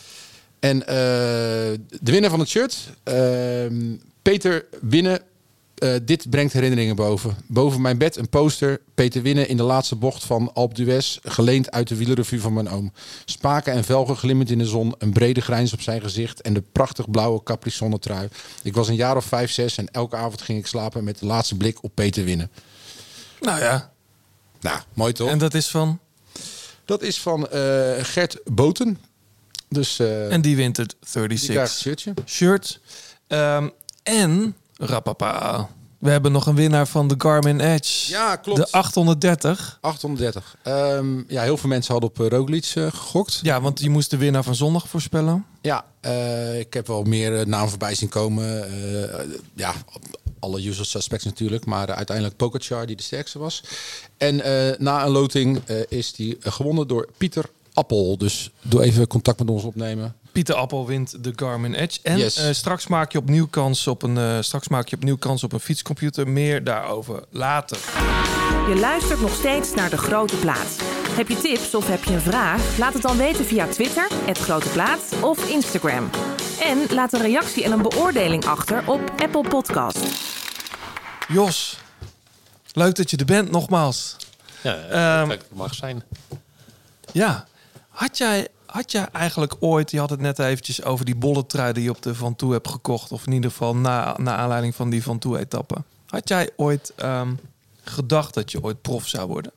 En 0.61 0.87
eh, 0.87 0.95
de 2.01 2.13
winnaar 2.13 2.31
van 2.31 2.41
het 2.41 2.49
shirt, 2.49 2.89
ehm, 3.03 3.95
Peter 4.23 4.65
Winnen. 4.81 5.21
eh, 5.75 5.95
dit 6.03 6.31
brengt 6.31 6.53
herinneringen 6.53 6.97
boven. 6.97 7.37
Boven 7.47 7.81
mijn 7.81 7.99
bed 7.99 8.17
een 8.17 8.29
poster. 8.29 8.81
Peter 8.95 9.23
Winnen 9.23 9.49
in 9.49 9.57
de 9.57 9.63
laatste 9.63 9.97
bocht 9.97 10.25
van 10.25 10.53
Alpe 10.55 10.75
d'Huez. 10.75 11.19
Geleend 11.23 11.71
uit 11.71 11.89
de 11.89 11.97
wielerrevue 11.97 12.41
van 12.41 12.53
mijn 12.53 12.69
oom. 12.69 12.93
Spaken 13.25 13.73
en 13.73 13.85
velgen 13.85 14.17
glimmend 14.17 14.51
in 14.51 14.59
de 14.59 14.67
zon. 14.67 14.95
Een 14.99 15.13
brede 15.13 15.41
grijns 15.41 15.73
op 15.73 15.81
zijn 15.81 16.01
gezicht. 16.01 16.41
En 16.41 16.55
de 16.55 16.63
prachtig 16.73 17.11
blauwe 17.11 17.43
Capri 17.43 17.73
trui. 17.99 18.29
Ik 18.63 18.75
was 18.75 18.89
een 18.89 18.95
jaar 18.95 19.17
of 19.17 19.25
vijf, 19.25 19.51
zes. 19.51 19.77
En 19.77 19.89
elke 19.91 20.17
avond 20.17 20.43
ging 20.43 20.59
ik 20.59 20.67
slapen 20.67 21.05
met 21.05 21.19
de 21.19 21.27
laatste 21.27 21.57
blik 21.57 21.83
op 21.83 21.91
Peter 21.95 22.25
Winnen. 22.25 22.51
Nou 23.41 23.61
ja, 23.61 23.93
Nou, 24.61 24.81
mooi 24.95 25.13
toch? 25.13 25.29
en 25.29 25.39
dat 25.39 25.55
is 25.55 25.69
van... 25.69 25.99
dat 26.85 27.03
is 27.03 27.21
van 27.21 27.49
eh, 27.49 27.93
Gert 28.01 28.41
Boten. 28.45 28.99
Dus 29.71 29.99
eh, 29.99 30.33
En 30.33 30.41
die 30.41 30.57
wint 30.57 30.77
het 30.77 30.97
die 31.01 31.09
krijgt 31.13 31.31
een 31.31 31.39
36 31.39 31.71
shirtje. 31.79 32.15
shirt. 32.27 32.81
Ehm, 33.27 33.69
en, 34.03 34.57
rapapa, 34.77 35.69
we 35.99 36.11
hebben 36.11 36.33
nog 36.33 36.47
een 36.47 36.55
winnaar 36.55 36.87
van 36.87 37.09
de 37.09 37.15
Garmin 37.19 37.61
Edge. 37.61 38.11
Ja, 38.11 38.37
klopt. 38.37 38.59
De 38.59 38.71
830. 38.71 39.79
830. 39.81 40.57
Ehm, 40.63 41.23
ja, 41.29 41.43
heel 41.43 41.57
veel 41.57 41.69
mensen 41.69 41.93
hadden 41.93 42.11
op 42.11 42.19
uh, 42.19 42.29
Roglic 42.29 42.73
eh, 42.75 42.87
gegokt. 42.87 43.39
Ja, 43.43 43.61
want 43.61 43.81
je 43.81 43.91
moest 43.91 44.11
de 44.11 44.17
winnaar 44.17 44.43
van 44.43 44.55
zondag 44.55 44.89
voorspellen. 44.89 45.47
Ja, 45.61 45.85
ik 46.59 46.75
heb 46.75 46.87
wel 46.87 47.03
meer 47.03 47.49
namen 47.49 47.69
voorbij 47.69 47.95
zien 47.95 48.09
komen. 48.09 48.71
Ja, 49.55 49.75
alle 50.39 50.67
usual 50.67 50.85
suspects 50.85 51.25
natuurlijk. 51.25 51.65
Maar 51.65 51.95
uiteindelijk 51.95 52.37
Pogacar 52.37 52.87
die 52.87 52.97
de 52.97 53.03
sterkste 53.03 53.39
was. 53.39 53.65
En 54.17 54.37
na 54.79 55.05
een 55.05 55.11
loting 55.11 55.63
is 55.89 56.13
die 56.13 56.37
gewonnen 56.41 56.89
door 56.89 57.09
Pieter 57.17 57.45
Appel. 57.73 58.19
Dus 58.19 58.51
doe 58.63 58.83
even 58.83 59.07
contact 59.07 59.39
met 59.39 59.49
ons 59.51 59.63
opnemen. 59.63 60.15
Pieter 60.33 60.55
Appel 60.55 60.87
wint 60.87 61.25
de 61.25 61.33
Garmin 61.37 61.75
Edge. 61.75 61.99
En 62.03 62.19
Yes. 62.19 62.37
eh, 62.37 62.53
straks 62.53 62.87
maak 62.87 63.13
je 63.13 63.19
opnieuw 63.19 63.47
kans 63.47 63.87
op 63.87 64.03
een 64.03 64.19
eh, 64.19 64.37
straks 64.41 64.69
maak 64.69 64.89
je 64.89 64.97
opnieuw 64.97 65.17
kans 65.17 65.45
op 65.45 65.53
een 65.53 65.61
fietscomputer. 65.61 66.29
Meer 66.29 66.65
daarover 66.65 67.25
later. 67.31 67.79
Je 68.69 68.77
luistert 68.81 69.21
nog 69.21 69.35
steeds 69.35 69.75
naar 69.75 69.91
De 69.91 69.97
Grote 69.99 70.37
Plaats. 70.37 70.77
Heb 71.11 71.29
je 71.29 71.37
tips 71.37 71.75
of 71.75 71.87
heb 71.89 72.05
je 72.05 72.13
een 72.13 72.21
vraag? 72.21 72.79
Laat 72.79 72.93
het 72.93 73.03
dan 73.03 73.17
weten 73.17 73.45
via 73.45 73.67
Twitter, 73.67 74.07
het 74.25 74.39
Grote 74.39 74.69
Plaats 74.69 75.03
of 75.21 75.49
Instagram. 75.51 76.11
En 76.61 76.79
laat 76.95 77.13
een 77.13 77.21
reactie 77.21 77.65
en 77.65 77.73
een 77.73 77.83
beoordeling 77.83 78.45
achter 78.45 78.83
op 78.89 79.01
Apple 79.17 79.49
Podcast. 79.49 79.99
Jos, 81.29 81.79
leuk 82.73 82.95
dat 82.95 83.11
je 83.11 83.17
er 83.17 83.25
bent 83.25 83.51
nogmaals. 83.51 84.17
Ja, 84.63 84.77
Ehm, 84.77 85.29
dat 85.29 85.39
mag 85.53 85.75
zijn. 85.75 86.03
Ja. 87.13 87.47
Had 88.01 88.19
jij, 88.19 88.49
had 88.67 88.93
jij 88.93 89.09
eigenlijk 89.13 89.55
ooit, 89.59 89.91
je 89.91 89.99
had 89.99 90.11
het 90.11 90.21
net 90.21 90.39
eventjes 90.39 90.83
over 90.83 91.05
die 91.05 91.15
bolletrui 91.17 91.73
die 91.73 91.83
je 91.83 91.91
op 91.91 92.03
de 92.03 92.15
Van 92.15 92.37
Toe 92.37 92.53
hebt 92.53 92.69
gekocht, 92.69 93.13
of 93.13 93.27
in 93.27 93.33
ieder 93.33 93.51
geval 93.51 93.77
na, 93.77 94.15
na 94.19 94.37
aanleiding 94.37 94.75
van 94.75 94.91
die 94.91 95.03
Van 95.03 95.19
Toe 95.19 95.39
etappe. 95.39 95.75
Had 96.07 96.29
jij 96.29 96.51
ooit 96.57 96.93
ehm, 96.97 97.33
gedacht 97.83 98.35
dat 98.35 98.51
je 98.53 98.63
ooit 98.63 98.83
prof 98.83 99.07
zou 99.07 99.29
worden? 99.29 99.53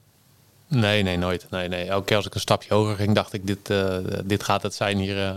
Nee, 0.67 1.03
nee, 1.03 1.17
nooit. 1.17 1.45
Nee, 1.49 1.67
nee. 1.67 1.85
Elke 1.85 2.05
keer 2.05 2.17
als 2.17 2.25
ik 2.25 2.33
een 2.33 2.39
stapje 2.39 2.73
hoger 2.73 2.95
ging, 2.95 3.15
dacht 3.15 3.33
ik, 3.33 3.47
dit, 3.47 3.69
eh, 3.69 3.97
dit 4.25 4.43
gaat 4.43 4.63
het 4.63 4.73
zijn 4.73 4.97
hier. 4.97 5.25
eh, 5.27 5.35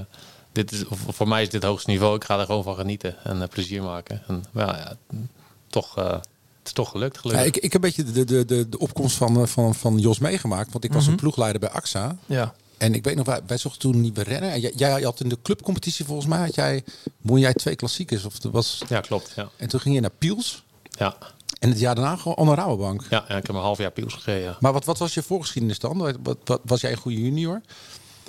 dit 0.52 0.72
is, 0.72 0.86
of- 0.86 1.00
voor 1.08 1.28
mij 1.28 1.42
is 1.42 1.48
dit 1.50 1.62
hoogste 1.62 1.90
niveau. 1.90 2.14
Ik 2.16 2.24
ga 2.24 2.38
er 2.38 2.46
gewoon 2.46 2.62
van 2.62 2.74
genieten 2.74 3.16
en 3.24 3.42
eh, 3.42 3.48
plezier 3.48 3.82
maken. 3.82 4.22
En 4.26 4.44
ja, 4.54 4.76
ja, 4.76 4.96
toch, 5.66 5.98
eh, 5.98 6.04
het 6.10 6.26
is 6.64 6.72
toch 6.72 6.90
gelukt, 6.90 7.14
Ja, 7.14 7.20
gelukkig. 7.20 7.46
ik, 7.46 7.56
ik 7.56 7.72
heb 7.72 7.84
een 7.84 7.88
beetje 7.94 8.12
de, 8.12 8.24
de, 8.24 8.44
de, 8.44 8.68
de 8.68 8.78
opkomst 8.78 9.16
van, 9.16 9.48
van, 9.48 9.74
van 9.74 9.98
Jos 9.98 10.18
meegemaakt. 10.18 10.72
Want 10.72 10.84
ik 10.84 10.92
was 10.92 11.02
Mhm. 11.02 11.10
een 11.12 11.16
ploegleider 11.16 11.60
bij 11.60 11.70
AXA. 11.70 12.16
Ja. 12.26 12.54
En 12.78 12.94
ik 12.94 13.04
weet 13.04 13.16
nog, 13.16 13.26
wij, 13.26 13.40
wij 13.46 13.58
zochten 13.58 13.80
toen 13.80 13.94
een 13.94 14.00
nieuwe 14.00 14.22
renner. 14.22 14.50
En 14.50 14.60
jij, 14.60 14.72
jij 14.76 15.02
had 15.02 15.20
in 15.20 15.28
de 15.28 15.38
clubcompetitie 15.42 16.04
volgens 16.04 16.26
mij, 16.26 16.38
had 16.38 16.54
jij, 16.54 16.84
won 17.20 17.38
jij 17.38 17.54
twee 17.54 17.76
klassiekers. 17.76 18.24
Of 18.24 18.42
er 18.42 18.50
was, 18.50 18.82
Ja, 18.88 19.00
klopt. 19.00 19.32
Ja. 19.36 19.48
en 19.56 19.68
toen 19.68 19.80
ging 19.80 19.94
je 19.94 20.00
naar 20.00 20.10
Piels. 20.18 20.62
Ja. 20.90 21.16
En 21.60 21.68
het 21.68 21.78
jaar 21.78 21.94
daarna 21.94 22.16
gewoon 22.16 22.36
onder 22.36 22.54
Rabobank. 22.56 23.02
Ja, 23.10 23.24
ja, 23.28 23.36
ik 23.36 23.46
heb 23.46 23.56
een 23.56 23.62
half 23.62 23.78
jaar 23.78 23.90
piels 23.90 24.14
gegeven. 24.14 24.42
ja. 24.42 24.56
Maar 24.60 24.72
wat, 24.72 24.84
wat 24.84 24.98
was 24.98 25.14
je 25.14 25.22
voorgeschiedenis 25.22 25.78
dan? 25.78 26.16
Wat, 26.22 26.60
was 26.64 26.80
jij 26.80 26.90
een 26.90 26.96
goede 26.96 27.20
junior? 27.22 27.60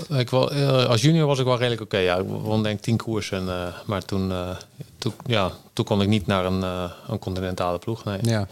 Ik 0.09 0.29
wel, 0.29 0.51
eh, 0.51 0.85
als 0.85 1.01
junior 1.01 1.27
was 1.27 1.39
ik 1.39 1.45
wel 1.45 1.57
redelijk 1.57 1.81
oké. 1.81 1.97
Ja, 1.97 2.15
ik 2.15 2.25
won 2.27 2.63
denk 2.63 2.77
ik 2.77 2.83
tien 2.83 2.97
koersen. 2.97 3.49
eh, 3.49 3.73
maar 3.85 4.05
toen, 4.05 4.31
eh, 4.31 4.55
toen, 4.97 5.13
ja, 5.25 5.51
toen 5.73 5.85
kon 5.85 6.01
ik 6.01 6.07
niet 6.07 6.27
naar 6.27 6.45
een, 6.45 6.61
een 7.07 7.19
continentale 7.19 7.77
ploeg. 7.79 8.03
Nee. 8.03 8.19
Ja. 8.21 8.47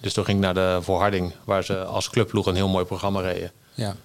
Dus 0.00 0.12
toen 0.12 0.24
ging 0.24 0.36
ik 0.38 0.44
naar 0.44 0.54
de 0.54 0.78
Voorharding, 0.82 1.32
waar 1.44 1.64
ze 1.64 1.84
als 1.84 2.10
clubploeg 2.10 2.46
een 2.46 2.54
heel 2.54 2.68
mooi 2.68 2.84
programma 2.84 3.20
reden. 3.20 3.52
ja. 3.74 3.96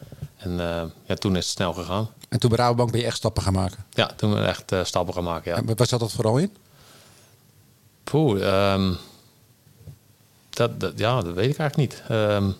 En 0.41 0.59
eh, 0.59 0.83
ja, 1.05 1.15
toen 1.15 1.35
is 1.35 1.45
het 1.45 1.53
snel 1.55 1.73
gegaan. 1.73 2.09
En 2.29 2.39
toen 2.39 2.49
bij 2.49 2.59
Rabobank 2.59 2.91
ben 2.91 2.99
je 2.99 3.05
echt 3.05 3.17
stappen 3.17 3.43
gaan 3.43 3.53
maken. 3.53 3.85
Ja, 3.93 4.11
toen 4.15 4.33
ben 4.33 4.41
ik 4.41 4.47
echt 4.47 4.71
eh, 4.71 4.83
stappen 4.83 5.13
gaan 5.13 5.23
maken. 5.23 5.51
Ja. 5.51 5.57
En 5.57 5.75
waar 5.77 5.87
zat 5.87 5.99
dat 5.99 6.11
vooral 6.11 6.37
in? 6.37 6.55
Poeh, 8.03 8.47
ehm, 8.47 8.93
dat, 10.49 10.79
dat, 10.79 10.93
ja, 10.99 11.21
dat 11.21 11.33
weet 11.33 11.49
ik 11.49 11.57
eigenlijk 11.57 11.77
niet. 11.91 12.03
Ehm, 12.09 12.51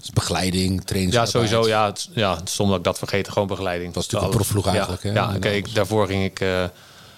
Dus 0.00 0.10
begeleiding, 0.10 0.84
training. 0.84 1.12
ja, 1.14 1.26
sowieso. 1.26 1.66
Ja, 1.68 1.86
het, 1.86 2.08
ja, 2.12 2.38
stond 2.44 2.68
dat 2.68 2.78
ik 2.78 2.84
dat 2.84 2.98
vergeten. 2.98 3.32
Gewoon 3.32 3.48
begeleiding. 3.48 3.94
was 3.94 4.04
natuurlijk 4.08 4.32
een 4.32 4.38
Alles. 4.38 4.48
profvloeg 4.52 4.74
eigenlijk, 4.74 5.02
Ja, 5.16 5.26
hè? 5.28 5.32
ja 5.32 5.38
kijk, 5.38 5.74
daarvoor 5.74 6.06
ging 6.06 6.24
ik 6.24 6.40
eh, 6.40 6.64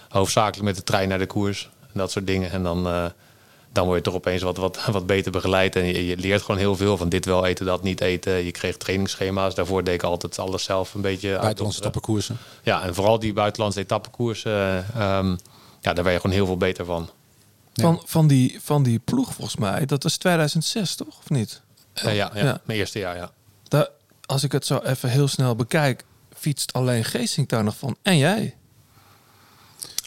hoofdzakelijk 0.09 0.63
met 0.63 0.77
de 0.77 0.83
trein 0.83 1.09
naar 1.09 1.19
de 1.19 1.27
koers. 1.27 1.71
En 1.83 1.99
dat 1.99 2.11
soort 2.11 2.27
dingen. 2.27 2.51
En 2.51 2.63
dan, 2.63 2.87
dan 3.79 3.87
word 3.87 3.99
je 3.99 4.05
toch 4.05 4.15
opeens 4.15 4.43
wat, 4.43 4.57
wat, 4.57 4.85
wat 4.91 5.07
beter 5.07 5.33
begeleid. 5.33 5.77
En 5.77 5.85
je, 5.85 6.07
je 6.07 6.17
leert 6.17 6.43
gewoon 6.43 6.61
heel 6.61 6.77
veel 6.77 6.97
van 6.97 7.09
dit 7.09 7.25
wel 7.25 7.47
eten, 7.47 7.67
dat 7.67 7.83
niet 7.83 8.01
eten. 8.01 8.33
Je 8.33 8.51
kreeg 8.51 8.77
trainingsschema's. 8.77 9.55
Daarvoor 9.55 9.85
deed 9.85 9.95
ik 9.95 10.03
altijd 10.03 10.39
alles 10.39 10.63
zelf 10.65 10.95
een 10.95 11.01
beetje 11.01 11.31
uit. 11.31 11.41
Buitenlandse 11.41 11.79
stappenkoersen. 11.81 12.37
Ja, 12.63 12.83
en 12.83 12.95
vooral 12.95 13.19
die 13.19 13.33
buitenlandse 13.33 13.81
etappekoersen. 13.81 14.53
eh, 14.53 15.19
ehm, 15.19 15.37
ja, 15.81 15.93
daar 15.93 16.05
ben 16.05 16.13
je 16.13 16.21
gewoon 16.21 16.37
heel 16.37 16.47
veel 16.47 16.57
beter 16.57 16.85
van. 16.85 17.09
Van, 17.73 18.03
van, 18.05 18.27
die, 18.27 18.59
van 18.63 18.83
die 18.83 18.99
ploeg 18.99 19.35
volgens 19.35 19.57
mij, 19.57 19.87
dat 19.87 20.03
was 20.03 20.17
2006 20.17 20.95
toch? 20.95 21.09
Of 21.19 21.31
niet? 21.31 21.61
Eh, 21.93 22.17
ja, 22.17 22.31
ja, 22.35 22.45
Ja. 22.45 22.61
mijn 22.65 22.79
eerste 22.79 22.99
jaar, 22.99 23.17
ja. 23.17 23.31
Daar, 23.69 23.89
als 24.27 24.43
ik 24.43 24.53
het 24.53 24.67
zo 24.67 24.79
even 24.79 25.09
heel 25.11 25.29
snel 25.29 25.57
bekijk, 25.57 26.05
fietst 26.35 26.73
alleen 26.73 27.05
Geesink 27.05 27.49
daar 27.49 27.65
nog 27.65 27.77
van. 27.77 27.97
En 28.03 28.17
jij? 28.17 28.57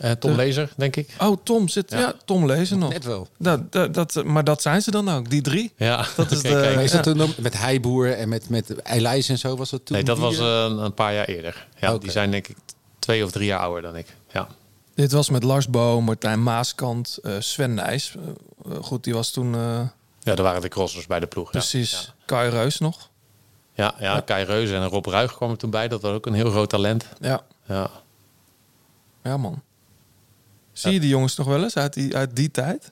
Eh, 0.01 0.11
Tom 0.11 0.31
De- 0.31 0.35
Lezer, 0.37 0.69
denk 0.77 0.95
ik. 0.95 1.09
Oh, 1.19 1.37
Tom 1.43 1.67
zit. 1.69 1.91
Ja, 1.91 1.99
Ja. 1.99 2.13
Tom 2.25 2.45
lezen 2.45 2.79
nog. 2.79 2.89
Net 2.91 3.03
wel. 3.05 3.27
Dat, 3.37 3.71
dat, 3.71 3.93
dat, 3.93 4.23
maar 4.25 4.43
dat 4.43 4.61
zijn 4.61 4.81
ze 4.81 4.91
dan 4.91 5.09
ook, 5.09 5.29
die 5.29 5.41
drie. 5.41 5.71
Ja, 5.75 6.05
Dat 6.15 6.31
is 6.31 6.41
de- 6.41 6.47
kijk. 6.49 6.79
Is 6.79 6.91
Ja. 6.91 7.01
dat 7.01 7.17
toen 7.17 7.33
met 7.37 7.57
Heiboer 7.57 8.13
en 8.13 8.29
met, 8.29 8.49
met 8.49 8.81
Eilijs 8.81 9.29
en 9.29 9.37
zo? 9.37 9.55
Was 9.57 9.69
dat 9.69 9.85
toen? 9.85 9.95
Nee, 9.95 10.05
dat 10.05 10.17
was 10.17 10.37
eh, 10.37 10.65
eh, 10.65 10.71
een 10.77 10.93
paar 10.93 11.13
jaar 11.13 11.25
eerder. 11.25 11.67
Ja. 11.79 11.97
Die 11.97 12.11
zijn 12.11 12.31
denk 12.31 12.47
ik 12.47 12.55
twee 12.99 13.23
of 13.23 13.31
drie 13.31 13.45
jaar 13.45 13.59
ouder 13.59 13.81
dan 13.81 13.95
ik. 13.95 14.15
Ja, 14.31 14.47
Dit 14.93 15.11
was 15.11 15.29
met 15.29 15.43
Lars 15.43 15.69
Boom, 15.69 16.03
Martijn 16.03 16.43
Maaskant, 16.43 17.17
eh, 17.23 17.33
Sven 17.39 17.73
Nijs. 17.73 18.15
Goed, 18.81 19.03
die 19.03 19.13
was 19.13 19.31
toen 19.31 19.55
eh, 19.55 19.59
ja 20.19 20.35
dat 20.35 20.39
waren 20.39 20.61
de 20.61 20.67
crossers 20.67 21.07
bij 21.07 21.19
de 21.19 21.27
ploeg. 21.27 21.45
ja. 21.45 21.51
precies 21.59 21.91
Ja. 21.91 22.13
Kai 22.25 22.49
Reus 22.49 22.77
nog. 22.79 23.09
Ja, 23.73 23.95
ja, 23.99 24.19
Kai 24.19 24.45
Reuze 24.45 24.75
en 24.75 24.87
Rob 24.87 25.05
Ruig 25.05 25.35
kwamen 25.35 25.57
toen 25.57 25.69
bij. 25.69 25.87
Dat 25.87 26.01
was 26.01 26.13
ook 26.13 26.25
een 26.25 26.33
heel 26.33 26.49
groot 26.51 26.69
talent. 26.69 27.05
Ja, 27.19 27.41
Ja, 27.67 27.89
ja 29.23 29.37
man. 29.37 29.61
Zie 30.73 30.93
je 30.93 30.99
die 30.99 31.09
jongens 31.09 31.35
nog 31.35 31.47
wel 31.47 31.63
eens 31.63 31.75
uit 31.77 31.93
die, 31.93 32.15
uit 32.15 32.35
die 32.35 32.51
tijd? 32.51 32.91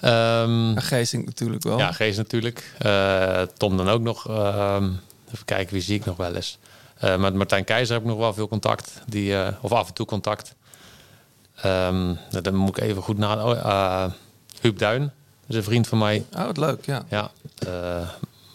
Ehm, 0.00 0.70
Ja, 0.72 0.80
Geesink 0.80 1.24
natuurlijk 1.26 1.62
wel. 1.62 1.78
ja 1.78 1.92
Gees 1.92 2.16
natuurlijk. 2.16 2.72
Eh, 2.78 3.42
Tom 3.56 3.76
dan 3.76 3.88
ook 3.88 4.00
nog. 4.02 4.28
Ehm, 4.28 4.90
even 5.32 5.44
kijken, 5.44 5.72
wie 5.72 5.82
zie 5.82 5.94
ik 5.96 6.04
nog 6.04 6.16
wel 6.16 6.34
eens. 6.34 6.58
Eh, 6.98 7.16
met 7.16 7.34
Martijn 7.34 7.64
Keizer 7.64 7.94
heb 7.94 8.02
ik 8.02 8.08
nog 8.08 8.18
wel 8.18 8.34
veel 8.34 8.48
contact. 8.48 8.92
Die, 9.06 9.36
eh, 9.36 9.52
of 9.60 9.72
af 9.72 9.88
en 9.88 9.94
toe 9.94 10.06
contact. 10.06 10.54
Ehm, 11.56 12.04
nou, 12.06 12.40
dan 12.42 12.54
moet 12.54 12.76
ik 12.76 12.82
even 12.82 13.02
goed 13.02 13.18
nadenken. 13.18 13.64
Oh, 13.64 14.04
Huub 14.60 14.78
Duin, 14.78 15.12
is 15.46 15.56
een 15.56 15.62
vriend 15.64 15.88
van 15.88 15.98
mij. 15.98 16.24
Oh, 16.36 16.44
wat 16.44 16.56
leuk, 16.56 16.84
ja. 16.86 17.04
Ja, 17.08 17.30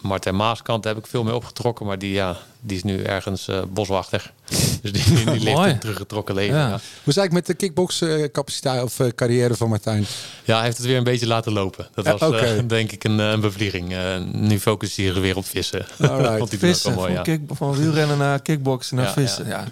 Martijn 0.01 0.35
Maaskant 0.35 0.83
heb 0.83 0.97
ik 0.97 1.07
veel 1.07 1.23
mee 1.23 1.35
opgetrokken, 1.35 1.85
maar 1.85 1.99
die, 1.99 2.11
ja, 2.13 2.37
die 2.59 2.77
is 2.77 2.83
nu 2.83 3.01
ergens 3.03 3.47
eh, 3.47 3.61
boswachter. 3.69 4.31
Dus 4.81 4.91
die, 4.91 5.03
die 5.13 5.25
leeft 5.43 5.55
Mooi. 5.57 5.69
een 5.71 5.79
teruggetrokken 5.79 6.35
leven. 6.35 6.55
Ja. 6.57 6.61
Ja. 6.67 6.69
Hoe 6.69 6.79
is 6.79 6.81
het 7.05 7.17
eigenlijk 7.17 7.33
met 7.33 7.45
de 7.45 7.53
kickbox 7.53 8.01
eh, 8.01 8.23
capaciteit 8.31 8.83
of 8.83 8.99
eh, 8.99 9.07
carrière 9.07 9.55
van 9.55 9.69
Martijn? 9.69 10.05
Ja, 10.43 10.55
hij 10.55 10.65
heeft 10.65 10.77
het 10.77 10.85
weer 10.85 10.97
een 10.97 11.03
beetje 11.03 11.27
laten 11.27 11.51
lopen. 11.53 11.87
Dat 11.93 12.05
Ja, 12.05 12.17
was 12.17 12.41
eh, 12.41 12.59
denk 12.67 12.91
ik 12.91 13.03
een, 13.03 13.19
een 13.19 13.39
bevlieging. 13.41 13.93
Eh, 13.93 14.17
nu 14.33 14.59
focust 14.59 14.95
hij 14.95 15.05
zich 15.05 15.17
weer 15.17 15.37
op 15.37 15.45
vissen. 15.45 15.85
Ook 15.99 16.49
Vissen, 16.49 16.89
wel 16.89 16.99
mooi, 16.99 17.07
van, 17.15 17.15
ja. 17.15 17.21
kick, 17.21 17.41
van 17.47 17.75
wielrennen 17.75 18.17
naar 18.17 18.41
kickboksen 18.41 18.95
naar 18.95 19.05
Ja, 19.05 19.13
vissen. 19.13 19.47
Ja. 19.47 19.67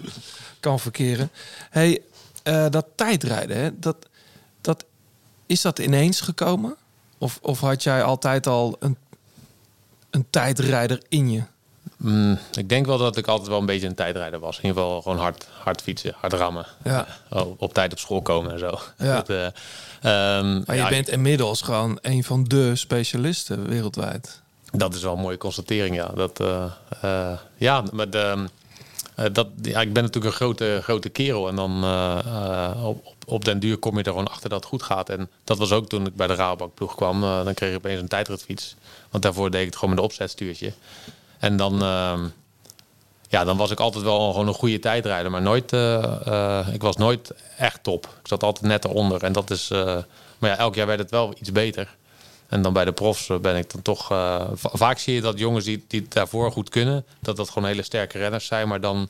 kan 0.60 0.80
verkeren. 0.80 1.30
Hey, 1.70 2.00
eh, 2.42 2.66
dat 2.70 2.86
tijdrijden, 2.94 3.56
hè, 3.56 3.78
dat, 3.78 3.96
dat, 4.60 4.84
is 5.46 5.60
dat 5.60 5.78
ineens 5.78 6.20
gekomen? 6.20 6.76
Of, 7.18 7.38
of 7.42 7.60
had 7.60 7.82
jij 7.82 8.02
altijd 8.02 8.46
al 8.46 8.76
een, 8.78 8.96
een 10.10 10.26
tijdrijder 10.30 11.02
in 11.08 11.30
je? 11.30 11.42
Mm, 11.96 12.38
ik 12.52 12.68
denk 12.68 12.86
wel 12.86 12.98
dat 12.98 13.16
ik 13.16 13.26
altijd 13.26 13.48
wel 13.48 13.58
een 13.58 13.66
beetje 13.66 13.86
een 13.86 13.94
tijdrijder 13.94 14.38
was. 14.40 14.56
In 14.58 14.64
ieder 14.64 14.82
geval 14.82 15.02
gewoon 15.02 15.18
hard, 15.18 15.46
hard 15.62 15.82
fietsen, 15.82 16.14
hard 16.16 16.32
rammen. 16.32 16.66
Ja. 16.84 17.06
Oh, 17.30 17.54
op 17.60 17.74
tijd 17.74 17.92
op 17.92 17.98
school 17.98 18.22
komen 18.22 18.52
en 18.52 18.58
zo. 18.58 18.78
Ja. 18.98 19.14
Dat, 19.22 19.28
eh, 19.28 19.44
ehm, 19.46 20.54
Maar 20.66 20.76
je 20.76 20.82
ja, 20.82 20.88
bent 20.88 21.08
inmiddels 21.08 21.62
gewoon 21.62 21.98
een 22.02 22.24
van 22.24 22.44
de 22.44 22.76
specialisten 22.76 23.68
wereldwijd. 23.68 24.40
Dat 24.72 24.94
is 24.94 25.02
wel 25.02 25.12
een 25.14 25.20
mooie 25.20 25.38
constatering, 25.38 25.94
ja. 25.96 26.06
Dat, 26.14 26.40
eh, 26.40 26.64
eh, 27.02 27.38
ja, 27.56 27.82
maar 27.92 28.10
de, 28.10 28.44
eh, 29.14 29.24
dat, 29.32 29.46
ja, 29.62 29.80
ik 29.80 29.92
ben 29.92 30.02
natuurlijk 30.02 30.32
een 30.32 30.38
grote, 30.40 30.80
grote 30.82 31.08
kerel. 31.08 31.48
En 31.48 31.56
dan 31.56 31.84
eh, 31.84 32.18
eh, 32.18 32.84
op, 32.86 33.14
op, 33.26 33.44
den 33.44 33.58
duur 33.60 33.76
kom 33.76 33.96
je 33.98 34.02
er 34.02 34.10
gewoon 34.10 34.28
achter 34.28 34.48
dat 34.48 34.58
het 34.58 34.68
goed 34.68 34.82
gaat. 34.82 35.08
En 35.08 35.30
dat 35.44 35.58
was 35.58 35.72
ook 35.72 35.88
toen 35.88 36.06
ik 36.06 36.16
bij 36.16 36.26
de 36.26 36.34
Rabobank 36.34 36.74
ploeg 36.74 36.94
kwam. 36.94 37.22
eh, 37.22 37.44
dan 37.44 37.54
kreeg 37.54 37.70
ik 37.70 37.76
opeens 37.76 38.00
een 38.00 38.08
tijdritfiets. 38.08 38.76
Want 39.10 39.22
daarvoor 39.22 39.50
deed 39.50 39.60
ik 39.60 39.66
het 39.66 39.74
gewoon 39.74 39.90
met 39.90 39.98
een 39.98 40.04
opzetstuurtje. 40.04 40.72
En 41.38 41.56
dan, 41.56 41.82
ehm, 41.82 42.26
ja, 43.28 43.44
dan 43.44 43.56
was 43.56 43.70
ik 43.70 43.80
altijd 43.80 44.04
wel 44.04 44.30
gewoon 44.30 44.48
een 44.48 44.54
goede 44.54 44.78
tijdrijder. 44.78 45.30
Maar 45.30 45.42
nooit, 45.42 45.72
eh, 45.72 46.26
eh, 46.26 46.68
ik 46.72 46.82
was 46.82 46.96
nooit 46.96 47.32
echt 47.56 47.82
top. 47.82 48.04
Ik 48.04 48.28
zat 48.28 48.42
altijd 48.42 48.66
net 48.66 48.84
eronder. 48.84 49.22
En 49.22 49.32
dat 49.32 49.50
is, 49.50 49.70
eh, 49.70 49.96
maar 50.38 50.50
ja, 50.50 50.56
elk 50.56 50.74
jaar 50.74 50.86
werd 50.86 50.98
het 50.98 51.10
wel 51.10 51.34
iets 51.38 51.52
beter. 51.52 51.96
En 52.48 52.62
dan 52.62 52.72
bij 52.72 52.84
de 52.84 52.92
profs 52.92 53.30
ben 53.40 53.56
ik 53.56 53.72
dan 53.72 53.82
toch... 53.82 54.06
va- 54.06 54.70
vaak 54.72 54.98
zie 54.98 55.14
je 55.14 55.20
dat 55.20 55.38
jongens 55.38 55.64
die, 55.64 55.84
die 55.88 56.06
daarvoor 56.08 56.52
goed 56.52 56.68
kunnen... 56.68 57.04
dat 57.20 57.36
dat 57.36 57.50
gewoon 57.50 57.68
hele 57.68 57.82
sterke 57.82 58.18
renners 58.18 58.46
zijn... 58.46 58.68
maar 58.68 58.80
dan 58.80 59.08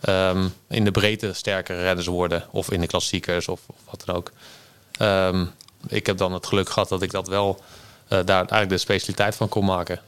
ehm, 0.00 0.48
in 0.68 0.84
de 0.84 0.90
breedte 0.90 1.32
sterkere 1.32 1.82
renners 1.82 2.06
worden. 2.06 2.44
Of 2.50 2.70
in 2.70 2.80
de 2.80 2.86
klassiekers 2.86 3.48
of, 3.48 3.60
of 3.66 3.76
wat 3.90 4.02
dan 4.04 4.16
ook. 4.16 4.32
Ehm, 4.92 5.44
ik 5.88 6.06
heb 6.06 6.16
dan 6.16 6.32
het 6.32 6.46
geluk 6.46 6.68
gehad 6.68 6.88
dat 6.88 7.02
ik 7.02 7.10
dat 7.10 7.28
wel... 7.28 7.60
eh, 8.10 8.18
daar 8.24 8.36
eigenlijk 8.38 8.68
de 8.70 8.78
specialiteit 8.78 9.34
van 9.36 9.48
kon 9.48 9.64
maken. 9.64 10.00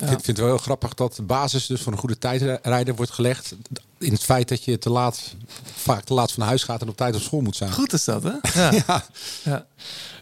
Ik 0.00 0.06
vind 0.08 0.26
het 0.26 0.38
wel 0.38 0.46
heel 0.46 0.58
grappig 0.58 0.94
dat 0.94 1.14
de 1.16 1.22
basis 1.22 1.66
dus 1.66 1.80
van 1.80 1.92
een 1.92 1.98
goede 1.98 2.18
tijdrijder 2.18 2.94
wordt 2.94 3.12
gelegd 3.12 3.54
in 3.98 4.12
het 4.12 4.22
feit 4.24 4.48
dat 4.48 4.64
je 4.64 4.78
te 4.78 4.90
laat, 4.90 5.34
vaak 5.76 6.04
te 6.04 6.14
laat 6.14 6.32
van 6.32 6.42
huis 6.42 6.62
gaat 6.64 6.80
en 6.82 6.88
op 6.88 6.96
tijd 6.96 7.14
op 7.14 7.20
school 7.20 7.40
moet 7.40 7.56
zijn. 7.56 7.72
Goed 7.72 7.92
is 7.92 8.04
dat, 8.04 8.22
hè? 8.22 8.60
Ja. 8.60 8.70
Ja, 8.86 9.04
ja. 9.42 9.66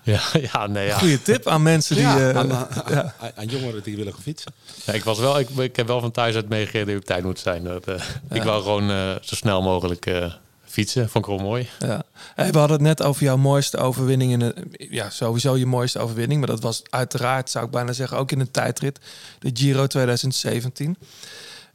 Ja, 0.03 0.21
ja 0.53 0.67
nee, 0.77 0.87
ja. 0.87 0.99
Goeie 0.99 1.23
tip 1.23 1.47
aan 1.47 1.63
mensen 1.63 1.97
die... 1.97 2.05
ja, 2.05 2.31
eh, 2.31 2.37
aan, 2.37 2.53
aan- 2.55 2.69
ja. 2.89 3.15
aan- 3.21 3.31
aan 3.37 3.47
jongeren 3.47 3.83
die 3.83 3.97
willen 3.97 4.13
gaan 4.13 4.23
fietsen. 4.23 4.53
Ja, 4.85 4.93
ik, 4.93 5.05
was 5.05 5.19
wel, 5.19 5.39
ik, 5.39 5.49
ik 5.51 5.77
heb 5.77 5.87
wel 5.87 6.01
van 6.01 6.11
thuis 6.11 6.35
uit 6.35 6.49
meegegeven 6.49 6.87
dat 6.87 6.95
ik 6.95 7.01
op 7.01 7.07
tijd 7.07 7.25
moet 7.25 7.39
zijn. 7.39 7.65
Dat, 7.65 7.87
eh, 7.89 7.95
Ik 8.31 8.43
wou 8.43 8.63
gewoon 8.63 8.91
eh, 8.91 9.11
zo 9.23 9.35
snel 9.35 9.63
mogelijk 9.63 10.07
eh, 10.07 10.33
fietsen. 10.77 11.09
Vond 11.09 11.25
ik 11.27 11.31
wel 11.31 11.41
mooi. 11.47 11.69
Ja. 11.79 12.03
Hey, 12.35 12.51
we 12.53 12.59
hadden 12.59 12.77
het 12.77 12.87
net 12.87 13.03
over 13.03 13.23
jouw 13.23 13.37
mooiste 13.37 13.77
overwinning. 13.77 14.33
In 14.33 14.39
de, 14.39 14.55
ja, 14.91 15.11
sowieso 15.11 15.57
je 15.57 15.67
mooiste 15.67 15.99
overwinning. 15.99 16.41
Maar 16.41 16.49
dat 16.51 16.61
was 16.61 16.83
uiteraard, 16.91 17.51
zou 17.51 17.65
ik 17.65 17.71
bijna 17.71 17.93
zeggen, 17.93 18.19
ook 18.19 18.33
in 18.33 18.41
een 18.41 18.51
tijdrit. 18.51 18.99
De 19.39 19.51
Giro 19.55 19.87
2017. 19.87 20.97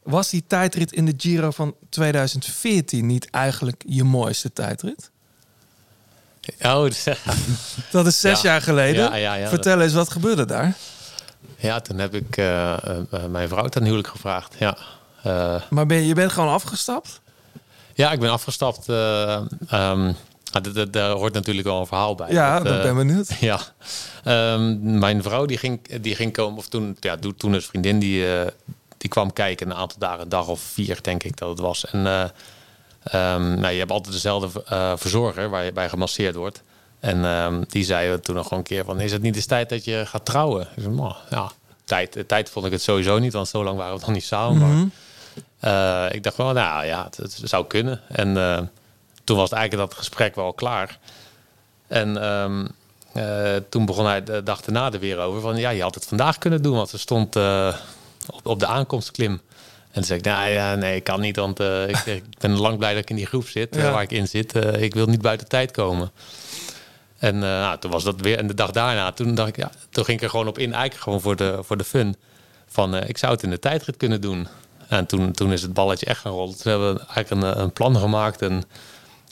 Was 0.04 0.30
die 0.30 0.44
tijdrit 0.48 0.92
in 0.92 1.06
de 1.06 1.14
Giro 1.18 1.52
van 1.52 1.76
2014 1.90 3.06
niet 3.06 3.30
eigenlijk 3.30 3.84
je 3.88 4.04
mooiste 4.04 4.54
tijdrit? 4.54 5.10
Oh, 6.62 6.86
Dat 7.92 8.06
is 8.08 8.20
zes 8.20 8.42
Ja. 8.42 8.50
jaar 8.52 8.62
geleden. 8.62 9.20
Ja. 9.20 9.48
Vertel 9.50 9.82
eens, 9.82 9.94
wat 9.94 10.12
gebeurde 10.12 10.46
daar? 10.46 10.76
Ja, 11.58 11.80
toen 11.82 11.98
heb 11.98 12.14
ik 12.16 12.38
eh, 12.38 12.74
eh, 12.74 13.26
mijn 13.30 13.48
vrouw 13.48 13.68
ten 13.68 13.84
huwelijk 13.84 14.08
gevraagd. 14.08 14.56
Ja, 14.60 14.78
Eh, 15.24 15.62
Maar 15.70 15.86
ben, 15.86 15.98
je- 15.98 16.06
je 16.08 16.14
bent 16.14 16.32
gewoon 16.32 16.54
afgestapt? 16.54 17.22
Ja 18.02 18.12
ik 18.12 18.20
ben 18.20 18.30
afgestapt. 18.32 18.86
d- 20.62 20.74
d- 20.74 20.94
daar 20.94 21.12
hoort 21.12 21.34
natuurlijk 21.34 21.68
wel 21.68 21.80
een 21.80 21.86
verhaal 21.88 22.16
bij. 22.16 22.32
Ja, 22.32 22.56
Dat, 22.58 22.66
dat 22.68 22.78
eh, 22.78 22.82
ben 22.84 22.96
benieuwd. 22.96 23.30
Ja, 23.40 23.60
Ehm, 24.24 25.00
mijn 25.00 25.24
vrouw 25.24 25.46
die 25.46 25.58
ging, 25.58 25.98
die 26.02 26.16
ging 26.16 26.34
komen, 26.34 26.58
of 26.58 26.68
toen, 26.68 26.98
ja, 27.00 27.18
toen 27.18 27.36
toen 27.36 27.54
een 27.54 27.62
vriendin 27.62 28.00
die, 28.00 28.36
eh, 28.36 28.48
die 28.98 29.10
kwam 29.10 29.34
kijken 29.34 29.70
een 29.70 29.76
aantal 29.78 30.00
dagen, 30.00 30.22
een 30.22 30.30
dag 30.30 30.48
of 30.48 30.60
vier 30.62 31.00
denk 31.02 31.24
ik 31.24 31.38
dat 31.38 31.50
het 31.50 31.60
was. 31.60 31.86
En 31.86 32.08
eh, 32.08 32.24
ehm, 33.04 33.60
nou, 33.60 33.74
je 33.74 33.80
hebt 33.80 33.92
altijd 33.92 34.14
dezelfde 34.14 34.64
verzorger 34.98 35.50
waar 35.50 35.64
je 35.66 35.72
bij 35.72 35.90
gemasseerd 35.90 36.36
wordt. 36.36 36.62
En 37.00 37.66
die 37.70 37.84
zei 37.84 38.20
toen 38.20 38.36
nog 38.36 38.44
gewoon 38.44 38.60
een 38.60 38.66
keer 38.66 38.86
van, 38.86 39.00
is 39.00 39.12
het 39.12 39.22
niet 39.22 39.36
eens 39.36 39.46
tijd 39.46 39.70
dat 39.70 39.86
je 39.86 40.04
gaat 40.06 40.26
trouwen? 40.26 40.62
Ik 40.76 40.82
zei, 40.84 40.96
"Nou, 40.96 41.14
ja, 41.30 41.52
tijd, 41.84 42.24
tijd 42.28 42.50
vond 42.50 42.66
ik 42.66 42.72
het 42.72 42.82
sowieso 42.82 43.20
niet, 43.20 43.34
want 43.34 43.48
zo 43.48 43.64
lang 43.64 43.78
waren 43.78 43.94
we 43.94 44.00
nog 44.00 44.12
niet 44.12 44.24
samen. 44.24 44.58
Maar 44.60 44.88
eh, 45.62 46.06
ik 46.12 46.23
dacht 46.23 46.38
wel, 46.38 46.54
nou 46.54 46.86
ja, 46.86 47.04
het, 47.04 47.17
het 47.17 47.41
zou 47.43 47.67
kunnen. 47.67 48.01
En 48.08 48.38
eh, 48.38 48.62
toen 49.23 49.38
was 49.38 49.51
eigenlijk 49.51 49.89
dat 49.89 49.97
gesprek 49.97 50.36
wel 50.36 50.54
klaar. 50.54 50.99
En 51.88 52.21
ehm, 52.23 52.65
eh, 53.13 53.62
toen 53.69 53.86
begon 53.86 54.06
hij 54.06 54.23
de 54.23 54.43
dag 54.43 54.62
erna 54.62 54.91
er 54.91 54.99
weer 54.99 55.19
over 55.19 55.41
van 55.41 55.58
ja, 55.58 55.69
je 55.69 55.82
had 55.82 55.95
het 55.95 56.06
vandaag 56.06 56.38
kunnen 56.38 56.62
doen, 56.62 56.75
want 56.75 56.89
ze 56.89 56.97
stond 56.97 57.36
op, 57.36 58.39
op 58.43 58.60
de 58.60 58.65
aankomstklim. 58.65 59.32
En 59.32 59.97
toen 59.97 60.04
zei 60.04 60.19
ik, 60.19 60.25
nou 60.25 60.49
ja, 60.49 60.75
nee, 60.75 60.95
ik 60.95 61.04
kan 61.04 61.19
niet, 61.21 61.36
want 61.36 61.60
ik, 61.60 61.97
ik 62.06 62.23
ben 62.39 62.58
lang 62.58 62.77
blij 62.77 62.93
dat 62.93 63.01
ik 63.01 63.10
in 63.10 63.15
die 63.15 63.25
groep 63.25 63.47
zit, 63.47 63.75
Ja. 63.75 63.91
waar 63.91 64.01
ik 64.01 64.12
in 64.12 64.27
zit. 64.27 64.56
Ik 64.56 64.93
wil 64.93 65.06
niet 65.06 65.21
buiten 65.21 65.47
tijd 65.47 65.71
komen. 65.71 66.12
En 67.17 67.39
nou, 67.39 67.80
toen 67.80 67.91
was 67.91 68.04
dat 68.04 68.21
weer. 68.21 68.38
En 68.38 68.47
de 68.47 68.54
dag 68.54 68.71
daarna, 68.71 69.12
toen 69.12 69.36
dacht 69.36 69.49
ik, 69.49 69.58
ja, 69.58 69.71
toen 69.89 70.06
ging 70.06 70.17
ik 70.17 70.23
er 70.23 70.30
gewoon 70.30 70.47
op 70.47 70.58
in, 70.58 70.73
eigenlijk 70.73 71.04
gewoon 71.04 71.21
voor 71.21 71.36
de, 71.36 71.60
voor 71.62 71.77
de 71.77 71.84
fun. 71.84 72.15
Van 72.67 72.95
ik 72.95 73.17
zou 73.17 73.34
het 73.34 73.43
in 73.43 73.49
de 73.49 73.60
tijdrit 73.60 73.97
kunnen 73.97 74.21
doen. 74.21 74.47
En 74.91 75.06
toen, 75.06 75.32
toen 75.32 75.51
is 75.51 75.62
het 75.62 75.73
balletje 75.73 76.06
echt 76.06 76.19
gaan 76.19 76.32
rollen. 76.32 76.58
Toen 76.58 76.71
hebben 76.71 76.93
we 76.93 76.99
eigenlijk 76.99 77.30
een, 77.56 77.62
een 77.62 77.73
plan 77.73 77.95
gemaakt. 77.97 78.41
En 78.41 78.63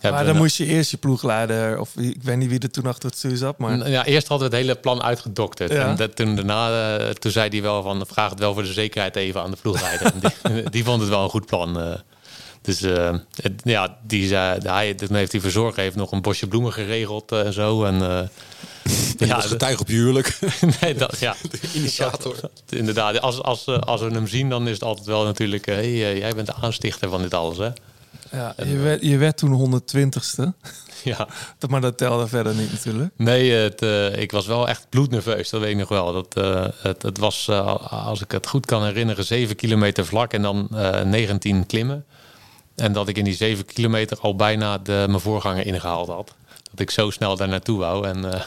Maar 0.02 0.26
dan 0.26 0.38
moest 0.38 0.58
je 0.58 0.66
eerst 0.66 0.92
je 0.92 0.98
ploegleider, 0.98 1.80
of 1.80 1.96
ik 1.96 2.24
weet 2.24 2.38
niet 2.38 2.50
wie 2.50 2.60
er 2.60 2.72
toen 2.72 2.86
achter 2.86 3.10
het 3.10 3.18
stuur 3.18 3.38
zat, 3.38 3.58
maar... 3.58 3.90
Ja, 3.90 4.06
eerst 4.06 4.28
hadden 4.28 4.50
we 4.50 4.56
het 4.56 4.66
hele 4.66 4.76
plan 4.80 5.04
uitgedokterd. 5.04 5.72
Ja. 5.72 5.88
En 5.88 5.96
dat, 5.96 6.16
toen 6.16 6.36
daarna, 6.36 6.98
eh, 6.98 7.10
toen 7.10 7.32
zei 7.32 7.50
hij 7.50 7.62
wel 7.62 7.82
van, 7.84 8.06
vraag 8.08 8.30
het 8.30 8.40
wel 8.40 8.54
voor 8.54 8.64
de 8.64 8.74
zekerheid 8.74 9.16
even 9.16 9.42
aan 9.42 9.52
de 9.52 9.58
ploegleider. 9.62 10.12
Die, 10.44 10.70
die 10.70 10.84
vond 10.84 11.02
het 11.02 11.10
wel 11.10 11.24
een 11.24 11.30
goed 11.30 11.46
plan. 11.46 11.80
eh. 11.80 11.94
Dus 12.62 12.82
eh, 12.82 13.16
het- 13.42 13.62
ja, 13.64 13.98
die 14.04 14.28
zei, 14.28 14.60
hij, 14.64 14.94
toen 14.94 15.16
heeft 15.16 15.32
die 15.32 15.42
verzorger 15.42 15.84
heeft 15.84 15.96
nog 15.96 16.12
een 16.12 16.22
bosje 16.22 16.48
bloemen 16.48 16.74
geregeld 16.74 17.32
eh, 17.32 17.46
en 17.46 17.54
zo. 17.54 17.84
En, 17.84 18.02
eh, 18.02 18.20
Ja, 19.28 19.36
als 19.36 19.46
getuige 19.46 19.82
op 19.82 19.88
je 19.88 19.94
huwelijk. 19.96 20.40
nee, 20.82 20.94
dat, 20.96 21.20
ja. 21.20 21.36
initiator. 21.74 22.36
Inderdaad, 22.70 23.22
als, 23.22 23.42
als, 23.42 23.66
als 23.66 24.02
we 24.02 24.08
hem 24.12 24.28
zien, 24.28 24.50
dan 24.50 24.68
is 24.68 24.74
het 24.74 24.84
altijd 24.84 25.08
wel 25.08 25.24
natuurlijk... 25.24 25.66
hé, 25.66 25.74
hey, 25.74 26.18
jij 26.18 26.34
bent 26.36 26.48
de 26.48 26.54
aanstichter 26.54 27.10
van 27.10 27.22
dit 27.22 27.34
alles, 27.34 27.58
hè? 27.58 27.70
Ja, 28.32 28.56
je, 28.66 28.78
werd, 28.78 29.02
je 29.02 29.18
werd 29.18 29.38
toen 29.38 29.82
120ste. 29.82 30.44
Ja. 31.04 31.28
Dat- 31.58 31.70
Maar 31.70 31.82
dat 31.82 31.98
telde 31.98 32.28
verder 32.28 32.56
niet 32.56 32.72
natuurlijk. 32.72 33.10
Nee, 33.18 33.52
het, 33.52 33.82
ik 34.20 34.32
was 34.32 34.46
wel 34.48 34.68
echt 34.68 34.86
bloednerveus, 34.90 35.50
dat 35.50 35.62
weet 35.62 35.72
ik 35.72 35.78
nog 35.78 35.90
wel. 35.90 36.14
Dat, 36.14 36.36
eh, 36.36 36.66
het, 36.82 37.02
het 37.02 37.18
was, 37.18 37.50
als 37.90 38.22
ik 38.22 38.32
het 38.32 38.48
goed 38.48 38.66
kan 38.66 38.84
herinneren, 38.86 39.26
7 39.26 39.56
kilometer 39.56 40.06
vlak 40.06 40.34
en 40.34 40.42
dan 40.42 40.68
eh 40.74 41.02
19 41.02 41.66
klimmen. 41.66 42.06
En 42.80 42.94
dat 42.94 43.08
ik 43.08 43.18
in 43.18 43.24
die 43.24 43.36
7 43.36 43.66
kilometer 43.66 44.18
al 44.22 44.36
bijna 44.36 44.78
de, 44.78 45.06
mijn 45.08 45.20
voorganger 45.20 45.66
ingehaald 45.66 46.08
had. 46.08 46.34
Dat 46.72 46.80
ik 46.80 46.92
zo 46.92 47.10
snel 47.10 47.36
daar 47.36 47.48
naartoe 47.48 47.80
wou. 47.80 48.08
En, 48.08 48.34
eh, 48.34 48.42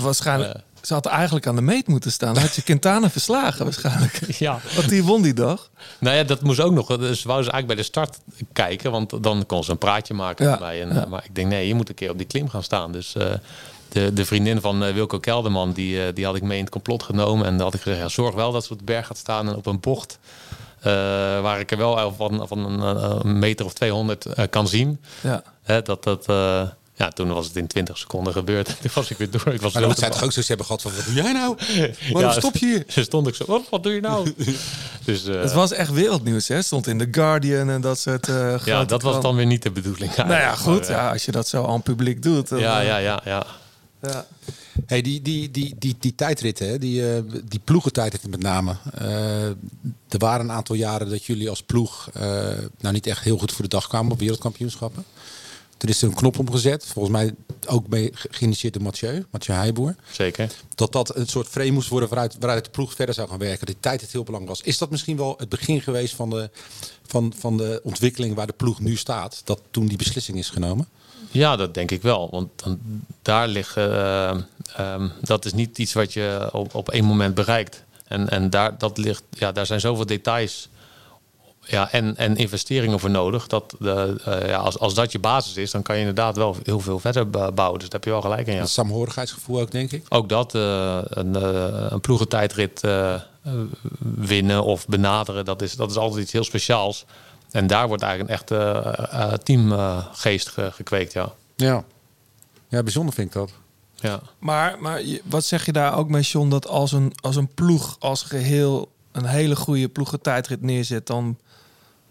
Waarschijnlijk, 0.00 0.54
ze 0.82 0.94
had 0.94 1.06
eigenlijk 1.06 1.46
aan 1.46 1.56
de 1.56 1.62
meet 1.62 1.86
moeten 1.86 2.12
staan. 2.12 2.34
Dan 2.34 2.42
had 2.42 2.54
je 2.54 2.62
Quintana 2.62 3.10
verslagen 3.10 3.64
waarschijnlijk. 3.64 4.20
ja. 4.38 4.60
Want 4.74 4.88
die 4.88 5.04
won 5.04 5.22
die 5.22 5.34
dag. 5.34 5.70
Nou 5.98 6.16
ja, 6.16 6.24
dat 6.24 6.42
moest 6.42 6.60
ook 6.60 6.72
nog. 6.72 6.86
Dus 6.86 7.22
wou 7.22 7.42
ze 7.42 7.50
eigenlijk 7.50 7.66
bij 7.66 7.76
de 7.76 7.82
start 7.82 8.18
kijken, 8.52 8.90
want 8.90 9.22
dan 9.22 9.46
kon 9.46 9.64
ze 9.64 9.70
een 9.70 9.78
praatje 9.78 10.14
maken 10.14 10.44
Ja, 10.44 10.50
met 10.50 10.60
mij. 10.60 10.82
En, 10.82 11.02
eh, 11.02 11.06
Maar 11.06 11.24
ik 11.24 11.34
denk, 11.34 11.48
nee, 11.48 11.68
je 11.68 11.74
moet 11.74 11.88
een 11.88 11.94
keer 11.94 12.10
op 12.10 12.18
die 12.18 12.26
klim 12.26 12.48
gaan 12.48 12.62
staan. 12.62 12.92
Dus 12.92 13.12
de, 13.88 14.12
de 14.12 14.24
vriendin 14.24 14.60
van 14.60 14.92
Wilco 14.92 15.18
Kelderman, 15.18 15.72
die, 15.72 16.12
die 16.12 16.24
had 16.24 16.36
ik 16.36 16.42
mee 16.42 16.56
in 16.58 16.64
het 16.64 16.72
complot 16.72 17.02
genomen. 17.02 17.46
En 17.46 17.52
dan 17.56 17.66
had 17.66 17.74
ik 17.74 17.80
gezegd, 17.80 18.00
ja, 18.00 18.08
zorg 18.08 18.34
wel 18.34 18.52
dat 18.52 18.64
ze 18.64 18.72
op 18.72 18.78
de 18.78 18.84
berg 18.84 19.06
gaat 19.06 19.18
staan 19.18 19.48
en 19.48 19.56
op 19.56 19.66
een 19.66 19.80
bocht. 19.80 20.18
Eh, 20.84 20.92
waar 21.40 21.60
ik 21.60 21.70
er 21.70 21.76
wel 21.78 22.14
van, 22.16 22.48
van 22.48 22.58
een, 22.64 22.96
eh, 22.96 23.16
een 23.22 23.38
meter 23.38 23.64
of 23.66 23.72
200 23.72 24.24
eh, 24.26 24.44
kan 24.50 24.68
zien. 24.68 25.00
Ja. 25.20 25.42
Hè, 25.62 25.82
dat 25.82 26.04
dat... 26.04 26.26
eh, 26.28 26.62
ja, 26.96 27.08
toen 27.08 27.32
was 27.32 27.46
het 27.46 27.56
in 27.56 27.66
20 27.66 27.98
seconden 27.98 28.32
gebeurd. 28.32 28.66
Toen 28.80 28.90
was 28.94 29.10
ik 29.10 29.16
weer 29.18 29.30
door. 29.30 29.40
Ik 29.40 29.60
was 29.60 29.60
Maar 29.60 29.70
zo 29.70 29.80
dan 29.80 29.94
te 29.94 30.00
zij 30.00 30.10
toch 30.10 30.22
ook 30.22 30.30
zoiets 30.32 30.48
hebben 30.48 30.66
gehad 30.66 30.82
van, 30.82 30.92
wat 30.96 31.04
doe 31.04 31.14
jij 31.14 31.32
nou? 31.32 31.56
Waarom 32.12 32.20
Ja, 32.20 32.32
stop 32.32 32.56
je 32.56 32.66
hier? 32.66 32.84
Ze 32.94 33.02
stond 33.02 33.26
ik 33.26 33.34
zo, 33.34 33.44
wat, 33.46 33.62
wat 33.70 33.82
doe 33.82 33.92
je 33.92 34.00
nou? 34.00 34.34
dus, 35.04 35.26
eh, 35.26 35.40
Het 35.40 35.52
was 35.52 35.72
echt 35.72 35.90
wereldnieuws, 35.92 36.48
hè? 36.48 36.62
Stond 36.62 36.86
in 36.86 36.98
The 36.98 37.08
Guardian 37.10 37.70
en 37.70 37.80
dat 37.80 37.98
soort 37.98 38.28
eh 38.28 38.56
ja, 38.64 38.84
dat 38.84 39.02
was 39.02 39.20
dan 39.22 39.36
weer 39.36 39.46
niet 39.46 39.62
de 39.62 39.70
bedoeling. 39.70 40.16
Nou 40.16 40.30
ja, 40.30 40.54
goed. 40.54 40.80
Maar, 40.88 40.90
Ja, 40.90 41.10
als 41.12 41.24
je 41.24 41.32
dat 41.32 41.48
zo 41.48 41.64
aan 41.66 41.74
het 41.74 41.82
publiek 41.82 42.22
doet. 42.22 42.48
dan, 42.48 42.58
ja, 42.58 42.80
ja, 42.80 42.96
ja, 42.96 43.20
ja. 43.24 43.46
ja. 44.02 44.26
Hey, 44.86 45.02
die, 45.02 45.22
die, 45.22 45.50
die, 45.50 45.74
die, 45.78 45.96
die 46.00 46.14
tijdritten, 46.14 46.68
hè, 46.68 46.78
die, 46.78 47.14
eh 47.14 47.22
die 47.48 47.60
ploegentijdritten 47.64 48.30
met 48.30 48.42
name. 48.42 48.76
eh, 48.94 49.44
er 50.08 50.18
waren 50.18 50.44
een 50.44 50.52
aantal 50.56 50.76
jaren 50.76 51.10
dat 51.10 51.24
jullie 51.24 51.48
als 51.50 51.62
ploeg 51.62 52.08
eh, 52.12 52.22
nou 52.80 52.94
niet 52.94 53.06
echt 53.06 53.24
heel 53.24 53.38
goed 53.38 53.52
voor 53.52 53.62
de 53.62 53.68
dag 53.70 53.88
kwamen 53.88 54.12
op 54.12 54.18
wereldkampioenschappen. 54.18 55.04
Toen 55.76 55.88
is 55.88 56.02
er 56.02 56.08
een 56.08 56.14
knop 56.14 56.38
omgezet, 56.38 56.86
volgens 56.86 57.14
mij 57.14 57.34
ook 57.66 57.88
mee 57.88 58.10
ge- 58.14 58.28
geïnitieerd 58.30 58.74
door 58.74 58.82
Mathieu, 58.82 59.24
Mathieu 59.30 59.56
Heijboer. 59.56 59.94
Zeker. 60.10 60.50
Dat 60.74 60.92
dat 60.92 61.16
een 61.16 61.26
soort 61.26 61.48
frame 61.48 61.70
moest 61.70 61.88
worden 61.88 62.08
waaruit, 62.08 62.36
waaruit 62.40 62.64
de 62.64 62.70
ploeg 62.70 62.94
verder 62.94 63.14
zou 63.14 63.28
gaan 63.28 63.38
werken. 63.38 63.66
Die 63.66 63.76
tijd 63.80 64.00
het 64.00 64.12
heel 64.12 64.22
belangrijk 64.24 64.56
was. 64.58 64.66
Is 64.66 64.78
dat 64.78 64.90
misschien 64.90 65.16
wel 65.16 65.34
het 65.38 65.48
begin 65.48 65.80
geweest 65.80 66.14
van 66.14 66.30
de, 66.30 66.50
van, 67.06 67.32
van 67.38 67.56
de 67.56 67.80
ontwikkeling 67.84 68.34
waar 68.34 68.46
de 68.46 68.52
ploeg 68.52 68.80
nu 68.80 68.96
staat? 68.96 69.40
Dat 69.44 69.60
toen 69.70 69.86
die 69.86 69.96
beslissing 69.98 70.38
is 70.38 70.50
genomen? 70.50 70.88
Ja, 71.34 71.56
dat 71.56 71.74
denk 71.74 71.90
ik 71.90 72.02
wel. 72.02 72.28
Want 72.30 72.48
dan, 72.56 72.80
daar 73.22 73.48
liggen. 73.48 73.90
eh, 73.92 74.36
ehm, 74.76 75.08
dat 75.20 75.44
is 75.44 75.52
niet 75.52 75.78
iets 75.78 75.92
wat 75.92 76.12
je 76.12 76.48
op, 76.52 76.74
op 76.74 76.90
één 76.90 77.04
moment 77.04 77.34
bereikt. 77.34 77.84
En, 78.06 78.28
en 78.28 78.50
daar, 78.50 78.78
dat 78.78 78.98
ligt, 78.98 79.22
ja, 79.30 79.52
daar 79.52 79.66
zijn 79.66 79.80
zoveel 79.80 80.06
details 80.06 80.68
ja, 81.66 81.92
en, 81.92 82.16
en 82.16 82.36
investeringen 82.36 83.00
voor 83.00 83.10
nodig. 83.10 83.46
Dat, 83.46 83.74
de, 83.78 84.20
eh, 84.24 84.48
ja, 84.48 84.56
als, 84.56 84.78
als 84.78 84.94
dat 84.94 85.12
je 85.12 85.18
basis 85.18 85.56
is, 85.56 85.70
dan 85.70 85.82
kan 85.82 85.94
je 85.94 86.00
inderdaad 86.00 86.36
wel 86.36 86.56
heel 86.62 86.80
veel 86.80 86.98
verder 86.98 87.30
bouwen. 87.30 87.78
Dus 87.78 87.88
daar 87.88 88.00
heb 88.00 88.04
je 88.04 88.10
wel 88.10 88.20
gelijk 88.20 88.46
in. 88.46 88.54
Ja. 88.54 88.60
Dat 88.60 88.68
saamhorigheidsgevoel 88.70 89.60
ook, 89.60 89.70
denk 89.70 89.92
ik. 89.92 90.04
Ook 90.08 90.28
dat, 90.28 90.54
eh, 90.54 90.98
een, 91.04 91.36
eh, 91.36 91.86
een 91.88 92.00
ploegentijdrit 92.00 92.82
eh, 92.84 93.14
eh, 93.14 93.20
winnen 94.14 94.64
of 94.64 94.86
benaderen, 94.86 95.44
dat 95.44 95.62
is, 95.62 95.76
dat 95.76 95.90
is 95.90 95.96
altijd 95.96 96.22
iets 96.22 96.32
heel 96.32 96.44
speciaals. 96.44 97.04
En 97.54 97.66
daar 97.66 97.88
wordt 97.88 98.02
eigenlijk 98.02 98.30
een 98.32 98.36
echte 98.38 98.56
eh, 98.56 99.22
eh, 99.22 99.32
teamgeest 99.32 100.48
ge- 100.48 100.70
gekweekt, 100.72 101.12
ja. 101.12 101.32
Ja. 101.56 101.84
Ja, 102.68 102.82
bijzonder 102.82 103.14
vind 103.14 103.26
ik 103.26 103.32
dat. 103.34 103.50
ja. 103.94 104.20
Maar, 104.38 104.76
maar 104.80 105.02
je- 105.04 105.22
wat 105.24 105.44
zeg 105.44 105.66
je 105.66 105.72
daar 105.72 105.96
ook 105.96 106.08
mee, 106.08 106.22
John? 106.22 106.48
Dat 106.48 106.66
als 106.66 106.92
een, 106.92 107.12
als 107.20 107.36
een 107.36 107.54
ploeg 107.54 107.96
als 107.98 108.22
geheel 108.22 108.92
een 109.12 109.24
hele 109.26 109.56
goede 109.56 109.88
ploegentijdrit 109.88 110.62
neerzet, 110.62 111.06
dan... 111.06 111.38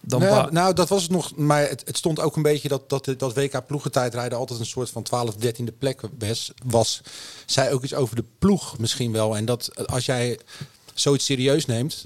dan 0.02 0.22
nou, 0.22 0.52
nou, 0.52 0.74
dat 0.74 0.90
was 0.90 1.02
het 1.02 1.12
nog. 1.12 1.36
Maar 1.36 1.62
het, 1.70 1.84
het 1.86 1.98
stond 1.98 2.20
ook 2.20 2.36
een 2.36 2.42
beetje 2.42 2.68
dat, 2.68 2.90
dat, 2.90 3.10
dat 3.18 3.34
WK 3.34 3.66
ploegentijdrijden 3.66 4.38
altijd 4.38 4.60
een 4.60 4.66
soort 4.66 4.90
van 4.90 5.04
12, 5.04 5.36
13e 5.36 5.78
plek 5.80 6.02
was, 6.20 6.52
was. 6.64 7.02
Zei 7.46 7.74
ook 7.74 7.84
iets 7.84 7.94
over 7.94 8.16
de 8.16 8.24
ploeg 8.40 8.78
misschien 8.78 9.12
wel. 9.12 9.38
En 9.38 9.46
dat 9.46 9.88
als 9.88 10.06
jij 10.06 10.40
zoiets 10.94 11.26
serieus 11.26 11.66
neemt. 11.66 12.06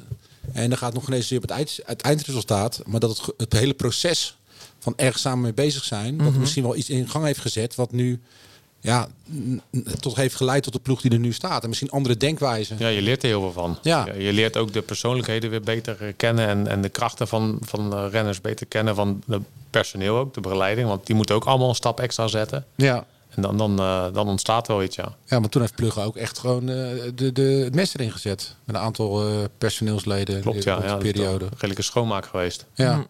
En 0.54 0.70
dan 0.70 0.78
gaat 0.78 0.92
het 0.94 1.00
nog 1.00 1.08
ineens 1.08 1.30
weer 1.30 1.38
op 1.40 1.48
het, 1.50 1.58
eind, 1.58 1.80
het 1.86 2.02
eindresultaat. 2.02 2.82
Maar 2.86 3.00
dat 3.00 3.18
het, 3.18 3.34
het 3.38 3.54
hele 3.54 3.74
proces 3.74 4.38
van 4.80 4.94
ergens 4.96 5.22
samen 5.22 5.42
mee 5.42 5.54
bezig 5.54 5.84
zijn. 5.84 6.18
Dat 6.18 6.28
Mhm. 6.30 6.40
misschien 6.40 6.64
wel 6.64 6.76
iets 6.76 6.90
in 6.90 7.10
gang 7.10 7.26
heeft 7.26 7.40
gezet. 7.40 7.76
Wat 7.76 7.92
nu 7.92 8.20
ja, 8.82 9.08
tot 10.00 10.16
heeft 10.16 10.36
geleid 10.36 10.64
tot 10.64 10.74
de 10.74 10.80
ploeg 10.80 11.02
die 11.02 11.12
er 11.12 11.20
nu 11.20 11.34
staat. 11.34 11.62
En 11.62 11.68
misschien 11.68 11.90
andere 11.90 12.18
denkwijzen. 12.18 12.76
ja, 12.80 12.88
je 12.88 13.02
leert 13.02 13.24
er 13.24 13.30
heel 13.30 13.42
veel 13.42 13.52
van. 13.52 13.78
Ja. 13.82 14.08
Je 14.18 14.34
leert 14.34 14.58
ook 14.58 14.74
de 14.74 14.82
persoonlijkheden 14.82 15.50
weer 15.50 15.62
beter 15.62 16.14
kennen 16.18 16.48
en, 16.48 16.68
en 16.68 16.82
de 16.82 16.90
krachten 16.90 17.28
van, 17.28 17.58
van 17.62 18.08
renners 18.08 18.42
beter 18.42 18.66
kennen. 18.66 18.96
Van 18.96 19.24
het 19.28 19.42
personeel 19.70 20.18
ook, 20.18 20.34
de 20.34 20.42
begeleiding. 20.42 20.88
Want 20.88 21.06
die 21.06 21.16
moeten 21.16 21.36
ook 21.36 21.46
allemaal 21.46 21.70
een 21.70 21.76
stap 21.76 22.00
extra 22.00 22.28
zetten. 22.28 22.66
Ja. 22.76 23.06
En 23.38 23.43
dan, 23.43 23.58
dan, 23.58 23.80
eh, 23.80 24.06
dan 24.13 24.28
ontstaat 24.28 24.67
wel 24.67 24.84
iets, 24.84 24.95
ja. 24.95 25.15
Ja, 25.26 25.40
maar 25.40 25.50
toen 25.50 25.62
heeft 25.62 25.75
Plugge 25.75 26.02
ook 26.02 26.15
echt 26.15 26.40
gewoon 26.40 26.69
eh, 26.69 26.75
de, 27.15 27.31
de, 27.31 27.42
het 27.42 27.75
mes 27.75 27.94
erin 27.94 28.12
gezet. 28.12 28.56
Met 28.63 28.75
een 28.75 28.81
aantal 28.81 29.27
eh, 29.27 29.44
personeelsleden 29.58 30.42
Klopt, 30.42 30.65
in 30.65 30.71
ja. 30.71 30.81
ja 30.83 30.88
dat 30.88 31.04
is 31.04 31.12
periode. 31.12 31.46
een 31.46 31.52
redelijke 31.52 31.81
schoonmaak 31.81 32.25
geweest. 32.25 32.65
Ja. 32.73 33.06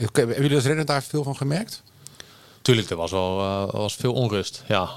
Oké, 0.00 0.20
Hebben 0.20 0.36
jullie 0.36 0.56
als 0.56 0.64
renner 0.64 0.84
daar 0.84 1.02
veel 1.02 1.22
van 1.22 1.36
gemerkt? 1.36 1.82
Tuurlijk, 2.62 2.90
er 2.90 2.96
was 2.96 3.10
wel 3.10 3.40
eh, 3.40 3.70
was 3.70 3.94
veel 3.94 4.12
onrust. 4.12 4.64
Ja, 4.68 4.88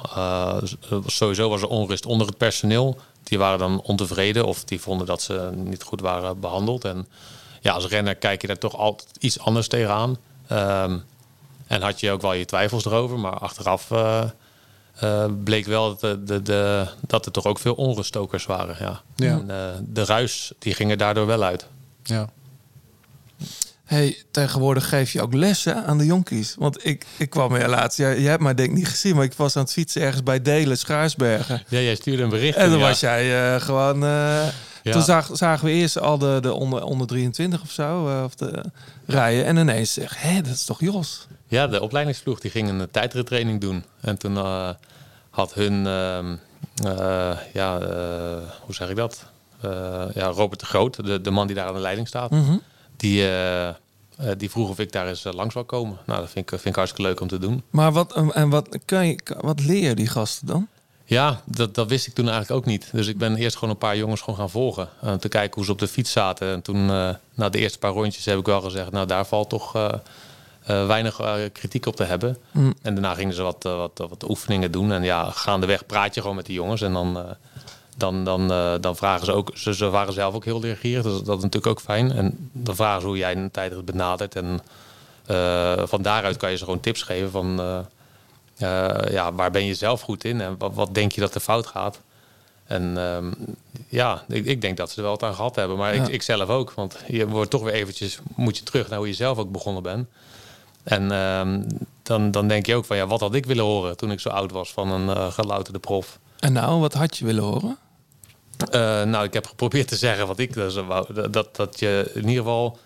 sowieso 1.05 1.49
was 1.49 1.61
er 1.61 1.67
onrust 1.67 2.05
onder 2.05 2.27
het 2.27 2.37
personeel. 2.37 2.99
Die 3.23 3.37
waren 3.37 3.59
dan 3.59 3.81
ontevreden 3.81 4.45
of 4.45 4.63
die 4.63 4.81
vonden 4.81 5.07
dat 5.07 5.21
ze 5.21 5.49
niet 5.53 5.83
goed 5.83 6.01
waren 6.01 6.39
behandeld. 6.39 6.85
En 6.85 7.07
ja, 7.61 7.73
als 7.73 7.87
renner 7.87 8.15
kijk 8.15 8.41
je 8.41 8.47
daar 8.47 8.57
toch 8.57 8.75
altijd 8.75 9.09
iets 9.19 9.39
anders 9.39 9.67
tegenaan. 9.67 10.17
Ehm 10.47 10.97
en 11.71 11.81
had 11.81 11.99
je 11.99 12.11
ook 12.11 12.21
wel 12.21 12.33
je 12.33 12.45
twijfels 12.45 12.85
erover, 12.85 13.19
maar 13.19 13.37
achteraf 13.37 13.91
eh, 13.91 14.23
eh, 14.95 15.25
bleek 15.43 15.65
wel 15.65 15.87
dat, 15.89 15.99
de, 15.99 16.23
de, 16.23 16.41
de- 16.41 16.87
dat 17.07 17.25
er 17.25 17.31
toch 17.31 17.45
ook 17.45 17.59
veel 17.59 17.73
onruststokers 17.73 18.45
waren. 18.45 18.75
Ja. 18.79 19.01
Ja. 19.15 19.31
En, 19.31 19.49
eh, 19.49 19.57
de 19.87 20.05
ruis 20.05 20.51
die 20.59 20.73
ging 20.73 20.91
er 20.91 20.97
daardoor 20.97 21.25
wel 21.25 21.43
uit. 21.43 21.67
Ja. 22.03 22.29
Hey, 23.83 24.17
tegenwoordig 24.31 24.89
geef 24.89 25.11
je 25.11 25.21
ook 25.21 25.33
lessen 25.33 25.85
aan 25.85 25.97
de 25.97 26.05
jonkies. 26.05 26.55
Want 26.57 26.85
ik, 26.85 27.05
ik 27.17 27.29
kwam 27.29 27.55
er 27.55 27.69
laatst, 27.69 27.97
jij, 27.97 28.19
jij 28.21 28.29
hebt 28.29 28.43
mij 28.43 28.53
denk 28.53 28.69
ik 28.69 28.75
niet 28.75 28.87
gezien, 28.87 29.15
maar 29.15 29.23
ik 29.23 29.33
was 29.33 29.55
aan 29.55 29.63
het 29.63 29.71
fietsen 29.71 30.01
ergens 30.01 30.23
bij 30.23 30.41
Delen, 30.41 30.77
Schaarsbergen. 30.77 31.63
Ja, 31.67 31.79
jij 31.79 31.95
stuurde 31.95 32.23
een 32.23 32.29
bericht. 32.29 32.57
En 32.57 32.69
dan 32.69 32.79
ja. 32.79 32.87
was 32.87 32.99
jij 32.99 33.53
eh, 33.55 33.61
gewoon. 33.61 33.99
Ja. 34.83 34.91
Toen 34.91 35.01
zag, 35.01 35.29
zagen 35.33 35.65
we 35.65 35.71
eerst 35.71 35.99
al 35.99 36.17
de, 36.17 36.37
de 36.41 36.53
onder, 36.53 36.83
onder 36.83 37.07
23 37.07 37.61
of 37.61 37.71
zo, 37.71 38.21
of 38.23 38.35
de 38.35 38.63
rijden. 39.05 39.45
En 39.45 39.57
ineens 39.57 39.93
zeg, 39.93 40.21
hé, 40.21 40.41
dat 40.41 40.53
is 40.53 40.63
toch 40.63 40.79
Jos? 40.79 41.27
Ja, 41.51 41.67
de 41.67 41.81
opleidingsploeg 41.81 42.39
die 42.39 42.51
ging 42.51 42.69
een 42.69 42.91
tijdrittraining 42.91 43.61
doen. 43.61 43.83
En 44.01 44.17
toen 44.17 44.37
eh, 44.37 44.69
had 45.29 45.53
hun, 45.53 45.87
ehm, 45.87 46.35
eh, 46.85 47.37
ja, 47.53 47.79
eh, 47.79 48.49
hoe 48.61 48.73
zeg 48.75 48.89
ik 48.89 48.95
dat? 48.95 49.25
Ja, 50.13 50.25
Robert 50.27 50.59
de 50.59 50.65
Groot, 50.65 51.05
de, 51.05 51.21
de 51.21 51.31
man 51.31 51.47
die 51.47 51.55
daar 51.55 51.67
aan 51.67 51.73
de 51.73 51.79
leiding 51.79 52.07
staat, 52.07 52.31
Mhm. 52.31 52.57
die, 52.97 53.27
die 54.37 54.49
vroeg 54.49 54.69
of 54.69 54.79
ik 54.79 54.91
daar 54.91 55.07
eens 55.07 55.23
langs 55.23 55.53
zou 55.53 55.65
komen. 55.65 55.97
Nou, 56.05 56.19
dat 56.19 56.29
vind 56.29 56.45
ik, 56.45 56.49
vind 56.49 56.65
ik 56.65 56.75
hartstikke 56.75 57.09
leuk 57.09 57.19
om 57.21 57.27
te 57.27 57.37
doen. 57.37 57.63
Maar 57.69 57.91
wat, 57.91 58.13
en- 58.33 58.49
wat, 58.49 58.77
kan 58.85 59.07
je, 59.07 59.19
wat 59.39 59.59
leer 59.59 59.89
je 59.89 59.95
die 59.95 60.07
gasten 60.07 60.47
dan? 60.47 60.67
Ja, 61.05 61.41
dat, 61.45 61.75
dat 61.75 61.87
wist 61.87 62.07
ik 62.07 62.13
toen 62.13 62.29
eigenlijk 62.29 62.59
ook 62.59 62.65
niet. 62.65 62.89
Dus 62.91 63.07
ik 63.07 63.17
ben 63.17 63.35
eerst 63.35 63.55
gewoon 63.55 63.69
een 63.73 63.79
paar 63.79 63.97
jongens 63.97 64.21
gewoon 64.21 64.39
gaan 64.39 64.49
volgen. 64.49 64.89
eh, 65.01 65.13
te 65.13 65.29
kijken 65.29 65.55
hoe 65.55 65.65
ze 65.65 65.71
op 65.71 65.79
de 65.79 65.87
fiets 65.87 66.11
zaten. 66.11 66.53
En 66.53 66.61
toen, 66.61 66.85
na 67.33 67.49
de 67.49 67.57
eerste 67.59 67.77
paar 67.79 67.91
rondjes, 67.91 68.25
heb 68.25 68.39
ik 68.39 68.45
wel 68.45 68.61
gezegd... 68.61 68.91
nou, 68.91 69.07
daar 69.07 69.25
valt 69.25 69.49
toch 69.49 69.75
eh, 70.61 70.85
weinig 70.87 71.19
eh, 71.19 71.33
kritiek 71.53 71.85
op 71.85 71.95
te 71.95 72.03
hebben. 72.03 72.37
Mm. 72.51 72.73
En 72.81 72.93
daarna 72.93 73.13
gingen 73.13 73.33
ze 73.33 73.41
wat, 73.41 73.65
eh, 73.65 73.75
wat, 73.75 73.91
wat 74.09 74.29
oefeningen 74.29 74.71
doen. 74.71 74.91
En 74.91 75.03
ja, 75.03 75.31
gaandeweg 75.31 75.85
praat 75.85 76.15
je 76.15 76.21
gewoon 76.21 76.35
met 76.35 76.45
die 76.45 76.55
jongens. 76.55 76.81
En 76.81 76.93
dan, 76.93 77.25
dan, 77.97 78.23
dan, 78.23 78.47
dan 78.81 78.95
vragen 78.95 79.25
ze 79.25 79.31
ook... 79.31 79.51
Ze, 79.53 79.73
ze 79.75 79.89
waren 79.89 80.13
zelf 80.13 80.33
ook 80.35 80.45
heel 80.45 80.59
leergierig. 80.59 81.03
Dus 81.03 81.13
dat 81.13 81.37
is 81.37 81.43
natuurlijk 81.43 81.67
ook 81.67 81.81
fijn. 81.81 82.11
En 82.11 82.49
dan 82.51 82.75
vragen 82.75 83.01
ze 83.01 83.07
hoe 83.07 83.17
jij 83.17 83.35
een 83.35 83.51
tijdrit 83.51 83.85
benadert. 83.85 84.35
En 84.35 84.59
van 85.87 86.01
daaruit 86.01 86.37
kan 86.37 86.51
je 86.51 86.57
ze 86.57 86.63
gewoon 86.63 86.79
tips 86.79 87.03
geven 87.03 87.31
van... 87.31 87.85
ja, 89.09 89.33
waar 89.33 89.51
ben 89.51 89.65
je 89.65 89.73
zelf 89.73 90.01
goed 90.01 90.23
in 90.23 90.41
en 90.41 90.55
wat, 90.57 90.73
wat 90.73 90.93
denk 90.93 91.11
je 91.11 91.21
dat 91.21 91.35
er 91.35 91.41
fout 91.41 91.67
gaat? 91.67 91.99
En 92.71 92.97
ehm, 92.97 93.31
ja, 93.89 94.23
ik, 94.27 94.45
ik 94.45 94.61
denk 94.61 94.77
dat 94.77 94.89
ze 94.89 94.95
er 94.95 95.01
wel 95.01 95.11
wat 95.11 95.23
aan 95.23 95.35
gehad 95.35 95.55
hebben. 95.55 95.77
Maar 95.77 95.95
Ja. 95.95 96.03
ik, 96.03 96.07
ik 96.07 96.21
zelf 96.21 96.49
ook. 96.49 96.71
Want 96.71 96.97
je 97.07 97.27
wordt 97.27 97.51
toch 97.51 97.63
weer 97.63 97.73
eventjes, 97.73 98.19
moet 98.35 98.57
je 98.57 98.63
terug 98.63 98.89
naar 98.89 98.97
hoe 98.97 99.07
je 99.07 99.13
zelf 99.13 99.37
ook 99.37 99.51
begonnen 99.51 99.83
bent. 99.83 100.07
En 100.83 101.11
ehm, 101.11 101.61
dan, 102.03 102.31
dan 102.31 102.47
denk 102.47 102.65
je 102.65 102.75
ook 102.75 102.85
van, 102.85 102.97
ja, 102.97 103.07
wat 103.07 103.19
had 103.19 103.33
ik 103.35 103.45
willen 103.45 103.63
horen 103.63 103.97
toen 103.97 104.11
ik 104.11 104.19
zo 104.19 104.29
oud 104.29 104.51
was 104.51 104.71
van 104.71 104.91
een 104.91 105.09
eh 105.15 105.31
gelouterde 105.31 105.79
prof? 105.79 106.19
En 106.39 106.53
nou, 106.53 106.79
wat 106.79 106.93
had 106.93 107.17
je 107.17 107.25
willen 107.25 107.43
horen? 107.43 107.77
Eh, 108.71 109.03
nou, 109.03 109.23
ik 109.23 109.33
heb 109.33 109.47
geprobeerd 109.47 109.87
te 109.87 109.95
zeggen 109.95 110.27
wat 110.27 110.39
ik 110.39 110.53
dus 110.53 110.75
wou. 110.75 111.29
Dat, 111.29 111.55
dat 111.55 111.79
je 111.79 112.11
in 112.13 112.27
ieder 112.27 112.43
geval. 112.43 112.77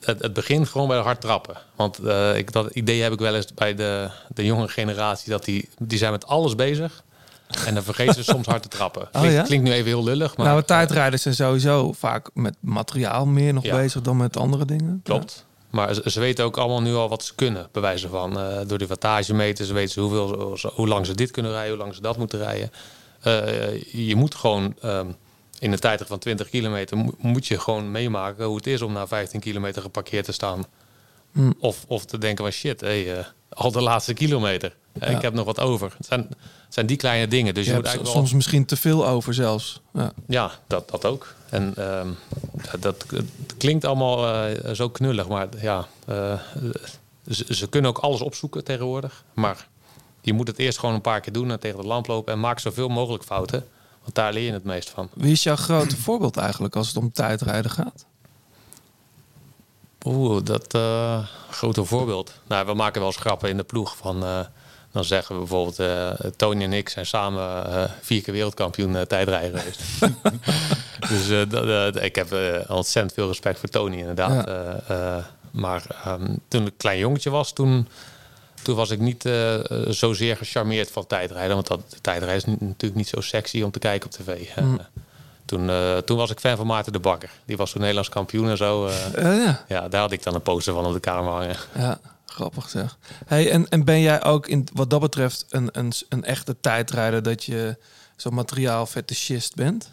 Het, 0.00 0.22
het 0.22 0.32
begint 0.32 0.68
gewoon 0.68 0.88
bij 0.88 0.96
de 0.96 1.02
hard 1.02 1.20
trappen. 1.20 1.56
Want 1.76 2.00
ik, 2.34 2.52
dat 2.52 2.70
idee 2.70 3.02
heb 3.02 3.12
ik 3.12 3.18
wel 3.18 3.34
eens 3.34 3.54
bij 3.54 3.74
de, 3.74 4.10
de 4.34 4.44
jonge 4.44 4.68
generatie. 4.68 5.30
Dat 5.30 5.44
die, 5.44 5.68
die 5.78 5.98
zijn 5.98 6.12
met 6.12 6.26
alles 6.26 6.54
bezig. 6.54 7.02
En 7.66 7.74
dan 7.74 7.82
vergeten 7.82 8.14
ze 8.14 8.22
soms 8.24 8.46
hard 8.46 8.62
te 8.62 8.68
trappen. 8.68 9.08
Klinkt, 9.12 9.32
ja? 9.32 9.42
klinkt 9.42 9.64
nu 9.64 9.72
even 9.72 9.86
heel 9.86 10.04
lullig. 10.04 10.36
Maar 10.36 10.46
nou, 10.46 10.62
tijdrijders 10.62 11.22
zijn 11.22 11.34
sowieso 11.34 11.92
vaak 11.92 12.30
met 12.34 12.54
materiaal 12.60 13.26
meer 13.26 13.52
nog 13.52 13.64
Ja. 13.64 13.76
bezig 13.76 14.00
dan 14.02 14.16
met 14.16 14.36
andere 14.36 14.64
dingen. 14.64 15.00
Klopt. 15.02 15.46
Maar 15.74 15.94
ze, 15.94 16.10
ze 16.10 16.20
weten 16.20 16.44
ook 16.44 16.56
allemaal 16.56 16.82
nu 16.82 16.94
al 16.94 17.08
wat 17.08 17.24
ze 17.24 17.34
kunnen, 17.34 17.68
bij 17.72 17.82
wijze 17.82 18.08
van. 18.08 18.38
eh, 18.40 18.60
door 18.66 18.78
de 18.78 18.86
wattagemeters 18.86 19.70
weten 19.70 19.92
ze 19.92 20.00
hoeveel, 20.00 20.56
hoe 20.74 20.88
lang 20.88 21.06
ze 21.06 21.14
dit 21.14 21.30
kunnen 21.30 21.52
rijden, 21.52 21.70
hoe 21.70 21.78
lang 21.82 21.94
ze 21.94 22.00
dat 22.00 22.16
moeten 22.16 22.38
rijden. 22.38 22.70
Eh, 23.20 23.82
je 24.06 24.16
moet 24.16 24.34
gewoon 24.34 24.76
ehm, 24.80 25.08
in 25.58 25.72
een 25.72 25.78
tijd 25.78 26.02
van 26.06 26.18
20 26.18 26.48
kilometer, 26.48 26.96
mo- 26.96 27.14
moet 27.18 27.46
je 27.46 27.58
gewoon 27.58 27.90
meemaken 27.90 28.44
hoe 28.44 28.56
het 28.56 28.66
is 28.66 28.82
om 28.82 28.92
na 28.92 29.06
15 29.06 29.40
kilometer 29.40 29.82
geparkeerd 29.82 30.24
te 30.24 30.32
staan. 30.32 30.64
Hm. 31.32 31.52
Of, 31.58 31.84
of 31.88 32.04
te 32.04 32.18
denken 32.18 32.44
van 32.44 32.52
shit, 32.52 32.80
hey, 32.80 33.18
eh, 33.18 33.24
al 33.48 33.72
de 33.72 33.80
laatste 33.82 34.12
kilometer. 34.14 34.76
Eh, 34.92 35.08
Ja. 35.10 35.16
Ik 35.16 35.22
heb 35.22 35.34
nog 35.34 35.44
wat 35.44 35.60
over. 35.60 35.94
Het 35.96 36.06
zijn, 36.06 36.28
zijn 36.74 36.86
die 36.86 36.96
kleine 36.96 37.28
dingen. 37.28 37.54
Dus 37.54 37.66
Je 37.66 37.70
je, 37.70 37.76
moet 37.76 37.92
wel... 37.92 38.06
soms 38.06 38.32
misschien 38.32 38.64
te 38.64 38.76
veel 38.76 39.06
over 39.06 39.34
zelfs. 39.34 39.80
Ja. 39.92 40.12
Ja, 40.26 40.50
dat, 40.66 40.90
dat 40.90 41.04
ook. 41.04 41.34
En 41.50 41.72
ehm, 41.76 42.08
dat, 42.80 43.06
klinkt 43.58 43.84
allemaal 43.84 44.46
eh, 44.46 44.74
zo 44.74 44.88
knullig, 44.88 45.28
maar 45.28 45.48
ja, 45.60 45.86
eh, 46.06 46.38
ze, 47.30 47.54
ze 47.54 47.68
kunnen 47.68 47.90
ook 47.90 47.98
alles 47.98 48.20
opzoeken 48.20 48.64
tegenwoordig. 48.64 49.24
Maar 49.34 49.68
je 50.20 50.32
moet 50.32 50.46
het 50.46 50.58
eerst 50.58 50.78
gewoon 50.78 50.94
een 50.94 51.00
paar 51.00 51.20
keer 51.20 51.32
doen 51.32 51.50
en 51.50 51.60
tegen 51.60 51.80
de 51.80 51.86
lamp 51.86 52.06
lopen 52.06 52.32
en 52.32 52.40
maak 52.40 52.58
zoveel 52.58 52.88
mogelijk 52.88 53.24
fouten. 53.24 53.66
Want 54.02 54.14
daar 54.14 54.32
leer 54.32 54.46
je 54.46 54.52
het 54.52 54.64
meest 54.64 54.90
van. 54.90 55.08
Wie 55.12 55.32
is 55.32 55.42
jouw 55.42 55.56
grote 55.56 55.96
voorbeeld 56.06 56.36
eigenlijk 56.36 56.76
als 56.76 56.88
het 56.88 56.96
om 56.96 57.12
tijdrijden 57.12 57.70
gaat? 57.70 58.04
Oeh, 60.04 60.44
dat 60.44 60.74
eh 60.74 61.26
grote 61.50 61.84
voorbeeld. 61.84 62.32
Nou, 62.46 62.66
we 62.66 62.74
maken 62.74 63.00
wel 63.00 63.10
eens 63.10 63.20
grappen 63.20 63.48
in 63.48 63.56
de 63.56 63.62
ploeg 63.62 63.96
van. 63.96 64.24
Dan 64.94 65.04
zeggen 65.04 65.34
we 65.34 65.40
bijvoorbeeld, 65.40 65.78
eh, 65.78 66.30
Tony 66.36 66.62
en 66.62 66.72
ik 66.72 66.88
zijn 66.88 67.06
samen 67.06 67.66
eh, 67.66 67.84
vier 68.00 68.22
keer 68.22 68.34
wereldkampioen 68.34 68.96
eh, 68.96 69.02
tijdrijden 69.02 69.60
geweest. 69.60 69.82
dus 71.10 71.48
dat, 71.48 72.02
ik 72.02 72.14
heb 72.14 72.32
ontzettend 72.68 73.14
veel 73.14 73.26
respect 73.26 73.58
voor 73.58 73.68
Tony 73.68 73.96
inderdaad. 73.96 74.48
Ja. 74.88 75.30
Maar 75.50 75.82
ehm, 76.04 76.34
toen 76.48 76.66
ik 76.66 76.72
klein 76.76 76.98
jongetje 76.98 77.30
was, 77.30 77.52
toen, 77.52 77.88
toen 78.62 78.76
was 78.76 78.90
ik 78.90 78.98
niet 78.98 79.28
zozeer 79.88 80.36
gecharmeerd 80.36 80.90
van 80.90 81.06
tijdrijden. 81.06 81.54
Want 81.54 81.66
dat, 81.66 81.80
tijdrijden 82.00 82.36
is 82.36 82.58
natuurlijk 82.60 82.94
niet 82.94 83.08
zo 83.08 83.20
sexy 83.20 83.62
om 83.62 83.70
te 83.70 83.78
kijken 83.78 84.10
op 84.10 84.16
tv. 84.16 84.56
Mm. 84.60 84.80
Toen, 85.44 85.70
toen 86.04 86.16
was 86.16 86.30
ik 86.30 86.40
fan 86.40 86.56
van 86.56 86.66
Maarten 86.66 86.92
de 86.92 86.98
Bakker. 86.98 87.30
Die 87.44 87.56
was 87.56 87.70
toen 87.70 87.80
Nederlands 87.80 88.08
kampioen 88.08 88.48
en 88.48 88.56
zo. 88.56 88.86
Eh, 88.86 89.44
ja. 89.44 89.64
Ja, 89.68 89.88
daar 89.88 90.00
had 90.00 90.12
ik 90.12 90.22
dan 90.22 90.34
een 90.34 90.42
poster 90.42 90.74
van 90.74 90.86
op 90.86 90.92
de 90.92 91.00
kamer 91.00 91.32
hangen. 91.32 91.56
Ja, 91.78 91.98
grappig 92.34 92.68
zeg. 92.68 92.98
Hey, 93.26 93.50
en, 93.50 93.68
en 93.68 93.84
ben 93.84 94.00
jij 94.00 94.24
ook 94.24 94.46
in, 94.48 94.66
wat 94.72 94.90
dat 94.90 95.00
betreft 95.00 95.44
een, 95.48 95.68
een, 95.72 95.92
een 96.08 96.24
echte 96.24 96.56
tijdrijder 96.60 97.22
dat 97.22 97.44
je 97.44 97.76
zo'n 98.16 98.34
materiaalfetischist 98.34 99.54
bent? 99.54 99.90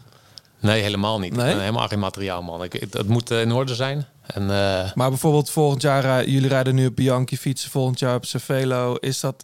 Nee, 0.60 0.82
helemaal 0.82 1.20
niet. 1.20 1.36
Nee? 1.36 1.46
Ik 1.48 1.54
ben 1.56 1.64
helemaal 1.64 1.88
geen 1.88 2.00
materiaalman. 2.00 2.64
Ik, 2.64 2.74
het, 2.74 2.94
het 2.94 3.08
moet 3.08 3.32
eh, 3.32 3.42
in 3.42 3.52
orde 3.52 3.76
zijn. 3.76 4.06
En, 4.22 4.42
eh, 4.42 4.94
Maar 4.94 5.10
bijvoorbeeld 5.10 5.50
volgend 5.50 5.82
jaar, 5.82 6.02
rij- 6.02 6.26
jullie 6.26 6.50
rijden 6.50 6.76
nu 6.76 6.86
op 6.88 6.96
Bianchi 6.96 7.38
fietsen, 7.38 7.72
volgend 7.72 8.00
jaar 8.00 8.16
op 8.16 8.26
Cervelo. 8.26 8.96
Is 8.96 9.20
dat, 9.20 9.44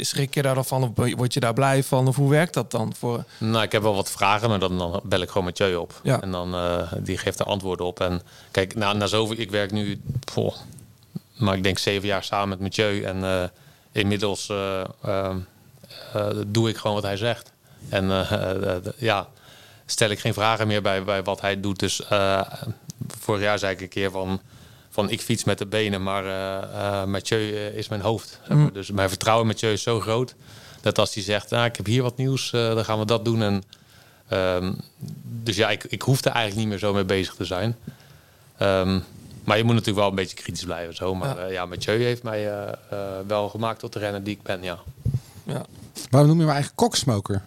schrik 0.00 0.34
je 0.34 0.42
daar 0.42 0.54
dan 0.54 0.64
van 0.64 0.82
of 0.82 0.90
word 1.16 1.34
je 1.34 1.40
daar 1.40 1.52
blij 1.54 1.82
van? 1.82 2.08
Of 2.08 2.16
hoe 2.16 2.30
werkt 2.30 2.54
dat 2.54 2.70
dan? 2.70 2.94
Voor, 2.98 3.24
nou, 3.38 3.62
ik 3.62 3.72
heb 3.72 3.82
wel 3.82 3.94
wat 3.94 4.10
vragen, 4.10 4.48
maar 4.48 4.58
dan, 4.58 4.78
dan 4.78 5.00
bel 5.04 5.20
ik 5.20 5.28
gewoon 5.28 5.44
Mathieu 5.44 5.74
op. 5.74 6.00
Ja. 6.02 6.20
En 6.22 6.30
dan 6.30 6.54
eh, 6.54 6.92
die 6.98 7.18
geeft 7.18 7.38
er 7.40 7.46
antwoorden 7.46 7.86
op. 7.86 8.00
En 8.00 8.22
kijk, 8.50 8.74
na, 8.74 8.92
na 8.92 9.06
zoveel, 9.06 9.38
ik 9.38 9.50
werk 9.50 9.72
nu, 9.72 10.00
poh, 10.34 10.54
maar 11.34 11.56
ik 11.56 11.62
denk 11.62 11.78
zeven 11.78 12.08
jaar 12.08 12.24
samen 12.24 12.48
met 12.48 12.60
Mathieu. 12.60 13.02
En 13.02 13.24
eh, 13.24 13.44
inmiddels 13.92 14.48
eh, 14.48 14.84
ehm, 15.02 15.38
eh, 16.12 16.28
doe 16.46 16.68
ik 16.68 16.76
gewoon 16.76 16.94
wat 16.94 17.04
hij 17.04 17.16
zegt. 17.16 17.52
En 17.88 18.26
ja, 18.96 19.28
stel 19.86 20.10
ik 20.10 20.18
geen 20.18 20.34
vragen 20.34 20.66
meer 20.66 20.82
bij, 20.82 21.04
bij 21.04 21.22
wat 21.22 21.40
hij 21.40 21.60
doet. 21.60 21.78
Dus 21.78 22.02
vorig 23.18 23.42
jaar 23.42 23.58
zei 23.58 23.74
ik 23.74 23.80
een 23.80 23.88
keer 23.88 24.10
van, 24.10 24.40
van 24.90 25.10
ik 25.10 25.20
fiets 25.20 25.44
met 25.44 25.58
de 25.58 25.66
benen, 25.66 26.02
maar 26.02 26.24
Mathieu 27.08 27.56
is 27.56 27.88
mijn 27.88 28.00
hoofd. 28.00 28.40
zeg 28.40 28.48
maar. 28.48 28.66
Mm. 28.66 28.72
Dus 28.72 28.90
mijn 28.90 29.08
vertrouwen 29.08 29.46
in 29.46 29.52
Mathieu 29.52 29.72
is 29.72 29.82
zo 29.82 30.00
groot 30.00 30.34
dat 30.80 30.98
als 30.98 31.14
hij 31.14 31.22
zegt, 31.22 31.50
nou, 31.50 31.64
ik 31.64 31.76
heb 31.76 31.86
hier 31.86 32.02
wat 32.02 32.16
nieuws, 32.16 32.50
dan 32.50 32.84
gaan 32.84 32.98
we 32.98 33.04
dat 33.04 33.24
doen. 33.24 33.42
En, 33.42 33.62
ehm, 34.28 34.72
dus 35.22 35.56
ja, 35.56 35.70
ik, 35.70 35.84
ik 35.84 36.02
hoef 36.02 36.24
er 36.24 36.30
eigenlijk 36.30 36.60
niet 36.60 36.68
meer 36.68 36.78
zo 36.78 36.92
mee 36.92 37.04
bezig 37.04 37.34
te 37.34 37.44
zijn. 37.44 37.76
Ehm, 38.56 39.00
maar 39.44 39.56
je 39.56 39.64
moet 39.64 39.72
natuurlijk 39.72 39.98
wel 40.00 40.08
een 40.08 40.14
beetje 40.14 40.36
kritisch 40.36 40.64
blijven. 40.64 40.94
Zo. 40.94 41.14
Maar 41.14 41.36
Ja. 41.36 41.42
ja, 41.42 41.50
ja 41.50 41.66
Mathieu 41.66 42.02
heeft 42.02 42.22
mij 42.22 42.50
eh, 42.52 42.68
eh, 42.90 42.98
wel 43.26 43.48
gemaakt 43.48 43.78
tot 43.78 43.92
de 43.92 43.98
renner 43.98 44.24
die 44.24 44.34
ik 44.34 44.42
ben, 44.42 44.62
ja. 44.62 44.78
ja. 45.44 45.62
Waarom 46.10 46.28
noem 46.30 46.38
je 46.38 46.44
me 46.44 46.50
eigenlijk 46.52 46.80
koksmoker? 46.80 47.42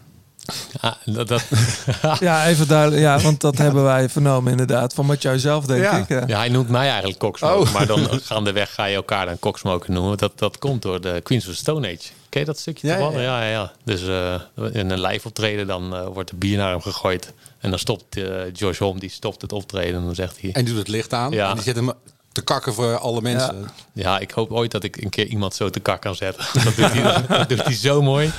Ja, 0.81 0.97
dat, 1.05 1.27
dat, 1.27 1.43
ja, 2.19 2.47
even 2.47 2.67
duidelijk. 2.67 3.01
Ja, 3.01 3.19
want 3.19 3.41
dat 3.41 3.57
hebben 3.57 3.83
wij 3.83 4.09
vernomen 4.09 4.51
inderdaad 4.51 4.93
van 4.93 5.05
Mathieu 5.05 5.39
zelf, 5.39 5.65
denk 5.65 5.83
Ja. 5.83 5.97
ik. 5.97 6.07
Ja. 6.07 6.23
ja, 6.27 6.37
hij 6.37 6.49
noemt 6.49 6.69
mij 6.69 6.87
eigenlijk 6.89 7.19
koksmoker. 7.19 7.67
Oh. 7.67 7.73
Maar 7.73 7.87
dan 7.87 8.07
gaandeweg 8.23 8.73
ga 8.73 8.85
je 8.85 8.95
elkaar 8.95 9.25
dan 9.25 9.39
koksmoker 9.39 9.91
noemen. 9.91 10.17
Dat, 10.17 10.31
dat 10.39 10.57
komt 10.57 10.81
door 10.81 11.01
de 11.01 11.19
Queens 11.23 11.45
of 11.47 11.51
the 11.51 11.57
Stone 11.57 11.87
Age. 11.87 12.07
Ken 12.29 12.39
je 12.39 12.45
dat 12.45 12.59
stukje 12.59 12.87
Ja, 12.87 12.93
toevallig? 12.95 13.21
ja, 13.21 13.39
Ja, 13.41 13.43
ja, 13.45 13.51
ja. 13.51 13.71
Dus 13.83 14.07
eh, 14.07 14.35
in 14.73 14.89
een 14.89 15.01
live 15.01 15.27
optreden 15.27 15.67
dan 15.67 15.95
eh, 15.95 16.05
wordt 16.13 16.29
er 16.29 16.37
bier 16.37 16.57
naar 16.57 16.71
hem 16.71 16.81
gegooid. 16.81 17.33
En 17.59 17.69
dan 17.69 17.79
stopt 17.79 18.17
eh 18.17 18.23
Josh 18.53 18.79
Holm, 18.79 18.99
die 18.99 19.09
stopt 19.09 19.41
het 19.41 19.51
optreden. 19.53 19.95
En 19.99 20.05
dan 20.05 20.15
zegt 20.15 20.41
hij... 20.41 20.49
En 20.53 20.63
die 20.65 20.73
doet 20.73 20.81
het 20.81 20.91
licht 20.91 21.13
aan. 21.13 21.31
Ja. 21.31 21.49
En 21.49 21.53
die 21.55 21.63
zet 21.63 21.75
hem 21.75 21.91
te 22.37 22.43
kakken 22.43 22.73
voor 22.73 22.97
alle 22.97 23.21
mensen. 23.21 23.69
Ja, 23.93 24.19
ik 24.19 24.31
hoop 24.31 24.51
ooit 24.51 24.71
dat 24.71 24.83
ik 24.83 25.01
een 25.01 25.09
keer 25.09 25.25
iemand 25.25 25.55
zo 25.55 25.69
te 25.69 25.79
kak 25.79 26.01
kan 26.01 26.15
zetten. 26.15 26.45
Dat 26.63 26.75
doet 26.75 26.93
hij, 26.93 27.25
dat 27.27 27.49
doet 27.49 27.63
hij 27.63 27.73
zo 27.73 28.01
mooi. 28.01 28.31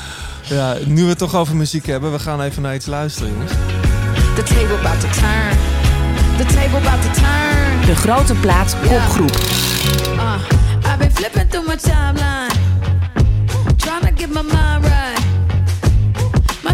Ja, 0.42 0.76
nu 0.86 1.02
we 1.02 1.08
het 1.08 1.18
toch 1.18 1.34
over 1.34 1.56
muziek 1.56 1.86
hebben, 1.86 2.12
we 2.12 2.18
gaan 2.18 2.40
even 2.40 2.62
naar 2.62 2.74
iets 2.74 2.86
luisteren, 2.86 3.32
jongens. 3.32 3.52
The 4.34 4.42
table 4.42 4.78
about 4.78 5.00
to 5.00 5.08
turn. 5.08 5.56
The 6.36 6.54
table 6.54 6.88
about 6.88 7.02
to 7.02 7.20
turn. 7.20 7.86
De 7.86 7.94
grote 7.94 8.34
plaat 8.34 8.76
kopgroep. 8.80 9.36
Uh, 10.14 10.34
I've 10.84 10.98
been 10.98 11.12
flipping 11.14 11.50
through 11.50 11.68
my 11.68 11.76
timeline. 11.76 12.52
Trying 13.76 14.00
to 14.00 14.12
get 14.16 14.28
my 14.28 14.42
mind 14.42 14.84
right. 14.84 15.18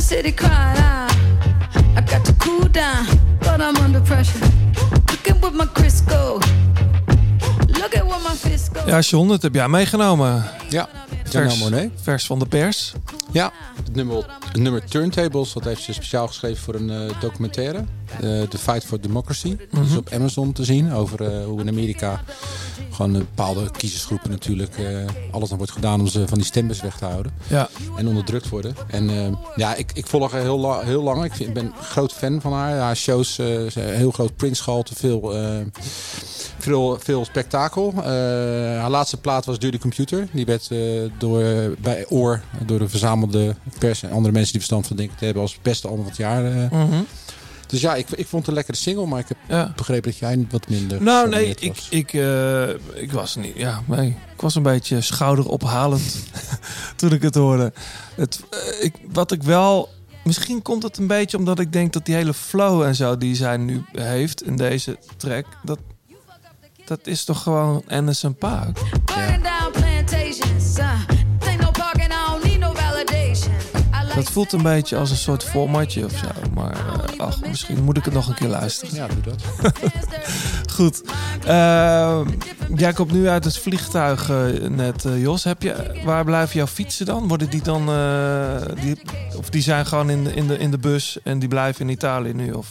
city 0.01 0.33
cried 0.33 0.79
out. 0.79 1.11
I 1.97 2.03
got 2.11 2.25
to 2.27 2.33
cool 2.35 2.68
down, 2.68 3.07
but 3.41 3.61
I'm 3.61 3.77
under 3.77 4.01
pressure. 4.01 4.47
Looking 5.11 5.41
with 5.41 5.55
my 5.55 5.66
Crisco. 5.66 6.64
Ja, 8.87 9.01
John, 9.01 9.28
dat 9.28 9.43
heb 9.43 9.55
jij 9.55 9.68
meegenomen. 9.68 10.45
Ja, 10.68 10.89
Vers, 11.24 11.59
Monet. 11.59 11.91
vers 12.03 12.26
van 12.26 12.39
de 12.39 12.47
pers. 12.47 12.93
Ja, 13.30 13.53
het 13.76 13.95
nummer, 13.95 14.16
het 14.45 14.57
nummer 14.62 14.85
Turntables, 14.85 15.53
dat 15.53 15.64
heeft 15.64 15.82
ze 15.82 15.93
speciaal 15.93 16.26
geschreven 16.26 16.62
voor 16.62 16.74
een 16.74 16.91
eh, 16.91 17.20
documentaire. 17.20 17.85
Eh, 18.11 18.20
The 18.42 18.59
Fight 18.59 18.84
for 18.84 19.00
Democracy. 19.00 19.57
Dat 19.72 19.84
is 19.86 19.96
op 19.96 20.12
Amazon 20.12 20.52
te 20.52 20.64
zien 20.64 20.92
over 20.92 21.22
eh, 21.38 21.44
hoe 21.44 21.61
in 21.61 21.68
Amerika 21.68 22.22
gewoon 22.90 23.14
een 23.14 23.20
bepaalde 23.34 23.70
kiezersgroepen 23.70 24.30
natuurlijk 24.30 24.78
eh, 24.78 24.84
alles 25.30 25.50
aan 25.50 25.57
wordt 25.57 25.72
gedaan 25.72 26.00
om 26.00 26.07
ze 26.07 26.28
van 26.28 26.38
die 26.38 26.46
stembus 26.46 26.80
weg 26.80 26.96
te 26.96 27.05
houden. 27.05 27.32
Ja. 27.46 27.68
En 27.96 28.09
onderdrukt 28.09 28.48
worden. 28.48 28.74
En 28.86 29.11
eh, 29.11 29.32
ja, 29.57 29.74
ik, 29.74 29.90
ik 29.94 30.07
volg 30.07 30.32
haar 30.32 30.40
heel, 30.40 30.59
la- 30.59 30.80
heel 30.80 31.02
lang. 31.02 31.24
Ik, 31.24 31.34
vind, 31.34 31.48
ik 31.48 31.55
ben 31.55 31.64
een 31.64 31.72
groot 31.82 32.12
fan 32.12 32.40
van 32.40 32.52
haar. 32.52 32.78
Haar 32.78 32.96
shows, 32.96 33.38
eh, 33.38 33.46
heel 33.74 34.11
groot 34.11 34.36
Prince-gehalte, 34.36 34.94
veel, 34.94 35.34
eh, 35.36 35.57
veel, 36.59 36.98
veel 37.00 37.24
spektakel. 37.24 37.92
Eh, 37.96 38.02
haar 38.80 38.90
laatste 38.90 39.16
plaat 39.16 39.44
was 39.44 39.59
Dirty 39.59 39.78
Computer. 39.78 40.28
Die 40.32 40.44
werd 40.44 40.68
eh, 40.70 40.78
door, 41.18 41.42
bij 41.80 42.07
Oor, 42.09 42.40
door 42.66 42.78
de 42.78 42.88
verzamelde 42.88 43.55
pers 43.78 44.02
en 44.02 44.11
andere 44.11 44.32
mensen 44.32 44.52
die 44.52 44.61
verstand 44.61 44.86
van 44.86 44.96
denken 44.96 45.16
te 45.16 45.24
hebben 45.24 45.42
als 45.42 45.59
beste 45.62 45.86
album 45.88 46.02
van 46.02 46.11
het 46.12 46.20
jaar. 46.20 46.44
eh. 46.44 46.70
Mhm. 46.70 47.02
Dus 47.67 47.81
ja, 47.81 47.95
ik, 47.95 48.11
ik 48.11 48.27
vond 48.27 48.41
het 48.43 48.47
een 48.49 48.55
lekkere 48.55 48.77
single, 48.77 49.07
maar 49.07 49.19
ik 49.21 49.29
heb 49.29 49.37
Ja. 49.49 49.73
begrepen 49.77 50.11
dat 50.11 50.19
jij 50.19 50.47
wat 50.51 50.69
minder. 50.69 51.03
Nou, 51.03 51.29
nee, 51.29 51.55
ik, 51.59 51.75
was. 51.75 51.87
ik, 51.91 52.12
eh, 52.12 52.69
ik 53.03 53.12
was 53.12 53.37
niet. 53.37 53.57
Ja, 53.57 53.83
nee, 53.87 54.09
ik 54.35 54.41
was 54.41 54.55
een 54.55 54.62
beetje 54.62 55.01
schouderophalend 55.01 56.17
toen 56.97 57.12
ik 57.12 57.23
het 57.23 57.35
hoorde. 57.35 57.73
Het, 58.15 58.41
eh, 58.51 58.85
ik, 58.85 58.95
wat 59.12 59.33
ik 59.33 59.43
wel. 59.43 59.89
Misschien 60.25 60.62
komt 60.62 60.83
het 60.83 60.97
een 60.99 61.07
beetje 61.07 61.37
omdat 61.37 61.59
ik 61.59 61.73
denk 61.73 61.93
dat 61.93 62.07
die 62.07 62.15
hele 62.15 62.35
flow 62.35 62.83
en 62.83 62.95
zo 62.95 63.19
die 63.19 63.35
zij 63.35 63.57
nu 63.57 63.85
heeft 63.93 64.43
in 64.43 64.57
deze 64.57 64.99
track. 65.17 65.47
Dat, 65.62 65.79
dat 66.85 67.07
is 67.07 67.25
toch 67.25 67.43
gewoon 67.43 67.83
Anderson 67.89 68.35
Paak. 68.35 68.79
Burning 69.05 69.43
Dat 74.15 74.31
voelt 74.31 74.53
een 74.53 74.62
beetje 74.62 74.97
als 74.97 75.11
een 75.11 75.17
soort 75.17 75.45
formatje 75.45 76.05
of 76.05 76.12
zo. 76.12 76.27
Maar 76.55 76.73
eh, 76.73 77.19
ach, 77.19 77.41
misschien 77.47 77.83
moet 77.85 77.97
ik 77.97 78.05
het 78.05 78.15
nog 78.15 78.29
een 78.29 78.35
keer 78.35 78.49
luisteren. 78.49 78.95
Ja, 78.95 79.07
doe 79.07 79.23
dat. 79.23 79.43
Goed. 80.77 81.03
Eh, 81.47 82.21
jij 82.75 82.93
komt 82.93 83.12
nu 83.12 83.29
uit 83.29 83.45
het 83.45 83.59
vliegtuig 83.59 84.29
net, 84.69 85.05
eh, 85.05 85.23
Jos. 85.23 85.45
Heb 85.45 85.62
je, 85.62 86.01
waar 86.05 86.25
blijven 86.25 86.57
jouw 86.57 86.67
fietsen 86.67 87.07
dan? 87.07 87.29
Worden 87.29 87.51
die 87.51 87.62
dan... 87.62 87.87
die, 88.81 89.01
of 89.37 89.51
die 89.51 89.62
zijn 89.62 89.87
gewoon 89.87 90.11
in 90.11 90.25
de, 90.25 90.35
in, 90.35 90.47
de, 90.47 90.59
in 90.59 90.71
de 90.71 90.79
bus 90.79 91.19
en 91.23 91.39
die 91.39 91.49
blijven 91.49 91.87
in 91.87 91.93
Italië 91.93 92.33
nu? 92.33 92.53
Of? 92.53 92.69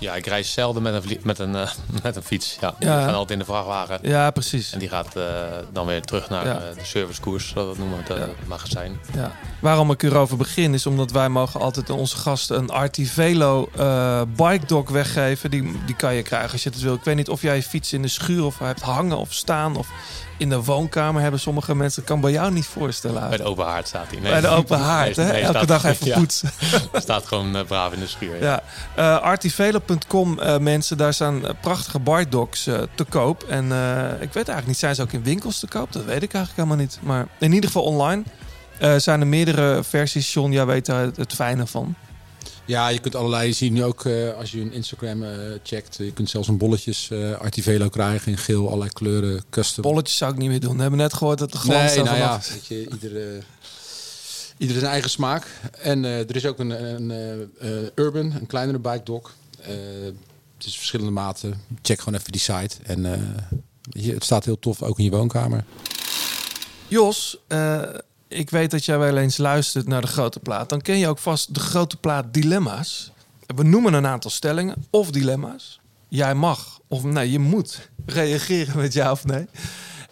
Ja, 0.00 0.14
ik 0.14 0.26
reis 0.26 0.52
zelden 0.52 0.82
met 0.82 0.94
een, 0.94 1.18
met 1.22 1.38
een, 1.38 1.54
eh, 1.56 1.70
met 2.02 2.16
een 2.16 2.22
fiets. 2.22 2.56
Ja, 2.60 2.74
Ja. 2.78 3.00
Gaan 3.00 3.08
altijd 3.14 3.30
in 3.30 3.38
de 3.38 3.44
vrachtwagen. 3.44 3.98
Ja, 4.02 4.30
precies. 4.30 4.72
En 4.72 4.78
die 4.78 4.88
gaat 4.88 5.16
eh, 5.16 5.24
dan 5.72 5.86
weer 5.86 6.02
terug 6.02 6.28
naar 6.28 6.46
Ja. 6.46 6.54
eh, 6.54 6.74
de 6.78 6.84
servicekoers, 6.84 7.52
we 7.52 7.60
dat 7.60 7.78
noemen, 7.78 7.98
het 7.98 8.10
eh, 8.10 8.22
magazijn. 8.46 8.98
Ja. 9.14 9.32
Waarom 9.60 9.90
ik 9.90 10.02
erover 10.02 10.36
begin 10.36 10.74
is 10.74 10.86
omdat 10.86 11.10
wij 11.10 11.28
mogen 11.28 11.60
altijd 11.60 11.90
aan 11.90 11.96
onze 11.96 12.16
gasten 12.16 12.58
een 12.58 12.70
Artivelo 12.70 13.68
eh 13.76 14.22
bike 14.36 14.66
dog 14.66 14.90
weggeven. 14.90 15.50
Die, 15.50 15.80
die 15.86 15.96
kan 15.96 16.14
je 16.14 16.22
krijgen 16.22 16.52
als 16.52 16.62
je 16.62 16.70
het 16.70 16.80
wil. 16.80 16.94
Ik 16.94 17.04
weet 17.04 17.16
niet 17.16 17.28
of 17.28 17.42
jij 17.42 17.56
je 17.56 17.62
fiets 17.62 17.92
in 17.92 18.02
de 18.02 18.08
schuur 18.08 18.44
of 18.44 18.58
hebt 18.58 18.80
hangen 18.80 19.16
of 19.16 19.32
staan 19.32 19.76
of 19.76 19.88
in 20.40 20.48
de 20.48 20.62
woonkamer 20.64 21.22
hebben 21.22 21.40
sommige 21.40 21.74
mensen. 21.74 22.04
Kan 22.04 22.20
bij 22.20 22.30
jou 22.30 22.52
niet 22.52 22.66
voorstellen. 22.66 23.28
Bij 23.28 23.36
de 23.36 23.42
open 23.44 23.66
haard 23.66 23.88
staat 23.88 24.10
hij. 24.10 24.20
Nee. 24.20 24.30
Bij 24.30 24.40
de 24.40 24.48
open 24.48 24.78
haard, 24.78 25.16
hè? 25.16 25.30
Elke 25.30 25.46
staat- 25.58 25.68
dag 25.68 25.84
even 25.84 26.06
ja. 26.06 26.18
poetsen. 26.18 26.50
staat 26.92 27.26
gewoon 27.26 27.56
eh, 27.56 27.64
braaf 27.64 27.92
in 27.92 28.00
de 28.00 28.06
schuur. 28.06 28.42
Ja, 28.42 28.62
eh 28.94 29.18
artivelo.com 29.20 30.38
eh, 30.38 30.58
mensen, 30.58 30.96
daar 30.96 31.14
staan 31.14 31.46
eh, 31.46 31.54
prachtige 31.60 32.00
eh 32.04 32.82
te 32.94 33.04
koop. 33.08 33.42
En 33.42 33.72
eh, 33.72 34.12
ik 34.12 34.32
weet 34.32 34.34
eigenlijk 34.34 34.66
niet, 34.66 34.78
zijn 34.78 34.94
ze 34.94 35.02
ook 35.02 35.12
in 35.12 35.22
winkels 35.22 35.58
te 35.58 35.66
koop? 35.66 35.92
Dat 35.92 36.04
weet 36.04 36.22
ik 36.22 36.34
eigenlijk 36.34 36.56
helemaal 36.56 36.76
niet. 36.86 36.98
Maar 37.02 37.26
in 37.38 37.52
ieder 37.52 37.70
geval 37.70 37.84
online 37.84 38.22
eh, 38.78 38.94
zijn 38.96 39.20
er 39.20 39.26
meerdere 39.26 39.84
versies. 39.84 40.32
John, 40.32 40.50
jij 40.52 40.66
weet 40.66 40.86
daar 40.86 41.02
het, 41.02 41.16
het 41.16 41.32
fijne 41.34 41.66
van. 41.66 41.94
Ja, 42.70 42.88
je 42.88 42.98
kunt 42.98 43.14
allerlei. 43.14 43.46
Je 43.46 43.52
ziet 43.52 43.72
nu 43.72 43.84
ook 43.84 44.04
eh, 44.04 44.36
als 44.36 44.50
je 44.50 44.60
een 44.60 44.72
Instagram 44.72 45.22
eh, 45.22 45.30
checkt. 45.62 45.96
Je 45.96 46.12
kunt 46.12 46.30
zelfs 46.30 46.48
een 46.48 46.56
bolletjes 46.56 47.10
eh 47.10 47.32
Artivelo 47.32 47.88
krijgen 47.88 48.32
in 48.32 48.38
geel, 48.38 48.66
allerlei 48.66 48.90
kleuren, 48.90 49.44
custom. 49.50 49.82
Bolletjes 49.82 50.16
zou 50.16 50.32
ik 50.32 50.38
niet 50.38 50.48
meer 50.48 50.60
doen. 50.60 50.74
We 50.74 50.80
hebben 50.80 50.98
net 50.98 51.14
gehoord 51.14 51.38
dat 51.38 51.52
de 51.52 51.58
glans 51.58 51.94
Nee, 51.94 52.04
nou 52.04 52.16
ja, 52.16 52.40
weet 52.52 52.66
je, 52.66 52.88
iedere, 52.88 53.42
ieder 54.58 54.78
zijn 54.78 54.90
eigen 54.90 55.10
smaak. 55.10 55.46
En 55.82 56.04
eh, 56.04 56.18
er 56.18 56.36
is 56.36 56.46
ook 56.46 56.58
een, 56.58 56.94
een 56.94 57.10
eh, 57.10 57.78
eh, 57.82 57.86
Urban, 57.94 58.32
een 58.32 58.46
kleinere 58.46 58.78
bike. 58.78 59.20
Eh, 59.60 59.74
het 60.56 60.66
is 60.66 60.76
verschillende 60.76 61.12
maten. 61.12 61.60
Check 61.82 61.98
gewoon 61.98 62.18
even 62.18 62.32
die 62.32 62.40
site. 62.40 62.76
En 62.82 63.12
eh, 63.12 63.20
je, 63.80 64.12
het 64.12 64.24
staat 64.24 64.44
heel 64.44 64.58
tof 64.58 64.82
ook 64.82 64.98
in 64.98 65.04
je 65.04 65.10
woonkamer. 65.10 65.64
Jos, 66.88 67.38
eh, 67.46 67.82
ik 68.30 68.50
weet 68.50 68.70
dat 68.70 68.84
jij 68.84 68.98
wel 68.98 69.16
eens 69.16 69.36
luistert 69.36 69.86
naar 69.86 70.00
de 70.00 70.06
grote 70.06 70.40
plaat. 70.40 70.68
Dan 70.68 70.80
ken 70.80 70.98
je 70.98 71.08
ook 71.08 71.18
vast 71.18 71.54
de 71.54 71.60
grote 71.60 71.96
plaat 71.96 72.34
dilemma's. 72.34 73.12
We 73.56 73.62
noemen 73.62 73.92
een 73.92 74.06
aantal 74.06 74.30
stellingen 74.30 74.84
of 74.90 75.10
dilemma's. 75.10 75.80
Jij 76.08 76.34
mag 76.34 76.80
of 76.88 77.04
nee, 77.04 77.30
je 77.30 77.38
moet 77.38 77.90
reageren 78.06 78.76
met 78.76 78.92
ja 78.92 79.10
of 79.10 79.24
nee. 79.24 79.46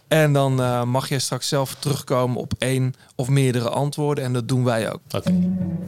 En 0.08 0.32
dan 0.32 0.60
eh, 0.60 0.84
mag 0.84 1.08
jij 1.08 1.18
straks 1.18 1.48
zelf 1.48 1.74
terugkomen 1.74 2.40
op 2.40 2.52
één 2.58 2.94
of 3.14 3.28
meerdere 3.28 3.68
antwoorden. 3.68 4.24
En 4.24 4.32
dat 4.32 4.48
doen 4.48 4.64
wij 4.64 4.92
ook. 4.92 5.00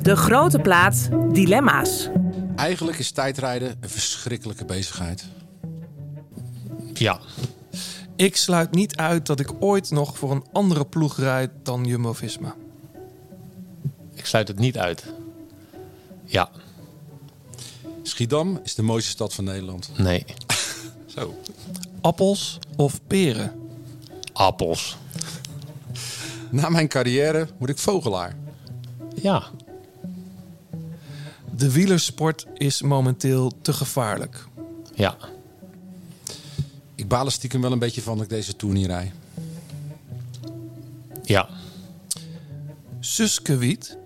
De 0.02 0.16
grote 0.16 0.58
plaat 0.58 1.08
Dilemma's. 1.32 2.08
Eigenlijk 2.56 2.98
is 2.98 3.10
tijdrijden 3.10 3.76
een 3.80 3.88
verschrikkelijke 3.88 4.64
bezigheid. 4.64 5.24
Ja. 6.94 7.20
Ik 8.20 8.36
sluit 8.36 8.70
niet 8.70 8.96
uit 8.96 9.26
dat 9.26 9.40
ik 9.40 9.52
ooit 9.58 9.90
nog 9.90 10.18
voor 10.18 10.30
een 10.30 10.44
andere 10.52 10.86
ploeg 10.86 11.16
rijd 11.16 11.50
dan 11.62 11.84
Jumbo-Visma. 11.84 12.54
Ik 14.14 14.26
sluit 14.26 14.48
het 14.48 14.58
niet 14.58 14.78
uit. 14.78 15.04
Ja. 16.24 16.50
Schiedam 18.02 18.60
is 18.62 18.74
de 18.74 18.82
mooiste 18.82 19.10
stad 19.10 19.34
van 19.34 19.44
Nederland. 19.44 19.90
Nee. 19.96 20.24
Zo. 21.16 21.34
Appels 22.00 22.58
of 22.76 23.00
peren? 23.06 23.70
Appels. 24.32 24.96
Na 26.50 26.68
mijn 26.68 26.88
carrière 26.88 27.48
word 27.58 27.70
ik 27.70 27.78
vogelaar. 27.78 28.36
Ja. 29.22 29.44
De 31.54 31.72
wielersport 31.72 32.46
is 32.54 32.82
momenteel 32.82 33.52
te 33.62 33.72
gevaarlijk. 33.72 34.46
Ja. 34.94 35.16
Ik 37.00 37.08
baal 37.08 37.24
er 37.24 37.32
stiekem 37.32 37.60
wel 37.60 37.72
een 37.72 37.78
beetje 37.78 38.02
van 38.02 38.14
dat 38.14 38.24
ik 38.24 38.30
deze 38.30 38.56
tour 38.56 38.74
niet 38.74 38.86
rij. 38.86 39.12
Ja. 41.22 41.48
Suskewiet 43.00 43.96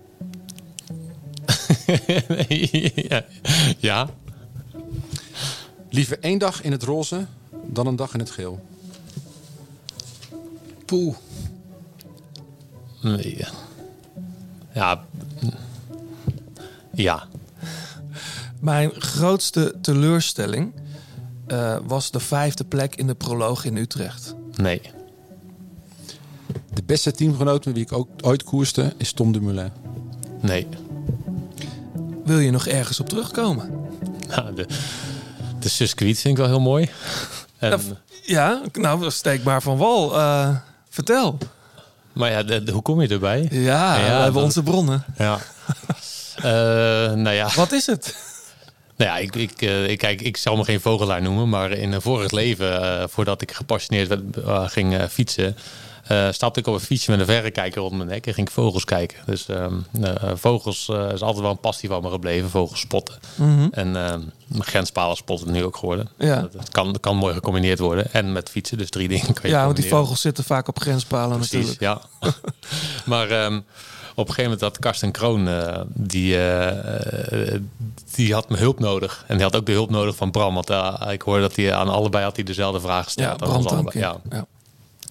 ja. 3.09 3.25
ja. 3.77 4.09
Liever 5.89 6.19
één 6.19 6.37
dag 6.37 6.61
in 6.61 6.71
het 6.71 6.83
roze 6.83 7.25
dan 7.65 7.87
een 7.87 7.95
dag 7.95 8.13
in 8.13 8.19
het 8.19 8.31
geel. 8.31 8.65
Poeh. 10.85 11.15
Nee. 13.01 13.45
Ja. 14.73 15.05
Ja. 16.93 17.27
Mijn 18.59 18.91
grootste 18.91 19.75
teleurstelling 19.81 20.73
eh, 21.47 21.77
was 21.83 22.11
de 22.11 22.19
vijfde 22.19 22.63
plek 22.63 22.95
in 22.95 23.07
de 23.07 23.15
proloog 23.15 23.65
in 23.65 23.77
Utrecht. 23.77 24.35
Nee. 24.55 24.81
De 26.73 26.83
beste 26.85 27.11
teamgenoot 27.11 27.65
met 27.65 27.73
wie 27.73 27.83
ik 27.83 27.91
ook 27.93 28.07
ooit 28.21 28.43
koerste 28.43 28.93
is 28.97 29.11
Tom 29.13 29.31
Dumoulin. 29.31 29.71
Nee. 30.41 30.67
Wil 32.25 32.39
je 32.39 32.51
nog 32.51 32.67
ergens 32.67 32.99
op 32.99 33.09
terugkomen? 33.09 33.69
Nou, 34.27 34.53
de, 34.55 34.67
de 35.59 35.69
vind 36.21 36.25
ik 36.25 36.37
wel 36.37 36.47
heel 36.47 36.59
mooi. 36.59 36.89
En, 37.59 37.69
Ja, 37.79 37.97
Ja, 38.23 38.61
nou, 38.73 39.11
steekbaar 39.11 39.61
van 39.61 39.77
wal. 39.77 40.17
Eh, 40.17 40.55
vertel. 40.89 41.37
maar 42.13 42.31
ja, 42.31 42.43
de- 42.43 42.63
de- 42.63 42.71
hoe 42.71 42.81
kom 42.81 43.01
je 43.01 43.07
erbij? 43.07 43.47
Ja, 43.51 43.95
we 43.95 44.01
hebben 44.01 44.43
onze 44.43 44.63
bronnen. 44.63 45.03
Ja. 45.17 45.37
Eh, 46.35 46.43
nou 47.13 47.29
ja. 47.29 47.49
Wat 47.55 47.71
is 47.71 47.85
het? 47.85 48.15
Nou 48.97 49.11
ja, 49.11 49.17
ik, 49.17 49.35
ik, 49.35 49.61
eh, 49.61 49.87
ik, 49.87 49.97
kijk, 49.97 50.21
ik 50.21 50.37
zal 50.37 50.55
me 50.55 50.63
geen 50.63 50.81
vogelaar 50.81 51.21
noemen, 51.21 51.49
maar 51.49 51.71
in 51.71 51.91
een 51.91 52.01
vorig 52.01 52.31
leven, 52.31 52.81
eh, 52.81 53.07
voordat 53.07 53.41
ik 53.41 53.51
gepassioneerd 53.51 54.07
werd, 54.07 54.21
eh, 54.37 54.67
ging 54.67 55.01
fietsen, 55.09 55.55
stapte 56.31 56.59
ik 56.59 56.67
op 56.67 56.73
een 56.73 56.79
fietsje 56.79 57.11
met 57.11 57.19
een 57.19 57.25
verrekijker 57.25 57.81
op 57.81 57.91
mijn 57.91 58.09
nek 58.09 58.27
en 58.27 58.33
ging 58.33 58.47
ik 58.47 58.53
vogels 58.53 58.85
kijken. 58.85 59.17
Dus 59.25 59.47
ehm, 59.47 59.73
eh, 60.01 60.31
vogels 60.35 60.89
is 60.89 61.21
altijd 61.21 61.39
wel 61.39 61.51
een 61.51 61.59
passie 61.59 61.89
van 61.89 62.01
me 62.01 62.09
gebleven, 62.09 62.49
vogels 62.49 62.79
spotten. 62.79 63.19
Mhm. 63.35 63.67
En 63.71 63.95
ehm 63.95 64.21
grenspalen 64.59 65.15
spotten 65.15 65.51
nu 65.51 65.63
ook 65.63 65.77
geworden. 65.77 66.09
Ja. 66.17 66.41
Dat, 66.41 66.53
dat 66.53 66.69
kan, 66.69 66.91
dat 66.91 67.01
kan 67.01 67.15
mooi 67.15 67.33
gecombineerd 67.33 67.79
worden. 67.79 68.13
En 68.13 68.31
met 68.31 68.49
fietsen, 68.49 68.77
dus 68.77 68.89
drie 68.89 69.07
dingen 69.07 69.33
kan 69.33 69.49
je 69.49 69.55
Ja, 69.55 69.65
want 69.65 69.75
die 69.75 69.87
vogels 69.87 70.21
zitten 70.21 70.43
vaak 70.43 70.67
op 70.67 70.79
grenspalen 70.79 71.37
Precies, 71.37 71.67
natuurlijk. 71.67 71.81
ja. 71.81 72.01
maar 73.11 73.29
ehm, 73.29 73.59
op 74.15 74.27
een 74.27 74.33
gegeven 74.33 74.43
moment 74.43 74.61
had 74.61 74.79
Karsten 74.79 75.11
Kroon, 75.11 75.47
eh, 75.47 75.81
die, 75.87 76.47
eh, 76.47 77.59
die 78.15 78.33
had 78.33 78.49
me 78.49 78.57
hulp 78.57 78.79
nodig. 78.79 79.23
En 79.27 79.35
die 79.35 79.43
had 79.43 79.55
ook 79.55 79.65
de 79.65 79.71
hulp 79.71 79.89
nodig 79.89 80.15
van 80.15 80.31
Bram. 80.31 80.53
Want 80.53 80.69
eh, 80.69 81.07
ik 81.11 81.21
hoorde 81.21 81.41
dat 81.41 81.55
hij 81.55 81.73
aan 81.73 81.89
allebei 81.89 82.23
had 82.23 82.35
hij 82.35 82.45
dezelfde 82.45 82.79
vraag 82.79 83.03
gesteld. 83.03 83.39
Ja, 83.39 83.45
Bram 83.45 83.65
Tankink. 83.65 83.93
Ja. 83.93 84.17
Ja. 84.29 84.45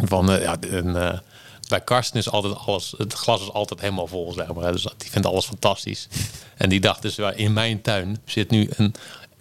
Van, 0.07 0.27
ja, 0.27 0.57
en, 0.61 1.23
bij 1.69 1.81
Karsten 1.81 2.19
is 2.19 2.31
altijd 2.31 2.57
alles, 2.57 2.95
het 2.97 3.13
glas 3.13 3.41
is 3.41 3.53
altijd 3.53 3.81
helemaal 3.81 4.07
vol, 4.07 4.33
zeg 4.33 4.53
maar. 4.53 4.73
Dus 4.73 4.83
die 4.97 5.11
vindt 5.11 5.27
alles 5.27 5.47
fantastisch. 5.47 6.09
En 6.57 6.69
die 6.69 6.81
dacht 6.81 7.03
dus, 7.03 7.19
in 7.19 7.53
mijn 7.53 7.83
tuin 7.83 8.19
zit 8.25 8.51
nu 8.51 8.71
een 8.77 8.95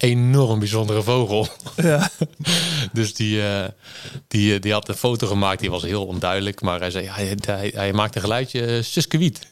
enorm 0.04 0.58
bijzondere 0.58 1.02
vogel. 1.02 1.48
Ja. 1.76 2.10
Dus 2.92 3.14
die, 3.14 3.42
eh, 3.48 3.64
die, 4.28 4.54
eh, 4.54 4.60
die 4.60 4.72
had 4.72 4.88
een 4.88 4.94
foto 4.94 5.26
gemaakt, 5.26 5.60
die 5.60 5.70
was 5.70 5.82
heel 5.82 6.06
onduidelijk. 6.06 6.60
Maar 6.60 6.80
hij 6.80 6.90
zei, 6.90 7.06
hij, 7.08 7.36
hij, 7.46 7.72
hij 7.74 7.92
maakte 7.92 8.16
een 8.16 8.24
geluidje 8.24 8.76
uh, 8.76 8.82
suskewiet. 8.82 9.38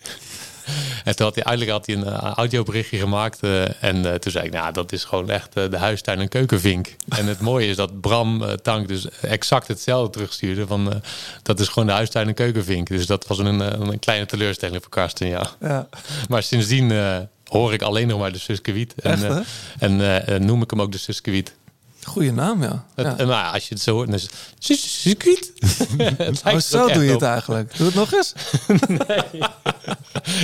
En 1.05 1.17
toen 1.17 1.27
had 1.27 1.35
hij 1.35 1.45
eindelijk 1.45 1.73
had 1.77 1.87
hij 1.87 1.95
een 1.97 2.05
eh, 2.05 2.33
audioberichtje 2.35 2.99
gemaakt. 2.99 3.41
eh, 3.43 3.83
en 3.85 4.07
eh, 4.07 4.15
toen 4.15 4.33
zei 4.33 4.47
ik, 4.47 4.53
nou, 4.53 4.73
dat 4.73 4.93
is 4.93 5.05
gewoon 5.05 5.31
echt 5.31 5.55
eh, 5.57 5.71
de 5.71 5.77
huistuin- 5.79 6.21
en 6.21 6.29
keukenvink. 6.29 6.97
En 7.19 7.27
het 7.27 7.41
mooie 7.41 7.67
is 7.67 7.77
dat 7.77 8.01
Bram 8.01 8.43
eh, 8.43 8.53
Tank 8.53 8.89
dus 8.89 9.09
exact 9.21 9.69
hetzelfde 9.69 10.11
terugstuurde. 10.13 10.67
Van, 10.67 10.93
eh, 10.93 10.99
dat 11.43 11.61
is 11.61 11.69
gewoon 11.69 11.87
de 11.89 11.95
huistuin- 11.95 12.29
en 12.29 12.35
keukenvink. 12.35 12.89
Dus 12.89 13.07
dat 13.07 13.27
was 13.27 13.39
een, 13.39 13.61
eh, 13.61 13.79
een 13.81 13.99
kleine 13.99 14.27
teleurstelling 14.27 14.83
voor 14.83 14.91
Karsten, 14.91 15.27
ja. 15.29 15.51
Ja. 15.61 15.89
Maar 16.29 16.43
sindsdien 16.43 16.91
eh, 16.91 17.17
hoor 17.53 17.73
ik 17.73 17.83
alleen 17.83 18.09
nog 18.09 18.19
maar 18.19 18.33
de 18.33 18.39
suskewiet. 18.39 18.95
En, 18.95 19.13
Echt, 19.13 19.23
eh, 19.23 19.35
hè? 19.35 19.41
en 19.79 20.01
eh, 20.01 20.35
eh, 20.35 20.41
noem 20.41 20.63
ik 20.63 20.71
hem 20.71 20.81
ook 20.81 20.93
de 20.93 20.99
suskewiet. 20.99 21.55
Goeie 22.03 22.33
naam, 22.33 22.63
ja. 22.63 22.85
Het, 22.95 23.07
ja. 23.07 23.19
en 23.19 23.27
nou 23.27 23.55
als 23.55 23.69
je 23.69 23.75
het 23.75 23.83
zo 23.83 23.95
hoort, 23.95 24.07
dan 24.07 24.17
is 24.17 24.23
het 24.23 24.35
Oh, 26.45 26.59
zo 26.59 26.93
doe 26.93 27.05
je 27.05 27.15
op. 27.15 27.21
het 27.21 27.31
eigenlijk. 27.31 27.77
Doe 27.77 27.87
het 27.87 27.95
nog 27.95 28.13
eens. 28.13 28.33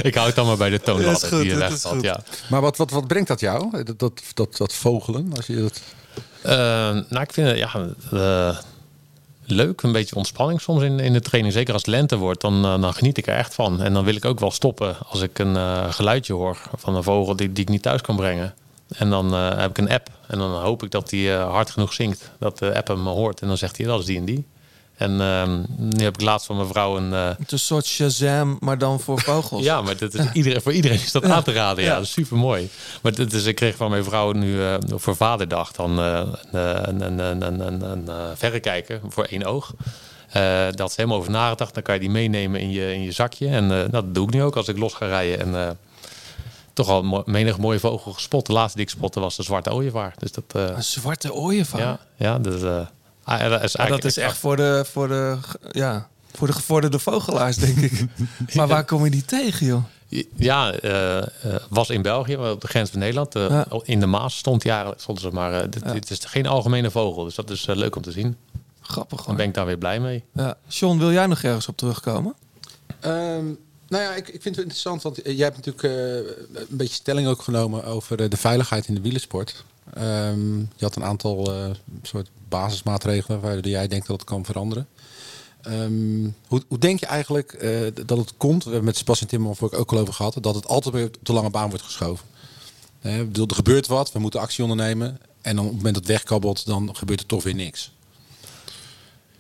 Ik 0.03 0.15
hou 0.15 0.27
het 0.27 0.37
dan 0.37 0.47
maar 0.47 0.57
bij 0.57 0.71
de 0.71 0.81
toon 0.81 1.03
Dat 1.03 1.07
is 1.07 1.13
altijd 1.13 1.33
goed, 1.33 1.41
die 1.41 1.51
je 1.51 1.59
dat 1.59 1.69
weg 1.69 1.79
is 1.79 1.83
had, 1.83 1.93
goed. 1.93 2.03
ja. 2.03 2.21
Maar 2.49 2.61
wat, 2.61 2.77
wat, 2.77 2.91
wat 2.91 3.07
brengt 3.07 3.29
dat 3.29 3.41
jou? 3.41 3.85
Dat, 3.85 3.99
dat, 3.99 4.23
dat, 4.35 4.57
dat 4.57 4.75
vogelen? 4.75 5.33
Als 5.37 5.47
je 5.47 5.57
dat... 5.57 5.81
Eh, 6.43 6.53
nou, 7.09 7.21
ik 7.21 7.33
vind 7.33 7.49
het 7.49 7.59
ja, 7.59 7.89
eh, 8.13 8.59
leuk, 9.51 9.83
een 9.83 9.93
beetje 9.93 10.15
ontspanning 10.15 10.61
soms 10.61 10.83
in, 10.83 11.01
in 11.01 11.13
de 11.13 11.21
training. 11.21 11.55
Zeker 11.55 11.73
als 11.73 11.83
het 11.83 11.91
lente 11.91 12.17
wordt, 12.17 12.41
dan, 12.41 12.65
eh, 12.65 12.81
dan 12.81 12.95
geniet 12.95 13.19
ik 13.19 13.27
er 13.27 13.35
echt 13.35 13.55
van. 13.55 13.83
En 13.83 13.93
dan 13.93 14.05
wil 14.05 14.15
ik 14.15 14.25
ook 14.25 14.41
wel 14.41 14.51
stoppen 14.51 14.97
als 15.09 15.21
ik 15.21 15.39
een 15.39 15.57
eh, 15.57 15.93
geluidje 15.93 16.33
hoor 16.33 16.59
van 16.75 16.95
een 16.95 17.03
vogel 17.03 17.37
die, 17.37 17.53
die 17.53 17.63
ik 17.63 17.71
niet 17.71 17.83
thuis 17.83 18.01
kan 18.01 18.17
brengen. 18.17 18.55
En 18.89 19.11
dan 19.11 19.35
eh, 19.35 19.59
heb 19.59 19.71
ik 19.71 19.79
een 19.79 19.91
app 19.91 20.11
en 20.27 20.39
dan 20.39 20.51
hoop 20.51 20.83
ik 20.83 20.91
dat 20.91 21.09
die 21.09 21.33
hard 21.33 21.71
genoeg 21.71 21.93
zingt. 21.93 22.31
Dat 22.39 22.59
de 22.59 22.75
app 22.75 22.89
hem 22.89 23.07
hoort 23.07 23.41
en 23.41 23.49
dan 23.49 23.59
zegt 23.59 23.77
hij 23.77 23.87
dat 23.87 24.01
is 24.01 24.07
die 24.07 24.19
en 24.19 24.25
die. 24.25 24.47
En 24.99 25.21
ehm, 25.21 25.63
nu 25.77 26.05
heb 26.05 26.15
ik 26.15 26.21
laatst 26.21 26.47
van 26.47 26.57
mijn 26.57 26.69
vrouw 26.69 26.97
een... 26.97 27.13
eh, 27.13 27.29
Het 27.29 27.39
is 27.47 27.53
een 27.53 27.59
soort 27.59 27.87
Shazam, 27.87 28.57
maar 28.61 28.79
dan 28.79 29.01
voor 29.01 29.21
vogels. 29.21 29.63
ja, 29.71 29.83
maar 29.83 29.97
dat 29.97 30.15
is 30.15 30.25
iedereen, 30.33 30.63
voor 30.63 30.73
iedereen 30.73 31.01
is 31.01 31.13
dat 31.13 31.25
aan 31.25 31.43
te 31.43 31.53
raden. 31.53 31.85
Ja, 31.85 31.89
Ja. 31.91 31.95
dat 31.97 32.05
is 32.05 32.13
super 32.13 32.37
mooi. 32.37 32.69
Maar 33.03 33.13
dit 33.15 33.33
is, 33.33 33.45
ik 33.45 33.55
kreeg 33.55 33.77
van 33.77 33.91
mijn 33.91 34.05
vrouw 34.05 34.33
nu 34.33 34.63
eh, 34.65 34.75
voor 34.89 35.17
vaderdag 35.17 35.73
dan 35.73 35.99
eh, 36.01 36.23
een, 36.53 37.01
een, 37.01 37.19
een, 37.19 37.43
een, 37.43 37.61
een, 37.67 38.09
een, 38.09 38.37
verrekijker 38.37 39.01
voor 39.09 39.25
één 39.25 39.45
oog. 39.45 39.73
Dat 40.75 40.91
is 40.91 40.97
helemaal 40.97 41.19
over 41.19 41.31
nagedacht. 41.31 41.75
Dan 41.75 41.83
kan 41.83 41.95
je 41.95 42.01
die 42.01 42.11
meenemen 42.11 42.61
in 42.61 42.71
je, 42.71 42.95
in 42.95 43.03
je 43.03 43.13
zakje. 43.13 43.49
En 43.49 43.73
eh, 43.85 43.91
dat 43.91 44.15
doe 44.15 44.27
ik 44.27 44.33
nu 44.35 44.43
ook 44.43 44.57
als 44.57 44.69
ik 44.69 44.79
los 44.79 44.95
ga 44.95 45.07
rijden. 45.07 45.55
En 45.55 45.79
toch 46.73 46.89
al 46.89 47.03
mo- 47.03 47.23
menig 47.27 47.59
mooie 47.59 47.79
vogel 47.79 48.13
gespot. 48.13 48.47
De 48.47 48.53
laatste 48.53 48.77
die 48.77 48.87
ik 48.87 48.93
spotte 48.93 49.21
was 49.21 49.37
de 49.37 49.43
zwarte 49.43 49.73
ooievaar. 49.73 50.15
Dus 50.19 50.33
dat, 50.33 50.45
Een 50.53 50.83
zwarte 50.83 51.33
ooievaar. 51.35 51.81
ja, 51.81 51.99
ja, 52.17 52.39
dus, 52.39 52.61
ah, 53.29 53.51
dat 53.51 53.63
is 53.63 53.77
Maar 53.77 53.87
eigenlijk 53.89 54.03
dat 54.03 54.05
is 54.05 54.17
echt 54.17 54.39
voor 54.39 54.57
de, 54.57 54.85
voor 54.93 55.09
de, 55.09 55.37
ja, 55.71 56.09
voor 56.35 56.47
de 56.47 56.53
gevorderde 56.53 56.99
vogelaars, 56.99 57.57
denk 57.57 57.77
ik. 57.77 58.05
maar 58.55 58.67
waar 58.69 58.85
kom 58.85 59.05
je 59.05 59.11
die 59.11 59.25
tegen, 59.25 59.67
joh? 59.67 59.85
Ja, 60.37 60.73
eh, 60.73 61.19
eh, 61.19 61.27
was 61.69 61.91
in 61.91 62.03
België, 62.03 62.37
maar 62.37 62.51
op 62.51 62.61
de 62.61 62.69
grens 62.69 62.91
van 62.91 62.99
Nederland. 62.99 63.35
Eh, 63.35 63.49
Ja. 63.49 63.67
In 63.83 64.01
de 64.01 64.07
Maas 64.07 64.37
stond 64.37 64.63
jaren, 64.63 64.95
stonden 64.97 65.23
ze 65.23 65.31
maar. 65.31 65.71
dit, 65.71 65.83
Ja. 65.85 65.93
dit 65.93 66.11
is 66.11 66.19
geen 66.25 66.47
algemene 66.47 66.91
vogel, 66.91 67.25
dus 67.25 67.35
dat 67.35 67.51
is 67.51 67.67
leuk 67.67 67.97
om 67.97 68.03
te 68.03 68.13
zien. 68.13 68.37
Grappig 68.81 69.17
Dan 69.19 69.27
hoor. 69.27 69.37
ben 69.37 69.47
ik 69.47 69.55
daar 69.55 69.67
weer 69.67 69.79
blij 69.79 70.01
mee. 70.01 70.25
Ja. 70.33 70.57
John, 70.69 70.99
wil 70.99 71.13
jij 71.13 71.27
nog 71.27 71.43
ergens 71.43 71.69
op 71.69 71.77
terugkomen? 71.77 72.35
Ehm, 73.01 73.45
nou 73.89 74.03
ja, 74.03 74.15
ik, 74.15 74.29
ik 74.29 74.43
vind 74.43 74.57
het 74.57 74.65
interessant, 74.65 75.03
want 75.03 75.21
jij 75.25 75.35
hebt 75.45 75.57
natuurlijk 75.67 75.85
eh, 75.85 76.61
een 76.71 76.77
beetje 76.77 76.95
stelling 76.95 77.29
ook 77.29 77.43
genomen 77.43 77.85
over 77.85 78.29
de 78.31 78.37
veiligheid 78.37 78.87
in 78.89 78.95
de 78.95 79.01
wielersport. 79.01 79.65
Ehm, 79.95 80.59
je 80.59 80.65
had 80.81 80.97
een 80.97 81.05
aantal 81.05 81.53
eh, 81.55 81.71
soort 82.03 82.29
basismaatregelen 82.49 83.41
waardoor 83.41 83.73
jij 83.73 83.89
denkt 83.89 84.07
dat 84.07 84.21
het 84.21 84.29
kan 84.29 84.45
veranderen. 84.45 84.89
Ehm, 85.63 86.29
hoe, 86.47 86.63
hoe 86.69 86.79
denk 86.79 87.01
je 87.01 87.07
eigenlijk 87.07 87.53
eh, 87.53 87.81
dat 88.07 88.19
het 88.19 88.35
komt? 88.37 88.65
We 88.65 88.71
hebben 88.71 88.89
met 88.89 88.97
Sebastian 88.97 89.29
Timmerman 89.29 89.57
vorige 89.57 89.77
ook 89.77 89.93
al 89.93 89.99
over 89.99 90.15
gehad, 90.15 90.37
dat 90.41 90.55
het 90.55 90.67
altijd 90.67 90.95
weer 90.95 91.07
op 91.07 91.17
de 91.23 91.33
lange 91.33 91.51
baan 91.51 91.69
wordt 91.69 91.85
geschoven. 91.85 92.27
Ik 93.03 93.27
bedoel, 93.27 93.47
er 93.47 93.55
gebeurt 93.55 93.87
wat, 93.87 94.13
we 94.13 94.19
moeten 94.19 94.41
actie 94.41 94.63
ondernemen. 94.63 95.21
En 95.41 95.57
dan 95.57 95.65
op 95.65 95.71
het 95.71 95.77
moment 95.77 95.95
dat 95.95 96.05
het 96.05 96.13
wegkabbelt, 96.13 96.67
dan 96.67 96.97
gebeurt 96.97 97.21
er 97.21 97.27
toch 97.27 97.43
weer 97.43 97.55
niks. 97.55 97.93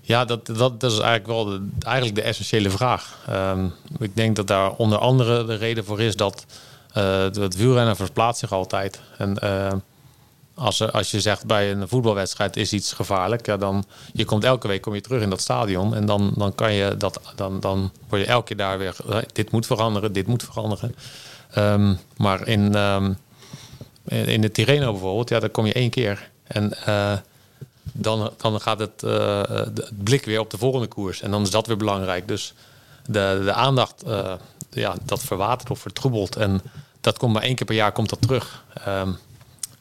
Ja, 0.01 0.25
dat, 0.25 0.47
dat, 0.47 0.81
dat 0.81 0.93
is 0.93 0.99
eigenlijk 0.99 1.27
wel 1.27 1.45
de, 1.45 1.69
eigenlijk 1.79 2.17
de 2.17 2.23
essentiële 2.23 2.71
vraag. 2.71 3.25
Ehm, 3.27 3.67
ik 3.99 4.17
denk 4.17 4.37
dat 4.37 4.47
daar 4.47 4.73
onder 4.73 4.99
andere 4.99 5.45
de 5.45 5.55
reden 5.55 5.85
voor 5.85 6.01
is 6.01 6.17
dat 6.17 6.47
eh, 6.93 7.23
het 7.23 7.57
wielrennen 7.57 7.97
verplaatst 7.97 8.41
zich 8.41 8.53
altijd. 8.53 9.01
En 9.19 9.39
eh, 9.39 9.73
als, 10.59 10.93
als 10.93 11.11
je 11.11 11.21
zegt 11.21 11.47
bij 11.47 11.71
een 11.71 11.89
voetbalwedstrijd 11.89 12.57
is 12.57 12.73
iets 12.73 12.93
gevaarlijk, 12.93 13.47
ja, 13.47 13.57
dan 13.57 13.85
je 14.13 14.25
komt 14.25 14.45
elke 14.45 14.69
week 14.69 14.83
kom 14.83 14.95
je 14.95 15.01
terug 15.01 15.23
in 15.23 15.31
dat 15.31 15.41
stadion 15.41 15.95
en 15.95 16.07
dan, 16.07 16.33
dan 16.37 16.55
kan 16.55 16.73
je 16.73 16.97
dat 16.97 17.21
dan, 17.35 17.61
dan 17.61 17.93
word 18.09 18.23
je 18.23 18.29
elke 18.29 18.47
keer 18.47 18.57
daar 18.57 18.79
weer 18.79 18.97
eh, 19.09 19.19
dit 19.33 19.51
moet 19.51 19.67
veranderen, 19.67 20.13
dit 20.13 20.27
moet 20.27 20.43
veranderen. 20.43 20.95
Ehm, 21.51 21.95
maar 22.17 22.49
in, 22.49 22.75
ehm, 22.75 23.13
in 24.05 24.41
de 24.41 24.51
Tirreno 24.51 24.93
bijvoorbeeld, 24.93 25.29
ja, 25.29 25.39
dan 25.41 25.51
kom 25.51 25.67
je 25.67 25.73
één 25.73 25.91
keer 25.91 26.31
en 26.43 26.85
eh, 26.85 27.17
dan, 27.93 28.33
dan 28.37 28.61
gaat 28.61 28.79
het, 28.79 29.03
eh, 29.03 29.43
het 29.43 30.05
blik 30.05 30.25
weer 30.25 30.41
op 30.41 30.51
de 30.51 30.59
volgende 30.59 30.87
koers. 30.87 31.21
En 31.23 31.31
dan 31.31 31.43
is 31.43 31.51
dat 31.51 31.67
weer 31.67 31.77
belangrijk. 31.77 32.29
Dus 32.29 32.55
de, 33.07 33.41
de 33.45 33.53
aandacht, 33.53 34.05
ja, 34.71 34.95
dat 35.05 35.23
verwatert 35.23 35.71
of 35.71 35.79
vertroebelt. 35.79 36.37
En 36.37 36.61
dat 37.01 37.19
komt 37.19 37.33
maar 37.33 37.43
één 37.43 37.55
keer 37.55 37.67
per 37.67 37.75
jaar 37.75 37.93
komt 37.93 38.09
dat 38.09 38.21
terug. 38.21 38.65
Ehm, 38.85 39.11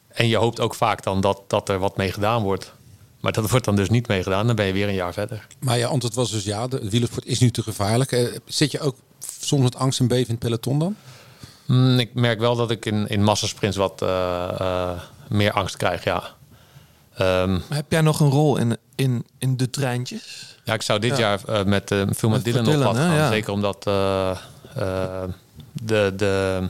en 0.08 0.28
je 0.28 0.36
hoopt 0.36 0.60
ook 0.60 0.74
vaak 0.74 1.02
dan 1.02 1.20
dat, 1.20 1.42
dat 1.46 1.68
er 1.68 1.78
wat 1.78 1.96
mee 1.96 2.12
gedaan 2.12 2.42
wordt. 2.42 2.72
Maar 3.20 3.32
dat 3.32 3.50
wordt 3.50 3.64
dan 3.64 3.76
dus 3.76 3.88
niet 3.90 4.08
mee 4.08 4.22
gedaan. 4.22 4.46
Dan 4.46 4.56
ben 4.56 4.66
je 4.66 4.72
weer 4.72 4.88
een 4.88 4.94
jaar 4.94 5.12
verder. 5.12 5.46
Maar 5.58 5.78
je 5.78 5.86
antwoord 5.86 6.14
was 6.14 6.30
dus 6.30 6.44
ja, 6.44 6.66
de 6.66 6.90
wielersport 6.90 7.26
is 7.26 7.38
nu 7.38 7.50
te 7.50 7.62
gevaarlijk. 7.62 8.12
Eh, 8.12 8.26
zit 8.46 8.70
je 8.70 8.80
ook 8.80 8.96
soms 9.40 9.62
met 9.62 9.76
angst 9.76 10.00
en 10.00 10.06
beven 10.08 10.24
in 10.26 10.30
het 10.34 10.38
peloton 10.44 10.78
dan? 10.78 10.96
Mm, 11.66 11.98
ik 11.98 12.14
merk 12.14 12.38
wel 12.40 12.56
dat 12.56 12.70
ik 12.70 12.86
in, 12.86 13.06
in 13.06 13.22
massasprints 13.24 13.76
wat 13.76 14.02
eh, 14.02 14.48
eh, 14.60 14.90
meer 15.28 15.52
angst 15.52 15.76
krijg, 15.76 16.04
ja. 16.04 16.22
Ehm, 17.14 17.58
Heb 17.68 17.84
jij 17.88 18.00
nog 18.00 18.20
een 18.20 18.30
rol 18.30 18.56
in, 18.56 18.76
in, 18.94 19.26
in 19.38 19.56
de 19.56 19.70
treintjes? 19.70 20.56
Ja, 20.64 20.74
ik 20.74 20.82
zou 20.82 20.98
dit 20.98 21.16
Ja. 21.16 21.38
jaar 21.46 21.66
met 21.68 21.90
eh, 21.90 21.98
veel 22.10 22.28
met 22.28 22.44
Met 22.44 22.44
Dylan 22.44 22.66
op 22.66 22.72
Dylan, 22.72 22.86
pad 22.86 22.96
hè, 22.96 23.02
gaan. 23.08 23.14
ja. 23.16 23.28
Zeker 23.30 23.52
omdat 23.52 23.86
eh, 23.86 24.30
eh, 24.76 25.22
de, 25.72 26.12
de, 26.16 26.68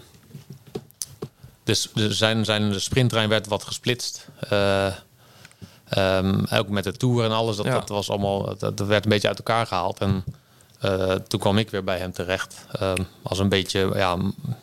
dus 1.68 1.88
de, 1.94 2.12
zijn, 2.12 2.44
zijn 2.44 2.80
sprinttrein 2.80 3.28
werd 3.28 3.46
wat 3.46 3.64
gesplitst. 3.64 4.28
Ehm, 5.88 6.44
ook 6.54 6.68
met 6.68 6.84
de 6.84 6.92
Tour 6.92 7.24
en 7.24 7.30
alles. 7.30 7.56
Dat, 7.56 7.66
Ja. 7.66 7.72
dat, 7.72 7.88
was 7.88 8.10
allemaal, 8.10 8.58
dat, 8.58 8.78
werd 8.78 9.04
een 9.04 9.10
beetje 9.10 9.28
uit 9.28 9.38
elkaar 9.38 9.66
gehaald. 9.66 9.98
En 9.98 10.24
eh, 10.80 11.12
toen 11.14 11.40
kwam 11.40 11.58
ik 11.58 11.70
weer 11.70 11.84
bij 11.84 11.98
hem 11.98 12.12
terecht. 12.12 12.66
Ehm, 12.72 13.02
als 13.22 13.38
een 13.38 13.48
beetje 13.48 13.90
ja, 13.94 14.16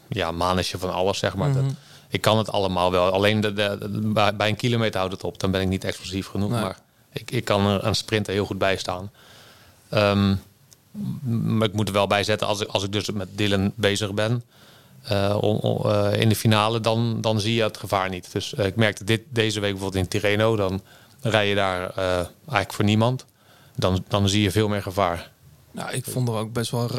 ja, 0.10 0.32
manetje 0.32 0.78
van 0.78 0.94
alles, 0.94 1.18
zeg 1.18 1.36
maar. 1.36 1.50
Mhm. 1.50 1.64
dat, 1.64 1.74
ik 2.10 2.22
kan 2.22 2.38
het 2.38 2.52
allemaal 2.52 2.92
wel. 2.92 3.12
Alleen 3.12 3.42
de, 3.42 3.54
de, 3.54 3.78
de- 3.80 4.34
bij, 4.36 4.50
een 4.50 4.56
kilometer 4.56 5.00
houdt 5.00 5.14
het 5.14 5.24
op. 5.24 5.40
Dan 5.40 5.52
ben 5.52 5.62
ik 5.62 5.68
niet 5.68 5.84
explosief 5.84 6.28
genoeg. 6.28 6.50
Nee. 6.50 6.62
Maar 6.62 6.78
ik, 7.12 7.32
ik 7.32 7.46
kan 7.46 7.68
er 7.68 7.86
een 7.86 7.96
sprinter 7.96 8.34
heel 8.34 8.46
goed 8.46 8.58
bij 8.58 8.78
staan. 8.78 9.12
Ehm, 9.90 10.36
maar 11.58 11.68
ik 11.68 11.74
moet 11.74 11.88
er 11.88 11.94
wel 11.94 12.08
bij 12.08 12.24
zetten, 12.24 12.48
als 12.48 12.62
ik, 12.62 12.68
als 12.68 12.84
ik 12.84 12.92
dus 12.92 13.12
met 13.12 13.28
Dylan 13.38 13.72
bezig 13.76 14.14
ben 14.14 14.44
eh, 15.08 15.30
eh, 15.32 16.20
in 16.20 16.30
de 16.30 16.36
finale, 16.36 16.80
dan, 16.80 17.22
dan 17.22 17.40
zie 17.40 17.54
je 17.56 17.64
het 17.64 17.78
gevaar 17.78 18.10
niet. 18.10 18.32
Dus 18.32 18.54
eh, 18.54 18.66
ik 18.66 18.76
merkte 18.76 19.04
dit, 19.04 19.22
deze 19.30 19.60
week 19.60 19.72
bijvoorbeeld 19.72 20.04
in 20.04 20.10
Tirreno, 20.10 20.56
dan 20.56 20.82
rij 21.22 21.50
je 21.50 21.56
daar 21.56 21.94
eigenlijk 21.98 22.74
voor 22.74 22.86
niemand. 22.86 23.26
Dan, 23.76 24.06
dan 24.08 24.30
zie 24.30 24.42
je 24.42 24.52
veel 24.52 24.68
meer 24.68 24.82
gevaar. 24.82 25.32
Nou, 25.72 25.92
ik 25.92 26.06
vond 26.06 26.28
er 26.28 26.34
ook 26.36 26.54
best 26.54 26.72
wel 26.72 26.90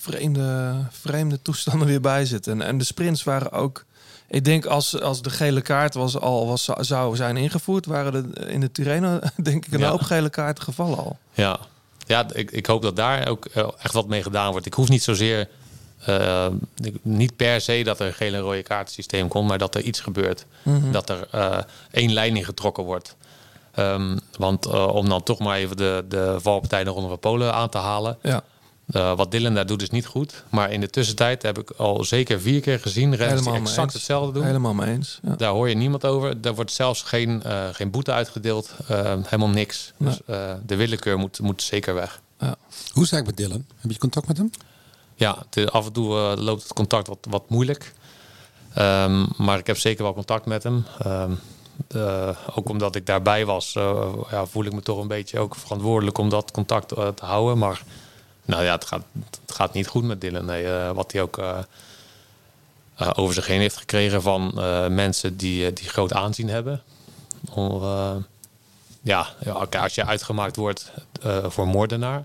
vreemde, 0.00 0.74
vreemde 0.90 1.42
toestanden 1.42 1.86
weer 1.86 2.00
bij 2.00 2.24
zitten. 2.24 2.52
En, 2.52 2.66
en 2.66 2.78
de 2.78 2.84
sprints 2.84 3.24
waren 3.24 3.52
ook... 3.52 3.84
Ik 4.28 4.44
denk 4.44 4.66
als, 4.66 5.00
als 5.00 5.22
de 5.22 5.30
gele 5.30 5.60
kaart 5.60 5.94
was 5.94 6.18
al 6.18 6.46
was, 6.46 6.64
zou 6.64 7.16
zijn 7.16 7.36
ingevoerd... 7.36 7.86
waren 7.86 8.14
er 8.34 8.48
in 8.48 8.60
de 8.60 8.72
Tirreno 8.72 9.18
denk 9.42 9.66
ik 9.66 9.72
een 9.72 9.80
Ja. 9.80 9.90
hoop 9.90 10.02
gele 10.02 10.30
kaarten 10.30 10.64
gevallen 10.64 10.98
al. 10.98 11.18
Ja, 11.32 11.58
ja, 12.06 12.26
ik, 12.32 12.50
ik 12.50 12.66
hoop 12.66 12.82
dat 12.82 12.96
daar 12.96 13.28
ook 13.28 13.44
echt 13.78 13.92
wat 13.92 14.08
mee 14.08 14.22
gedaan 14.22 14.50
wordt. 14.50 14.66
Ik 14.66 14.74
hoef 14.74 14.88
niet 14.88 15.02
zozeer, 15.02 15.48
eh, 16.06 16.46
ik- 16.82 16.96
niet 17.02 17.36
per 17.36 17.60
se 17.60 17.82
dat 17.84 18.00
er 18.00 18.06
een 18.06 18.12
gele 18.14 18.36
en 18.36 18.42
rode 18.42 18.62
kaartensysteem 18.62 19.28
komt, 19.28 19.48
maar 19.48 19.58
dat 19.58 19.74
er 19.74 19.82
iets 19.82 20.00
gebeurt. 20.00 20.46
Mhm. 20.62 20.90
Dat 20.92 21.08
er 21.10 21.28
eh, 21.30 21.58
één 21.90 22.12
lijn 22.12 22.36
in 22.36 22.44
getrokken 22.44 22.84
wordt. 22.84 23.16
Ehm, 23.74 24.16
want 24.38 24.66
eh, 24.66 24.86
om 24.86 25.08
dan 25.08 25.22
toch 25.22 25.38
maar 25.38 25.56
even 25.56 25.76
de, 25.76 26.04
de 26.08 26.36
valpartij 26.40 26.78
in 26.78 26.84
de 26.84 26.90
Ronde 26.90 27.08
van 27.08 27.18
Polen 27.18 27.54
aan 27.54 27.68
te 27.68 27.78
halen. 27.78 28.18
Ja. 28.22 28.42
Eh, 28.92 29.16
wat 29.16 29.30
Dylan 29.30 29.54
daar 29.54 29.66
doet 29.66 29.82
is 29.82 29.90
niet 29.90 30.06
goed. 30.06 30.44
Maar 30.50 30.72
in 30.72 30.80
de 30.80 30.88
tussentijd 30.90 31.42
heb 31.42 31.58
ik 31.58 31.70
al 31.70 32.04
zeker 32.04 32.40
vier 32.40 32.60
keer 32.60 32.80
gezien 32.80 33.14
renners 33.16 33.42
die 33.44 33.52
exact 33.54 33.92
hetzelfde 33.92 34.32
doen. 34.32 34.44
Helemaal 34.44 34.74
mee 34.74 34.88
eens. 34.90 35.18
Ja. 35.22 35.34
Daar 35.36 35.50
hoor 35.52 35.68
je 35.68 35.74
niemand 35.74 36.04
over. 36.04 36.34
Er 36.42 36.54
wordt 36.54 36.72
zelfs 36.72 37.02
geen, 37.02 37.42
eh, 37.42 37.64
geen 37.72 37.90
boete 37.90 38.12
uitgedeeld. 38.12 38.70
Eh, 38.88 39.12
helemaal 39.22 39.48
niks. 39.48 39.92
Dus 39.98 40.18
eh, 40.26 40.52
de 40.66 40.76
willekeur 40.76 41.18
moet, 41.18 41.40
moet 41.40 41.62
zeker 41.62 41.94
weg. 41.94 42.20
Hoe 42.38 42.48
is 42.48 43.10
het 43.10 43.12
eigenlijk 43.12 43.26
met 43.26 43.36
Dylan? 43.36 43.64
Heb 43.76 43.90
je 43.90 43.98
contact 43.98 44.26
met 44.26 44.36
hem? 44.36 44.50
Ja, 45.14 45.44
af 45.70 45.86
en 45.86 45.92
toe 45.92 46.16
eh, 46.16 46.32
loopt 46.36 46.62
het 46.62 46.72
contact 46.72 47.06
wat, 47.06 47.26
wat 47.30 47.48
moeilijk. 47.48 47.92
Ehm, 48.74 49.24
maar 49.36 49.58
ik 49.58 49.66
heb 49.66 49.78
zeker 49.78 50.02
wel 50.02 50.14
contact 50.14 50.46
met 50.46 50.62
hem. 50.62 50.86
Ehm, 50.98 51.32
eh, 51.88 52.28
ook 52.54 52.68
omdat 52.68 52.94
ik 52.94 53.06
daarbij 53.06 53.46
was, 53.46 53.74
eh, 53.74 54.12
ja, 54.30 54.46
voel 54.46 54.64
ik 54.64 54.72
me 54.72 54.82
toch 54.82 55.00
een 55.00 55.08
beetje 55.08 55.38
ook 55.38 55.54
verantwoordelijk 55.54 56.18
om 56.18 56.28
dat 56.28 56.50
contact 56.50 56.88
te 56.88 57.24
houden. 57.24 57.58
Maar 57.58 57.82
nou 58.44 58.64
ja, 58.64 58.72
het 58.72 58.84
gaat, 58.84 59.04
het 59.46 59.54
gaat 59.54 59.72
niet 59.72 59.86
goed 59.86 60.04
met 60.04 60.20
Dylan. 60.20 60.44
Nee, 60.44 60.92
wat 60.92 61.12
hij 61.12 61.22
ook 61.22 61.42
over 63.14 63.34
zich 63.34 63.46
heen 63.46 63.60
heeft 63.60 63.76
gekregen 63.76 64.22
van 64.22 64.52
mensen 64.94 65.36
die, 65.36 65.72
die 65.72 65.88
groot 65.88 66.12
aanzien 66.12 66.48
hebben. 66.48 66.82
Om, 67.50 67.82
ja, 69.02 69.26
als 69.80 69.94
je 69.94 70.04
uitgemaakt 70.04 70.56
wordt 70.56 70.92
voor 71.48 71.66
moordenaar. 71.66 72.24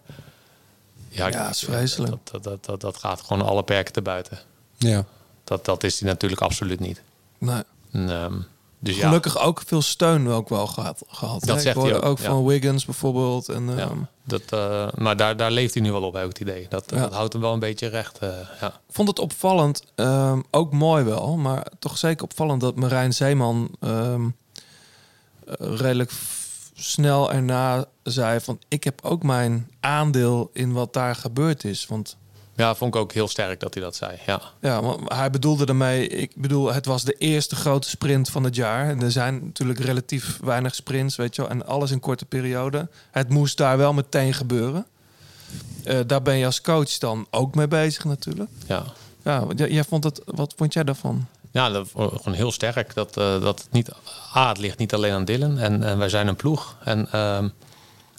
Ja, 1.10 1.28
Ja, 1.28 1.43
dat 1.43 1.49
is 1.55 1.64
vreselijk. 1.64 2.12
Dat, 2.12 2.32
dat, 2.32 2.43
dat, 2.43 2.66
dat, 2.66 2.82
dat 2.82 2.97
gaat 2.97 3.22
gewoon 3.22 3.45
alle 3.47 3.64
perken 3.64 3.93
te 3.93 4.01
buiten. 4.01 4.39
Ja. 4.78 5.05
Dat, 5.43 5.66
dat 5.66 5.84
is 5.84 5.99
hij 5.99 6.10
natuurlijk 6.10 6.41
absoluut 6.41 6.80
niet. 6.80 7.01
Nee. 7.38 7.64
En, 7.91 8.10
ehm, 8.10 8.34
dus 8.80 8.95
ja, 8.97 9.07
Gelukkig 9.07 9.39
ook 9.39 9.62
veel 9.66 9.82
steun 9.82 10.28
ook 10.30 10.49
wel 10.49 10.68
gehad. 10.68 11.03
gehad 11.07 11.39
Dat 11.43 11.55
hè? 11.55 11.62
zegt 11.62 11.78
ik 11.78 11.84
hij 11.84 11.95
ook, 11.95 12.05
ook 12.05 12.20
ja. 12.20 12.24
van 12.26 12.45
Wiggins 12.45 12.86
bijvoorbeeld. 12.86 13.49
En, 13.49 13.68
ja, 13.70 13.78
ehm, 13.78 13.97
dat, 14.24 14.41
eh, 14.49 14.88
maar 14.95 15.18
daar, 15.18 15.38
daar 15.38 15.51
leeft 15.51 15.74
hij 15.74 15.84
nu 15.84 15.91
wel 15.91 16.03
op, 16.03 16.14
heb 16.14 16.24
ik 16.24 16.30
het 16.30 16.39
idee. 16.39 16.66
Dat, 16.70 16.84
Ja. 16.88 16.99
dat 16.99 17.14
houdt 17.14 17.34
hem 17.34 17.41
wel 17.41 17.53
een 17.53 17.60
beetje 17.60 17.88
recht. 17.88 18.18
eh, 18.20 18.30
ja. 18.62 18.68
Ik 18.68 18.74
vond 18.95 19.07
het 19.07 19.20
opvallend, 19.20 19.84
ehm, 19.95 20.41
ook 20.51 20.74
mooi 20.74 21.03
wel, 21.03 21.38
maar 21.38 21.66
toch 21.80 21.97
zeker 21.97 22.24
opvallend 22.24 22.62
dat 22.62 22.76
Marijn 22.76 23.14
Zeeman 23.14 23.70
ehm, 23.80 24.28
eh, 25.45 25.53
redelijk 25.78 26.12
snel 26.80 27.32
erna 27.32 27.86
zei 28.03 28.39
van 28.39 28.59
ik 28.67 28.84
heb 28.84 28.99
ook 29.03 29.23
mijn 29.23 29.71
aandeel 29.80 30.49
in 30.53 30.71
wat 30.71 30.93
daar 30.93 31.15
gebeurd 31.15 31.63
is. 31.63 31.86
Want 31.88 32.17
ja, 32.55 32.75
vond 32.75 32.95
ik 32.95 33.01
ook 33.01 33.13
heel 33.13 33.27
sterk 33.27 33.59
dat 33.59 33.73
hij 33.73 33.84
dat 33.84 33.95
zei. 33.95 34.17
Ja, 34.25 34.41
ja, 34.61 34.82
want 34.82 35.13
hij 35.13 35.30
bedoelde 35.30 35.65
daarmee, 35.65 36.07
ik 36.07 36.32
bedoel, 36.36 36.73
het 36.73 36.86
was 36.86 37.03
de 37.03 37.13
eerste 37.13 37.55
grote 37.55 37.89
sprint 37.89 38.30
van 38.30 38.43
het 38.43 38.55
jaar. 38.55 38.89
En 38.89 39.01
er 39.01 39.11
zijn 39.11 39.41
natuurlijk 39.43 39.80
relatief 39.80 40.39
weinig 40.43 40.75
sprints, 40.75 41.15
weet 41.15 41.36
je 41.36 41.41
wel, 41.41 41.51
en 41.51 41.65
alles 41.65 41.91
in 41.91 41.99
korte 41.99 42.25
periode. 42.25 42.89
Het 43.11 43.30
moest 43.30 43.57
daar 43.57 43.77
wel 43.77 43.93
meteen 43.93 44.34
gebeuren. 44.34 44.86
Eh, 45.84 45.99
daar 46.07 46.21
ben 46.21 46.38
je 46.38 46.45
als 46.45 46.61
coach 46.61 46.97
dan 46.97 47.27
ook 47.30 47.55
mee 47.55 47.67
bezig 47.67 48.03
natuurlijk. 48.03 48.49
ja. 48.67 48.84
Ja, 49.23 49.45
jij, 49.55 49.69
jij 49.69 49.84
vond 49.84 50.03
het, 50.03 50.21
wat 50.25 50.53
vond 50.57 50.73
jij 50.73 50.84
daarvan? 50.84 51.27
Ja, 51.52 51.70
dat, 51.70 51.88
gewoon 51.93 52.34
heel 52.34 52.52
sterk. 52.52 52.93
Dat, 52.93 53.18
eh, 53.18 53.41
dat 53.41 53.60
het 53.60 53.72
niet, 53.72 53.89
A, 54.36 54.47
het 54.47 54.58
ligt 54.58 54.78
niet 54.78 54.93
alleen 54.93 55.14
aan 55.14 55.26
Dylan. 55.26 55.58
En, 55.58 55.84
en 55.84 55.97
wij 55.97 56.10
zijn 56.10 56.28
een 56.28 56.36
ploeg. 56.36 56.76
En 56.84 57.08
ehm, 57.12 57.47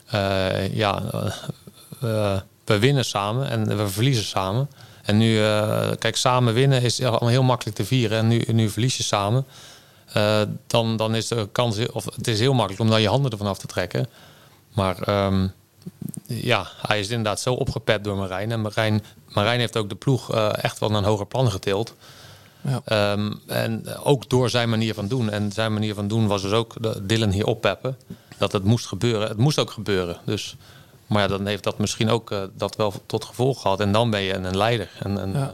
eh, 0.06 0.74
ja, 0.74 1.02
eh, 1.12 2.40
we- 2.64 2.78
winnen 2.78 3.04
samen 3.04 3.48
en 3.48 3.76
we 3.76 3.88
verliezen 3.88 4.24
samen. 4.24 4.70
En 5.02 5.16
nu, 5.18 5.36
kijk, 5.98 6.16
samen 6.16 6.54
winnen 6.54 6.82
is 6.82 7.02
allemaal 7.02 7.28
heel 7.28 7.42
makkelijk 7.42 7.76
te 7.76 7.84
vieren. 7.84 8.18
En 8.18 8.28
nu, 8.28 8.44
nu 8.46 8.68
verlies 8.70 8.96
je 8.96 9.02
samen. 9.02 9.46
Dan, 10.66 10.96
dan 10.96 11.14
is 11.14 11.28
de 11.28 11.48
kans, 11.52 11.88
of 11.92 12.04
het 12.04 12.28
is 12.28 12.38
heel 12.40 12.52
makkelijk 12.52 12.82
om 12.82 12.90
dan 12.90 13.00
je 13.00 13.08
handen 13.08 13.30
ervan 13.30 13.46
af 13.46 13.58
te 13.58 13.66
trekken. 13.66 14.06
Maar 14.74 15.02
ehm, 15.02 15.46
ja, 16.26 16.66
hij 16.86 17.00
is 17.00 17.08
inderdaad 17.08 17.40
zo 17.40 17.54
opgepet 17.54 18.04
door 18.04 18.16
Marijn. 18.16 18.52
En 18.52 18.60
Marijn, 18.60 19.04
Marijn 19.28 19.60
heeft 19.60 19.76
ook 19.76 19.88
de 19.88 19.94
ploeg 19.94 20.34
echt 20.52 20.78
wel 20.78 20.88
naar 20.88 20.98
een 20.98 21.08
hoger 21.08 21.26
plan 21.26 21.50
getild. 21.50 21.94
Ja. 22.62 22.80
Ehm, 22.84 23.32
en 23.46 23.96
ook 24.02 24.28
door 24.28 24.50
zijn 24.50 24.68
manier 24.68 24.94
van 24.94 25.08
doen. 25.08 25.30
En 25.30 25.52
zijn 25.52 25.72
manier 25.72 25.94
van 25.94 26.08
doen 26.08 26.26
was 26.26 26.42
dus 26.42 26.52
ook 26.52 26.74
Dylan 27.08 27.30
hier 27.30 27.46
oppeppen. 27.46 27.96
Dat 28.38 28.52
het 28.52 28.64
moest 28.64 28.86
gebeuren. 28.86 29.28
Het 29.28 29.36
moest 29.38 29.58
ook 29.58 29.70
gebeuren. 29.70 30.16
Dus, 30.24 30.56
maar 31.06 31.22
ja, 31.22 31.28
dan 31.28 31.46
heeft 31.46 31.62
dat 31.64 31.78
misschien 31.78 32.10
ook 32.10 32.30
eh, 32.30 32.42
dat 32.56 32.76
wel 32.76 32.92
tot 33.06 33.24
gevolg 33.24 33.60
gehad. 33.62 33.80
En 33.80 33.92
dan 33.92 34.10
ben 34.10 34.20
je 34.20 34.34
een, 34.34 34.44
een 34.44 34.56
leider. 34.56 34.88
En, 34.98 35.20
en 35.20 35.32
Ja. 35.32 35.52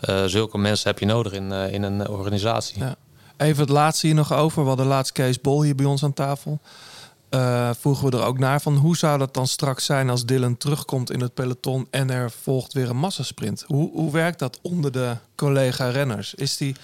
eh, 0.00 0.22
eh, 0.22 0.30
zulke 0.30 0.58
mensen 0.58 0.88
heb 0.90 0.98
je 0.98 1.06
nodig 1.06 1.32
in, 1.32 1.52
in 1.52 1.82
een 1.82 2.08
organisatie. 2.08 2.78
Ja. 2.78 2.94
Even 3.36 3.60
het 3.60 3.70
laatste 3.70 4.06
hier 4.06 4.14
nog 4.16 4.32
over. 4.32 4.62
We 4.62 4.68
hadden 4.68 4.86
laatst 4.86 5.12
Kees 5.12 5.40
Bol 5.40 5.62
hier 5.62 5.74
bij 5.74 5.86
ons 5.86 6.04
aan 6.04 6.12
tafel. 6.14 6.58
Eh 7.28 7.70
vroegen 7.78 8.10
we 8.10 8.16
er 8.16 8.24
ook 8.24 8.38
naar 8.38 8.60
van 8.60 8.76
hoe 8.76 8.96
zou 8.96 9.18
dat 9.18 9.34
dan 9.34 9.46
straks 9.46 9.84
zijn 9.84 10.10
als 10.10 10.24
Dylan 10.24 10.56
terugkomt 10.56 11.10
in 11.10 11.20
het 11.20 11.34
peloton 11.34 11.86
en 11.90 12.10
er 12.10 12.30
volgt 12.30 12.72
weer 12.72 12.90
een 12.90 12.96
massasprint? 12.96 13.64
Hoe, 13.66 13.90
hoe 13.92 14.12
werkt 14.12 14.38
dat 14.38 14.58
onder 14.62 14.92
de 14.92 15.16
collega-renners? 15.34 16.34
Is 16.34 16.56
die, 16.56 16.76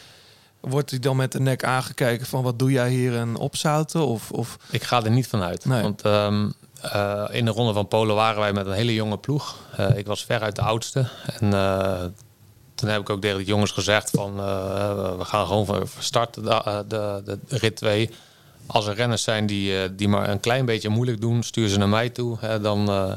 wordt 0.61 0.91
hij 0.91 0.99
dan 0.99 1.17
met 1.17 1.33
de 1.33 1.41
nek 1.41 1.65
aangekeken 1.65 2.27
van 2.27 2.43
wat 2.43 2.59
doe 2.59 2.71
jij 2.71 2.91
hier 2.91 3.17
en 3.17 3.37
opzouten? 3.37 4.07
Of, 4.07 4.31
of 4.31 4.57
Ik 4.71 4.83
ga 4.83 5.05
er 5.05 5.11
niet 5.11 5.27
van 5.27 5.43
uit. 5.43 5.65
Nee. 5.65 5.83
Want 5.83 6.03
ehm, 6.03 6.51
eh, 6.81 7.25
in 7.31 7.45
de 7.45 7.51
ronde 7.51 7.73
van 7.73 7.89
Polen 7.89 8.15
waren 8.15 8.41
wij 8.41 8.53
met 8.53 8.67
een 8.67 8.73
hele 8.73 8.95
jonge 8.95 9.19
ploeg. 9.19 9.57
Eh, 9.77 9.97
ik 9.97 10.07
was 10.07 10.25
veruit 10.25 10.57
de 10.57 10.63
oudste. 10.63 11.09
En 11.41 11.51
toen 12.75 12.89
heb 12.89 13.01
ik 13.01 13.11
ook 13.11 13.21
tegen 13.21 13.39
de 13.39 13.45
jongens 13.45 13.71
gezegd 13.71 14.11
van 14.11 14.35
we 15.19 15.25
gaan 15.25 15.47
gewoon 15.47 15.67
van 15.67 15.87
start 15.99 16.35
de, 16.35 16.85
de, 16.89 17.23
de, 17.25 17.39
rit 17.49 17.77
2. 17.77 18.11
Als 18.67 18.87
er 18.87 18.95
renners 18.95 19.23
zijn 19.23 19.47
die, 19.47 19.83
eh, 19.83 19.89
die 19.93 20.09
maar 20.09 20.29
een 20.29 20.41
klein 20.41 20.65
beetje 20.65 20.89
moeilijk 20.89 21.21
doen, 21.21 21.43
stuur 21.43 21.69
ze 21.69 21.79
naar 21.79 21.89
mij 21.89 22.09
toe. 22.09 22.37
Hè, 22.41 22.61
dan 22.61 22.89
eh, 22.89 23.13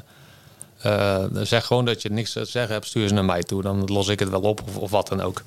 eh, 1.23 1.25
zeg 1.33 1.65
gewoon 1.65 1.85
dat 1.85 2.01
je 2.01 2.09
niks 2.09 2.31
te 2.31 2.45
zeggen 2.45 2.73
hebt, 2.73 2.85
stuur 2.85 3.07
ze 3.07 3.13
naar 3.13 3.25
mij 3.25 3.43
toe. 3.43 3.61
Dan 3.61 3.85
los 3.85 4.07
ik 4.07 4.19
het 4.19 4.29
wel 4.29 4.41
op 4.41 4.61
of, 4.67 4.77
of 4.77 4.91
wat 4.91 5.07
dan 5.07 5.21
ook. 5.21 5.43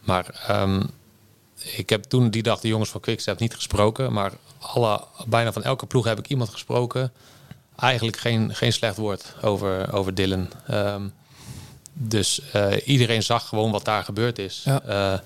Maar 0.00 0.44
ehm, 0.46 0.82
ik 1.76 1.90
heb 1.90 2.02
toen 2.04 2.30
die 2.30 2.42
dag 2.42 2.60
de 2.60 2.68
jongens 2.68 2.90
van 2.90 3.00
Quickstep 3.00 3.38
niet 3.38 3.54
gesproken. 3.54 4.12
Maar 4.12 4.32
alle, 4.58 5.04
bijna 5.26 5.52
van 5.52 5.62
elke 5.62 5.86
ploeg 5.86 6.04
heb 6.04 6.18
ik 6.18 6.28
iemand 6.28 6.50
gesproken. 6.50 7.12
Eigenlijk 7.76 8.16
geen, 8.16 8.54
geen 8.54 8.72
slecht 8.72 8.96
woord 8.96 9.34
over, 9.42 9.92
over 9.92 10.14
Dylan. 10.14 10.48
Ehm, 10.66 11.02
dus 11.92 12.42
iedereen 12.84 13.22
zag 13.22 13.48
gewoon 13.48 13.70
wat 13.70 13.84
daar 13.84 14.04
gebeurd 14.04 14.38
is. 14.38 14.62
Ja. 14.64 15.22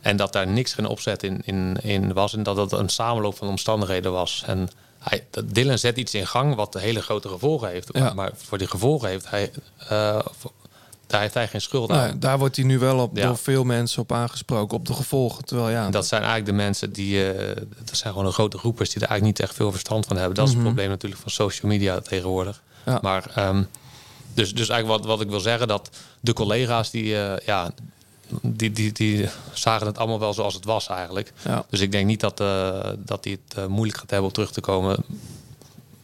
En 0.00 0.16
dat 0.16 0.32
daar 0.32 0.46
niks 0.46 0.74
geen 0.74 0.86
opzet 0.86 1.22
in, 1.22 1.40
in, 1.44 1.76
in 1.82 2.12
was. 2.12 2.34
En 2.34 2.42
dat 2.42 2.56
het 2.56 2.72
een 2.72 2.88
samenloop 2.88 3.36
van 3.36 3.48
omstandigheden 3.48 4.12
was. 4.12 4.42
En 4.46 4.68
hij, 4.98 5.24
dat 5.30 5.54
Dylan 5.54 5.78
zet 5.78 5.96
iets 5.96 6.14
in 6.14 6.26
gang 6.26 6.54
wat 6.54 6.74
hele 6.74 7.02
grote 7.02 7.28
gevolgen 7.28 7.68
heeft. 7.68 7.88
Ja. 7.92 8.12
Maar 8.14 8.30
voor 8.36 8.58
die 8.58 8.66
gevolgen 8.66 9.08
heeft 9.08 9.30
hij, 9.30 9.50
eh, 9.78 10.18
daar 11.06 11.20
heeft 11.20 11.34
hij 11.34 11.48
geen 11.48 11.60
schuld 11.60 11.90
aan. 11.90 12.16
daar 12.20 12.38
wordt 12.38 12.56
hij 12.56 12.64
nu 12.64 12.78
wel 12.78 12.98
op 12.98 13.16
Ja. 13.16 13.26
door 13.26 13.36
veel 13.38 13.64
mensen 13.64 14.02
op 14.02 14.12
aangesproken, 14.12 14.76
op 14.76 14.86
de 14.86 14.94
gevolgen. 14.94 15.44
Terwijl 15.44 15.68
ja, 15.70 15.90
dat 15.90 16.06
zijn 16.06 16.22
eigenlijk 16.22 16.50
de 16.50 16.56
mensen 16.62 16.92
die. 16.92 17.32
eh 17.32 17.56
dat 17.84 17.96
zijn 17.96 18.12
gewoon 18.12 18.28
de 18.28 18.34
grote 18.34 18.58
groepers 18.58 18.88
die 18.90 19.02
er 19.02 19.08
eigenlijk 19.08 19.38
niet 19.38 19.48
echt 19.48 19.56
veel 19.58 19.70
verstand 19.70 20.06
van 20.06 20.16
hebben. 20.16 20.34
Dat 20.34 20.44
is 20.48 20.50
Mhm. 20.54 20.60
het 20.62 20.68
probleem 20.72 20.90
natuurlijk 20.92 21.20
van 21.22 21.30
social 21.30 21.70
media 21.70 22.00
tegenwoordig. 22.00 22.62
Ja. 22.86 22.98
Maar 23.02 23.30
ehm, 23.34 23.62
dus, 24.34 24.54
dus 24.54 24.68
eigenlijk 24.68 25.00
wat, 25.00 25.10
wat 25.12 25.20
ik 25.20 25.30
wil 25.30 25.40
zeggen, 25.40 25.68
dat 25.68 25.90
de 26.20 26.32
collega's 26.32 26.90
die, 26.90 27.16
eh, 27.22 27.46
ja, 27.46 27.70
die, 28.42 28.72
die, 28.72 28.92
die 28.92 29.28
zagen 29.52 29.86
het 29.86 29.98
allemaal 29.98 30.18
wel 30.18 30.34
zoals 30.34 30.54
het 30.54 30.64
was 30.64 30.88
eigenlijk. 30.88 31.32
Ja. 31.44 31.64
Dus 31.68 31.80
ik 31.80 31.92
denk 31.92 32.06
niet 32.06 32.20
dat, 32.20 32.40
eh 32.40 32.90
dat 32.98 33.24
hij 33.24 33.38
het 33.44 33.58
eh, 33.58 33.66
moeilijk 33.66 33.98
gaat 33.98 34.10
hebben 34.10 34.28
om 34.28 34.34
terug 34.34 34.52
te 34.52 34.60
komen 34.60 35.04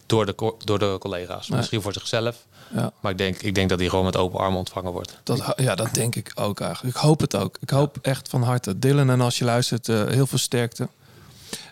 door 0.07 0.27
de, 0.27 0.55
door 0.65 0.79
de 0.79 0.97
collega's. 1.01 1.49
Nee. 1.49 1.59
Misschien 1.59 1.83
voor 1.83 1.93
zichzelf. 1.93 2.37
Ja. 2.75 2.93
Maar 3.01 3.13
ik 3.13 3.19
denk, 3.19 3.43
ik 3.43 3.55
denk 3.55 3.69
dat 3.69 3.79
hij 3.79 3.89
gewoon 3.89 4.05
met 4.05 4.17
open 4.17 4.41
armen 4.41 4.59
ontvangen 4.59 4.93
wordt. 4.93 5.19
Dat, 5.23 5.53
ja, 5.57 5.75
dat 5.75 5.95
denk 5.95 6.15
ik 6.15 6.33
ook 6.35 6.61
eigenlijk. 6.61 6.97
Ik 6.97 7.03
hoop 7.03 7.21
het 7.21 7.37
ook. 7.37 7.57
Ik 7.61 7.71
hoop 7.71 7.99
echt 8.03 8.29
van 8.29 8.43
harte. 8.43 8.79
Dylan, 8.79 9.11
en 9.11 9.21
als 9.21 9.39
je 9.39 9.45
luistert, 9.45 9.89
eh, 9.89 10.07
heel 10.07 10.27
veel 10.27 10.39
sterkte. 10.39 10.89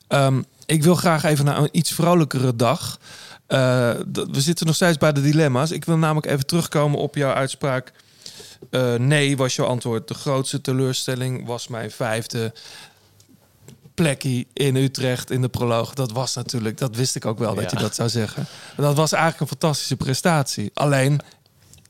Ehm, 0.08 0.42
ik 0.66 0.82
wil 0.82 0.94
graag 0.94 1.24
even 1.24 1.44
naar 1.44 1.58
een 1.58 1.68
iets 1.72 1.92
vrolijkere 1.92 2.56
dag. 2.56 2.98
We 3.46 4.40
zitten 4.40 4.66
nog 4.66 4.74
steeds 4.74 4.98
bij 4.98 5.12
de 5.12 5.20
dilemma's. 5.20 5.70
Ik 5.70 5.84
wil 5.84 5.96
namelijk 5.96 6.26
even 6.26 6.46
terugkomen 6.46 6.98
op 6.98 7.14
jouw 7.14 7.32
uitspraak. 7.32 7.92
Eh, 8.70 8.94
nee, 8.94 9.36
was 9.36 9.56
jouw 9.56 9.66
antwoord. 9.66 10.08
De 10.08 10.14
grootste 10.14 10.60
teleurstelling 10.60 11.46
was 11.46 11.68
mijn 11.68 11.90
vijfde 11.90 12.52
plekje 13.94 14.46
in 14.52 14.76
Utrecht 14.76 15.30
in 15.30 15.40
de 15.40 15.48
proloog. 15.48 15.94
Dat 15.94 16.12
was 16.12 16.34
natuurlijk, 16.34 16.78
dat 16.78 16.96
wist 16.96 17.16
ik 17.16 17.24
ook 17.24 17.38
wel 17.38 17.54
dat 17.54 17.70
je 17.70 17.76
dat 17.76 17.94
zou 17.94 18.08
zeggen. 18.08 18.46
Dat 18.76 18.96
was 18.96 19.12
eigenlijk 19.12 19.42
een 19.42 19.58
fantastische 19.58 19.96
prestatie. 19.96 20.70
Alleen 20.74 21.20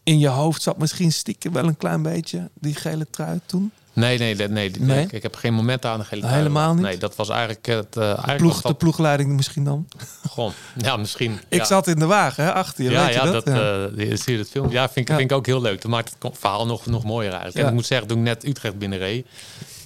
in 0.03 0.19
je 0.19 0.29
hoofd 0.29 0.63
zat 0.63 0.79
misschien 0.79 1.13
stiekem 1.13 1.53
wel 1.53 1.67
een 1.67 1.77
klein 1.77 2.03
beetje 2.03 2.51
die 2.55 2.75
gele 2.75 3.07
trui 3.11 3.41
toen. 3.47 3.73
Nee, 3.95 4.19
nee, 4.19 4.35
nee. 4.35 4.49
nee, 4.49 4.71
Nee? 4.79 5.05
Ik, 5.05 5.13
ik 5.13 5.23
heb 5.23 5.35
geen 5.37 5.55
moment 5.55 5.85
aan 5.85 5.99
de 5.99 6.05
gele 6.05 6.21
trui. 6.21 6.37
Helemaal 6.37 6.75
niet? 6.75 6.83
Nee, 6.83 6.97
dat 6.99 7.17
was 7.17 7.29
eigenlijk 7.29 7.67
het... 7.67 7.97
eh 7.97 8.03
eigenlijk 8.05 8.37
Ploeg, 8.39 8.61
de 8.63 8.75
ploegleiding 8.75 9.31
misschien 9.31 9.65
dan? 9.65 9.89
gewoon, 10.31 10.53
ja, 10.77 10.97
misschien. 10.97 11.41
Ik 11.49 11.59
ja. 11.59 11.65
zat 11.65 11.87
in 11.87 11.99
de 11.99 12.07
wagen, 12.07 12.45
hè, 12.45 12.53
achter 12.53 12.85
je. 12.85 12.91
ja, 12.91 13.05
weet 13.05 13.15
je 13.15 13.21
ja, 13.21 13.31
dat? 13.31 13.45
dat, 13.45 13.55
Ja. 13.57 13.85
eh, 13.85 13.97
die- 13.97 14.17
zie 14.17 14.33
je 14.33 14.39
dat 14.39 14.49
film? 14.49 14.71
Ja, 14.71 14.83
vind 14.85 14.97
ik, 14.97 15.09
Ja. 15.09 15.17
vind 15.17 15.31
ik 15.31 15.37
ook 15.37 15.47
heel 15.47 15.61
leuk. 15.61 15.83
Dat 15.83 15.91
maakt 15.91 16.17
het 16.19 16.39
verhaal 16.39 16.67
nog, 16.67 16.87
nog 16.87 17.05
mooier 17.05 17.29
eigenlijk. 17.31 17.57
Ja. 17.57 17.63
En 17.63 17.69
ik 17.69 17.75
moet 17.75 17.87
zeggen, 17.87 18.07
toen 18.09 18.19
ik 18.19 18.25
net 18.25 18.45
Utrecht 18.47 18.79
binnenreed, 18.79 19.27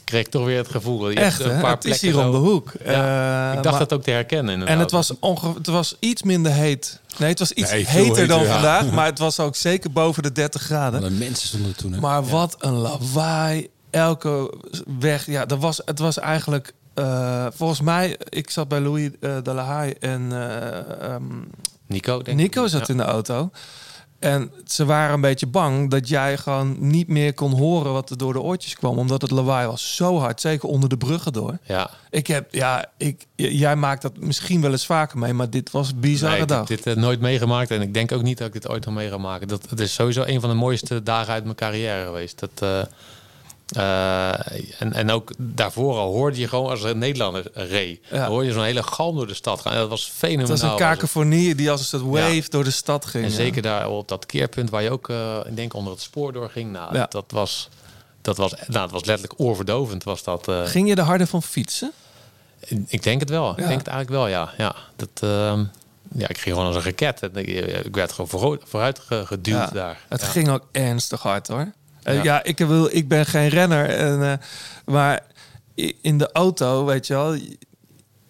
kreeg 0.04 0.20
ik 0.20 0.28
toch 0.30 0.44
weer 0.44 0.58
het 0.58 0.68
gevoel. 0.70 1.10
Je 1.10 1.16
Echt, 1.20 1.38
hebt 1.38 1.50
een 1.50 1.60
paar 1.60 1.70
Het 1.74 1.84
is 1.84 1.98
plekken 1.98 2.18
hier 2.20 2.26
om 2.28 2.42
de 2.42 2.48
hoek. 2.50 2.72
Ja, 2.84 3.50
Eh, 3.50 3.56
ik 3.56 3.62
dacht 3.62 3.78
maar- 3.78 3.88
dat 3.88 3.92
ook 3.98 4.02
te 4.02 4.10
herkennen. 4.10 4.52
Inderdaad. 4.52 4.76
En 4.76 4.82
het 4.82 4.90
was, 4.90 5.12
onge 5.20 5.52
het 5.54 5.66
was 5.66 5.96
iets 5.98 6.22
minder 6.22 6.52
heet. 6.52 7.00
Nee, 7.18 7.28
het 7.28 7.38
was 7.38 7.52
iets 7.52 7.70
Nee, 7.70 7.86
heter 7.86 8.26
dan 8.26 8.42
ja. 8.42 8.52
vandaag. 8.52 8.90
Maar 8.96 9.06
het 9.06 9.18
was 9.18 9.40
ook 9.40 9.56
zeker 9.56 9.90
boven 9.92 10.22
de 10.22 10.32
30 10.32 10.62
graden. 10.62 11.00
De 11.00 11.10
mensen 11.10 11.48
stonden 11.48 11.76
toen. 11.76 11.92
Hè? 11.92 12.00
Maar 12.00 12.24
wat 12.26 12.56
een 12.58 12.72
lawaai. 12.72 13.68
Elke 13.90 14.54
weg. 14.98 15.26
Ja, 15.26 15.46
dat 15.46 15.58
was, 15.58 15.80
het 15.84 15.98
was 15.98 16.18
eigenlijk... 16.18 16.72
eh, 16.94 17.46
volgens 17.54 17.80
mij, 17.80 18.16
ik 18.28 18.50
zat 18.50 18.68
bij 18.68 18.80
Louis 18.80 19.10
eh, 19.20 19.36
de 19.42 19.52
La 19.52 19.64
Haye 19.64 19.96
en 19.98 20.32
eh, 20.32 21.12
ehm, 21.14 21.24
Nico, 21.86 22.22
denk 22.22 22.36
Nico 22.36 22.64
ik. 22.64 22.68
zat 22.70 22.86
Ja. 22.86 22.92
in 22.92 22.96
de 22.96 23.04
auto. 23.04 23.50
En 24.18 24.52
ze 24.66 24.84
waren 24.84 25.14
een 25.14 25.20
beetje 25.20 25.46
bang 25.46 25.90
dat 25.90 26.08
jij 26.08 26.36
gewoon 26.36 26.76
niet 26.78 27.08
meer 27.08 27.34
kon 27.34 27.52
horen 27.52 27.92
wat 27.92 28.10
er 28.10 28.18
door 28.18 28.32
de 28.32 28.40
oortjes 28.40 28.74
kwam. 28.74 28.98
Omdat 28.98 29.22
het 29.22 29.30
lawaai 29.30 29.66
was 29.66 29.96
zo 29.96 30.18
hard, 30.18 30.40
zeker 30.40 30.68
onder 30.68 30.88
de 30.88 30.96
bruggen 30.96 31.32
door. 31.32 31.58
Ja, 31.62 31.90
Ik 32.10 32.26
heb, 32.26 32.54
ja, 32.54 32.86
ik, 32.96 33.26
jij 33.34 33.76
maakt 33.76 34.02
dat 34.02 34.16
misschien 34.16 34.60
wel 34.60 34.70
eens 34.70 34.86
vaker 34.86 35.18
mee, 35.18 35.32
maar 35.32 35.50
dit 35.50 35.70
was 35.70 35.90
een 35.90 36.00
bizarre 36.00 36.36
nee, 36.36 36.46
dag. 36.46 36.66
dit, 36.66 36.82
dit 36.84 36.96
nooit 36.96 37.20
meegemaakt. 37.20 37.70
En 37.70 37.82
ik 37.82 37.94
denk 37.94 38.12
ook 38.12 38.22
niet 38.22 38.38
dat 38.38 38.46
ik 38.46 38.52
dit 38.52 38.68
ooit 38.68 38.84
nog 38.84 38.94
mee 38.94 39.08
ga 39.08 39.18
maken. 39.18 39.48
Dat, 39.48 39.70
het 39.70 39.80
is 39.80 39.94
sowieso 39.94 40.22
een 40.26 40.40
van 40.40 40.50
de 40.50 40.56
mooiste 40.56 41.02
dagen 41.02 41.32
uit 41.32 41.44
mijn 41.44 41.56
carrière 41.56 42.04
geweest. 42.04 42.38
Dat, 42.38 42.50
eh, 42.54 42.80
eh, 43.76 44.28
en, 44.80 44.92
en 44.92 45.10
ook 45.10 45.30
daarvoor 45.38 45.96
al 45.96 46.12
hoorde 46.12 46.38
je 46.38 46.48
gewoon 46.48 46.70
als 46.70 46.82
een 46.82 46.98
Nederlander 46.98 47.44
reed. 47.52 48.00
Ja. 48.10 48.18
Dan 48.18 48.26
hoorde 48.28 48.46
je 48.46 48.52
zo'n 48.52 48.62
hele 48.64 48.82
galm 48.82 49.16
door 49.16 49.26
de 49.26 49.34
stad 49.34 49.60
gaan. 49.60 49.72
En 49.72 49.78
dat 49.78 49.88
was 49.88 50.12
fenomenaal. 50.14 50.50
het 50.52 50.60
was 50.60 50.70
een 50.70 50.76
kakofonie 50.76 51.54
die 51.54 51.70
als 51.70 51.80
een 51.80 51.86
soort 51.86 52.02
wave 52.02 52.34
Ja. 52.34 52.42
door 52.48 52.64
de 52.64 52.70
stad 52.70 53.06
ging. 53.06 53.24
En 53.24 53.30
ja. 53.30 53.36
zeker 53.36 53.62
daar 53.62 53.88
op 53.90 54.08
dat 54.08 54.26
keerpunt 54.26 54.70
waar 54.70 54.82
je 54.82 54.90
ook, 54.90 55.08
eh, 55.08 55.36
ik 55.46 55.56
denk, 55.56 55.74
onder 55.74 55.92
het 55.92 56.02
spoor 56.02 56.32
doorging. 56.32 56.72
Nou, 56.72 56.94
Ja. 56.94 57.06
dat, 57.08 57.24
was, 57.28 57.68
dat, 58.22 58.36
was, 58.36 58.52
nou, 58.66 58.82
het 58.82 58.90
was 58.90 59.04
letterlijk 59.04 59.40
oorverdovend. 59.40 60.04
Was 60.04 60.22
dat, 60.22 60.48
eh. 60.48 60.64
Ging 60.66 60.88
je 60.88 60.94
er 60.94 61.02
harder 61.02 61.26
van 61.26 61.42
fietsen? 61.42 61.92
Ik 62.86 63.02
denk 63.02 63.20
het 63.20 63.30
wel. 63.30 63.50
Ik 63.50 63.56
denk 63.66 63.78
het 63.78 63.86
eigenlijk 63.88 64.10
wel, 64.18 64.26
ja. 64.28 64.52
ja, 64.56 64.74
dat, 64.96 65.08
ehm, 65.20 65.64
ja 66.14 66.28
ik 66.28 66.38
ging 66.38 66.54
gewoon 66.56 66.66
als 66.74 66.76
een 66.76 66.82
raket. 66.82 67.22
Ik, 67.32 67.94
werd 67.94 68.12
gewoon 68.12 68.28
vooruit, 68.30 68.60
vooruit 68.64 68.98
ge- 68.98 69.26
geduwd 69.26 69.72
daar. 69.72 69.98
Het 70.08 70.22
ging 70.22 70.48
ook 70.48 70.62
ernstig 70.72 71.22
hard 71.22 71.48
hoor. 71.48 71.72
Eh, 72.08 72.14
Ja. 72.16 72.22
ja, 72.22 72.42
ik, 72.44 72.58
wil, 72.58 72.88
ik 72.96 73.08
ben 73.08 73.26
geen 73.26 73.48
renner. 73.48 73.88
En, 73.88 74.22
eh, 74.22 74.32
maar 74.94 75.20
in 76.00 76.18
de 76.18 76.32
auto, 76.32 76.84
weet 76.84 77.06
je 77.06 77.14
wel, 77.14 77.36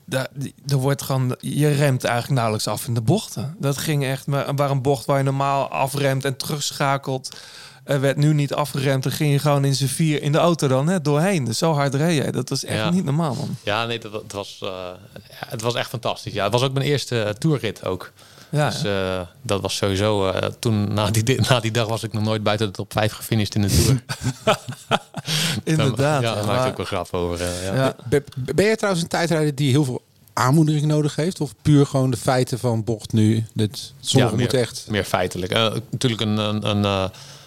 daar, 0.07 0.29
er 0.67 0.77
wordt 0.77 1.03
gewoon, 1.03 1.37
je 1.41 1.69
remt 1.69 2.05
eigenlijk 2.05 2.35
nauwelijks 2.35 2.69
af 2.69 2.87
in 2.87 2.95
de 2.95 3.01
bochten. 3.01 3.57
Dat 3.59 3.79
ging 3.79 4.05
echt, 4.05 4.27
maar 4.27 4.55
waar 4.55 4.71
een 4.71 4.83
bocht 4.83 5.05
waar 5.07 5.19
je 5.19 5.25
normaal 5.25 5.69
afremt 5.69 6.25
en 6.25 6.37
terugschakelt, 6.37 7.37
er 7.85 8.01
werd 8.01 8.17
nu 8.17 8.35
niet 8.35 8.55
afgeremd. 8.55 9.03
Dan 9.03 9.13
ging 9.13 9.33
je 9.33 9.39
gewoon 9.39 9.65
in 9.65 9.75
z'n 9.75 9.87
vier 9.87 10.23
in 10.23 10.33
de 10.33 10.39
auto 10.39 10.69
dan 10.69 10.89
hè, 10.89 11.01
doorheen. 11.01 11.45
Dus 11.45 11.59
zo 11.59 11.73
hard 11.73 11.95
reed 11.95 12.25
je. 12.25 12.33
Dat 12.33 12.49
was 12.49 12.65
echt 12.65 12.79
Ja. 12.79 12.91
niet 12.91 13.05
normaal, 13.05 13.35
man. 13.35 13.57
Ja, 13.63 13.87
nee, 13.87 13.99
dat, 13.99 14.13
het, 14.13 14.33
was, 14.33 14.59
eh, 14.63 14.71
het 15.47 15.63
was 15.63 15.75
echt 15.75 15.89
fantastisch. 15.91 16.33
Ja, 16.33 16.43
het 16.45 16.53
was 16.53 16.63
ook 16.63 16.73
mijn 16.73 16.87
eerste 16.87 17.23
eh, 17.23 17.31
tourrit 17.33 17.85
ook. 17.85 18.13
Ja, 18.51 18.71
dus 18.71 18.85
eh, 18.85 19.21
dat 19.43 19.61
was 19.61 19.77
sowieso... 19.77 20.29
eh, 20.29 20.49
toen, 20.59 20.95
na 20.95 21.11
die, 21.11 21.41
na 21.41 21.61
die 21.61 21.71
dag 21.71 21.87
was 21.89 22.03
ik 22.03 22.13
nog 22.13 22.23
nooit 22.23 22.43
buiten 22.43 22.67
de 22.67 22.73
top 22.73 22.93
5 22.93 23.13
gefinished 23.13 23.55
in 23.55 23.63
de 23.63 23.69
Tour. 23.69 24.03
inderdaad. 25.65 26.23
Ja, 26.23 26.29
ja. 26.29 26.35
daar 26.35 26.45
maak 26.45 26.63
ik 26.65 26.71
ook 26.71 26.77
wel 26.77 26.87
grap 26.87 27.15
over. 27.15 27.41
eh, 27.41 27.65
ja. 27.65 27.75
ja. 27.75 27.95
Ben, 28.09 28.25
ben 28.55 28.67
je 28.67 28.77
trouwens 28.77 29.03
een 29.03 29.11
tijdrijder 29.11 29.55
die 29.55 29.71
heel 29.71 29.85
veel 29.85 30.03
aanmoediging 30.33 30.87
nodig 30.87 31.17
heeft? 31.17 31.41
Of 31.41 31.55
puur 31.63 31.87
gewoon 31.87 32.11
de 32.11 32.17
feiten 32.17 32.59
van 32.59 32.85
bocht 32.85 33.13
nu? 33.13 33.45
Dit, 33.55 33.93
sommigen 34.01 34.37
meer, 34.37 34.43
moeten 34.45 34.61
echt... 34.61 34.87
meer 34.89 35.05
feitelijk. 35.05 35.53
Eh, 35.53 35.73
natuurlijk 35.91 36.23
een, 36.23 36.39
een, 36.39 36.69
een 36.69 36.85
eh, 36.85 37.05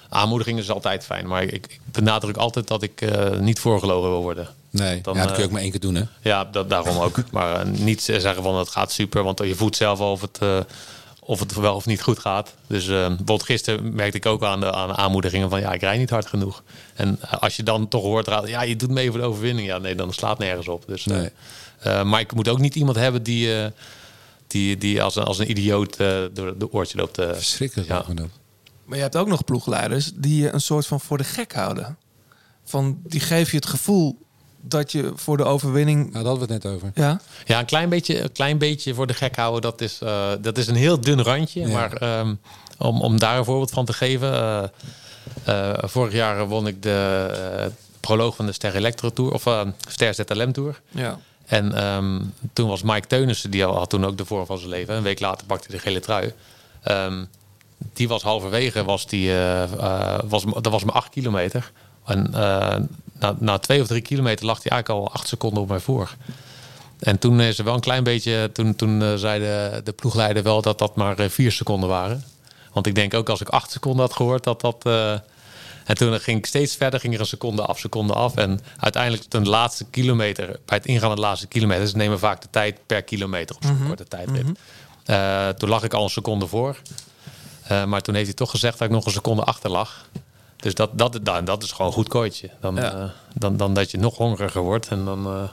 aanmoediging 0.09 0.59
is 0.59 0.69
altijd 0.71 1.05
fijn. 1.05 1.27
Maar 1.27 1.43
ik, 1.43 1.51
ik 1.51 1.79
benadruk 1.91 2.37
altijd 2.37 2.67
dat 2.67 2.83
ik 2.83 3.01
eh, 3.01 3.39
niet 3.39 3.59
voorgelogen 3.59 4.09
wil 4.09 4.21
worden. 4.21 4.47
Nee, 4.71 5.01
Dan, 5.01 5.15
ja, 5.15 5.21
dat 5.25 5.31
kun 5.31 5.35
je 5.35 5.41
eh, 5.41 5.45
ook 5.45 5.51
maar 5.51 5.61
één 5.61 5.71
keer 5.71 5.79
doen, 5.79 5.95
hè? 5.95 6.03
Ja, 6.21 6.45
dat, 6.45 6.69
daarom 6.69 6.97
ook. 6.97 7.23
Maar 7.31 7.55
eh, 7.61 7.65
niet 7.67 8.01
zeggen 8.01 8.43
van 8.43 8.55
het 8.57 8.69
gaat 8.69 8.91
super. 8.91 9.23
Want 9.23 9.39
je 9.39 9.55
voelt 9.55 9.75
zelf 9.75 9.99
al 9.99 10.11
of 10.11 10.21
het, 10.21 10.37
eh, 10.37 10.59
of 11.19 11.39
het 11.39 11.53
wel 11.55 11.75
of 11.75 11.85
niet 11.85 12.01
goed 12.01 12.19
gaat. 12.19 12.53
Dus 12.67 12.85
bijvoorbeeld 12.85 13.43
gisteren 13.43 13.95
merkte 13.95 14.17
ik 14.17 14.25
ook 14.25 14.43
aan 14.43 14.59
de, 14.59 14.71
aan 14.73 14.87
de 14.87 14.95
aanmoedigingen 14.95 15.49
van... 15.49 15.59
ja, 15.59 15.73
ik 15.73 15.81
rijd 15.81 15.99
niet 15.99 16.09
hard 16.09 16.25
genoeg. 16.25 16.63
En 16.95 17.19
als 17.39 17.55
je 17.55 17.63
dan 17.63 17.87
toch 17.87 18.01
hoort, 18.01 18.29
ja, 18.45 18.61
je 18.61 18.75
doet 18.75 18.89
mee 18.89 19.09
voor 19.09 19.19
de 19.19 19.25
overwinning. 19.25 19.67
Ja, 19.67 19.77
nee, 19.77 19.95
dan 19.95 20.13
slaat 20.13 20.37
nergens 20.37 20.67
op. 20.67 20.83
Dus, 20.87 21.07
eh, 21.07 21.17
Nee. 21.17 21.29
eh, 21.79 22.03
maar 22.03 22.19
ik 22.19 22.33
moet 22.33 22.47
ook 22.47 22.59
niet 22.59 22.75
iemand 22.75 22.97
hebben 22.97 23.23
die... 23.23 23.61
eh, 23.61 23.65
die, 24.47 24.77
die 24.77 25.01
als, 25.03 25.15
een, 25.15 25.23
als 25.23 25.39
een 25.39 25.49
idioot 25.49 25.95
eh, 25.95 26.17
door 26.33 26.57
de 26.57 26.71
oortje 26.71 26.97
loopt. 26.97 27.17
eh. 27.17 27.33
Verschrikkelijk 27.33 27.89
Ja. 27.89 28.05
Maar 28.85 28.97
je 28.97 29.03
hebt 29.03 29.15
ook 29.17 29.27
nog 29.27 29.43
ploegleiders 29.43 30.11
die 30.15 30.41
je 30.41 30.51
een 30.51 30.61
soort 30.61 30.87
van 30.87 30.99
voor 30.99 31.17
de 31.17 31.23
gek 31.23 31.53
houden. 31.53 31.97
Van, 32.63 32.99
die 33.03 33.19
geven 33.19 33.49
je 33.51 33.55
het 33.57 33.65
gevoel 33.65 34.17
dat 34.61 34.91
je 34.91 35.11
voor 35.15 35.37
de 35.37 35.43
overwinning... 35.43 35.99
Nou, 35.99 36.11
daar 36.13 36.23
hadden 36.23 36.47
we 36.47 36.53
het 36.53 36.63
net 36.63 36.73
over. 36.73 36.91
Ja, 36.95 37.21
Ja, 37.45 37.59
een 37.59 37.65
klein 37.65 37.89
beetje, 37.89 38.21
een 38.21 38.31
klein 38.31 38.57
beetje 38.57 38.93
voor 38.93 39.07
de 39.07 39.13
gek 39.13 39.35
houden, 39.35 39.61
dat 39.61 39.81
is, 39.81 39.99
eh, 40.01 40.29
dat 40.41 40.57
is 40.57 40.67
een 40.67 40.75
heel 40.75 41.01
dun 41.01 41.21
randje. 41.23 41.61
Ja. 41.61 41.67
Maar 41.67 41.93
ehm, 41.93 42.33
om, 42.77 43.01
om 43.01 43.19
daar 43.19 43.37
een 43.37 43.45
voorbeeld 43.45 43.71
van 43.71 43.85
te 43.85 43.93
geven. 43.93 44.33
eh, 44.33 44.63
eh, 45.69 45.77
vorig 45.83 46.13
jaar 46.13 46.47
won 46.47 46.67
ik 46.67 46.83
de 46.83 47.71
proloog 47.99 48.35
van 48.35 48.45
de 48.45 48.51
Ster 48.51 48.75
Electro 48.75 49.09
Tour, 49.09 49.33
of 49.33 49.65
Ster 49.87 50.13
ZLM 50.13 50.51
Tour. 50.51 50.81
ja. 50.89 51.19
En 51.45 51.73
ehm, 51.73 52.19
toen 52.53 52.67
was 52.67 52.81
Mike 52.81 53.07
Teunissen, 53.07 53.51
die 53.51 53.63
had 53.63 53.89
toen 53.89 54.05
ook 54.05 54.17
de 54.17 54.25
vorm 54.25 54.45
van 54.45 54.57
zijn 54.57 54.69
leven. 54.69 54.95
Een 54.95 55.03
week 55.03 55.19
later 55.19 55.45
pakte 55.47 55.67
hij 55.67 55.75
de 55.77 55.83
gele 55.83 55.99
trui. 55.99 56.33
Ehm, 56.83 57.23
die 57.93 58.07
was 58.07 58.21
halverwege, 58.23 58.83
was 58.83 59.07
die, 59.07 59.31
was, 60.27 60.43
dat 60.43 60.67
was 60.67 60.83
maar 60.83 60.95
acht 60.95 61.09
kilometer. 61.09 61.71
En 62.05 62.33
eh, 62.33 62.75
na, 63.21 63.35
na 63.39 63.57
twee 63.57 63.81
of 63.81 63.87
drie 63.87 64.01
kilometer 64.01 64.45
lag 64.45 64.63
hij 64.63 64.71
eigenlijk 64.71 65.01
al 65.01 65.13
acht 65.13 65.27
seconden 65.27 65.63
op 65.63 65.69
mij 65.69 65.79
voor. 65.79 66.15
En 66.99 67.19
toen 67.19 67.41
is 67.41 67.57
er 67.57 67.63
wel 67.65 67.73
een 67.73 67.79
klein 67.79 68.03
beetje, 68.03 68.49
toen, 68.53 68.75
toen 68.75 69.01
eh, 69.01 69.13
zei 69.15 69.39
de, 69.39 69.81
de 69.83 69.91
ploegleider 69.91 70.43
wel 70.43 70.61
dat 70.61 70.77
dat 70.79 70.95
maar 70.95 71.19
eh, 71.19 71.29
vier 71.29 71.51
seconden 71.51 71.89
waren. 71.89 72.23
Want 72.73 72.87
ik 72.87 72.95
denk 72.95 73.13
ook 73.13 73.29
als 73.29 73.41
ik 73.41 73.49
acht 73.49 73.71
seconden 73.71 74.01
had 74.01 74.13
gehoord 74.15 74.43
dat 74.43 74.61
dat... 74.61 74.85
eh, 74.85 75.11
en 75.85 75.97
toen 75.97 76.19
ging 76.19 76.37
ik 76.37 76.45
steeds 76.45 76.75
verder, 76.75 76.99
ging 76.99 77.13
er 77.13 77.19
een 77.19 77.25
seconde 77.25 77.61
af, 77.61 77.79
seconde 77.79 78.13
af. 78.13 78.35
En 78.35 78.59
uiteindelijk 78.77 79.23
ten 79.23 79.47
laatste 79.47 79.85
kilometer, 79.85 80.45
bij 80.65 80.77
het 80.77 80.85
ingaan 80.85 81.07
van 81.07 81.15
de 81.15 81.21
laatste 81.21 81.47
kilometer, 81.47 81.87
ze 81.87 81.97
nemen 81.97 82.19
vaak 82.19 82.41
de 82.41 82.47
tijd 82.51 82.79
per 82.85 83.03
kilometer 83.03 83.55
op 83.55 83.63
zo'n 83.63 83.87
korte 83.87 84.07
tijdrit. 84.07 84.45
Eh, 85.05 85.49
toen 85.49 85.69
lag 85.69 85.83
ik 85.83 85.93
al 85.93 86.03
een 86.03 86.09
seconde 86.09 86.47
voor. 86.47 86.77
Maar 87.85 88.01
toen 88.01 88.13
heeft 88.15 88.27
hij 88.27 88.35
toch 88.35 88.49
gezegd 88.49 88.77
dat 88.77 88.87
ik 88.87 88.93
nog 88.93 89.05
een 89.05 89.11
seconde 89.11 89.43
achter 89.43 89.69
lag. 89.69 90.05
Dus 90.61 90.75
dat, 90.75 90.97
dat, 90.97 91.19
dat, 91.23 91.45
dat 91.45 91.63
is 91.63 91.71
gewoon 91.71 91.87
een 91.87 91.93
goed 91.93 92.07
kooitje. 92.07 92.49
Dan, 92.59 92.75
Ja. 92.75 92.93
eh, 92.93 93.09
dan, 93.33 93.57
dan 93.57 93.73
dat 93.73 93.91
je 93.91 93.97
nog 93.97 94.17
hongeriger 94.17 94.61
wordt. 94.61 94.87
En 94.87 95.05
dan, 95.05 95.25
eh, 95.25 95.43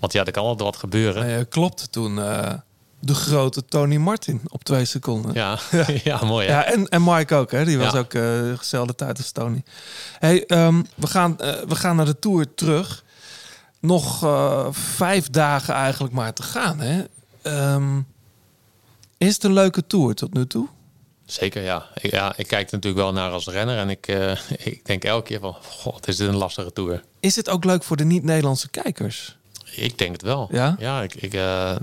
want 0.00 0.12
ja, 0.12 0.24
er 0.24 0.32
kan 0.32 0.44
altijd 0.44 0.62
wat 0.62 0.76
gebeuren. 0.76 1.26
Nou 1.26 1.38
ja, 1.38 1.44
klopte 1.48 1.90
toen 1.90 2.18
eh, 2.18 2.52
de 3.00 3.14
grote 3.14 3.64
Tony 3.64 3.96
Martin 3.96 4.40
op 4.46 4.64
twee 4.64 4.84
seconden. 4.84 5.34
Ja, 5.34 5.58
ja 6.04 6.24
mooi 6.24 6.46
hè? 6.46 6.52
Ja, 6.52 6.64
en, 6.64 6.88
en 6.88 7.04
Mike 7.04 7.34
ook, 7.34 7.50
hè? 7.50 7.64
die 7.64 7.78
was 7.78 7.94
ook 7.94 8.10
dezelfde 8.10 8.94
tijd 8.94 9.18
als 9.18 9.32
Tony. 9.32 9.62
Hey, 10.18 10.46
ehm, 10.46 10.82
we, 10.94 11.06
gaan, 11.06 11.36
we 11.68 11.74
gaan 11.74 11.96
naar 11.96 12.06
de 12.06 12.18
Tour 12.18 12.54
terug. 12.54 13.04
Nog 13.80 14.18
vijf 14.70 15.30
dagen 15.30 15.74
eigenlijk 15.74 16.14
maar 16.14 16.32
te 16.32 16.42
gaan. 16.42 16.80
Hè? 16.80 17.04
Ehm, 17.42 18.00
is 19.18 19.34
het 19.34 19.44
een 19.44 19.52
leuke 19.52 19.86
Tour 19.86 20.14
tot 20.14 20.34
nu 20.34 20.46
toe? 20.46 20.68
Zeker, 21.26 21.62
ja. 21.62 21.86
Ik, 22.00 22.10
ja. 22.10 22.32
ik 22.36 22.46
kijk 22.46 22.66
er 22.66 22.74
natuurlijk 22.74 23.02
wel 23.02 23.12
naar 23.12 23.30
als 23.30 23.46
renner. 23.46 23.78
En 23.78 23.90
ik, 23.90 24.06
eh, 24.06 24.38
ik 24.74 24.86
denk 24.86 25.04
elke 25.04 25.26
keer 25.26 25.40
van, 25.40 25.56
god, 25.62 26.08
is 26.08 26.16
dit 26.16 26.28
een 26.28 26.36
lastige 26.36 26.72
tour. 26.72 27.02
Is 27.20 27.36
het 27.36 27.50
ook 27.50 27.64
leuk 27.64 27.82
voor 27.82 27.96
de 27.96 28.04
niet-Nederlandse 28.04 28.68
kijkers? 28.68 29.36
Ik 29.76 29.98
denk 29.98 30.12
het 30.12 30.22
wel. 30.22 30.48
Ja? 30.50 30.76
Ja, 30.78 31.02
ik, 31.02 31.14
ik, 31.14 31.34
eh, 31.34 31.76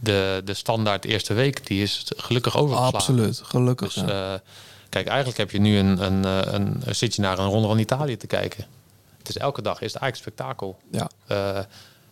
de, 0.00 0.42
de 0.44 0.54
standaard 0.54 1.04
eerste 1.04 1.34
week, 1.34 1.66
die 1.66 1.82
is 1.82 2.04
gelukkig 2.16 2.56
overgeslagen. 2.56 2.98
Absoluut, 2.98 3.40
gelukkig. 3.44 3.92
Dus 3.92 4.04
ja. 4.04 4.32
eh, 4.32 4.40
kijk, 4.88 5.06
eigenlijk 5.06 5.38
heb 5.38 5.50
je 5.50 5.60
nu 5.60 5.78
een, 5.78 6.04
een, 6.04 6.24
een, 6.24 6.80
een, 6.84 6.94
zit 6.94 7.14
je 7.14 7.22
naar 7.22 7.38
een 7.38 7.48
ronde 7.48 7.68
van 7.68 7.78
Italië 7.78 8.16
te 8.16 8.26
kijken. 8.26 8.66
Het 9.18 9.28
is 9.28 9.36
elke 9.36 9.62
dag 9.62 9.80
is 9.80 9.92
het 9.92 10.02
eigenlijk 10.02 10.16
spektakel. 10.16 10.78
ja. 10.90 11.10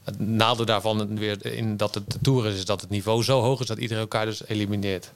Het 0.05 0.19
nadeel 0.19 0.65
daarvan 0.65 1.19
weer 1.19 1.47
in 1.47 1.77
dat 1.77 1.95
het 1.95 2.11
de 2.11 2.19
tour 2.23 2.47
is, 2.47 2.55
is 2.55 2.65
dat 2.65 2.81
het 2.81 2.91
niveau 2.91 3.25
zo 3.25 3.41
hoog 3.41 3.61
is 3.61 3.67
dat 3.67 3.79
iedereen 3.79 4.03
elkaar 4.03 4.25
dus 4.25 4.47
elimineert. 4.47 5.13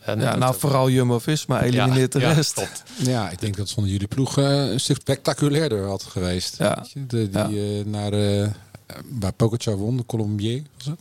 En 0.00 0.20
ja, 0.20 0.30
dat- 0.30 0.38
nou 0.38 0.54
vooral 0.58 0.90
Jumbo-Visma 0.90 1.62
elimineert 1.62 2.12
Ja, 2.12 2.18
de 2.20 2.26
ja, 2.26 2.32
rest. 2.32 2.52
klopt. 2.52 2.82
Ja, 2.96 3.30
ik 3.30 3.40
denk 3.40 3.56
dat 3.56 3.68
zonder 3.68 3.92
jullie 3.92 4.06
ploeg 4.08 4.38
eh, 4.38 4.70
een 4.70 4.80
stuk 4.80 4.96
spectaculairder 5.00 5.86
had 5.86 6.02
geweest. 6.02 6.56
Ja. 6.58 6.74
Weet 6.76 6.90
je, 6.90 7.06
De, 7.06 7.28
die 7.30 7.78
eh, 7.78 7.84
naar, 7.84 8.12
eh, 8.12 8.48
waar 9.20 9.32
Pogacar 9.32 9.76
won, 9.76 9.96
de 9.96 10.06
Colombier 10.06 10.62
was 10.76 10.86
het? 10.86 11.00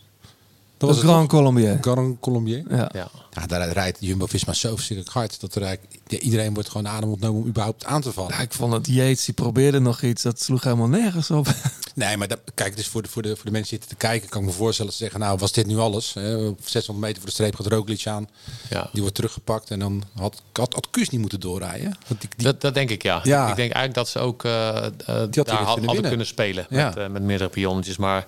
Dat 0.78 0.89
was 0.89 0.99
Grand? 0.99 1.30
Colombier. 1.30 1.78
Grand 1.82 2.19
Colombier. 2.19 2.63
Ja. 2.69 2.89
Ja. 2.93 3.07
Ja, 3.32 3.45
daar 3.45 3.69
rijdt 3.71 3.97
Jumbo-Visma 3.99 4.53
zo 4.53 4.75
verschrikkelijk 4.75 5.15
hard. 5.15 5.39
Dat 5.41 5.55
er 5.55 5.61
eigenlijk, 5.63 5.99
ja, 6.07 6.17
iedereen 6.17 6.53
wordt 6.53 6.69
gewoon 6.69 6.88
adem 6.88 7.09
ontnomen 7.09 7.41
om 7.41 7.47
überhaupt 7.47 7.86
aan 7.86 8.01
te 8.01 8.11
vallen. 8.11 8.32
Ja, 8.36 8.39
ik 8.41 8.53
vond 8.53 8.71
dat 8.71 8.88
Yates, 8.88 9.25
die 9.25 9.34
probeerde 9.34 9.80
nog 9.80 10.01
iets. 10.01 10.21
Dat 10.23 10.41
sloeg 10.41 10.63
helemaal 10.63 10.88
nergens 10.88 11.32
op. 11.32 11.47
Nee, 11.97 12.17
maar 12.17 12.28
dat, 12.28 12.39
kijk, 12.53 12.75
dus 12.75 12.88
voor 12.88 13.01
de, 13.01 13.09
voor, 13.09 13.21
de, 13.21 13.36
voor 13.36 13.45
de 13.45 13.51
mensen 13.51 13.69
die 13.69 13.80
zitten 13.80 13.89
te 13.89 14.05
kijken... 14.07 14.30
kan 14.30 14.41
ik 14.41 14.47
me 14.47 14.53
voorstellen 14.53 14.91
dat 14.91 14.99
ze 14.99 15.03
zeggen... 15.03 15.19
nou, 15.23 15.38
was 15.38 15.51
dit 15.51 15.65
nu 15.65 15.78
alles? 15.78 16.13
Hè? 16.13 16.36
Op 16.36 16.59
600 16.63 17.05
meter 17.05 17.17
voor 17.21 17.25
de 17.30 17.36
streep 17.36 17.55
gaat 17.55 17.67
Roglic 17.67 18.07
aan. 18.07 18.28
Ja. 18.69 18.89
Die 18.91 19.01
wordt 19.01 19.15
teruggepakt. 19.15 19.71
En 19.71 19.80
dan 19.80 20.03
had, 20.15 20.41
had, 20.53 20.73
had 20.73 20.88
Kuus 20.91 21.09
niet 21.09 21.19
moeten 21.21 21.39
doorrijden. 21.39 21.97
Want 22.07 22.21
die, 22.21 22.30
die- 22.36 22.45
Dat, 22.45 22.61
dat 22.61 22.73
denk 22.73 22.89
ik, 22.89 23.03
ja. 23.03 23.19
Ja. 23.23 23.41
Ik 23.49 23.55
denk 23.55 23.71
eigenlijk 23.71 23.93
dat 23.93 24.07
ze 24.09 24.19
ook 24.19 24.43
eh, 24.43 24.86
eh, 24.86 24.91
daar 25.05 25.28
had- 25.32 25.49
hadden 25.49 25.86
winnen. 25.86 26.09
kunnen 26.09 26.28
spelen 26.28 26.65
Ja. 26.69 26.86
met, 26.88 26.97
eh, 26.97 27.07
met 27.07 27.21
meerdere 27.21 27.49
pionnetjes. 27.49 27.97
Maar 27.97 28.28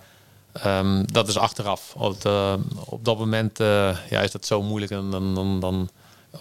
ehm, 0.53 1.03
dat 1.05 1.27
is 1.27 1.37
achteraf. 1.37 1.93
Op, 1.95 2.25
op 2.85 3.05
dat 3.05 3.17
moment 3.17 3.59
eh, 3.59 3.97
ja, 4.09 4.21
is 4.21 4.31
dat 4.31 4.45
zo 4.45 4.61
moeilijk. 4.61 4.91
En 4.91 5.09
dan, 5.11 5.35
dan, 5.35 5.59
dan, 5.59 5.89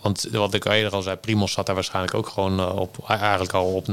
want 0.03 0.29
wat 0.33 0.55
ik 0.55 0.65
eerder 0.65 0.93
al 0.93 1.03
zei, 1.03 1.17
Primos 1.17 1.53
zat 1.53 1.67
daar 1.67 1.75
waarschijnlijk 1.75 2.15
ook 2.15 2.29
gewoon 2.29 2.61
eh, 2.61 2.77
op, 2.77 3.09
eigenlijk 3.09 3.53
al 3.53 3.75
op 3.75 3.87
99% 3.87 3.91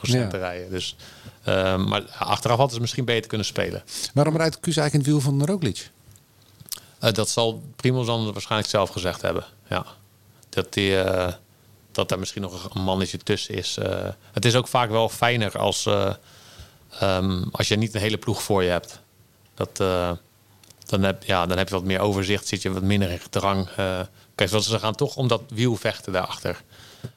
Ja. 0.00 0.28
te 0.28 0.36
rijden. 0.36 0.70
Dus, 0.70 0.96
ehm, 1.44 1.88
maar 1.88 2.02
achteraf 2.18 2.56
hadden 2.56 2.74
ze 2.74 2.80
misschien 2.80 3.04
beter 3.04 3.28
kunnen 3.28 3.46
spelen. 3.46 3.82
Waarom 4.14 4.36
rijdt 4.36 4.60
Kuus 4.60 4.76
eigenlijk 4.76 5.06
in 5.06 5.12
het 5.14 5.24
wiel 5.24 5.38
van 5.38 5.46
Roglic? 5.46 5.90
Eh, 6.98 7.12
dat 7.12 7.28
zal 7.28 7.62
Primoz 7.76 8.06
dan 8.06 8.32
waarschijnlijk 8.32 8.70
zelf 8.70 8.90
gezegd 8.90 9.22
hebben. 9.22 9.44
Ja. 9.68 9.86
Dat, 10.48 10.72
die, 10.72 10.96
dat 11.92 12.08
daar 12.08 12.18
misschien 12.18 12.42
nog 12.42 12.74
een 12.74 12.82
mannetje 12.82 13.18
tussen 13.18 13.54
is. 13.54 13.78
Het 14.32 14.44
is 14.44 14.54
ook 14.54 14.68
vaak 14.68 14.90
wel 14.90 15.08
fijner 15.08 15.58
als, 15.58 15.86
eh, 15.86 16.14
ehm, 17.00 17.42
als 17.52 17.68
je 17.68 17.76
niet 17.76 17.94
een 17.94 18.00
hele 18.00 18.16
ploeg 18.18 18.42
voor 18.42 18.62
je 18.62 18.70
hebt. 18.70 19.00
Dat, 19.58 19.80
eh, 19.80 20.10
dan, 20.86 21.02
heb, 21.02 21.22
ja, 21.24 21.46
dan 21.46 21.58
heb 21.58 21.68
je 21.68 21.74
wat 21.74 21.84
meer 21.84 22.00
overzicht, 22.00 22.46
zit 22.46 22.62
je 22.62 22.70
wat 22.72 22.82
minder 22.82 23.10
in 23.10 23.18
gedrang. 23.18 23.68
Eh, 23.76 24.00
kijk, 24.34 24.50
want 24.50 24.64
ze 24.64 24.78
gaan 24.78 24.94
toch 24.94 25.16
om 25.16 25.28
dat 25.28 25.42
wiel 25.48 25.76
vechten 25.76 26.12
daarachter. 26.12 26.62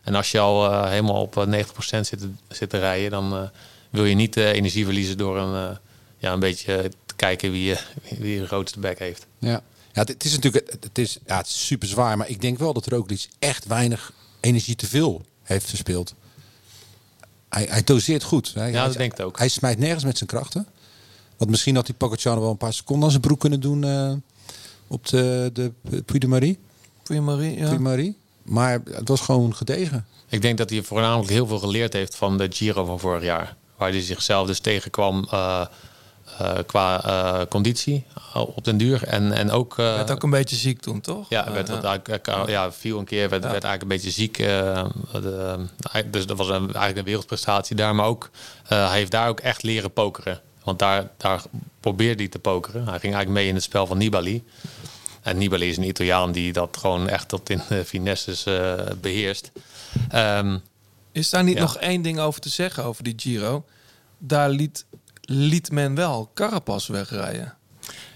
En 0.01 0.15
als 0.15 0.31
je 0.31 0.39
al 0.39 0.71
eh, 0.71 0.89
helemaal 0.89 1.21
op 1.21 1.37
eh, 1.37 1.43
90% 1.65 1.67
zit, 1.79 2.09
te- 2.19 2.31
zit 2.47 2.69
te 2.69 2.79
rijden, 2.79 3.09
dan 3.11 3.49
wil 3.89 4.05
je 4.05 4.15
niet 4.15 4.35
energie 4.37 4.85
verliezen 4.85 5.17
door 5.17 5.37
een, 5.37 5.77
ja, 6.17 6.33
een 6.33 6.39
beetje 6.39 6.91
te 7.05 7.15
kijken 7.15 7.51
wie, 7.51 7.75
wie 8.19 8.39
de 8.39 8.47
grootste 8.47 8.79
bek 8.79 8.99
heeft. 8.99 9.25
Ja, 9.39 9.61
ja 9.93 10.03
het, 10.03 10.23
is 10.25 10.35
natuurlijk 10.35 10.71
het, 10.81 10.97
is, 10.97 11.17
ja, 11.25 11.37
het 11.37 11.47
is 11.47 11.65
super 11.65 11.87
zwaar. 11.87 12.17
Maar 12.17 12.29
ik 12.29 12.41
denk 12.41 12.57
wel 12.57 12.73
dat 12.73 12.87
Roglic 12.87 13.27
echt 13.39 13.65
weinig 13.65 14.11
energie 14.39 14.75
te 14.75 14.87
veel 14.87 15.25
heeft 15.43 15.69
verspeeld. 15.69 16.13
Hij, 17.49 17.67
hij 17.69 17.83
doseert 17.83 18.23
goed. 18.23 18.51
Hij, 18.53 18.71
Ja, 18.71 18.77
hij, 18.77 18.87
dat 18.87 18.97
denk 18.97 19.11
ik 19.19 19.25
ook. 19.25 19.37
Hij 19.37 19.47
smijt 19.47 19.77
nergens 19.79 20.03
met 20.03 20.17
zijn 20.17 20.29
krachten. 20.29 20.67
Want 21.41 21.53
misschien 21.53 21.75
had 21.75 21.85
die 21.85 21.95
Pogacar 21.95 22.39
wel 22.39 22.49
een 22.49 22.57
paar 22.57 22.73
seconden 22.73 23.03
aan 23.03 23.09
zijn 23.09 23.21
broek 23.21 23.39
kunnen 23.39 23.59
doen 23.59 23.83
eh, 23.83 24.11
op 24.87 25.07
de, 25.07 25.49
de 25.53 25.71
Puy 26.05 26.19
de 26.19 26.27
Marie. 26.27 26.59
Puy 27.03 27.17
Marie, 27.17 27.57
ja. 27.57 27.65
Puy 27.67 27.75
de 27.77 27.79
Marie. 27.83 28.17
Maar 28.43 28.81
het 28.91 29.07
was 29.07 29.21
gewoon 29.21 29.55
gedegen. 29.55 30.05
Ik 30.29 30.41
denk 30.41 30.57
dat 30.57 30.69
hij 30.69 30.81
voornamelijk 30.83 31.29
heel 31.29 31.47
veel 31.47 31.59
geleerd 31.59 31.93
heeft 31.93 32.15
van 32.15 32.37
de 32.37 32.47
Giro 32.49 32.85
van 32.85 32.99
vorig 32.99 33.23
jaar. 33.23 33.55
Waar 33.77 33.89
hij 33.89 34.01
zichzelf 34.01 34.47
dus 34.47 34.59
tegenkwam 34.59 35.27
eh, 35.31 35.65
eh, 36.39 36.57
qua 36.65 37.03
eh, 37.03 37.45
conditie 37.49 38.03
op 38.33 38.63
den 38.63 38.77
duur. 38.77 39.03
En, 39.03 39.31
en 39.31 39.51
ook... 39.51 39.71
eh, 39.71 39.95
werd 39.95 40.11
ook 40.11 40.23
een 40.23 40.29
beetje 40.29 40.55
ziek 40.55 40.81
toen, 40.81 41.01
toch? 41.01 41.25
ja, 41.29 41.51
werd 41.51 41.67
ja. 42.25 42.43
ja, 42.47 42.71
viel 42.71 42.99
een 42.99 43.05
keer, 43.05 43.29
werd, 43.29 43.43
Ja. 43.43 43.51
werd 43.51 43.63
eigenlijk 43.63 43.81
een 43.81 43.87
beetje 43.87 44.11
ziek. 44.21 44.37
de, 44.37 45.65
hij- 45.91 46.09
dus 46.09 46.25
dat 46.25 46.37
was 46.37 46.47
een, 46.47 46.63
eigenlijk 46.65 46.97
een 46.97 47.03
wereldprestatie 47.03 47.75
daar. 47.75 47.95
Maar 47.95 48.05
ook, 48.05 48.29
eh, 48.67 48.87
hij 48.89 48.97
heeft 48.97 49.11
daar 49.11 49.27
ook 49.29 49.39
echt 49.39 49.63
leren 49.63 49.93
pokeren. 49.93 50.41
Want 50.63 50.79
daar, 50.79 51.09
daar 51.17 51.43
probeerde 51.79 52.21
hij 52.21 52.31
te 52.31 52.39
pokeren. 52.39 52.81
Hij 52.87 52.99
ging 52.99 53.13
eigenlijk 53.13 53.29
mee 53.33 53.47
in 53.47 53.55
het 53.55 53.63
spel 53.63 53.87
van 53.87 53.97
Nibali. 53.97 54.43
En 55.21 55.37
Nibali 55.37 55.69
is 55.69 55.77
een 55.77 55.83
Italiaan 55.87 56.31
die 56.31 56.53
dat 56.53 56.77
gewoon 56.77 57.09
echt 57.09 57.27
tot 57.27 57.49
in 57.49 57.61
de 57.69 57.85
finesses 57.85 58.45
eh, 58.45 58.73
beheerst. 59.01 59.51
Ehm, 60.09 60.57
Is 61.11 61.29
daar 61.29 61.43
niet 61.43 61.55
Ja. 61.55 61.61
nog 61.61 61.77
één 61.77 62.01
ding 62.01 62.19
over 62.19 62.41
te 62.41 62.49
zeggen 62.49 62.83
over 62.83 63.03
die 63.03 63.13
Giro? 63.17 63.65
Daar 64.17 64.49
liet, 64.49 64.85
liet 65.21 65.71
men 65.71 65.95
wel 65.95 66.31
Carapaz 66.33 66.87
wegrijden. 66.87 67.55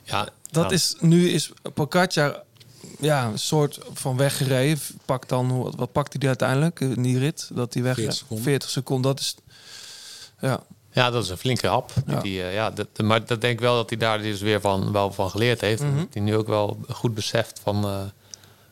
ja, 0.03 0.23
Dat 0.51 0.63
nou, 0.63 0.73
is, 0.73 0.95
nu 0.99 1.29
is 1.29 1.51
Pogacar 1.73 2.43
ja, 2.99 3.25
een 3.25 3.39
soort 3.39 3.79
van 3.93 4.17
weggereden. 4.17 4.79
Pakt 5.05 5.29
dan, 5.29 5.57
wat, 5.63 5.75
wat 5.75 5.91
pakt 5.91 6.09
hij 6.11 6.19
die 6.19 6.27
uiteindelijk 6.29 6.79
in 6.79 7.01
die 7.01 7.19
rit? 7.19 7.49
Dat 7.53 7.73
hij 7.73 7.83
weg 7.83 7.95
40 7.95 8.13
seconden. 8.15 8.43
40 8.45 8.69
seconden. 8.69 9.11
Dat 9.15 9.19
is, 9.19 9.35
ja, 10.39 10.63
Ja, 10.95 11.09
dat 11.09 11.23
is 11.23 11.29
een 11.29 11.37
flinke 11.37 11.67
hap. 11.67 11.91
Ja. 12.07 12.21
Die, 12.21 12.41
eh, 12.43 12.53
ja, 12.53 12.71
dat, 12.71 12.87
maar 13.03 13.25
dat 13.25 13.41
denk 13.41 13.53
ik 13.53 13.59
wel 13.59 13.75
dat 13.75 13.89
hij 13.89 13.99
daar 13.99 14.21
dus 14.21 14.41
weer 14.41 14.61
van, 14.61 14.91
wel 14.91 15.11
van 15.11 15.29
geleerd 15.29 15.61
heeft. 15.61 15.81
Mhm. 15.81 15.97
Dat 15.97 16.07
hij 16.13 16.21
nu 16.21 16.35
ook 16.35 16.47
wel 16.47 16.77
goed 16.89 17.13
beseft 17.13 17.59
van... 17.63 17.85
eh, 17.85 17.99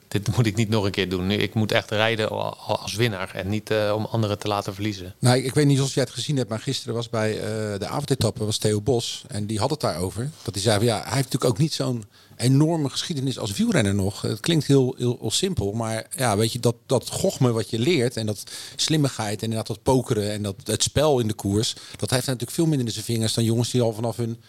dit 0.08 0.36
moet 0.36 0.46
ik 0.46 0.56
niet 0.56 0.70
nog 0.70 0.86
een 0.86 0.92
keer 0.92 1.10
doen. 1.10 1.28
Nu, 1.28 1.36
ik 1.36 1.54
moet 1.54 1.72
echt 1.72 1.92
rijden 1.92 2.30
al- 2.30 2.58
al 2.58 2.80
als 2.80 2.94
winnaar. 2.96 3.32
En 3.36 3.50
niet 3.50 3.70
eh, 3.72 3.94
om 3.96 4.06
anderen 4.06 4.40
te 4.40 4.48
laten 4.48 4.74
verliezen. 4.74 5.16
Nou, 5.20 5.38
ik, 5.38 5.46
ik 5.46 5.54
weet 5.54 5.66
niet 5.66 5.82
of 5.82 5.94
jij 5.94 6.04
het 6.04 6.14
gezien 6.14 6.38
hebt, 6.38 6.50
maar 6.50 6.60
gisteren 6.60 6.94
was 6.96 7.10
bij 7.10 7.32
de 7.80 7.88
avondetappe 7.88 8.46
was 8.46 8.58
Theo 8.58 8.82
Bos. 8.82 9.24
En 9.28 9.46
die 9.46 9.60
had 9.60 9.70
het 9.70 9.80
daarover. 9.82 10.30
Dat 10.44 10.54
hij 10.54 10.64
zei, 10.64 10.78
van, 10.78 10.86
ja, 10.86 10.94
hij 10.96 11.04
heeft 11.04 11.16
natuurlijk 11.16 11.52
ook 11.52 11.58
niet 11.58 11.74
zo'n 11.74 12.06
enorme 12.38 12.90
geschiedenis 12.90 13.40
als 13.40 13.52
wielrenner 13.52 13.96
nog. 13.96 14.22
Het 14.22 14.40
klinkt 14.40 14.66
heel, 14.66 14.96
heel, 14.98 15.18
heel 15.22 15.32
simpel, 15.32 15.72
maar 15.72 16.08
ja, 16.16 16.38
weet 16.38 16.52
je, 16.52 16.60
dat, 16.60 16.76
dat 16.86 17.10
gochme 17.10 17.52
wat 17.52 17.70
je 17.70 17.80
leert 17.80 18.18
en 18.18 18.26
dat 18.26 18.44
slimmigheid 18.76 19.38
en 19.38 19.44
inderdaad 19.44 19.68
dat 19.68 19.84
pokeren 19.84 20.32
en 20.32 20.44
dat 20.44 20.56
het 20.64 20.84
spel 20.84 21.20
in 21.20 21.28
de 21.28 21.34
koers, 21.34 21.76
dat 21.96 22.10
heeft 22.10 22.26
natuurlijk 22.26 22.52
veel 22.52 22.66
minder 22.66 22.88
in 22.88 22.94
zijn 22.94 23.06
vingers 23.06 23.34
dan 23.34 23.44
jongens 23.44 23.72
die 23.72 23.82
al 23.82 23.94
vanaf 23.94 24.18
hun 24.18 24.42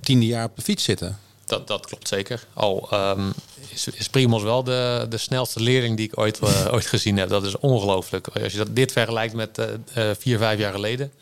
tiende 0.00 0.26
jaar 0.26 0.44
op 0.44 0.56
de 0.56 0.62
fiets 0.62 0.84
zitten. 0.84 1.18
Dat, 1.44 1.66
dat 1.66 1.86
klopt 1.86 2.08
zeker. 2.08 2.46
Al 2.52 2.88
ehm, 2.90 3.30
is, 3.68 3.88
is 3.88 4.08
Primos 4.08 4.42
wel 4.42 4.64
de, 4.64 5.06
de 5.08 5.18
snelste 5.18 5.60
leerling 5.60 5.96
die 5.96 6.06
ik 6.06 6.18
ooit, 6.18 6.38
eh, 6.38 6.68
ooit 6.74 6.86
gezien 6.86 7.16
heb. 7.16 7.28
Dat 7.28 7.44
is 7.44 7.58
ongelooflijk. 7.58 8.28
Als 8.28 8.52
je 8.52 8.58
dat, 8.58 8.76
dit 8.76 8.92
vergelijkt 8.92 9.34
met 9.34 9.58
eh, 9.58 10.10
vier, 10.18 10.38
vijf 10.38 10.58
jaar 10.58 10.72
geleden, 10.72 11.12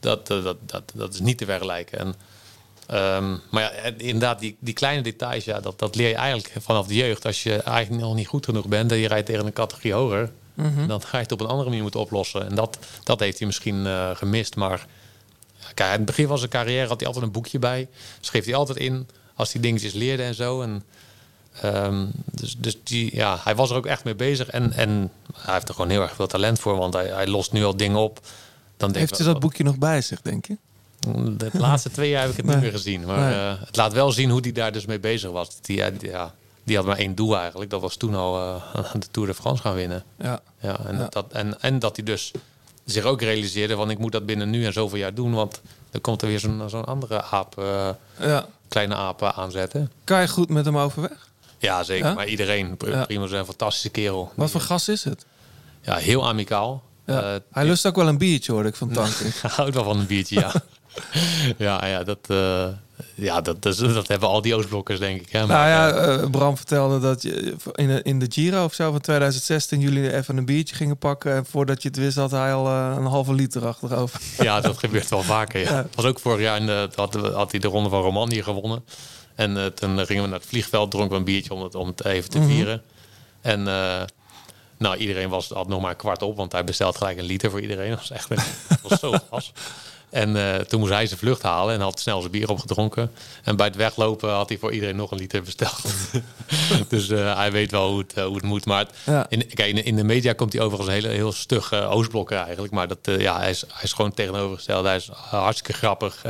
dat, 0.00 0.26
dat, 0.26 0.56
dat, 0.66 0.92
dat 0.94 1.14
is 1.14 1.20
niet 1.20 1.38
te 1.38 1.44
vergelijken. 1.44 1.98
En, 1.98 2.14
ehm, 2.86 3.36
maar 3.50 3.62
ja, 3.62 3.70
inderdaad, 3.96 4.38
die, 4.38 4.56
die 4.60 4.74
kleine 4.74 5.02
details, 5.02 5.44
ja, 5.44 5.60
dat, 5.60 5.78
dat 5.78 5.94
leer 5.94 6.08
je 6.08 6.14
eigenlijk 6.14 6.52
vanaf 6.60 6.86
de 6.86 6.94
jeugd. 6.94 7.26
Als 7.26 7.42
je 7.42 7.62
eigenlijk 7.62 8.02
nog 8.02 8.14
niet 8.14 8.26
goed 8.26 8.44
genoeg 8.44 8.66
bent 8.66 8.92
en 8.92 8.98
je 8.98 9.08
rijdt 9.08 9.26
tegen 9.26 9.46
een 9.46 9.52
categorie 9.52 9.92
hoger, 9.92 10.30
dan 10.86 11.02
ga 11.02 11.16
je 11.16 11.22
het 11.22 11.32
op 11.32 11.40
een 11.40 11.46
andere 11.46 11.68
manier 11.68 11.82
moeten 11.82 12.00
oplossen. 12.00 12.46
En 12.46 12.54
dat, 12.54 12.78
dat 13.02 13.20
heeft 13.20 13.38
hij 13.38 13.46
misschien 13.46 13.86
eh, 13.86 14.10
gemist. 14.14 14.56
Maar 14.56 14.86
kijk, 15.74 15.90
aan 15.90 15.96
het 15.96 16.04
begin 16.04 16.26
van 16.26 16.38
zijn 16.38 16.50
carrière 16.50 16.88
had 16.88 16.98
hij 16.98 17.06
altijd 17.06 17.24
een 17.24 17.32
boekje 17.32 17.58
bij. 17.58 17.88
Schreef 18.20 18.44
hij 18.44 18.54
altijd 18.54 18.78
in 18.78 19.08
als 19.34 19.52
hij 19.52 19.62
dingetjes 19.62 19.92
leerde 19.92 20.22
en 20.22 20.34
zo. 20.34 20.62
En, 20.62 20.82
ehm, 21.60 22.06
dus 22.24 22.56
dus 22.58 22.76
die, 22.84 23.16
ja, 23.16 23.38
hij 23.44 23.54
was 23.54 23.70
er 23.70 23.76
ook 23.76 23.86
echt 23.86 24.04
mee 24.04 24.14
bezig. 24.14 24.48
En, 24.48 24.72
en 24.72 25.12
hij 25.34 25.54
heeft 25.54 25.68
er 25.68 25.74
gewoon 25.74 25.90
heel 25.90 26.02
erg 26.02 26.14
veel 26.14 26.26
talent 26.26 26.58
voor. 26.58 26.76
Want 26.76 26.94
hij, 26.94 27.06
hij 27.06 27.26
lost 27.26 27.52
nu 27.52 27.64
al 27.64 27.76
dingen 27.76 27.98
op. 27.98 28.20
Dan 28.76 28.92
denk 28.92 29.08
heeft 29.08 29.18
hij 29.18 29.32
dat 29.32 29.40
boekje 29.40 29.64
nog 29.64 29.78
bij 29.78 30.00
zich, 30.00 30.22
denk 30.22 30.46
je? 30.46 30.56
De 31.36 31.50
laatste 31.52 31.90
twee 31.90 32.10
jaar 32.10 32.20
heb 32.22 32.30
ik 32.30 32.36
het 32.36 32.46
Nee. 32.46 32.54
niet 32.54 32.64
meer 32.64 32.72
gezien. 32.72 33.04
Maar 33.04 33.18
Nee. 33.30 33.34
eh, 33.34 33.60
het 33.66 33.76
laat 33.76 33.92
wel 33.92 34.12
zien 34.12 34.30
hoe 34.30 34.40
hij 34.40 34.52
daar 34.52 34.72
dus 34.72 34.86
mee 34.86 35.00
bezig 35.00 35.30
was. 35.30 35.60
Die, 35.60 35.76
ja, 35.76 35.90
die, 35.90 36.10
die 36.64 36.76
had 36.76 36.86
maar 36.86 36.96
één 36.98 37.14
doel 37.14 37.36
eigenlijk. 37.38 37.70
Dat 37.70 37.80
was 37.80 37.96
toen 37.96 38.14
al 38.14 38.40
eh, 38.74 38.92
de 38.92 39.06
Tour 39.10 39.28
de 39.28 39.34
France 39.34 39.62
gaan 39.62 39.74
winnen. 39.74 40.04
Ja. 40.18 40.40
Ja, 40.60 40.78
en, 40.86 40.96
Ja. 40.98 41.06
Dat, 41.10 41.26
en, 41.32 41.60
en 41.60 41.78
dat 41.78 41.96
hij 41.96 42.04
dus 42.04 42.30
zich 42.84 43.04
ook 43.04 43.20
realiseerde 43.20 43.74
van 43.76 43.90
ik 43.90 43.98
moet 43.98 44.12
dat 44.12 44.26
binnen 44.26 44.50
nu 44.50 44.64
en 44.64 44.72
zoveel 44.72 44.98
jaar 44.98 45.14
doen. 45.14 45.32
Want 45.34 45.60
dan 45.90 46.00
komt 46.00 46.22
er 46.22 46.28
weer 46.28 46.40
zo'n 46.40 46.62
zo'n 46.66 46.84
andere 46.84 47.22
aap, 47.22 47.58
eh, 47.58 47.88
ja. 48.20 48.46
kleine 48.68 48.94
aap 48.94 49.22
eh, 49.22 49.38
aanzetten. 49.38 49.92
Kan 50.04 50.20
je 50.20 50.28
goed 50.28 50.48
met 50.48 50.64
hem 50.64 50.78
overweg? 50.78 51.28
Ja, 51.58 51.82
zeker. 51.82 52.06
Ja? 52.06 52.14
Maar 52.14 52.26
iedereen, 52.26 52.76
Pr- 52.76 52.88
Ja. 52.90 53.04
Primoz 53.04 53.32
is 53.32 53.38
een 53.38 53.44
fantastische 53.44 53.88
kerel. 53.88 54.32
Wat 54.34 54.50
voor 54.50 54.60
gas 54.60 54.88
is 54.88 55.04
het? 55.04 55.24
Ja, 55.82 55.96
heel 55.96 56.28
amicaal. 56.28 56.82
Ja. 57.06 57.38
Hij 57.52 57.64
lust 57.64 57.86
ook 57.86 57.96
wel 57.96 58.08
een 58.08 58.18
biertje, 58.18 58.52
hoorde 58.52 58.68
ik 58.68 58.74
van 58.76 58.88
Tank. 58.92 59.12
Hij 59.42 59.50
houdt 59.50 59.74
wel 59.74 59.84
van 59.84 59.98
een 59.98 60.06
biertje, 60.06 60.40
ja. 60.40 60.52
ja, 61.58 61.86
ja, 61.86 62.02
dat, 62.04 62.18
eh, 62.26 62.66
ja 63.14 63.40
dat, 63.40 63.62
dat, 63.62 63.78
dat 63.78 64.08
hebben 64.08 64.28
al 64.28 64.42
die 64.42 64.54
Oostblokkers, 64.54 64.98
denk 64.98 65.20
ik. 65.20 65.32
Hè. 65.32 65.38
Nou 65.46 65.68
ja, 65.68 65.90
eh, 65.90 66.14
eh, 66.14 66.30
Bram 66.30 66.56
vertelde 66.56 67.00
dat 67.00 67.22
je 67.22 67.54
in 67.74 67.86
de, 67.88 68.00
in 68.02 68.18
de 68.18 68.26
Giro 68.28 68.64
of 68.64 68.74
zo 68.74 68.90
van 68.90 69.00
2016 69.00 69.80
jullie 69.80 70.14
even 70.14 70.36
een 70.36 70.44
biertje 70.44 70.74
gingen 70.74 70.96
pakken. 70.98 71.34
En 71.34 71.46
voordat 71.46 71.82
je 71.82 71.88
het 71.88 71.96
wist 71.96 72.16
had 72.16 72.30
hij 72.30 72.54
al 72.54 72.68
een 72.68 73.06
halve 73.06 73.34
liter 73.34 73.66
achterover. 73.66 74.20
ja, 74.38 74.60
dat 74.60 74.78
gebeurt 74.78 75.08
wel 75.08 75.22
vaker. 75.22 75.60
Ja. 75.60 75.70
Ja. 75.70 75.86
was 75.94 76.04
ook 76.04 76.18
vorig 76.20 76.40
jaar, 76.40 76.56
in 76.56 76.66
de, 76.66 76.88
had, 76.94 77.14
had 77.14 77.50
hij 77.50 77.60
de 77.60 77.68
Ronde 77.68 77.88
van 77.88 78.02
Romandie 78.02 78.42
gewonnen. 78.42 78.84
En 79.34 79.74
toen 79.74 80.06
gingen 80.06 80.22
we 80.22 80.28
naar 80.28 80.38
het 80.38 80.48
vliegveld, 80.48 80.90
dronken 80.90 81.10
we 81.12 81.16
een 81.18 81.24
biertje 81.24 81.54
om 81.54 81.62
het, 81.62 81.74
om 81.74 81.86
het 81.86 82.04
even 82.04 82.30
te 82.30 82.38
Mhm. 82.38 82.48
vieren. 82.48 82.82
En 83.40 83.62
nou, 84.78 84.96
iedereen 84.96 85.28
was, 85.28 85.48
had 85.48 85.68
nog 85.68 85.80
maar 85.80 85.90
een 85.90 85.96
kwart 85.96 86.22
op, 86.22 86.36
want 86.36 86.52
hij 86.52 86.64
bestelt 86.64 86.96
gelijk 86.96 87.18
een 87.18 87.24
liter 87.24 87.50
voor 87.50 87.60
iedereen. 87.60 87.90
Dat 87.90 87.98
was 87.98 88.10
echt 88.10 88.28
dat 88.28 88.78
was 88.82 89.00
zo 89.00 89.12
gas. 89.30 89.52
En 90.10 90.36
eh, 90.36 90.54
toen 90.60 90.80
moest 90.80 90.92
hij 90.92 91.06
zijn 91.06 91.18
vlucht 91.18 91.42
halen 91.42 91.74
en 91.74 91.80
had 91.80 92.00
snel 92.00 92.20
zijn 92.20 92.32
bier 92.32 92.50
opgedronken. 92.50 93.10
En 93.44 93.56
bij 93.56 93.66
het 93.66 93.76
weglopen 93.76 94.30
had 94.30 94.48
hij 94.48 94.58
voor 94.58 94.72
iedereen 94.72 94.96
nog 94.96 95.10
een 95.10 95.18
liter 95.18 95.42
besteld. 95.42 95.80
dus 96.88 97.08
eh, 97.08 97.36
hij 97.36 97.52
weet 97.52 97.70
wel 97.70 97.88
hoe 97.90 97.98
het, 97.98 98.12
eh, 98.12 98.24
hoe 98.24 98.34
het 98.34 98.44
moet. 98.44 98.64
Maar 98.66 98.78
het- 98.78 98.94
Ja. 99.04 99.26
in, 99.28 99.46
kijk, 99.54 99.68
in, 99.68 99.74
de- 99.74 99.82
in 99.82 99.96
de 99.96 100.04
media 100.04 100.32
komt 100.32 100.52
hij 100.52 100.62
overigens 100.62 100.88
een 100.88 101.02
hele, 101.02 101.08
heel 101.14 101.32
stug 101.32 101.72
Oostblokker 101.72 102.38
eigenlijk. 102.38 102.72
Maar 102.72 102.88
dat, 102.88 102.98
ja, 103.02 103.38
hij, 103.38 103.50
is, 103.50 103.60
hij 103.72 103.82
is 103.82 103.92
gewoon 103.92 104.14
tegenovergesteld. 104.14 104.84
Hij 104.84 104.96
is 104.96 105.08
hartstikke 105.12 105.72
grappig. 105.72 106.22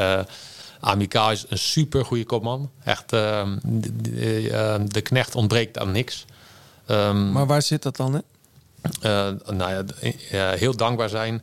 Amika 0.81 1.31
is 1.31 1.45
een 1.49 1.59
super 1.59 2.05
goede 2.05 2.24
kopman. 2.24 2.70
Echt, 2.85 3.12
ehm, 3.12 3.57
de, 3.62 4.83
de, 4.89 5.01
knecht 5.01 5.35
ontbreekt 5.35 5.79
aan 5.79 5.93
niks. 5.93 6.24
Ehm, 6.87 7.33
Maar 7.33 7.47
waar 7.47 7.62
zit 7.62 7.83
dat 7.83 7.97
dan 7.97 8.14
in? 8.14 8.22
nou 9.57 9.85
ja, 10.31 10.51
heel 10.51 10.77
dankbaar 10.77 11.09
zijn. 11.09 11.43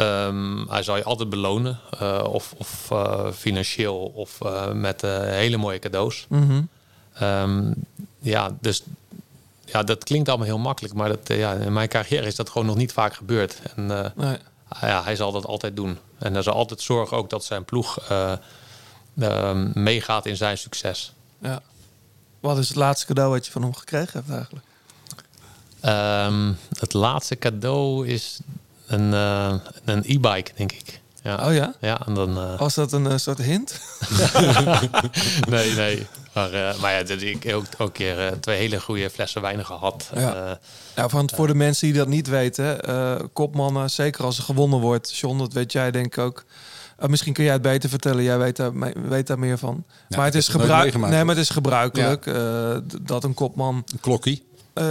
Ehm, 0.00 0.66
hij 0.68 0.82
zal 0.82 0.96
je 0.96 1.04
altijd 1.04 1.30
belonen. 1.30 1.78
eh, 1.98 2.24
of 2.28 2.54
of 2.56 2.90
eh, 2.90 3.30
financieel 3.32 3.96
of 4.14 4.40
eh, 4.40 4.72
met 4.72 5.00
hele 5.00 5.56
mooie 5.56 5.78
cadeaus. 5.78 6.26
Mhm. 6.28 6.62
Ehm, 7.12 7.72
ja, 8.18 8.56
dus 8.60 8.82
ja, 9.64 9.82
dat 9.82 10.04
klinkt 10.04 10.28
allemaal 10.28 10.46
heel 10.46 10.58
makkelijk. 10.58 10.94
Maar 10.94 11.08
dat, 11.08 11.20
ja, 11.28 11.52
in 11.52 11.72
mijn 11.72 11.88
carrière 11.88 12.26
is 12.26 12.34
dat 12.36 12.50
gewoon 12.50 12.66
nog 12.66 12.76
niet 12.76 12.92
vaak 12.92 13.14
gebeurd. 13.14 13.60
En 13.76 13.86
Nee. 14.16 14.36
ja, 14.80 15.02
hij 15.02 15.16
zal 15.16 15.32
dat 15.32 15.46
altijd 15.46 15.76
doen. 15.76 15.98
En 16.18 16.32
hij 16.32 16.42
zal 16.42 16.54
altijd 16.54 16.80
zorgen 16.80 17.16
ook 17.16 17.30
dat 17.30 17.44
zijn 17.44 17.64
ploeg 17.64 17.98
eh, 18.08 18.32
ehm, 19.20 19.70
meegaat 19.74 20.26
in 20.26 20.36
zijn 20.36 20.58
succes. 20.58 21.12
Ja. 21.38 21.62
Wat 22.40 22.58
is 22.58 22.68
het 22.68 22.76
laatste 22.76 23.06
cadeau 23.06 23.30
wat 23.30 23.46
je 23.46 23.52
van 23.52 23.62
hem 23.62 23.74
gekregen 23.74 24.12
hebt 24.24 24.30
eigenlijk? 24.30 24.64
Het 26.78 26.92
laatste 26.92 27.36
cadeau 27.38 28.06
is 28.06 28.40
een, 28.90 29.14
eh, 29.14 29.54
een 29.84 30.02
e-bike, 30.06 30.50
denk 30.56 30.72
ik. 30.72 31.00
Ja. 31.22 31.46
Oh 31.48 31.54
ja? 31.54 31.74
Ja, 31.80 32.06
en 32.06 32.14
dan... 32.14 32.36
eh, 32.38 32.58
Was 32.58 32.74
dat 32.74 32.92
een 32.92 33.06
eh, 33.06 33.16
soort 33.16 33.38
hint? 33.38 33.80
nee, 35.50 35.74
nee. 35.74 36.06
Maar, 36.34 36.52
eh, 36.52 36.80
maar 36.80 36.92
ja, 36.92 37.02
dus 37.02 37.22
ik 37.22 37.42
heb 37.42 37.54
ook, 37.54 37.64
ook 37.78 37.86
een 37.86 37.92
keer 37.92 38.26
eh, 38.26 38.32
twee 38.32 38.58
hele 38.58 38.80
goede 38.80 39.10
flessen 39.10 39.42
wijn 39.42 39.64
gehad. 39.64 40.10
Ja. 40.14 40.34
Eh, 40.34 40.50
Ja, 40.96 41.08
van, 41.08 41.30
voor 41.34 41.46
de 41.46 41.54
mensen 41.54 41.86
die 41.86 41.96
dat 41.96 42.08
niet 42.08 42.28
weten, 42.28 42.80
eh, 42.82 43.14
kopmannen, 43.32 43.90
zeker 43.90 44.24
als 44.24 44.38
er 44.38 44.44
gewonnen 44.44 44.80
wordt, 44.80 45.16
John, 45.16 45.38
dat 45.38 45.52
weet 45.52 45.72
jij 45.72 45.90
denk 45.90 46.06
ik 46.06 46.18
ook. 46.18 46.44
Eh, 46.98 47.08
misschien 47.08 47.32
kun 47.32 47.44
jij 47.44 47.52
het 47.52 47.62
beter 47.62 47.88
vertellen, 47.88 48.22
jij 48.22 48.38
weet 48.38 48.56
daar, 48.56 48.70
weet 49.08 49.26
daar 49.26 49.38
meer 49.38 49.58
van. 49.58 49.84
Ja, 50.08 50.16
maar 50.16 50.26
het 50.26 50.34
is, 50.34 50.48
gebruik, 50.48 50.98
nee, 50.98 51.24
maar 51.24 51.34
het 51.34 51.44
is 51.44 51.50
gebruikelijk 51.50 52.26
eh, 52.26 52.76
dat 53.02 53.24
een 53.24 53.34
kopman 53.34 53.84
klokkie. 54.00 54.48
Eh, 54.72 54.84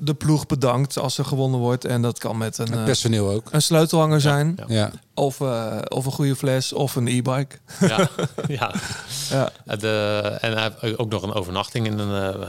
de 0.00 0.14
ploeg 0.18 0.46
bedankt 0.46 0.98
als 0.98 1.18
er 1.18 1.24
gewonnen 1.24 1.60
wordt. 1.60 1.84
En 1.84 2.02
dat 2.02 2.18
kan 2.18 2.38
met 2.38 2.58
een, 2.58 2.66
Het 2.68 2.76
eh, 2.78 2.84
personeel 2.84 3.28
ook. 3.30 3.48
een 3.50 3.62
sleutelhanger 3.62 4.20
zijn, 4.20 4.58
Ja. 4.66 4.90
Of, 5.14 5.40
eh, 5.40 5.78
of 5.88 6.06
een 6.06 6.12
goede 6.12 6.36
fles, 6.36 6.72
of 6.72 6.96
een 6.96 7.06
e-bike. 7.06 7.56
Ja, 7.80 8.08
ja. 8.48 8.74
Ja. 9.30 9.50
De, 9.76 10.18
en 10.40 10.56
hij 10.58 10.96
ook 10.98 11.10
nog 11.10 11.22
een 11.22 11.32
overnachting 11.32 11.86
in 11.86 11.98
een, 11.98 12.34
eh, 12.34 12.48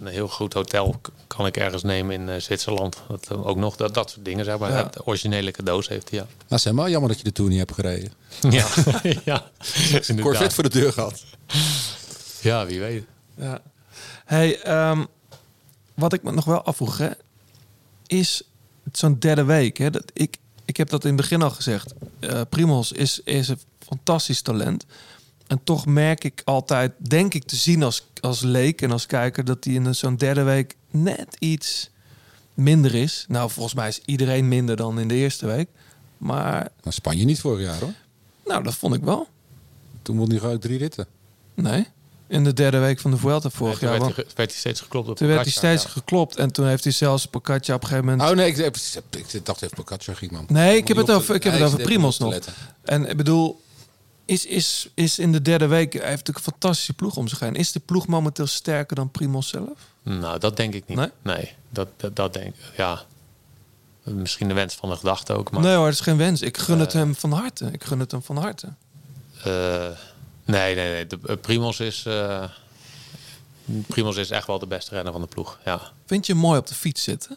een 0.00 0.06
heel 0.06 0.28
goed 0.28 0.52
hotel. 0.52 1.00
Kan 1.26 1.46
ik 1.46 1.56
ergens 1.56 1.82
nemen 1.82 2.28
in 2.28 2.42
Zwitserland. 2.42 2.96
Dat, 3.08 3.30
ook 3.30 3.56
nog 3.56 3.76
dat, 3.76 3.94
dat 3.94 4.10
soort 4.10 4.24
dingen. 4.24 4.44
Zeg 4.44 4.58
maar. 4.58 4.70
Ja. 4.70 4.76
Het 4.76 5.06
originele 5.06 5.50
cadeaus 5.50 5.88
heeft 5.88 6.10
hij. 6.10 6.18
Ja. 6.18 6.26
Nou, 6.48 6.60
zeg 6.60 6.72
maar, 6.72 6.90
jammer 6.90 7.08
dat 7.08 7.18
je 7.18 7.24
de 7.24 7.32
Tour 7.32 7.50
niet 7.50 7.58
hebt 7.58 7.72
gereden. 7.74 8.12
Ja, 8.50 8.66
ja. 9.24 9.42
Een 10.06 10.20
Corvette 10.20 10.54
voor 10.54 10.62
de 10.64 10.70
deur 10.70 10.92
gehad. 10.92 11.24
Ja, 12.40 12.66
wie 12.66 12.80
weet. 12.80 13.04
Ja. 13.36 13.60
Hey, 14.24 14.60
ehm, 14.60 15.04
wat 15.94 16.12
ik 16.12 16.22
me 16.22 16.32
nog 16.32 16.44
wel 16.44 16.62
afvroeg, 16.62 16.98
hè, 16.98 17.10
is 18.06 18.42
zo'n 18.92 19.18
derde 19.18 19.44
week. 19.44 19.76
Hè, 19.78 19.90
dat 19.90 20.10
ik, 20.12 20.36
ik 20.64 20.76
heb 20.76 20.88
dat 20.88 21.02
in 21.02 21.08
het 21.12 21.20
begin 21.20 21.42
al 21.42 21.50
gezegd. 21.50 21.94
Eh 22.18 22.40
Primos 22.48 22.92
is, 22.92 23.20
is 23.24 23.48
een 23.48 23.58
fantastisch 23.78 24.40
talent. 24.42 24.86
En 25.46 25.60
toch 25.64 25.86
merk 25.86 26.24
ik 26.24 26.42
altijd, 26.44 26.92
denk 26.98 27.34
ik 27.34 27.44
te 27.44 27.56
zien 27.56 27.82
als, 27.82 28.06
als 28.20 28.40
leek 28.40 28.82
en 28.82 28.90
als 28.90 29.06
kijker, 29.06 29.44
dat 29.44 29.64
hij 29.64 29.74
in 29.74 29.94
zo'n 29.94 30.16
derde 30.16 30.42
week 30.42 30.76
net 30.90 31.36
iets 31.38 31.90
minder 32.54 32.94
is. 32.94 33.24
Nou, 33.28 33.50
volgens 33.50 33.74
mij 33.74 33.88
is 33.88 34.00
iedereen 34.04 34.48
minder 34.48 34.76
dan 34.76 34.98
in 35.00 35.08
de 35.08 35.14
eerste 35.14 35.46
week. 35.46 35.68
Maar, 36.18 36.68
Maar 36.84 36.92
Spanje 36.92 37.24
niet 37.24 37.40
vorig 37.40 37.66
jaar 37.66 37.80
hoor. 37.80 37.92
nou, 38.46 38.62
dat 38.62 38.74
vond 38.74 38.94
ik 38.94 39.02
wel. 39.02 39.28
Toen 40.02 40.16
won 40.16 40.30
hij 40.30 40.38
gewoon 40.38 40.58
drie 40.58 40.78
ritten. 40.78 41.06
Nee. 41.54 41.86
In 42.28 42.44
de 42.44 42.52
derde 42.52 42.78
week 42.78 43.00
van 43.00 43.10
de 43.10 43.16
Vuelta 43.16 43.50
vorig 43.50 43.80
jaar. 43.80 44.00
werd, 44.00 44.16
hij, 44.16 44.24
werd 44.34 44.50
hij 44.50 44.58
steeds 44.58 44.80
geklopt 44.80 45.08
op 45.08 45.16
Toen 45.16 45.28
werd 45.28 45.40
hij 45.40 45.50
steeds 45.50 45.84
geklopt. 45.84 46.36
En 46.36 46.52
toen 46.52 46.66
heeft 46.66 46.84
hij 46.84 46.92
zelfs 46.92 47.26
Pocatja 47.26 47.74
op 47.74 47.82
een 47.82 47.88
gegeven 47.88 48.10
moment... 48.10 48.30
Oh 48.30 48.36
nee, 48.36 48.48
ik, 48.48 48.56
ik, 48.56 49.32
ik 49.32 49.46
dacht 49.46 49.62
even 49.62 49.76
Pogacar 49.76 50.16
ging 50.16 50.30
man. 50.30 50.44
nee, 50.48 50.76
ik 50.76 50.88
heb 50.88 50.96
het 50.96 51.10
over, 51.10 51.34
ik 51.34 51.42
heb 51.44 51.52
het 51.52 51.62
over 51.62 51.82
Primos 51.82 52.18
nog. 52.18 52.38
En 52.82 53.08
ik 53.08 53.16
bedoel, 53.16 53.62
is, 54.24 54.46
is, 54.46 54.88
is 54.94 55.18
in 55.18 55.32
de 55.32 55.42
derde 55.42 55.66
week... 55.66 55.92
Hij 55.92 56.02
heeft 56.02 56.16
natuurlijk 56.16 56.46
een 56.46 56.52
fantastische 56.52 56.92
ploeg 56.92 57.16
om 57.16 57.28
zich 57.28 57.40
heen. 57.40 57.54
Is 57.54 57.72
de 57.72 57.80
ploeg 57.80 58.06
momenteel 58.06 58.46
sterker 58.46 58.96
dan 58.96 59.10
Primos 59.10 59.48
zelf? 59.48 59.78
Nou, 60.02 60.38
dat 60.38 60.56
denk 60.56 60.74
ik 60.74 60.86
niet. 60.86 60.98
Nee? 60.98 61.10
Nee, 61.22 61.52
dat, 61.70 61.88
dat, 61.96 62.16
dat 62.16 62.32
denk 62.32 62.46
ik. 62.46 62.76
Ja. 62.76 63.02
Misschien 64.02 64.48
de 64.48 64.54
wens 64.54 64.74
van 64.74 64.88
de 64.88 64.96
gedachte 64.96 65.32
ook. 65.32 65.50
Maar, 65.50 65.60
Nee 65.62 65.74
hoor, 65.74 65.84
dat 65.84 65.94
is 65.94 66.00
geen 66.00 66.16
wens. 66.16 66.42
Ik 66.42 66.58
gun 66.58 66.78
het 66.78 66.94
Eh. 66.94 67.00
hem 67.00 67.14
van 67.14 67.32
harte. 67.32 67.68
Ik 67.72 67.84
gun 67.84 68.00
het 68.00 68.10
hem 68.10 68.22
van 68.22 68.36
harte. 68.36 68.68
Eh, 69.44 69.86
nee, 70.44 70.74
nee, 70.74 70.92
nee. 70.92 71.06
De, 71.06 71.18
eh, 71.26 71.36
Primos 71.40 71.80
is... 71.80 72.06
eh 72.06 72.44
Primos 73.86 74.16
is 74.16 74.30
echt 74.30 74.46
wel 74.46 74.58
de 74.58 74.66
beste 74.66 74.94
renner 74.94 75.12
van 75.12 75.20
de 75.20 75.26
ploeg. 75.26 75.58
Ja. 75.64 75.80
Vind 76.06 76.26
je 76.26 76.32
hem 76.32 76.40
mooi 76.42 76.58
op 76.58 76.66
de 76.66 76.74
fiets 76.74 77.02
zitten? 77.02 77.36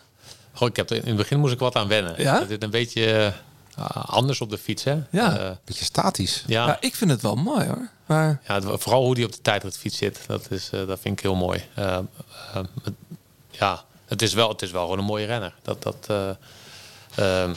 Goh, 0.54 0.68
ik 0.68 0.76
heb, 0.76 0.90
er- 0.90 0.96
in 0.98 1.08
het 1.08 1.16
begin 1.16 1.40
moest 1.40 1.54
ik 1.54 1.60
wat 1.60 1.76
aan 1.76 1.88
wennen. 1.88 2.22
Ja? 2.22 2.40
Het 2.40 2.50
is 2.50 2.56
een 2.60 2.70
beetje 2.70 3.34
eh, 3.76 3.88
anders 4.06 4.42
op 4.42 4.50
de 4.50 4.58
fiets, 4.58 4.84
hè? 4.84 4.98
Ja. 5.12 5.60
Beetje 5.66 5.86
statisch. 5.86 6.44
ja. 6.48 6.66
Ja, 6.68 6.78
ik 6.80 6.96
vind 6.96 7.12
het 7.12 7.22
wel 7.22 7.36
mooi 7.36 7.66
hoor. 7.66 7.90
Maar 8.06 8.42
Ja, 8.48 8.54
het- 8.54 8.82
vooral 8.82 9.04
hoe 9.04 9.16
die 9.16 9.26
op 9.26 9.32
de 9.32 9.42
tijdritfiets 9.42 9.98
zit, 9.98 10.20
dat, 10.28 10.52
is, 10.52 10.70
eh, 10.74 10.88
dat 10.88 11.00
vind 11.00 11.18
ik 11.18 11.24
heel 11.24 11.36
mooi. 11.36 11.64
Het- 11.74 12.94
ja, 13.50 13.84
het 14.06 14.22
is, 14.22 14.34
wel, 14.34 14.50
het 14.50 14.62
is 14.62 14.72
wel 14.72 14.82
gewoon 14.84 14.98
een 15.00 15.06
mooie 15.06 15.26
renner. 15.26 15.54
Dat, 15.62 15.84
dat, 15.84 16.06
eh, 16.08 16.30
ehm, 17.16 17.54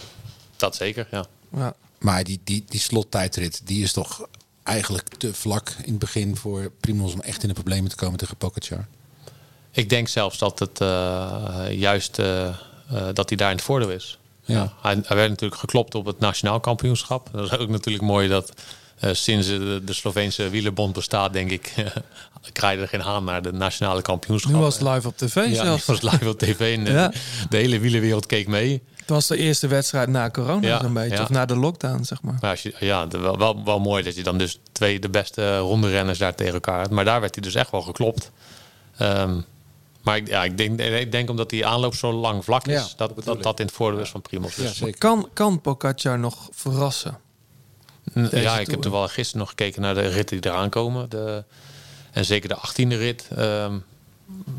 dat 0.56 0.76
zeker, 0.76 1.06
ja. 1.10 1.24
ja. 1.56 1.74
Maar 1.98 2.24
die, 2.24 2.40
die, 2.44 2.64
die 2.68 2.80
slottijdrit, 2.80 3.60
die 3.64 3.82
is 3.82 3.92
toch 3.92 4.26
eigenlijk 4.70 5.08
te 5.18 5.34
vlak 5.34 5.74
in 5.82 5.90
het 5.90 5.98
begin 5.98 6.36
voor 6.36 6.70
Primoz 6.80 7.12
om 7.12 7.20
echt 7.20 7.42
in 7.42 7.48
de 7.48 7.54
problemen 7.54 7.90
te 7.90 7.96
komen 7.96 8.18
tegen 8.18 8.36
Pogacar. 8.36 8.86
Ik 9.70 9.88
denk 9.88 10.08
zelfs 10.08 10.38
dat 10.38 10.58
het 10.58 10.80
eh, 10.80 11.66
juist 11.70 12.18
eh, 12.18 12.46
eh, 12.46 12.54
dat 13.12 13.28
hij 13.28 13.38
daar 13.38 13.50
in 13.50 13.56
het 13.56 13.64
voordeel 13.64 13.90
is. 13.90 14.18
Ja. 14.44 14.72
Hij, 14.82 15.00
hij 15.04 15.16
werd 15.16 15.28
natuurlijk 15.28 15.60
geklopt 15.60 15.94
op 15.94 16.06
het 16.06 16.18
nationaal 16.18 16.60
kampioenschap. 16.60 17.28
Dat 17.32 17.52
is 17.52 17.58
ook 17.58 17.68
natuurlijk 17.68 18.04
mooi 18.04 18.28
dat 18.28 18.52
eh, 19.00 19.10
sinds 19.12 19.46
de, 19.46 19.82
de 19.84 19.92
Sloveense 19.92 20.48
wielerbond 20.48 20.92
bestaat, 20.92 21.32
denk 21.32 21.50
ik, 21.50 21.74
krijgen 22.52 22.82
er 22.82 22.88
geen 22.88 23.00
haan 23.00 23.24
naar 23.24 23.42
de 23.42 23.52
nationale 23.52 24.02
kampioenschap. 24.02 24.52
nu 24.52 24.58
was 24.58 24.78
het 24.78 24.88
live 24.88 25.08
op 25.08 25.16
tv 25.16 25.34
ja, 25.34 25.64
zelfs. 25.64 25.86
was 25.86 26.02
live 26.02 26.28
op 26.28 26.38
tv 26.38 26.76
en 26.76 26.84
de, 26.84 27.12
de 27.48 27.56
hele 27.56 27.78
wielerwereld 27.78 28.26
keek 28.26 28.46
mee. 28.46 28.82
Het 29.14 29.18
was 29.28 29.38
de 29.38 29.44
eerste 29.44 29.66
wedstrijd 29.66 30.08
na 30.08 30.30
corona 30.30 30.66
Ja, 30.68 30.80
zo'n 30.80 30.92
beetje. 30.92 31.16
ja. 31.16 31.22
Of 31.22 31.28
na 31.28 31.44
de 31.44 31.56
lockdown, 31.56 32.02
zeg 32.04 32.22
maar. 32.22 32.38
Maar 32.40 32.50
als 32.50 32.62
je, 32.62 32.74
ja, 32.78 33.08
wel, 33.08 33.38
wel, 33.38 33.64
wel 33.64 33.78
mooi 33.80 34.02
dat 34.02 34.14
je 34.16 34.22
dan 34.22 34.38
dus 34.38 34.58
twee 34.72 34.98
de 35.00 35.08
beste 35.08 35.58
ronde 35.58 35.88
renners 35.90 36.18
daar 36.18 36.34
tegen 36.34 36.52
elkaar 36.54 36.80
had. 36.80 36.90
Maar 36.90 37.04
daar 37.04 37.20
werd 37.20 37.34
hij 37.34 37.44
dus 37.44 37.54
echt 37.54 37.70
wel 37.70 37.80
geklopt. 37.82 38.30
Ehm, 38.96 39.40
maar 40.02 40.16
ik, 40.16 40.28
ja, 40.28 40.44
ik, 40.44 40.56
denk, 40.58 40.80
ik 40.80 41.12
denk 41.12 41.30
omdat 41.30 41.50
die 41.50 41.66
aanloop 41.66 41.94
zo 41.94 42.12
lang 42.12 42.44
vlak 42.44 42.66
is, 42.66 42.72
Ja, 42.74 42.86
dat, 42.96 43.12
dat 43.16 43.24
dat, 43.24 43.42
dat, 43.42 43.60
in 43.60 43.66
het 43.66 43.74
voordeel 43.74 44.00
is 44.00 44.08
van 44.10 44.22
Primoz. 44.22 44.56
Ja, 44.56 44.62
Dus. 44.62 44.98
Kan, 44.98 45.28
kan 45.32 45.60
Pogacar 45.60 46.18
nog 46.18 46.48
verrassen? 46.52 47.18
ja, 48.14 48.28
deze 48.28 48.60
ik 48.60 48.70
heb 48.70 48.84
er 48.84 48.90
wel 48.90 49.08
gisteren 49.08 49.38
nog 49.40 49.48
gekeken 49.48 49.82
naar 49.82 49.94
de 49.94 50.08
ritten 50.08 50.40
die 50.40 50.50
eraan 50.50 50.68
komen. 50.70 51.08
De, 51.10 51.44
en 52.12 52.24
zeker 52.24 52.48
de 52.48 52.56
achttiende 52.56 52.96
rit. 52.96 53.28
ehm, 53.36 53.78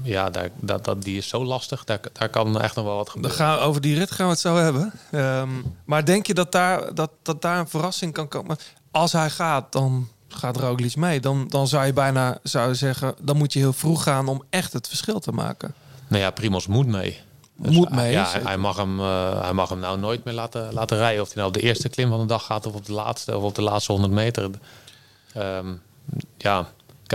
ja, 0.03 0.29
daar, 0.29 0.49
dat, 0.59 0.85
dat, 0.85 1.03
die 1.03 1.17
is 1.17 1.27
zo 1.27 1.45
lastig. 1.45 1.83
Daar, 1.83 1.99
daar 2.13 2.29
kan 2.29 2.61
echt 2.61 2.75
nog 2.75 2.85
wel 2.85 2.95
wat 2.95 3.05
Dan 3.05 3.13
gebeuren. 3.13 3.37
gaan, 3.39 3.59
over 3.59 3.81
die 3.81 3.95
rit 3.97 4.11
gaan 4.11 4.25
we 4.25 4.31
het 4.31 4.41
zo 4.41 4.55
hebben. 4.55 4.91
Ehm, 5.11 5.49
maar 5.85 6.05
denk 6.05 6.27
je 6.27 6.33
dat 6.33 6.51
daar, 6.51 6.93
dat, 6.93 7.11
dat 7.21 7.41
daar 7.41 7.59
een 7.59 7.67
verrassing 7.69 8.13
kan 8.13 8.27
komen? 8.27 8.57
Als 8.91 9.11
hij 9.11 9.29
gaat, 9.29 9.71
dan 9.71 10.07
gaat 10.27 10.57
Roglic 10.57 10.95
mee. 10.95 11.19
Dan, 11.19 11.47
dan 11.47 11.67
zou 11.67 11.85
je 11.85 11.93
bijna 11.93 12.37
zou 12.43 12.67
je 12.67 12.75
zeggen... 12.75 13.15
dan 13.21 13.37
moet 13.37 13.53
je 13.53 13.59
heel 13.59 13.73
vroeg 13.73 14.03
gaan 14.03 14.27
om 14.27 14.43
echt 14.49 14.73
het 14.73 14.87
verschil 14.87 15.19
te 15.19 15.31
maken. 15.31 15.73
Nou 16.07 16.21
ja, 16.23 16.29
Primoz 16.31 16.65
moet 16.65 16.87
mee. 16.87 17.19
Dus 17.57 17.75
Moet 17.75 17.87
hij- 17.87 17.97
mee, 17.97 18.11
Ja, 18.11 18.27
hij 18.43 18.57
mag, 18.57 18.77
hem, 18.77 18.99
eh, 18.99 19.41
hij 19.41 19.53
mag 19.53 19.69
hem 19.69 19.79
nou 19.79 19.99
nooit 19.99 20.23
meer 20.23 20.33
laten, 20.33 20.73
laten 20.73 20.97
rijden. 20.97 21.21
Of 21.21 21.27
hij 21.27 21.35
nou 21.37 21.47
op 21.47 21.53
de 21.53 21.61
eerste 21.61 21.89
klim 21.89 22.09
van 22.09 22.19
de 22.19 22.25
dag 22.25 22.45
gaat 22.45 22.65
of 22.65 22.73
op 22.73 22.85
de 22.85 22.91
laatste 22.93 23.37
of 23.37 23.43
op 23.43 23.55
de 23.55 23.61
laatste 23.61 23.91
100 23.91 24.13
meter. 24.13 24.49
Ehm, 25.33 25.67
ja, 26.37 26.67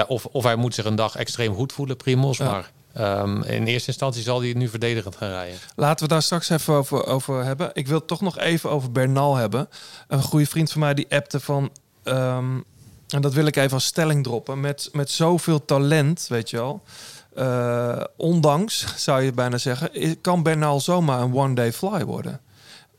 of, 0.05 0.27
of 0.27 0.45
hij 0.45 0.57
moet 0.57 0.75
zich 0.75 0.85
een 0.85 0.95
dag 0.97 1.17
extreem 1.17 1.55
goed 1.55 1.73
voelen, 1.73 1.97
Primos. 1.97 2.39
Ja. 2.39 2.51
Maar 2.51 2.71
ehm, 2.93 3.43
in 3.43 3.67
eerste 3.67 3.89
instantie 3.89 4.23
zal 4.23 4.41
hij 4.41 4.53
nu 4.53 4.69
verdedigend 4.69 5.17
gaan 5.17 5.29
rijden. 5.29 5.59
Laten 5.77 6.07
we 6.07 6.13
daar 6.13 6.23
straks 6.23 6.49
even 6.49 6.75
over, 6.75 7.07
over 7.07 7.45
hebben. 7.45 7.71
Ik 7.73 7.87
wil 7.89 8.05
toch 8.05 8.21
nog 8.21 8.39
even 8.39 8.71
over 8.71 8.93
Bernal 8.93 9.37
hebben. 9.37 9.69
Een 10.09 10.23
goede 10.23 10.47
vriend 10.47 10.73
van 10.73 10.81
mij 10.81 10.95
die 10.95 11.07
appte 11.09 11.41
van... 11.41 11.71
ehm, 12.03 12.61
en 13.09 13.21
dat 13.21 13.35
wil 13.35 13.47
ik 13.47 13.57
even 13.57 13.73
als 13.73 13.85
stelling 13.85 14.23
droppen. 14.25 14.61
Met, 14.61 14.89
met 14.93 15.11
zoveel 15.11 15.65
talent, 15.65 16.27
weet 16.29 16.51
je 16.51 16.57
wel... 16.57 16.83
eh, 17.35 18.05
ondanks, 18.17 18.87
zou 19.05 19.23
je 19.23 19.33
bijna 19.33 19.59
zeggen... 19.59 20.21
kan 20.21 20.43
Bernal 20.43 20.81
zomaar 20.81 21.21
een 21.21 21.35
one-day 21.35 21.73
fly 21.73 22.05
worden. 22.05 22.41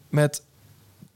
Met 0.10 0.42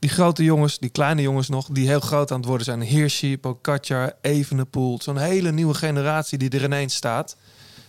die 0.01 0.09
grote 0.09 0.43
jongens, 0.43 0.79
die 0.79 0.89
kleine 0.89 1.21
jongens 1.21 1.49
nog... 1.49 1.67
die 1.71 1.87
heel 1.87 1.99
groot 1.99 2.31
aan 2.31 2.37
het 2.37 2.45
worden 2.45 2.65
zijn. 2.65 2.81
Hirschi, 2.81 3.37
Pogacar, 3.37 4.13
Evenepoel. 4.21 4.99
Zo'n 5.01 5.17
hele 5.17 5.51
nieuwe 5.51 5.73
generatie 5.73 6.37
die 6.37 6.49
er 6.49 6.63
ineens 6.63 6.95
staat. 6.95 7.35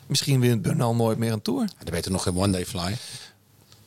Misschien 0.06 0.40
wint 0.40 0.62
Bernal 0.62 0.94
nooit 0.94 1.18
meer 1.18 1.32
een 1.32 1.42
Tour. 1.42 1.68
Er 1.84 1.92
weet 1.92 2.04
er 2.04 2.10
nog 2.10 2.22
geen 2.22 2.36
one 2.36 2.52
day 2.52 2.66
fly. 2.66 2.96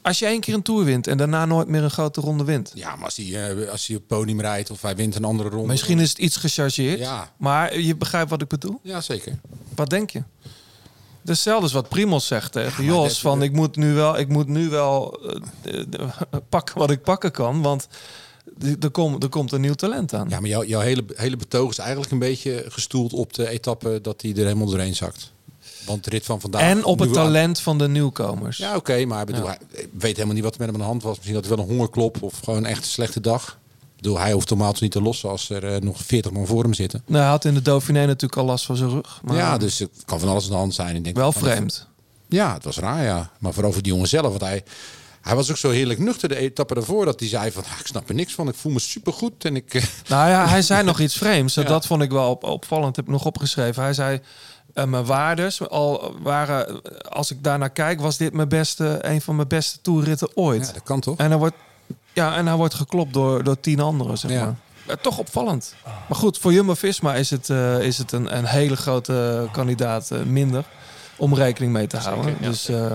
Als 0.01 0.19
je 0.19 0.25
één 0.25 0.39
keer 0.39 0.53
een 0.53 0.61
Tour 0.61 0.83
wint 0.83 1.07
en 1.07 1.17
daarna 1.17 1.45
nooit 1.45 1.67
meer 1.67 1.83
een 1.83 1.91
grote 1.91 2.21
ronde 2.21 2.43
wint. 2.43 2.71
Ja, 2.75 2.95
maar 2.95 3.05
als 3.05 3.15
hij, 3.15 3.49
eh, 3.49 3.69
als 3.69 3.87
hij 3.87 3.95
op 3.95 4.07
podium 4.07 4.41
rijdt 4.41 4.71
of 4.71 4.81
hij 4.81 4.95
wint 4.95 5.15
een 5.15 5.23
andere 5.23 5.49
ronde. 5.49 5.67
Misschien 5.67 5.99
is 5.99 6.09
het 6.09 6.17
iets 6.17 6.35
gechargeerd. 6.37 6.99
Ja. 6.99 7.31
Maar 7.37 7.79
je 7.79 7.95
begrijpt 7.95 8.29
wat 8.29 8.41
ik 8.41 8.47
bedoel? 8.47 8.79
Ja, 8.83 9.01
zeker. 9.01 9.39
Wat 9.75 9.89
denk 9.89 10.09
je? 10.09 10.23
Hetzelfde 11.25 11.63
als 11.63 11.73
wat 11.73 11.89
Primos 11.89 12.27
zegt 12.27 12.51
tegen 12.51 12.83
Jos. 12.83 13.07
dat- 13.07 13.17
Van 13.17 13.41
ik 13.43 13.51
moet 13.51 13.75
nu 13.75 13.93
wel, 13.93 14.17
ik 14.17 14.27
moet 14.27 14.47
nu 14.47 14.69
wel 14.69 15.19
de- 15.61 15.87
pakken 16.49 16.77
wat 16.77 16.91
ik 16.91 17.01
pakken 17.01 17.31
kan. 17.31 17.61
Want 17.61 17.87
er, 18.79 18.89
komt, 18.89 19.23
er 19.23 19.29
komt 19.29 19.51
een 19.51 19.61
nieuw 19.61 19.73
talent 19.73 20.13
aan. 20.13 20.29
Ja, 20.29 20.39
maar 20.39 20.49
jouw, 20.49 20.63
jouw 20.63 20.81
hele, 20.81 21.03
hele 21.15 21.37
betoog 21.37 21.69
is 21.69 21.77
eigenlijk 21.77 22.11
een 22.11 22.19
beetje 22.19 22.65
gestoeld 22.67 23.13
op 23.13 23.33
de 23.33 23.49
etappe 23.49 23.99
dat 24.01 24.21
hij 24.21 24.31
er 24.31 24.37
helemaal 24.37 24.67
doorheen 24.67 24.95
zakt. 24.95 25.33
Want 25.85 26.03
de 26.03 26.09
rit 26.09 26.25
van 26.25 26.41
vandaag... 26.41 26.61
en 26.61 26.83
op 26.83 26.99
het 26.99 27.13
talent 27.13 27.59
van 27.59 27.77
de 27.77 27.87
nieuwkomers. 27.87 28.57
Ja, 28.57 28.75
oké, 28.75 29.05
maar 29.05 29.19
ik 29.19 29.25
bedoel, 29.25 29.45
Ja. 29.45 29.57
hij 29.73 29.87
weet 29.97 30.13
helemaal 30.15 30.35
niet 30.35 30.43
wat 30.43 30.53
er 30.53 30.59
met 30.59 30.67
hem 30.69 30.75
aan 30.75 30.81
de 30.81 30.87
hand 30.91 31.03
was. 31.03 31.15
Misschien 31.15 31.35
had 31.35 31.45
hij 31.45 31.55
wel 31.55 31.65
een 31.65 31.71
hongerklop 31.71 32.21
of 32.23 32.39
gewoon 32.43 32.65
echt 32.65 32.77
een 32.77 32.89
slechte 32.89 33.21
dag. 33.21 33.57
Bedoel, 34.05 34.19
hij 34.19 34.31
hoeft 34.31 34.49
normaal 34.49 34.71
dus 34.71 34.79
niet 34.81 34.91
te 34.91 35.01
lossen 35.01 35.29
als 35.29 35.49
er 35.49 35.73
eh, 35.73 35.81
nog 35.81 35.97
40 36.01 36.31
man 36.31 36.45
voor 36.45 36.63
hem 36.63 36.73
zitten. 36.73 37.03
Nou, 37.05 37.21
hij 37.21 37.29
had 37.31 37.45
in 37.45 37.53
de 37.53 37.61
Dauphiné 37.61 38.05
natuurlijk 38.05 38.41
al 38.41 38.45
last 38.45 38.65
van 38.65 38.75
zijn 38.75 38.89
rug. 38.89 39.19
Maar 39.23 39.35
ja, 39.35 39.57
dus 39.57 39.79
het 39.79 39.89
kan 40.05 40.19
van 40.19 40.29
alles 40.29 40.43
aan 40.43 40.49
de 40.49 40.55
hand 40.55 40.73
zijn. 40.73 40.95
Ik 40.95 41.03
denk 41.03 41.15
wel 41.15 41.31
vreemd. 41.31 41.87
Ja, 42.29 42.53
het 42.53 42.63
was 42.63 42.77
raar, 42.77 43.03
ja. 43.03 43.29
Maar 43.39 43.53
vooral 43.53 43.71
voor 43.71 43.81
die 43.81 43.91
jongen 43.91 44.07
zelf. 44.07 44.27
Want 44.27 44.41
hij, 44.41 44.63
hij 45.21 45.35
was 45.35 45.49
ook 45.51 45.57
zo 45.57 45.69
heerlijk 45.69 45.99
nuchter 45.99 46.29
de 46.29 46.35
etappe 46.35 46.73
daarvoor. 46.73 47.05
Dat 47.05 47.19
hij 47.19 47.29
zei 47.29 47.51
van, 47.51 47.63
"Ah, 47.63 47.79
ik 47.79 47.87
snap 47.87 48.09
er 48.09 48.15
niks 48.15 48.33
van. 48.33 48.47
Ik 48.47 48.55
voel 48.55 48.71
me 48.71 48.79
supergoed. 48.79 49.45
En 49.45 49.55
ik... 49.55 49.73
eh, 49.73 49.83
Nou 50.07 50.29
ja, 50.29 50.47
hij 50.47 50.61
zei 50.61 50.83
nog 50.83 50.99
iets 50.99 51.17
vreemds. 51.17 51.53
Ja. 51.63 51.63
Dat 51.63 51.85
vond 51.85 52.01
ik 52.01 52.11
wel 52.11 52.29
op, 52.29 52.43
opvallend. 52.43 52.95
Heb 52.95 53.05
ik 53.05 53.11
nog 53.11 53.25
opgeschreven. 53.25 53.83
Hij 53.83 53.93
zei. 53.93 54.19
eh, 54.73 54.83
mijn 54.85 55.05
waardes 55.05 55.69
al 55.69 56.15
waren, 56.21 56.81
als 57.09 57.31
ik 57.31 57.43
daarnaar 57.43 57.69
kijk, 57.69 58.01
was 58.01 58.17
dit 58.17 58.33
mijn 58.33 58.49
beste, 58.49 58.97
een 59.01 59.21
van 59.21 59.35
mijn 59.35 59.47
beste 59.47 59.77
toerritten 59.81 60.29
ooit. 60.37 60.67
Ja, 60.67 60.73
dat 60.73 60.83
kan 60.83 60.99
toch? 60.99 61.17
En 61.17 61.29
hij 61.29 61.37
wordt, 61.37 61.55
ja, 62.15 62.35
en 62.35 62.45
hij 62.47 62.55
wordt 62.55 62.73
geklopt 62.73 63.13
door, 63.13 63.43
door 63.43 63.59
tien 63.59 63.79
anderen, 63.79 64.17
zeg 64.17 64.31
Ja. 64.31 64.43
maar. 64.45 64.55
Ja, 64.87 64.95
toch 65.01 65.17
opvallend. 65.17 65.75
Maar 65.83 66.17
goed, 66.17 66.37
voor 66.37 66.53
Jumbo-Visma 66.53 67.13
is 67.15 67.29
het, 67.29 67.49
eh, 67.49 67.79
is 67.79 67.97
het 67.97 68.11
een, 68.11 68.37
een 68.37 68.45
hele 68.45 68.75
grote 68.75 69.47
kandidaat 69.51 70.11
eh, 70.11 70.19
minder 70.21 70.63
om 71.15 71.33
rekening 71.35 71.73
mee 71.73 71.87
te 71.87 71.97
houden. 71.97 72.35
ja, 72.39 72.47
dus, 72.49 72.69
eh, 72.69 72.91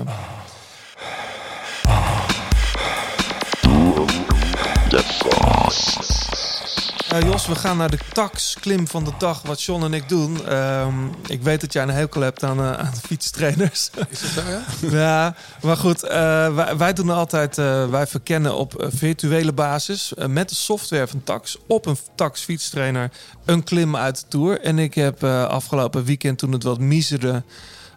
Eh, 7.11 7.21
Jos, 7.21 7.47
we 7.47 7.55
gaan 7.55 7.77
naar 7.77 7.91
de 7.91 7.99
tax 8.13 8.57
klim 8.61 8.89
van 8.89 9.05
de 9.05 9.13
dag, 9.19 9.43
wat 9.43 9.63
John 9.63 9.85
en 9.85 9.95
ik 9.95 10.09
doen. 10.09 10.47
Ehm, 10.47 10.95
ik 11.27 11.43
weet 11.43 11.61
dat 11.61 11.73
jij 11.73 11.83
een 11.83 11.89
hekel 11.89 12.21
hebt 12.21 12.43
aan, 12.43 12.59
eh, 12.59 12.73
aan 12.73 12.95
fietstrainers. 13.07 13.91
Is 14.09 14.21
dat 14.21 14.31
zo, 14.45 14.51
ja? 14.51 14.65
ja, 15.01 15.35
maar 15.63 15.77
goed, 15.77 16.03
eh, 16.03 16.55
wij, 16.55 16.77
wij 16.77 16.93
doen 16.93 17.11
altijd, 17.11 17.57
wij 17.91 18.07
verkennen 18.07 18.55
op 18.55 18.89
virtuele 18.89 19.53
basis 19.53 20.13
met 20.27 20.49
de 20.49 20.55
software 20.55 21.07
van 21.07 21.23
Tax 21.25 21.59
op 21.67 21.87
een 21.87 21.97
Tax 22.15 22.41
fietstrainer 22.43 23.11
een 23.45 23.65
klim 23.65 23.97
uit 23.97 24.21
de 24.21 24.29
Tour. 24.29 24.61
En 24.61 24.79
ik 24.79 24.95
heb 24.95 25.25
afgelopen 25.25 26.05
weekend, 26.05 26.39
toen 26.39 26.53
het 26.53 26.63
wat 26.63 26.79
miezerde, 26.79 27.43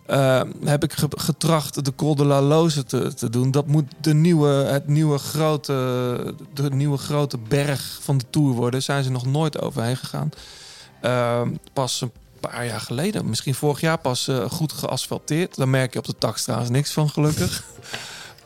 eh, 0.05 0.41
heb 0.63 0.83
ik 0.83 0.93
ge- 0.93 1.07
getracht 1.09 1.85
de 1.85 1.95
Col 1.95 2.15
de 2.15 2.25
la 2.25 2.41
Loze 2.41 2.83
te, 2.83 3.13
te 3.13 3.29
doen. 3.29 3.51
Dat 3.51 3.67
moet 3.67 3.91
de 4.01 4.13
nieuwe, 4.13 4.47
het 4.49 4.87
nieuwe 4.87 5.17
grote, 5.17 5.73
de 6.53 6.69
nieuwe 6.69 6.97
grote 6.97 7.37
berg 7.37 7.99
van 8.01 8.17
de 8.17 8.25
Tour 8.29 8.51
worden. 8.51 8.71
Daar 8.71 8.81
zijn 8.81 9.03
ze 9.03 9.11
nog 9.11 9.25
nooit 9.25 9.61
overheen 9.61 9.97
gegaan. 9.97 10.29
Eh, 11.01 11.41
pas 11.73 12.01
een 12.01 12.11
paar 12.39 12.65
jaar 12.65 12.81
geleden, 12.81 13.29
misschien 13.29 13.55
vorig 13.55 13.81
jaar 13.81 13.97
pas 13.97 14.27
eh, 14.27 14.49
goed 14.49 14.71
geasfalteerd. 14.73 15.55
Daar 15.55 15.69
merk 15.69 15.93
je 15.93 15.99
op 15.99 16.05
de 16.05 16.17
tax 16.17 16.45
niks 16.69 16.91
van, 16.91 17.09
gelukkig. 17.09 17.63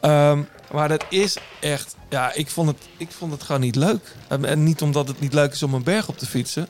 Ehm, 0.02 0.42
maar 0.72 0.88
dat 0.90 1.06
is 1.10 1.38
echt, 1.60 1.96
ja, 2.10 2.34
ik 2.34 2.50
vond 2.50 2.68
het, 2.68 2.78
ik 2.98 3.12
vond 3.12 3.32
het 3.32 3.44
gewoon 3.44 3.62
niet 3.62 3.76
leuk. 3.76 4.16
En 4.28 4.64
niet 4.64 4.82
omdat 4.82 5.08
het 5.08 5.20
niet 5.20 5.34
leuk 5.34 5.52
is 5.54 5.64
om 5.64 5.74
een 5.74 5.84
berg 5.84 6.08
op 6.08 6.18
te 6.18 6.26
fietsen. 6.26 6.68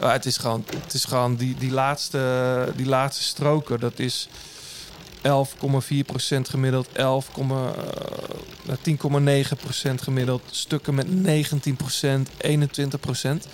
Maar 0.00 0.12
het 0.12 0.26
is 0.26 0.36
gewoon, 0.36 0.64
het 0.82 0.94
is 0.94 1.04
gewoon 1.04 1.36
die, 1.36 1.54
die, 1.54 1.70
laatste, 1.70 2.72
die 2.76 2.86
laatste 2.86 3.22
stroken, 3.22 3.80
dat 3.80 3.98
is 3.98 4.28
11,4% 5.16 5.22
gemiddeld, 6.40 6.88
11, 6.92 7.28
eh, 7.38 8.74
10,9% 8.82 10.02
gemiddeld, 10.02 10.42
stukken 10.50 10.94
met 10.94 11.06
19%, 11.10 12.28
21%. 12.36 13.46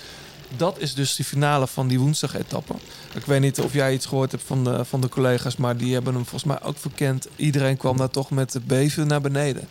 Dat 0.56 0.78
is 0.78 0.94
dus 0.94 1.16
de 1.16 1.24
finale 1.24 1.66
van 1.66 1.88
die 1.88 2.00
woensdag-etappe. 2.00 2.74
Ik 3.14 3.24
weet 3.24 3.40
niet 3.40 3.60
of 3.60 3.72
jij 3.72 3.94
iets 3.94 4.06
gehoord 4.06 4.30
hebt 4.30 4.44
van 4.46 4.64
de, 4.64 4.84
van 4.84 5.00
de 5.00 5.08
collega's, 5.08 5.56
maar 5.56 5.76
die 5.76 5.94
hebben 5.94 6.14
hem 6.14 6.26
volgens 6.26 6.44
mij 6.44 6.62
ook 6.62 6.78
verkend. 6.78 7.28
Iedereen 7.36 7.76
kwam 7.76 7.96
daar 7.96 8.10
toch 8.10 8.30
met 8.30 8.52
de 8.52 8.60
beven 8.60 9.06
naar 9.06 9.20
beneden. 9.20 9.68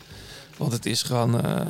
Want 0.57 0.71
het 0.71 0.85
is 0.85 1.03
gewoon, 1.03 1.41
eh, 1.43 1.65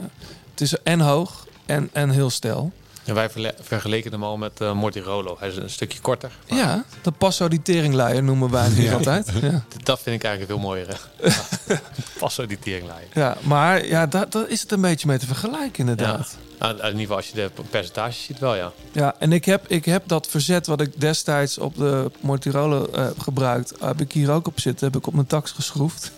het 0.52 0.61
is 0.61 0.77
en 0.84 0.99
hoog 0.99 1.48
en, 1.65 1.90
en 1.94 2.10
heel 2.10 2.30
stijl. 2.30 2.72
En 3.06 3.14
wij 3.14 3.30
vergeleken 3.61 4.11
hem 4.11 4.23
al 4.23 4.38
met 4.38 4.61
eh 4.61 4.73
Mortirolo. 4.73 5.36
Hij 5.40 5.48
is 5.48 5.56
een 5.56 5.69
stukje 5.69 5.99
korter. 5.99 6.32
Ja, 6.45 6.84
de 7.02 7.11
passoditeringleier 7.11 8.23
noemen 8.23 8.52
wij 8.52 8.64
hem 8.64 8.73
hier 8.82 8.94
altijd. 8.94 9.32
Ja. 9.41 9.64
Dat 9.84 9.99
vind 9.99 10.15
ik 10.15 10.23
eigenlijk 10.23 10.52
veel 10.52 10.61
mooier. 10.61 10.99
Ja. 11.22 11.32
Passo 12.19 12.45
die 12.45 12.60
teringleier. 12.60 13.07
Ja, 13.14 13.38
maar 13.41 13.86
ja, 13.86 14.06
daar, 14.06 14.30
daar 14.30 14.49
is 14.49 14.61
het 14.61 14.72
een 14.72 14.82
beetje 14.82 15.07
mee 15.07 15.18
te 15.18 15.26
vergelijken 15.26 15.80
inderdaad. 15.80 16.38
Ja. 16.40 16.44
Nou, 16.60 16.73
in 16.73 16.86
ieder 16.86 16.99
geval 16.99 17.15
als 17.15 17.27
je 17.27 17.34
de 17.34 17.52
percentages 17.69 18.23
ziet 18.23 18.40
wel, 18.40 18.56
ja. 18.56 18.72
Ja, 18.91 19.15
en 19.19 19.32
ik 19.32 19.45
heb, 19.45 19.68
ik 19.68 19.86
heb 19.86 20.07
dat 20.07 20.27
verzet 20.27 20.68
wat 20.68 20.82
ik 20.82 21.02
destijds 21.02 21.57
op 21.57 21.76
de 21.76 22.11
Mortirolo 22.19 22.86
eh, 22.86 23.03
heb 23.03 23.19
gebruikt, 23.19 23.73
heb 23.80 24.02
ik 24.02 24.11
hier 24.11 24.32
ook 24.32 24.48
op 24.48 24.60
zitten, 24.60 24.88
heb 24.88 24.95
ik 24.95 25.07
op 25.07 25.14
mijn 25.14 25.27
tax 25.27 25.52
geschroefd. 25.52 26.11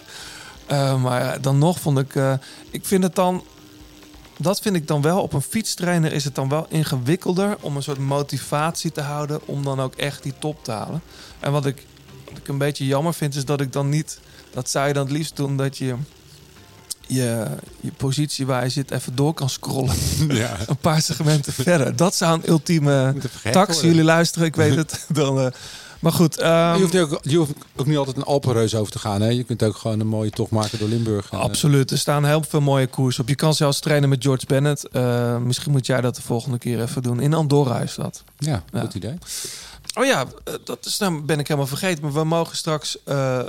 Eh, 0.65 1.01
maar 1.01 1.41
dan 1.41 1.57
nog 1.57 1.79
vond 1.79 1.99
ik, 1.99 2.15
eh, 2.15 2.33
ik 2.71 2.85
vind 2.85 3.03
het 3.03 3.15
dan, 3.15 3.43
dat 4.37 4.59
vind 4.59 4.75
ik 4.75 4.87
dan 4.87 5.01
wel, 5.01 5.21
op 5.21 5.33
een 5.33 5.41
fietstrainer 5.41 6.13
is 6.13 6.23
het 6.23 6.35
dan 6.35 6.49
wel 6.49 6.65
ingewikkelder 6.69 7.57
om 7.61 7.75
een 7.75 7.83
soort 7.83 7.97
motivatie 7.97 8.91
te 8.91 9.01
houden 9.01 9.47
om 9.47 9.63
dan 9.63 9.79
ook 9.79 9.95
echt 9.95 10.23
die 10.23 10.33
top 10.39 10.63
te 10.63 10.71
halen. 10.71 11.01
En 11.39 11.51
wat 11.51 11.65
ik, 11.65 11.85
wat 12.29 12.37
ik 12.37 12.47
een 12.47 12.57
beetje 12.57 12.85
jammer 12.85 13.13
vind, 13.13 13.35
is 13.35 13.45
dat 13.45 13.61
ik 13.61 13.73
dan 13.73 13.89
niet, 13.89 14.19
dat 14.53 14.69
zou 14.69 14.87
je 14.87 14.93
dan 14.93 15.03
het 15.03 15.11
liefst 15.11 15.35
doen, 15.35 15.57
dat 15.57 15.77
je 15.77 15.95
je, 17.07 17.45
je 17.79 17.91
positie 17.91 18.45
waar 18.45 18.63
je 18.63 18.69
zit 18.69 18.91
even 18.91 19.15
door 19.15 19.33
kan 19.33 19.49
scrollen. 19.49 19.95
Ja. 20.27 20.57
een 20.67 20.77
paar 20.77 21.01
segmenten 21.01 21.53
verder. 21.53 21.95
Dat 21.95 22.15
zou 22.15 22.33
een 22.33 22.49
ultieme 22.49 23.15
tax. 23.51 23.81
Jullie 23.81 24.03
luisteren, 24.03 24.47
ik 24.47 24.55
weet 24.55 24.75
het. 24.85 25.05
Dan, 25.07 25.39
eh, 25.39 25.47
maar 25.99 26.11
goed. 26.11 26.37
ehm, 26.37 26.75
je, 26.75 26.81
hoeft 26.81 26.97
ook, 26.97 27.19
je 27.21 27.37
hoeft 27.37 27.51
ook 27.75 27.85
niet 27.85 27.97
altijd 27.97 28.17
een 28.17 28.23
Alpenreus 28.23 28.75
over 28.75 28.91
te 28.91 28.99
gaan. 28.99 29.21
Hè? 29.21 29.27
Je 29.29 29.43
kunt 29.43 29.63
ook 29.63 29.75
gewoon 29.77 29.99
een 29.99 30.07
mooie 30.07 30.29
tocht 30.29 30.51
maken 30.51 30.79
door 30.79 30.87
Limburg. 30.87 31.29
En, 31.31 31.37
eh, 31.37 31.43
Absoluut. 31.43 31.91
Er 31.91 31.97
staan 31.97 32.25
heel 32.25 32.43
veel 32.47 32.61
mooie 32.61 32.87
koers 32.87 33.19
op. 33.19 33.27
Je 33.29 33.35
kan 33.35 33.53
zelfs 33.53 33.79
trainen 33.79 34.09
met 34.09 34.23
George 34.23 34.45
Bennett. 34.45 34.87
Eh, 34.87 35.37
misschien 35.37 35.71
moet 35.71 35.85
jij 35.85 36.01
dat 36.01 36.15
de 36.15 36.21
volgende 36.21 36.57
keer 36.57 36.81
even 36.81 37.01
doen. 37.01 37.19
In 37.19 37.33
Andorra 37.33 37.79
is 37.79 37.95
dat. 37.95 38.23
ja, 38.37 38.63
Ja. 38.71 38.79
goed 38.81 38.93
idee. 38.93 39.17
Oh 39.97 40.05
ja, 40.05 40.25
eh, 40.43 40.53
dat 40.63 40.85
is, 40.85 40.97
nou 40.97 41.21
ben 41.21 41.39
ik 41.39 41.47
helemaal 41.47 41.67
vergeten. 41.69 42.03
Maar 42.03 42.13
we 42.13 42.23
mogen 42.23 42.55
straks 42.57 42.97
eh, 43.03 43.39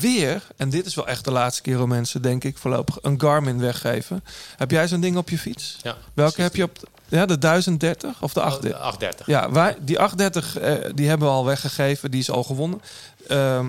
weer, 0.00 0.46
en 0.56 0.70
dit 0.70 0.86
is 0.86 0.94
wel 0.94 1.06
echt 1.06 1.24
de 1.24 1.30
laatste 1.30 1.62
keer 1.62 1.82
om 1.82 1.88
mensen, 1.88 2.22
denk 2.22 2.44
ik, 2.44 2.58
voorlopig, 2.58 2.98
een 3.02 3.20
Garmin 3.20 3.58
weggeven. 3.58 4.24
Heb 4.56 4.70
jij 4.70 4.88
zo'n 4.88 5.00
ding 5.00 5.16
op 5.16 5.30
je 5.30 5.38
fiets? 5.38 5.76
ja. 5.82 5.96
Welke 6.14 6.42
heb 6.42 6.56
je 6.56 6.62
op? 6.62 6.78
De- 7.12 7.18
Ja, 7.18 7.26
de 7.26 7.38
1030 7.38 8.22
of 8.22 8.32
de 8.32 8.40
Oh, 8.40 8.46
830? 8.46 8.78
de 8.80 8.84
830. 8.84 9.26
Ja, 9.26 9.50
wij, 9.50 9.76
die 9.80 9.98
830 9.98 10.58
eh, 10.58 10.90
die 10.94 11.08
hebben 11.08 11.28
we 11.28 11.34
al 11.34 11.44
weggegeven. 11.44 12.10
Die 12.10 12.20
is 12.20 12.30
al 12.30 12.42
gewonnen. 12.44 12.80
Ehm, 13.28 13.66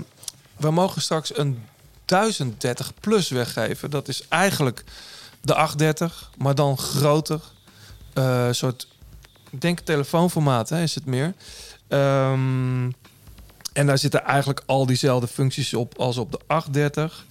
we 0.58 0.72
mogen 0.72 1.02
straks 1.02 1.38
een 1.38 1.64
1030 2.06 2.92
plus 3.00 3.30
weggeven. 3.30 3.90
Dat 3.90 4.08
is 4.08 4.28
eigenlijk 4.28 4.84
de 5.42 5.54
830, 5.56 6.30
maar 6.38 6.56
dan 6.56 6.78
groter. 6.78 7.40
Eh 8.14 8.48
soort, 8.52 8.88
ik 9.50 9.62
denk 9.62 9.80
telefoonformaat 9.80 10.70
hè, 10.70 10.82
is 10.82 10.96
het 10.96 11.06
meer. 11.06 11.34
Ehm, 11.88 12.84
en 13.74 13.86
daar 13.86 13.98
zitten 13.98 14.24
eigenlijk 14.26 14.64
al 14.66 14.86
diezelfde 14.86 15.28
functies 15.28 15.74
op 15.74 15.98
als 16.00 16.18
op 16.18 16.32
de 16.32 16.40
830. 16.48 17.26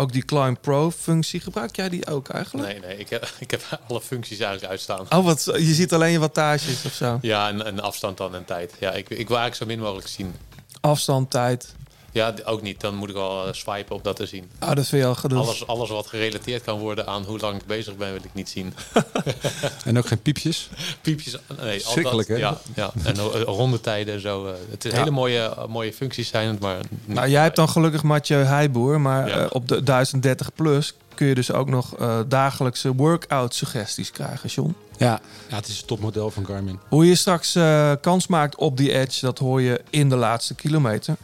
Ook 0.00 0.12
die 0.12 0.24
Climb 0.24 0.60
Pro 0.60 0.90
functie. 0.90 1.40
Gebruik 1.40 1.76
jij 1.76 1.88
die 1.88 2.06
ook 2.06 2.28
eigenlijk? 2.28 2.68
Nee, 2.68 2.80
nee, 2.80 2.96
ik 2.96 3.08
heb, 3.08 3.28
ik 3.38 3.50
heb 3.50 3.80
alle 3.88 4.00
functies 4.00 4.38
eigenlijk 4.38 4.70
uitstaan. 4.70 5.06
Oh, 5.10 5.24
wat, 5.24 5.44
je 5.44 5.74
ziet 5.74 5.92
alleen 5.92 6.12
je 6.12 6.18
wattages 6.18 6.84
of 6.84 6.92
zo. 6.92 7.18
Ja, 7.22 7.48
en, 7.48 7.66
en 7.66 7.80
afstand 7.80 8.16
dan 8.16 8.34
en 8.34 8.44
tijd. 8.44 8.72
Ja, 8.78 8.92
ik, 8.92 9.08
ik 9.08 9.28
wil 9.28 9.38
eigenlijk 9.38 9.54
zo 9.54 9.66
min 9.66 9.78
mogelijk 9.78 10.08
zien. 10.08 10.34
Afstand, 10.80 11.30
tijd. 11.30 11.74
Ja, 12.18 12.34
ook 12.44 12.62
niet. 12.62 12.80
Dan 12.80 12.94
moet 12.94 13.08
ik 13.08 13.14
wel 13.14 13.46
eh, 13.46 13.52
swipen 13.52 13.96
op 13.96 14.04
dat 14.04 14.16
te 14.16 14.26
zien. 14.26 14.50
Oh, 14.62 14.68
dat 14.74 14.86
vind 14.86 15.02
je 15.02 15.08
al 15.08 15.14
gedoe. 15.14 15.38
Alles, 15.38 15.66
alles 15.66 15.88
wat 15.90 16.06
gerelateerd 16.06 16.62
kan 16.64 16.78
worden 16.78 17.06
aan 17.06 17.22
hoe 17.24 17.38
lang 17.38 17.56
ik 17.60 17.66
bezig 17.66 17.96
ben, 17.96 18.12
wil 18.12 18.20
ik 18.24 18.34
niet 18.34 18.48
zien. 18.48 18.74
En 19.84 19.98
ook 19.98 20.06
geen 20.06 20.22
piepjes. 20.22 20.68
Piepjes, 21.02 21.36
nee, 21.60 21.84
al 21.84 21.90
Schrikkelijk, 21.92 22.28
hè? 22.28 22.34
Ja, 22.36 22.58
ja. 22.74 22.90
en 23.04 23.16
eh, 23.16 23.42
rondetijden 23.42 24.14
en 24.14 24.20
zo. 24.20 24.46
eh, 24.46 24.52
het 24.70 24.84
is 24.84 24.92
Ja. 24.92 24.98
hele 24.98 25.10
mooie, 25.10 25.38
eh, 25.42 25.66
mooie 25.66 25.92
functies 25.92 26.28
zijn 26.28 26.48
het, 26.48 26.60
maar... 26.60 26.78
Nou, 27.04 27.28
jij 27.28 27.42
hebt 27.42 27.56
dan 27.56 27.68
gelukkig 27.68 28.02
Mathieu 28.02 28.42
Heijboer, 28.44 29.00
maar 29.00 29.28
Ja. 29.28 29.38
eh, 29.38 29.46
op 29.50 29.68
de 29.68 29.82
1030 29.82 30.52
plus 30.54 30.94
kun 31.14 31.26
je 31.26 31.34
dus 31.34 31.52
ook 31.52 31.68
nog 31.68 31.96
eh, 31.96 32.18
dagelijkse 32.28 32.94
workout 32.94 33.54
suggesties 33.54 34.10
krijgen, 34.10 34.48
John. 34.48 34.74
Ja. 34.96 35.20
ja, 35.48 35.56
het 35.56 35.68
is 35.68 35.80
een 35.80 35.86
topmodel 35.86 36.30
van 36.30 36.46
Garmin. 36.46 36.78
Hoe 36.88 37.06
je 37.06 37.14
straks 37.14 37.54
eh, 37.54 37.92
kans 38.00 38.26
maakt 38.26 38.56
op 38.56 38.76
die 38.76 38.92
edge, 38.92 39.24
dat 39.26 39.38
hoor 39.38 39.60
je 39.60 39.80
in 39.90 40.08
de 40.08 40.16
laatste 40.16 40.54
kilometer. 40.54 41.16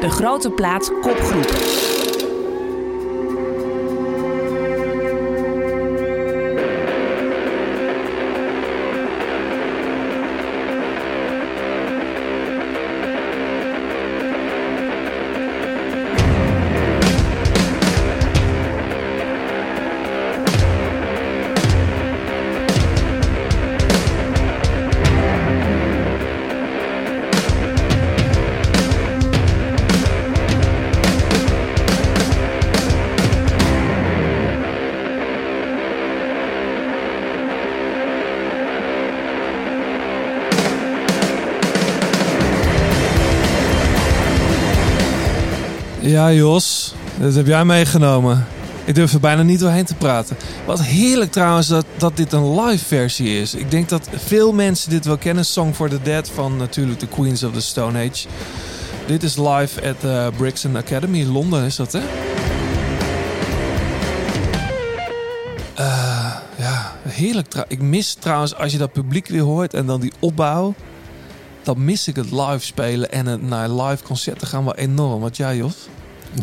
De 0.00 0.08
grote 0.08 0.50
plaats 0.50 0.88
kopgroep. 1.00 1.99
Ja, 46.10 46.32
Jos, 46.32 46.94
dat 47.20 47.34
heb 47.34 47.46
jij 47.46 47.64
meegenomen. 47.64 48.46
Ik 48.84 48.94
durf 48.94 49.12
er 49.12 49.20
bijna 49.20 49.42
niet 49.42 49.60
doorheen 49.60 49.84
te 49.84 49.94
praten. 49.94 50.36
Wat 50.66 50.82
heerlijk 50.82 51.30
trouwens 51.32 51.68
dat, 51.68 51.84
dat 51.96 52.16
dit 52.16 52.32
een 52.32 52.60
live 52.60 52.84
versie 52.84 53.40
is. 53.40 53.54
Ik 53.54 53.70
denk 53.70 53.88
dat 53.88 54.08
veel 54.14 54.52
mensen 54.52 54.90
dit 54.90 55.04
wel 55.04 55.16
kennen. 55.18 55.44
Song 55.44 55.72
for 55.72 55.88
the 55.88 56.02
Dead 56.02 56.28
van 56.34 56.56
natuurlijk 56.56 57.00
de 57.00 57.06
Queens 57.06 57.42
of 57.42 57.52
the 57.52 57.60
Stone 57.60 57.98
Age. 57.98 58.26
Dit 59.06 59.22
is 59.22 59.36
live 59.36 59.88
at 59.88 60.00
the 60.00 60.30
Brixton 60.36 60.76
Academy 60.76 61.24
Londen, 61.24 61.64
is 61.64 61.76
dat 61.76 61.92
hè? 61.92 62.00
Eh, 65.74 66.32
ja, 66.56 66.92
heerlijk. 67.08 67.48
trouw- 67.48 67.64
Ik 67.68 67.82
mis 67.82 68.14
trouwens, 68.14 68.54
als 68.56 68.72
je 68.72 68.78
dat 68.78 68.92
publiek 68.92 69.28
weer 69.28 69.42
hoort 69.42 69.74
en 69.74 69.86
dan 69.86 70.00
die 70.00 70.12
opbouw. 70.18 70.74
Dan 71.62 71.84
mis 71.84 72.08
ik 72.08 72.16
het 72.16 72.30
live 72.30 72.58
spelen 72.60 73.12
en 73.12 73.26
het 73.26 73.42
naar 73.42 73.68
live 73.70 74.04
concerten 74.04 74.46
gaan 74.46 74.64
wel 74.64 74.74
enorm. 74.74 75.20
Wat 75.20 75.36
jij, 75.36 75.56
Jos? 75.56 75.74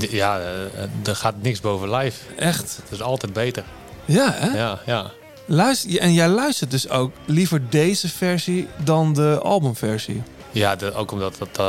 Ja, 0.10 0.40
eh, 0.40 1.08
er 1.10 1.16
gaat 1.16 1.36
niks 1.42 1.60
boven 1.60 1.92
live. 1.96 2.20
Echt? 2.38 2.80
Het 2.84 2.92
is 2.92 3.02
altijd 3.02 3.34
beter. 3.34 3.64
Ja, 4.06 4.32
hè? 4.34 4.58
Ja, 4.58 4.80
ja. 4.86 5.12
Luister, 5.46 6.00
en 6.00 6.14
jij 6.14 6.28
luistert 6.28 6.72
dus 6.72 6.90
ook 6.90 7.12
liever 7.26 7.70
deze 7.70 8.10
versie 8.10 8.68
dan 8.84 9.14
de 9.14 9.40
albumversie. 9.44 10.24
Ja, 10.52 10.76
de- 10.76 10.94
ook 10.94 11.12
omdat 11.12 11.36
dat, 11.38 11.48
eh, 11.48 11.66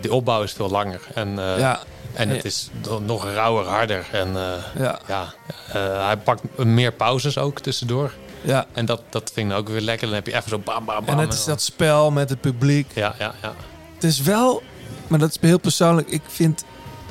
de 0.00 0.12
opbouw 0.12 0.42
is 0.42 0.52
veel 0.52 0.68
langer. 0.70 1.00
En, 1.14 1.38
eh, 1.38 1.58
Ja. 1.58 1.80
en 2.12 2.28
het 2.28 2.44
is 2.44 2.70
nog 3.06 3.24
rauwer, 3.24 3.64
harder. 3.66 4.06
En 4.12 4.36
eh, 4.36 4.52
Ja. 4.78 4.98
ja, 5.08 5.34
eh, 5.68 6.06
hij 6.06 6.16
pakt 6.16 6.42
meer 6.64 6.92
pauzes 6.92 7.38
ook 7.38 7.60
tussendoor. 7.60 8.12
Ja. 8.40 8.66
En 8.72 8.84
dat, 8.86 9.02
dat 9.10 9.30
vind 9.34 9.50
ik 9.50 9.56
ook 9.56 9.68
weer 9.68 9.80
lekker. 9.80 10.06
Dan 10.06 10.16
heb 10.16 10.26
je 10.26 10.34
even 10.34 10.48
zo 10.48 10.58
bam, 10.58 10.84
bam, 10.84 11.04
bam. 11.04 11.14
En 11.18 11.24
het 11.24 11.32
is 11.34 11.44
dat 11.44 11.62
spel 11.62 12.10
met 12.10 12.30
het 12.30 12.40
publiek. 12.40 12.90
Ja, 12.94 13.14
ja, 13.18 13.34
ja. 13.42 13.52
Het 13.94 14.04
is 14.04 14.20
wel, 14.20 14.62
maar 15.06 15.18
dat 15.18 15.30
is 15.30 15.36
heel 15.40 15.58
persoonlijk. 15.58 16.08
Ik 16.08 16.22
vind 16.26 16.64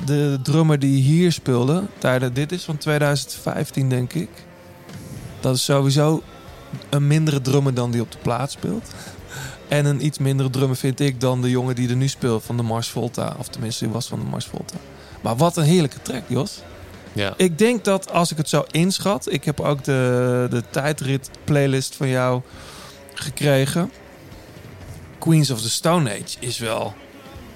de 0.04 0.38
drummer 0.42 0.78
die 0.78 1.02
hier 1.02 1.32
speelde, 1.32 1.84
tijdens 1.98 2.32
dit 2.34 2.52
is 2.52 2.64
van 2.64 2.76
2015 2.76 3.88
denk 3.88 4.12
ik. 4.12 4.28
Dat 5.40 5.56
is 5.56 5.64
sowieso 5.64 6.22
een 6.90 7.06
mindere 7.06 7.40
drummer 7.40 7.74
dan 7.74 7.90
die 7.90 8.00
op 8.00 8.12
de 8.12 8.18
plaat 8.18 8.50
speelt. 8.50 8.90
En 9.68 9.84
een 9.84 10.04
iets 10.04 10.18
mindere 10.18 10.50
drummer 10.50 10.76
vind 10.76 11.00
ik 11.00 11.20
dan 11.20 11.42
de 11.42 11.50
jongen 11.50 11.74
die 11.74 11.88
er 11.88 11.96
nu 11.96 12.08
speelt 12.08 12.44
van 12.44 12.56
de 12.56 12.62
Mars 12.62 12.88
Volta. 12.88 13.36
Of 13.38 13.48
tenminste, 13.48 13.84
die 13.84 13.92
was 13.92 14.06
van 14.06 14.18
de 14.18 14.24
Mars 14.24 14.46
Volta. 14.46 14.76
Maar 15.20 15.36
wat 15.36 15.56
een 15.56 15.64
heerlijke 15.64 16.02
track, 16.02 16.22
Jos. 16.26 16.62
Ja. 17.12 17.34
Ik 17.36 17.58
denk 17.58 17.84
dat 17.84 18.10
als 18.10 18.30
ik 18.30 18.36
het 18.36 18.48
zo 18.48 18.64
inschat, 18.70 19.32
ik 19.32 19.44
heb 19.44 19.60
ook 19.60 19.84
de, 19.84 20.46
de 20.50 20.62
tijdrit 20.70 21.30
playlist 21.44 21.94
van 21.94 22.08
jou 22.08 22.42
gekregen. 23.14 23.90
Queens 25.18 25.50
of 25.50 25.60
the 25.60 25.70
Stone 25.70 26.10
Age 26.10 26.36
is 26.38 26.58
wel, 26.58 26.94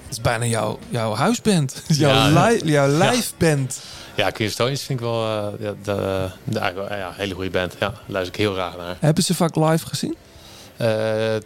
het 0.08 0.16
is 0.16 0.20
bijna 0.20 0.44
jouw, 0.44 0.78
jouw 0.88 1.14
huisband, 1.14 1.82
jouw, 1.86 2.10
Ja, 2.10 2.28
ja. 2.28 2.48
li- 2.48 2.70
jouw 2.72 2.90
Ja. 2.90 3.10
live 3.10 3.32
band. 3.38 3.80
Ja, 4.14 4.30
Queen 4.30 4.50
Stones 4.50 4.82
vind 4.82 4.98
ik 5.00 5.04
wel 5.04 5.24
eh, 5.24 5.60
ja, 5.60 5.74
de, 5.82 6.28
de, 6.44 6.58
ja, 6.88 7.06
een 7.08 7.14
hele 7.14 7.34
goede 7.34 7.50
band. 7.50 7.72
Ja, 7.72 7.78
daar 7.88 8.00
luister 8.06 8.34
ik 8.34 8.40
heel 8.40 8.52
graag 8.52 8.76
naar. 8.76 8.96
Hebben 9.00 9.24
ze 9.24 9.34
vaak 9.34 9.56
live 9.56 9.86
gezien? 9.86 10.16
Eh, 10.76 11.36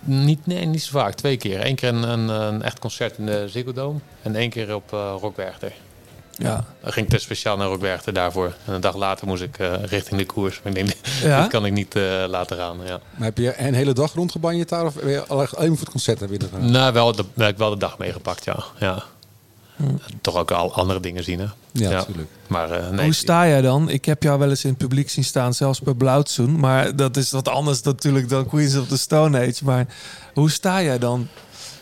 niet, 0.00 0.46
nee, 0.46 0.66
niet 0.66 0.82
zo 0.82 0.98
vaak. 0.98 1.14
Twee 1.14 1.36
keer. 1.36 1.66
Eén 1.66 1.74
keer 1.74 1.88
een, 1.88 2.02
een, 2.02 2.28
een 2.28 2.62
echt 2.62 2.78
concert 2.78 3.18
in 3.18 3.26
de 3.26 3.44
Ziggo 3.48 3.72
Dome. 3.72 3.98
En 4.22 4.34
één 4.36 4.50
keer 4.50 4.74
op 4.74 4.92
uh, 4.94 5.14
Rockwerchter. 5.20 5.72
Ja. 6.40 6.64
Dan 6.82 6.92
ging 6.92 7.06
ik 7.06 7.12
dus 7.12 7.22
speciaal 7.22 7.56
naar 7.56 7.66
Rockwerchter 7.66 8.12
daarvoor. 8.12 8.54
En 8.64 8.74
een 8.74 8.80
dag 8.80 8.96
later 8.96 9.26
moest 9.26 9.42
ik 9.42 9.58
eh, 9.58 9.72
richting 9.84 10.20
de 10.20 10.26
koers. 10.26 10.60
Maar 10.62 10.76
ik 10.76 10.86
denk, 10.86 10.96
Ja? 11.22 11.40
dat 11.40 11.50
kan 11.50 11.66
ik 11.66 11.72
niet 11.72 11.96
eh, 11.96 12.24
laten 12.28 12.56
gaan. 12.56 12.78
Ja. 12.84 13.00
Maar 13.16 13.26
heb 13.26 13.38
je 13.38 13.58
een 13.58 13.74
hele 13.74 13.92
dag 13.92 14.12
rondgebanjeerd 14.12 14.68
daar? 14.68 14.84
Of 14.84 14.94
ben 14.94 15.10
je 15.10 15.26
alleen 15.26 15.68
voor 15.68 15.78
het 15.78 15.90
concert 15.90 16.20
hebben? 16.20 16.70
Nou, 16.70 16.92
wel, 16.92 17.12
de, 17.12 17.24
heb 17.36 17.48
ik 17.48 17.58
wel 17.58 17.70
de 17.70 17.76
dag 17.76 17.98
meegepakt, 17.98 18.44
ja. 18.44 18.64
ja. 18.78 19.02
Toch 20.20 20.36
ook 20.36 20.50
al 20.50 20.74
andere 20.74 21.00
dingen 21.00 21.24
zien, 21.24 21.38
hè. 21.38 21.46
Ja, 21.72 21.90
natuurlijk. 21.90 22.28
Maar 22.46 22.70
eh, 22.70 22.90
nee, 22.90 23.04
Hoe 23.04 23.14
sta 23.14 23.48
jij 23.48 23.60
dan? 23.60 23.88
Ik 23.88 24.04
heb 24.04 24.22
jou 24.22 24.38
wel 24.38 24.48
eens 24.48 24.64
in 24.64 24.70
het 24.70 24.78
publiek 24.78 25.10
zien 25.10 25.24
staan, 25.24 25.54
zelfs 25.54 25.80
bij 25.80 25.94
Blauwtsoen. 25.94 26.60
Maar 26.60 26.96
dat 26.96 27.16
is 27.16 27.30
wat 27.30 27.48
anders 27.48 27.82
natuurlijk 27.82 28.28
dan 28.28 28.46
Queens 28.46 28.76
of 28.76 28.86
the 28.86 28.98
Stone 28.98 29.38
Age. 29.38 29.64
Maar 29.64 29.86
hoe 30.34 30.50
sta 30.50 30.82
jij 30.82 30.98
dan? 30.98 31.28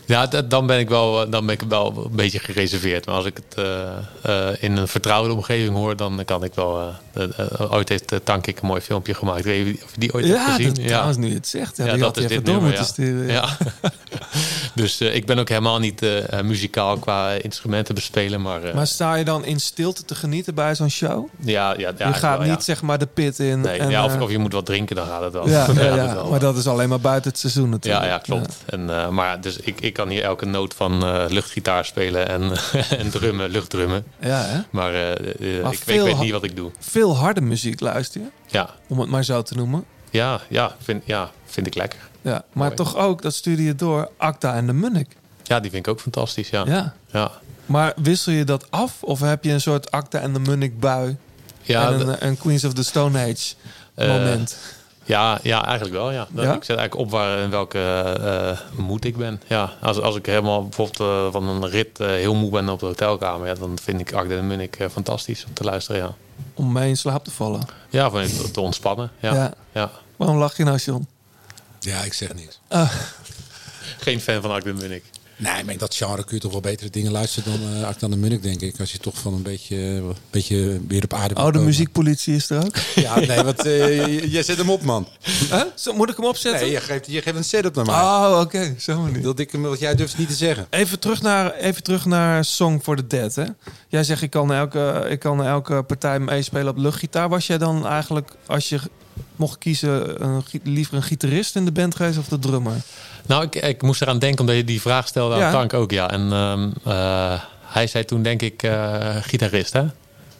Ja, 0.08 0.26
dat- 0.26 0.50
dan 0.50 0.66
ben 0.66 0.78
ik 0.78 0.88
wel, 0.88 1.30
dan 1.30 1.46
ben 1.46 1.54
ik 1.54 1.62
wel 1.68 2.06
een 2.10 2.16
beetje 2.16 2.38
gereserveerd. 2.38 3.06
Maar 3.06 3.14
als 3.14 3.24
ik 3.24 3.36
het 3.36 3.64
eh, 3.64 4.48
eh, 4.50 4.56
in 4.62 4.76
een 4.76 4.88
vertrouwde 4.88 5.32
omgeving 5.32 5.74
hoor, 5.76 5.96
dan 5.96 6.22
kan 6.24 6.44
ik 6.44 6.54
wel. 6.54 6.94
eh, 7.12 7.72
ooit 7.72 7.88
heeft 7.88 8.12
uh, 8.12 8.18
Tankik 8.24 8.60
een 8.60 8.66
mooi 8.66 8.80
filmpje 8.80 9.14
gemaakt. 9.14 9.38
Ik 9.38 9.44
weet 9.44 9.64
niet 9.64 9.82
of 9.84 9.90
je 9.94 10.00
die 10.00 10.14
ooit 10.14 10.26
Ja, 10.26 10.32
hebt 10.44 10.50
gezien. 10.56 10.74
dat- 10.74 10.86
trouwens, 10.86 11.16
nu 11.16 11.28
je 11.28 11.34
het 11.34 11.48
zegt, 11.48 11.76
ja, 11.76 11.92
die 11.94 12.02
had 12.02 12.14
je 12.14 12.20
even 12.22 12.34
door 12.44 12.44
nummer, 12.54 12.62
moeten 12.68 12.84
sturen, 12.86 13.26
ja. 13.32 13.48
Dus 14.78 15.00
eh, 15.00 15.14
ik 15.14 15.26
ben 15.26 15.38
ook 15.38 15.48
helemaal 15.48 15.78
niet 15.78 16.02
eh, 16.02 16.32
eh, 16.32 16.44
muzikaal 16.44 16.98
qua 16.98 17.30
instrumenten 17.30 17.94
bespelen. 17.94 18.42
Maar, 18.42 18.60
Maar 18.74 18.86
sta 18.86 19.14
je 19.14 19.24
dan 19.24 19.44
in 19.44 19.60
stilte 19.60 20.04
te 20.04 20.14
genieten 20.14 20.54
bij 20.54 20.74
zo'n 20.74 20.90
show? 20.90 21.28
ja, 21.40 21.74
ja, 21.78 21.92
ja, 21.98 22.06
je 22.08 22.14
gaat 22.14 22.38
wel, 22.38 22.48
niet 22.48 22.62
zeg 22.62 22.82
maar 22.82 22.98
de 22.98 23.06
pit 23.06 23.38
in. 23.38 23.60
Nee, 23.60 23.78
en, 23.78 23.90
ja, 23.90 24.04
of, 24.04 24.20
of 24.20 24.30
je 24.30 24.38
moet 24.38 24.52
wat 24.52 24.66
drinken, 24.66 24.96
dan 24.96 25.06
gaat 25.06 25.22
het 25.22 25.32
wel. 25.32 25.48
ja, 25.50 25.66
het 25.66 25.74
wel. 26.14 26.30
maar 26.30 26.40
dat 26.40 26.56
is 26.56 26.66
alleen 26.66 26.88
maar 26.88 27.00
buiten 27.00 27.30
het 27.30 27.40
seizoen 27.40 27.68
natuurlijk. 27.70 28.04
Ja, 28.04 28.10
ja, 28.10 28.18
klopt. 28.18 28.56
En, 28.66 29.14
maar 29.14 29.40
dus 29.40 29.56
ik, 29.56 29.80
ik 29.80 29.92
kan 29.92 30.08
hier 30.08 30.22
elke 30.22 30.46
noot 30.46 30.74
van 30.74 30.98
luchtgitaar 31.32 31.84
spelen 31.84 32.28
en, 32.28 32.42
en 32.98 33.10
drummen, 33.10 33.50
luchtdrummen. 33.50 34.04
Ja, 34.20 34.42
hè? 34.42 34.58
Maar, 34.70 34.92
Maar 34.92 35.72
ik, 35.72 35.78
ik 35.78 35.84
veel 35.84 36.04
weet 36.04 36.14
ha- 36.14 36.22
niet 36.22 36.32
wat 36.32 36.44
ik 36.44 36.56
doe. 36.56 36.70
Veel 36.78 37.16
harde 37.16 37.40
muziek 37.40 37.80
luister 37.80 38.20
je, 38.20 38.26
Ja, 38.46 38.70
om 38.88 39.00
het 39.00 39.10
maar 39.10 39.24
zo 39.24 39.42
te 39.42 39.54
noemen. 39.54 39.84
Ja, 40.10 40.40
ja, 40.48 40.74
vind, 40.82 41.02
ja 41.06 41.30
vind 41.46 41.66
ik 41.66 41.74
lekker. 41.74 41.98
Ja, 42.22 42.42
maar 42.52 42.74
toch 42.74 42.96
ook, 42.96 43.22
dat 43.22 43.34
stuurde 43.34 43.62
je 43.62 43.74
door, 43.74 44.10
Acta 44.16 44.54
en 44.54 44.66
de 44.66 44.72
Munnik. 44.72 45.16
Ja, 45.42 45.60
die 45.60 45.70
vind 45.70 45.86
ik 45.86 45.92
ook 45.92 46.00
fantastisch, 46.00 46.50
ja. 46.50 46.64
Ja. 46.66 46.94
Ja, 47.12 47.30
Maar 47.66 47.92
wissel 47.96 48.32
je 48.32 48.44
dat 48.44 48.70
af? 48.70 49.02
Of 49.02 49.20
heb 49.20 49.44
je 49.44 49.52
een 49.52 49.60
soort 49.60 49.90
Acta 49.90 50.18
en 50.18 50.32
de 50.32 50.38
Munnik 50.38 50.80
bui? 50.80 51.16
Ja, 51.62 51.90
en 51.92 51.98
de- 51.98 52.04
een, 52.04 52.26
een 52.26 52.38
Queens 52.38 52.64
of 52.64 52.72
the 52.72 52.82
Stone 52.84 53.18
Age 53.18 53.54
Eh, 53.94 54.08
moment? 54.08 54.56
ja, 55.04 55.38
ja 55.42 55.64
eigenlijk 55.64 55.96
wel, 55.96 56.10
ja. 56.10 56.26
Dat- 56.30 56.44
Ja? 56.44 56.52
Ik 56.54 56.64
zet 56.64 56.76
eigenlijk 56.76 57.06
op 57.06 57.10
waar 57.10 57.38
in 57.38 57.50
welke 57.50 57.78
eh, 57.80 58.58
moed 58.84 59.04
ik 59.04 59.16
ben. 59.16 59.40
Ja, 59.46 59.72
als, 59.80 60.00
als 60.00 60.16
ik 60.16 60.26
helemaal 60.26 60.62
bijvoorbeeld 60.62 61.00
eh, 61.00 61.32
van 61.32 61.48
een 61.48 61.68
rit 61.68 61.98
heel 61.98 62.34
moe 62.34 62.50
ben 62.50 62.68
op 62.68 62.80
de 62.80 62.86
hotelkamer... 62.86 63.46
Ja, 63.46 63.54
dan 63.54 63.78
vind 63.82 64.00
ik 64.00 64.12
Agde 64.12 64.36
en 64.36 64.46
Munnik 64.46 64.76
eh, 64.76 64.88
fantastisch 64.88 65.44
om 65.44 65.52
te 65.54 65.64
luisteren, 65.64 66.00
ja. 66.00 66.14
Om 66.58 66.72
mee 66.72 66.88
in 66.88 66.96
slaap 66.96 67.24
te 67.24 67.30
vallen. 67.30 67.66
Ja, 67.90 68.10
van 68.10 68.26
te, 68.26 68.50
te 68.50 68.60
ontspannen, 68.60 69.10
ja. 69.20 69.34
Ja. 69.34 69.52
ja. 69.72 69.90
Waarom 70.16 70.36
lach 70.36 70.56
je 70.56 70.64
nou, 70.64 70.78
John? 70.78 71.06
Ja, 71.80 72.00
ik 72.02 72.12
zeg 72.12 72.34
niks. 72.34 72.60
Ah, 72.68 72.90
Geen 73.98 74.20
fan 74.20 74.42
van 74.42 74.50
Agde 74.50 74.70
en 74.70 74.76
Munnik. 74.76 75.04
Nee, 75.38 75.64
maar 75.64 75.72
in 75.72 75.78
dat 75.78 75.94
genre 75.94 76.24
kun 76.24 76.34
je 76.34 76.42
toch 76.42 76.52
wel 76.52 76.60
betere 76.60 76.90
dingen 76.90 77.12
luisteren 77.12 77.60
dan 77.60 77.72
uh, 77.72 77.86
Acta 77.86 78.08
de 78.08 78.16
Munnik, 78.16 78.42
denk 78.42 78.60
ik. 78.60 78.80
Als 78.80 78.92
je 78.92 78.98
toch 78.98 79.18
van 79.18 79.34
een 79.34 79.42
beetje, 79.42 79.76
een 79.76 80.14
beetje 80.30 80.80
weer 80.88 81.04
op 81.04 81.12
aarde 81.12 81.34
oh, 81.34 81.52
de 81.52 81.58
muziekpolitie 81.58 82.34
is 82.34 82.50
er 82.50 82.64
ook? 82.64 82.76
Ja, 82.94 83.18
nee, 83.18 83.42
want 83.42 83.66
uh, 83.66 84.32
jij 84.32 84.42
zet 84.42 84.56
hem 84.56 84.70
op, 84.70 84.82
man. 84.82 85.08
Huh? 85.50 85.62
Zo, 85.74 85.94
moet 85.94 86.10
ik 86.10 86.16
hem 86.16 86.24
opzetten? 86.24 86.60
Nee, 86.60 86.70
je 86.70 86.80
geeft, 86.80 87.06
je 87.06 87.22
geeft 87.22 87.36
een 87.36 87.44
setup 87.44 87.74
naar 87.74 87.84
mij. 87.84 87.94
Oh, 87.94 88.38
oké. 88.40 88.74
Zo 88.78 89.06
niet. 89.06 89.22
Dat 89.22 89.38
ik 89.38 89.52
hem, 89.52 89.62
wat 89.62 89.78
jij 89.78 89.94
durft 89.94 90.18
niet 90.18 90.28
te 90.28 90.34
zeggen. 90.34 90.66
Even 90.70 90.98
terug 90.98 91.22
naar, 91.22 91.54
even 91.54 91.82
terug 91.82 92.04
naar 92.04 92.44
Song 92.44 92.80
for 92.82 92.96
the 92.96 93.06
Dead. 93.06 93.34
Hè? 93.34 93.44
Jij 93.88 94.04
zegt, 94.04 94.22
ik 94.22 94.30
kan 94.30 94.52
elke, 94.52 95.06
ik 95.08 95.18
kan 95.18 95.44
elke 95.44 95.82
partij 95.82 96.20
meespelen 96.20 96.68
op 96.68 96.76
luchtgitaar. 96.76 97.28
Was 97.28 97.46
jij 97.46 97.58
dan 97.58 97.86
eigenlijk, 97.86 98.30
als 98.46 98.68
je 98.68 98.80
mocht 99.38 99.58
kiezen, 99.58 100.22
een, 100.24 100.42
liever 100.62 100.94
een 100.94 101.02
gitarist 101.02 101.56
in 101.56 101.64
de 101.64 101.72
band 101.72 101.94
geweest 101.94 102.18
of 102.18 102.28
de 102.28 102.38
drummer? 102.38 102.72
Nou, 103.26 103.42
ik, 103.44 103.54
ik 103.54 103.82
moest 103.82 104.02
eraan 104.02 104.18
denken 104.18 104.40
omdat 104.40 104.56
je 104.56 104.64
die 104.64 104.80
vraag 104.80 105.06
stelde 105.06 105.34
aan 105.34 105.40
Ja. 105.40 105.50
Tank 105.50 105.74
ook, 105.74 105.90
ja. 105.90 106.10
En 106.10 106.32
ehm, 106.32 106.70
eh, 106.84 107.40
hij 107.62 107.86
zei 107.86 108.04
toen 108.04 108.22
denk 108.22 108.42
ik 108.42 108.62
eh, 108.62 109.16
gitarist, 109.20 109.72
hè? 109.72 109.80
Toen 109.80 109.90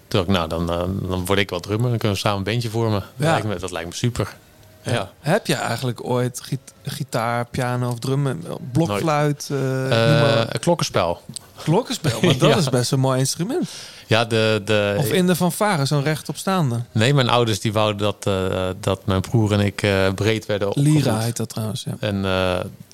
dacht 0.09 0.25
ik, 0.29 0.35
nou, 0.35 0.49
dan, 0.49 0.71
eh, 0.71 1.09
dan 1.09 1.25
word 1.27 1.39
ik 1.39 1.51
wel 1.51 1.61
drummer. 1.61 1.89
Dan 1.89 1.99
kunnen 1.99 2.17
we 2.17 2.23
samen 2.23 2.39
een 2.39 2.45
bandje 2.45 2.71
vormen. 2.71 3.01
Dat, 3.01 3.27
Ja. 3.27 3.31
lijkt 3.31 3.47
me, 3.47 3.57
dat 3.59 3.71
lijkt 3.71 3.89
me 3.89 3.95
super. 3.95 4.37
Ja. 4.83 5.11
Heb 5.21 5.47
je 5.47 5.55
eigenlijk 5.55 6.05
ooit 6.05 6.41
git- 6.41 6.73
gitaar, 6.85 7.45
piano 7.47 7.91
of 7.91 7.99
drum, 7.99 8.27
eh, 8.27 8.35
blokfluit, 8.73 9.49
een 9.51 10.61
klokkenspel. 10.61 11.23
Glockenspel? 11.59 12.21
Want 12.21 12.41
dat 12.41 12.51
Ja. 12.55 12.57
is 12.57 12.69
best 12.69 12.93
een 12.93 13.01
mooi 13.01 13.19
instrument. 13.19 13.69
Ja, 14.07 14.25
de, 14.25 14.63
de, 14.65 14.95
Of 14.99 15.13
in 15.13 15.27
de 15.27 15.37
fanfare, 15.37 15.85
zo'n 15.85 16.03
rechtopstaande. 16.03 16.83
Nee, 16.93 17.15
mijn 17.15 17.29
ouders 17.29 17.61
die 17.61 17.73
wouden 17.73 17.99
dat, 17.99 18.27
eh, 18.27 18.69
dat 18.81 19.07
mijn 19.07 19.21
broer 19.21 19.53
en 19.53 19.61
ik 19.61 19.83
eh, 19.83 20.13
breed 20.15 20.47
werden 20.47 20.69
opgevoed. 20.69 20.93
Lira 20.93 21.19
heet 21.19 21.37
dat 21.37 21.49
trouwens, 21.49 21.85
ja. 21.85 21.97
En, 22.01 22.23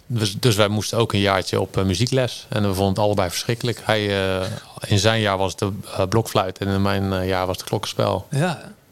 dus, 0.06 0.36
dus 0.40 0.56
wij 0.56 0.68
moesten 0.68 0.98
ook 0.98 1.12
een 1.12 1.20
jaartje 1.20 1.60
op 1.60 1.82
muziekles. 1.84 2.46
En 2.48 2.62
we 2.62 2.68
vonden 2.74 2.88
het 2.94 2.98
allebei 2.98 3.28
verschrikkelijk. 3.30 3.80
Hij, 3.84 4.06
in 4.86 4.98
zijn 4.98 5.20
jaar 5.20 5.38
was 5.38 5.50
het 5.50 5.58
de 5.96 6.08
blokfluit 6.08 6.58
en 6.58 6.68
in 6.68 6.82
mijn 6.82 7.26
jaar 7.26 7.46
was 7.46 7.56
het 7.56 7.66
klokkenspel. 7.66 8.26
Ja, 8.30 8.38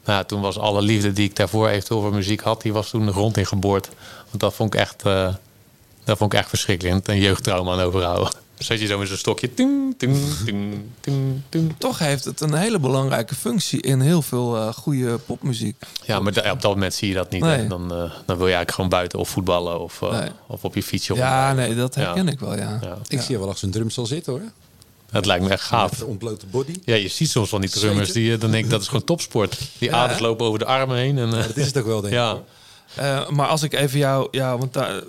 Nou, 0.04 0.18
ja, 0.18 0.24
toen 0.24 0.40
was 0.40 0.58
alle 0.58 0.82
liefde 0.82 1.12
die 1.12 1.28
ik 1.28 1.36
daarvoor 1.36 1.68
eventueel 1.68 2.00
voor 2.00 2.14
muziek 2.14 2.40
had, 2.40 2.62
die 2.62 2.72
was 2.72 2.90
toen 2.90 3.06
de 3.06 3.12
grond 3.12 3.36
ingeboord. 3.36 3.88
Want 4.28 4.40
dat 4.40 4.54
vond 4.54 4.74
ik 4.74 4.80
echt, 4.80 5.02
dat 6.04 6.18
vond 6.18 6.32
ik 6.32 6.38
echt 6.38 6.48
verschrikkelijk. 6.48 7.06
En 7.06 7.14
een 7.14 7.20
jeugdtrauma 7.20 7.72
aan 7.72 7.80
overhouden. 7.80 8.32
Zat 8.62 8.80
je 8.80 8.86
zo 8.86 8.98
met 8.98 9.08
zo'n 9.08 9.16
stokje. 9.16 9.54
Ting, 9.54 9.94
ting, 9.98 10.16
ting, 10.44 10.74
ting, 11.00 11.40
ting. 11.48 11.74
toch 11.78 11.98
heeft 11.98 12.24
het 12.24 12.40
een 12.40 12.54
hele 12.54 12.78
belangrijke 12.78 13.34
functie 13.34 13.80
in 13.80 14.00
heel 14.00 14.22
veel 14.22 14.56
eh, 14.56 14.72
goede 14.72 15.18
popmuziek. 15.18 15.76
Ja, 16.06 16.20
maar 16.20 16.32
da- 16.32 16.50
op 16.52 16.60
dat 16.62 16.70
moment 16.74 16.94
zie 16.94 17.08
je 17.08 17.14
dat 17.14 17.30
niet. 17.30 17.42
Nee. 17.42 17.66
Dan, 17.66 17.82
eh, 17.82 17.96
dan 17.98 18.36
wil 18.36 18.36
je 18.36 18.40
eigenlijk 18.54 18.70
gewoon 18.70 18.90
buiten 18.90 19.18
of 19.18 19.28
voetballen 19.28 19.80
of, 19.80 20.02
eh, 20.02 20.10
Nee. 20.20 20.28
of 20.46 20.64
op 20.64 20.74
je 20.74 20.82
fietsje. 20.82 21.14
Ja, 21.14 21.52
nee, 21.52 21.74
dat 21.74 21.94
Ja. 21.94 22.00
herken 22.02 22.28
ik 22.28 22.40
wel, 22.40 22.56
ja. 22.56 22.78
Ja. 22.82 22.98
Ik 23.08 23.20
zie 23.20 23.30
je 23.30 23.38
wel 23.38 23.46
achter 23.46 23.58
zijn 23.60 23.70
drumstel 23.70 24.06
zitten 24.06 24.32
hoor. 24.32 24.42
Het 25.10 25.26
lijkt 25.26 25.44
me 25.44 25.50
echt 25.50 25.70
Met 25.70 25.80
gaaf. 25.80 25.90
de 25.90 26.06
ontblote 26.06 26.46
body. 26.46 26.74
Ja, 26.84 26.94
je 26.94 27.08
ziet 27.08 27.30
soms 27.30 27.48
van 27.48 27.60
die 27.60 27.70
drummers, 27.70 28.12
die, 28.12 28.32
eh, 28.34 28.40
dan 28.40 28.50
denk 28.50 28.64
ik 28.64 28.70
dat 28.70 28.80
is 28.80 28.86
gewoon 28.88 29.04
topsport. 29.04 29.58
Die 29.78 29.88
Ja, 29.88 29.96
aders 29.96 30.18
lopen 30.18 30.46
over 30.46 30.58
de 30.58 30.64
armen 30.64 30.96
heen. 30.96 31.18
En, 31.18 31.34
eh, 31.34 31.46
Dat 31.46 31.56
is 31.56 31.66
het 31.66 31.78
ook 31.78 31.86
wel, 31.86 32.00
denk 32.00 32.12
ik. 32.12 32.18
ja. 32.18 32.30
hoor. 32.32 32.42
Eh, 32.94 33.28
maar 33.28 33.46
als 33.46 33.62
ik 33.62 33.72
even 33.72 33.98
jou, 33.98 34.28
ja, 34.30 34.58
want 34.58 34.72
daar, 34.72 35.02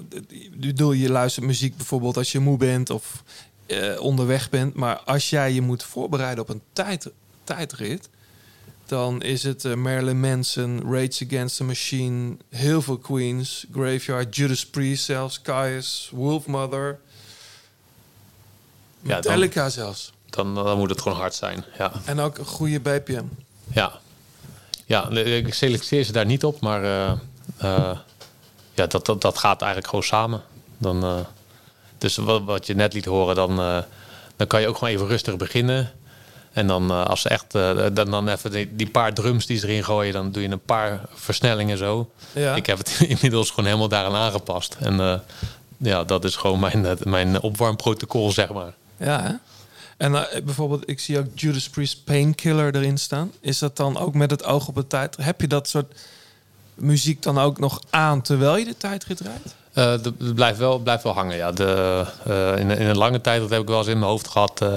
bedoel, 0.53 0.91
je 0.91 1.09
luistert 1.09 1.45
muziek 1.45 1.77
bijvoorbeeld 1.77 2.17
als 2.17 2.31
je 2.31 2.39
moe 2.39 2.57
bent 2.57 2.89
of 2.89 3.23
eh, 3.65 3.99
onderweg 4.01 4.49
bent. 4.49 4.73
Maar 4.75 4.99
als 4.99 5.29
jij 5.29 5.51
je 5.53 5.61
moet 5.61 5.83
voorbereiden 5.83 6.43
op 6.43 6.49
een 6.49 6.61
tijd, 6.73 7.11
tijdrit, 7.43 8.09
dan 8.85 9.21
is 9.21 9.43
het 9.43 9.65
eh, 9.65 9.73
Marilyn 9.73 10.19
Manson, 10.19 10.81
Rage 10.91 11.25
Against 11.25 11.57
the 11.57 11.63
Machine, 11.63 12.37
heel 12.49 12.81
veel 12.81 12.97
Queens, 12.97 13.65
Graveyard, 13.71 14.35
Judas 14.35 14.65
Priest 14.65 15.03
zelfs, 15.05 15.41
Caius, 15.41 16.09
Wolfmother, 16.13 16.99
Ja, 19.01 19.09
dan- 19.09 19.15
Metallica 19.17 19.69
zelfs. 19.69 20.11
Dan, 20.29 20.55
dan 20.55 20.77
moet 20.77 20.89
het 20.89 21.01
gewoon 21.01 21.17
hard 21.17 21.33
zijn. 21.35 21.63
Ja. 21.77 21.91
En 22.05 22.19
ook 22.19 22.37
een 22.37 22.45
goede 22.45 22.79
BPM. 22.79 23.23
Ja. 23.73 23.99
ja, 24.85 25.09
ik 25.09 25.53
selecteer 25.53 26.03
ze 26.03 26.11
daar 26.11 26.25
niet 26.25 26.43
op, 26.43 26.59
maar 26.61 27.17
ja, 28.73 28.87
dat, 28.87 29.05
dat, 29.05 29.21
dat 29.21 29.37
gaat 29.37 29.61
eigenlijk 29.61 29.89
gewoon 29.89 30.03
samen. 30.03 30.41
Dan, 30.77 31.03
eh, 31.03 31.15
dus 31.97 32.15
wat, 32.17 32.43
wat 32.43 32.67
je 32.67 32.75
net 32.75 32.93
liet 32.93 33.05
horen, 33.05 33.35
dan, 33.35 33.59
eh, 33.59 33.77
dan 34.35 34.47
kan 34.47 34.61
je 34.61 34.67
ook 34.67 34.77
gewoon 34.77 34.93
even 34.93 35.07
rustig 35.07 35.37
beginnen. 35.37 35.91
En 36.53 36.67
dan 36.67 36.89
eh, 36.89 37.05
als 37.05 37.21
ze 37.21 37.29
echt, 37.29 37.55
eh, 37.55 37.85
dan, 37.93 38.11
dan 38.11 38.27
even 38.27 38.51
die, 38.51 38.75
die 38.75 38.89
paar 38.89 39.13
drums 39.13 39.45
die 39.45 39.57
ze 39.57 39.67
erin 39.67 39.83
gooien, 39.83 40.13
dan 40.13 40.31
doe 40.31 40.41
je 40.41 40.49
een 40.49 40.59
paar 40.59 41.01
versnellingen 41.13 41.77
zo. 41.77 42.11
Ja. 42.31 42.55
Ik 42.55 42.65
heb 42.65 42.77
het 42.77 42.99
inmiddels 43.13 43.49
gewoon 43.49 43.65
helemaal 43.65 43.87
daaraan 43.87 44.15
aangepast. 44.15 44.77
En 44.79 44.99
eh, 44.99 45.19
ja, 45.77 46.03
dat 46.03 46.23
is 46.23 46.35
gewoon 46.35 46.59
mijn, 46.59 46.85
eh, 46.85 46.95
mijn 47.03 47.41
opwarmprotocol, 47.41 48.31
zeg 48.31 48.49
maar. 48.49 48.73
Ja, 48.97 49.21
hè? 49.21 49.33
En 49.97 50.15
eh, 50.15 50.43
bijvoorbeeld, 50.43 50.89
ik 50.89 50.99
zie 50.99 51.19
ook 51.19 51.25
Judas 51.35 51.69
Priest 51.69 52.03
Painkiller 52.03 52.75
erin 52.75 52.97
staan. 52.97 53.31
Is 53.39 53.59
dat 53.59 53.77
dan 53.77 53.97
ook 53.97 54.13
met 54.13 54.31
het 54.31 54.43
oog 54.43 54.67
op 54.67 54.75
de 54.75 54.87
tijd? 54.87 55.17
Heb 55.21 55.41
je 55.41 55.47
dat 55.47 55.69
soort 55.69 55.99
muziek 56.75 57.21
dan 57.23 57.37
ook 57.39 57.59
nog 57.59 57.79
aan 57.89 58.21
terwijl 58.21 58.57
je 58.57 58.65
de 58.65 58.77
tijdrit 58.77 59.19
rijdt? 59.19 59.55
Eh, 59.73 59.91
Het 60.25 60.35
blijft 60.35 60.57
wel, 60.59 60.79
blijft 60.79 61.03
wel 61.03 61.13
hangen, 61.13 61.35
ja. 61.37 61.51
De, 61.51 62.05
eh, 62.25 62.59
in, 62.59 62.69
in 62.71 62.87
een 62.87 62.97
lange 62.97 63.21
tijd, 63.21 63.41
dat 63.41 63.49
heb 63.49 63.61
ik 63.61 63.67
wel 63.67 63.77
eens 63.77 63.87
in 63.87 63.99
mijn 63.99 64.11
hoofd 64.11 64.27
gehad... 64.27 64.61
eh, 64.61 64.69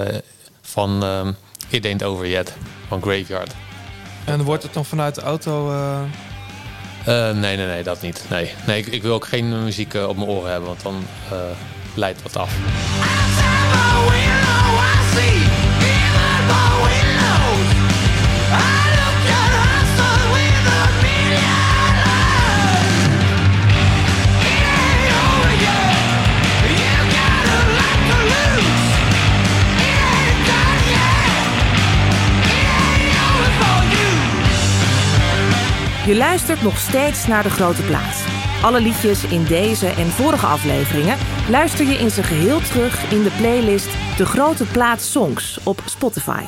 van 0.62 1.02
ehm 1.04 1.32
It 1.68 1.84
Ain't 1.86 2.02
Over 2.02 2.28
Yet, 2.28 2.52
van 2.88 3.02
Graveyard. 3.02 3.52
En 4.24 4.42
wordt 4.42 4.62
het 4.62 4.74
dan 4.74 4.84
vanuit 4.84 5.14
de 5.14 5.20
auto... 5.20 5.70
eh, 5.72 6.00
Eh, 7.04 7.36
nee, 7.36 7.56
nee, 7.56 7.66
nee, 7.66 7.82
dat 7.82 8.00
niet. 8.02 8.24
Nee, 8.30 8.52
nee 8.66 8.78
ik, 8.78 8.86
ik 8.86 9.02
wil 9.02 9.14
ook 9.14 9.26
geen 9.26 9.64
muziek 9.64 9.94
eh, 9.94 10.08
op 10.08 10.16
mijn 10.16 10.28
oren 10.28 10.50
hebben, 10.50 10.68
want 10.68 10.82
dan 10.82 11.04
eh, 11.30 11.38
leidt 11.94 12.22
wat 12.22 12.36
af. 12.36 12.54
Je 36.06 36.16
luistert 36.16 36.62
nog 36.62 36.78
steeds 36.78 37.26
naar 37.26 37.42
De 37.42 37.50
Grote 37.50 37.82
Plaats. 37.82 38.24
Alle 38.62 38.80
liedjes 38.80 39.24
in 39.24 39.44
deze 39.44 39.86
en 39.86 40.06
vorige 40.06 40.46
afleveringen 40.46 41.18
luister 41.50 41.86
je 41.86 41.94
in 41.94 42.10
zijn 42.10 42.26
geheel 42.26 42.60
terug 42.60 43.12
in 43.12 43.22
de 43.22 43.30
playlist 43.30 43.88
De 44.16 44.26
Grote 44.26 44.64
Plaats 44.64 45.10
Songs 45.10 45.58
op 45.62 45.82
Spotify. 45.84 46.42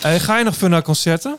eh, 0.00 0.14
ga 0.14 0.38
je 0.38 0.44
nog 0.44 0.56
veel 0.56 0.68
naar 0.68 0.82
concerten? 0.82 1.38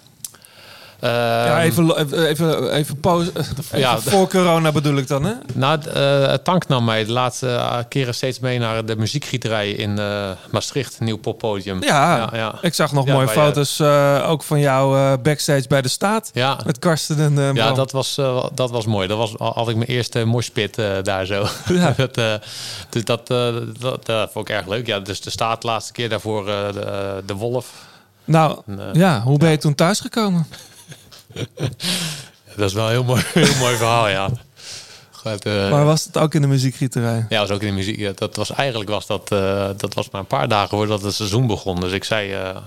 Ja, 1.02 1.58
Ehm, 1.60 1.66
even, 1.66 1.98
even, 1.98 2.28
even, 2.28 2.72
even, 2.72 3.00
pauze, 3.00 3.32
Ja. 3.74 4.00
voor 4.00 4.28
corona 4.28 4.72
bedoel 4.72 4.96
ik 4.98 5.08
dan, 5.08 5.24
hè? 5.24 5.34
Nou, 5.54 5.78
het, 5.78 5.88
eh, 5.88 6.34
Tank 6.34 6.68
nam 6.68 6.84
mij 6.84 7.06
de 7.06 7.12
laatste 7.12 7.48
eh, 7.48 7.78
keren 7.90 8.14
steeds 8.14 8.40
mee 8.40 8.60
naar 8.60 8.86
de 8.86 8.96
muziekgieterij 8.96 9.72
in 9.72 10.00
eh, 10.00 10.30
Maastricht, 10.52 11.00
nieuw 11.00 11.18
poppodium. 11.18 11.84
Ja, 11.84 12.18
ja, 12.18 12.30
ja. 12.34 12.56
ik 12.62 12.74
zag 12.74 12.92
nog 12.92 13.06
Ja, 13.06 13.14
mooie 13.14 13.28
foto's 13.28 13.82
ook 14.22 14.44
van 14.44 14.60
jou 14.60 15.18
backstage 15.18 15.68
bij 15.68 15.82
de 15.82 15.88
staat. 15.88 16.30
Ja. 16.34 16.60
Met 16.66 16.80
Karsten 16.80 17.20
en 17.20 17.36
Ja, 17.36 17.52
Bram. 17.54 17.76
dat 17.76 17.92
was, 17.92 18.16
dat 18.54 18.72
was 18.72 18.86
mooi. 18.86 19.08
Dat 19.08 19.18
was 19.18 19.34
had 19.38 19.70
ik 19.70 19.76
mijn 19.76 19.90
eerste 19.90 20.26
moshpit 20.26 20.76
daar 21.04 21.26
zo. 21.26 21.46
Ja. 21.68 21.94
dat, 21.98 22.16
dus 22.90 23.04
dat, 23.04 23.28
dat 24.04 24.32
vond 24.32 24.50
ik 24.50 24.56
erg 24.56 24.68
leuk. 24.68 24.88
Ja, 24.88 25.00
dus 25.00 25.22
de 25.22 25.30
staat 25.30 25.62
de 25.62 25.68
laatste 25.68 25.94
keer 25.94 26.10
daarvoor 26.10 26.46
de, 26.46 27.24
de 27.26 27.34
Wolf. 27.34 27.90
Nou, 28.26 28.62
En, 28.66 28.90
ja, 28.94 29.22
hoe 29.22 29.38
ben 29.38 29.52
je 29.52 29.58
toen 29.58 29.76
thuisgekomen? 29.76 30.48
Dat 32.56 32.70
is 32.70 32.74
wel 32.74 32.86
een 32.86 32.92
heel 32.92 33.04
mooi, 33.04 33.22
heel 33.34 33.56
mooi 33.56 33.76
verhaal, 33.76 34.08
ja. 34.08 34.30
Eh, 35.24 35.72
Maar 35.72 35.86
was 35.86 36.04
het 36.04 36.18
ook 36.18 36.34
in 36.34 36.42
de 36.42 36.48
muziekgieterij? 36.48 37.26
Ja, 37.30 37.40
was 37.40 37.50
ook 37.50 37.62
in 37.62 37.68
de 37.68 37.74
muziek. 37.74 37.98
Ja, 37.98 38.12
dat 38.16 38.36
was 38.36 38.52
eigenlijk 38.52 38.90
was 38.90 39.08
dat, 39.08 39.32
eh, 39.32 39.70
dat 39.78 39.94
was 39.94 40.10
maar 40.10 40.22
een 40.22 40.28
paar 40.28 40.48
dagen 40.48 40.70
voordat 40.70 41.02
het 41.02 41.14
seizoen 41.14 41.48
begon. 41.48 41.80
Dus 41.80 41.92
ik 41.92 42.04
zei 42.04 42.34
eh, 42.34 42.58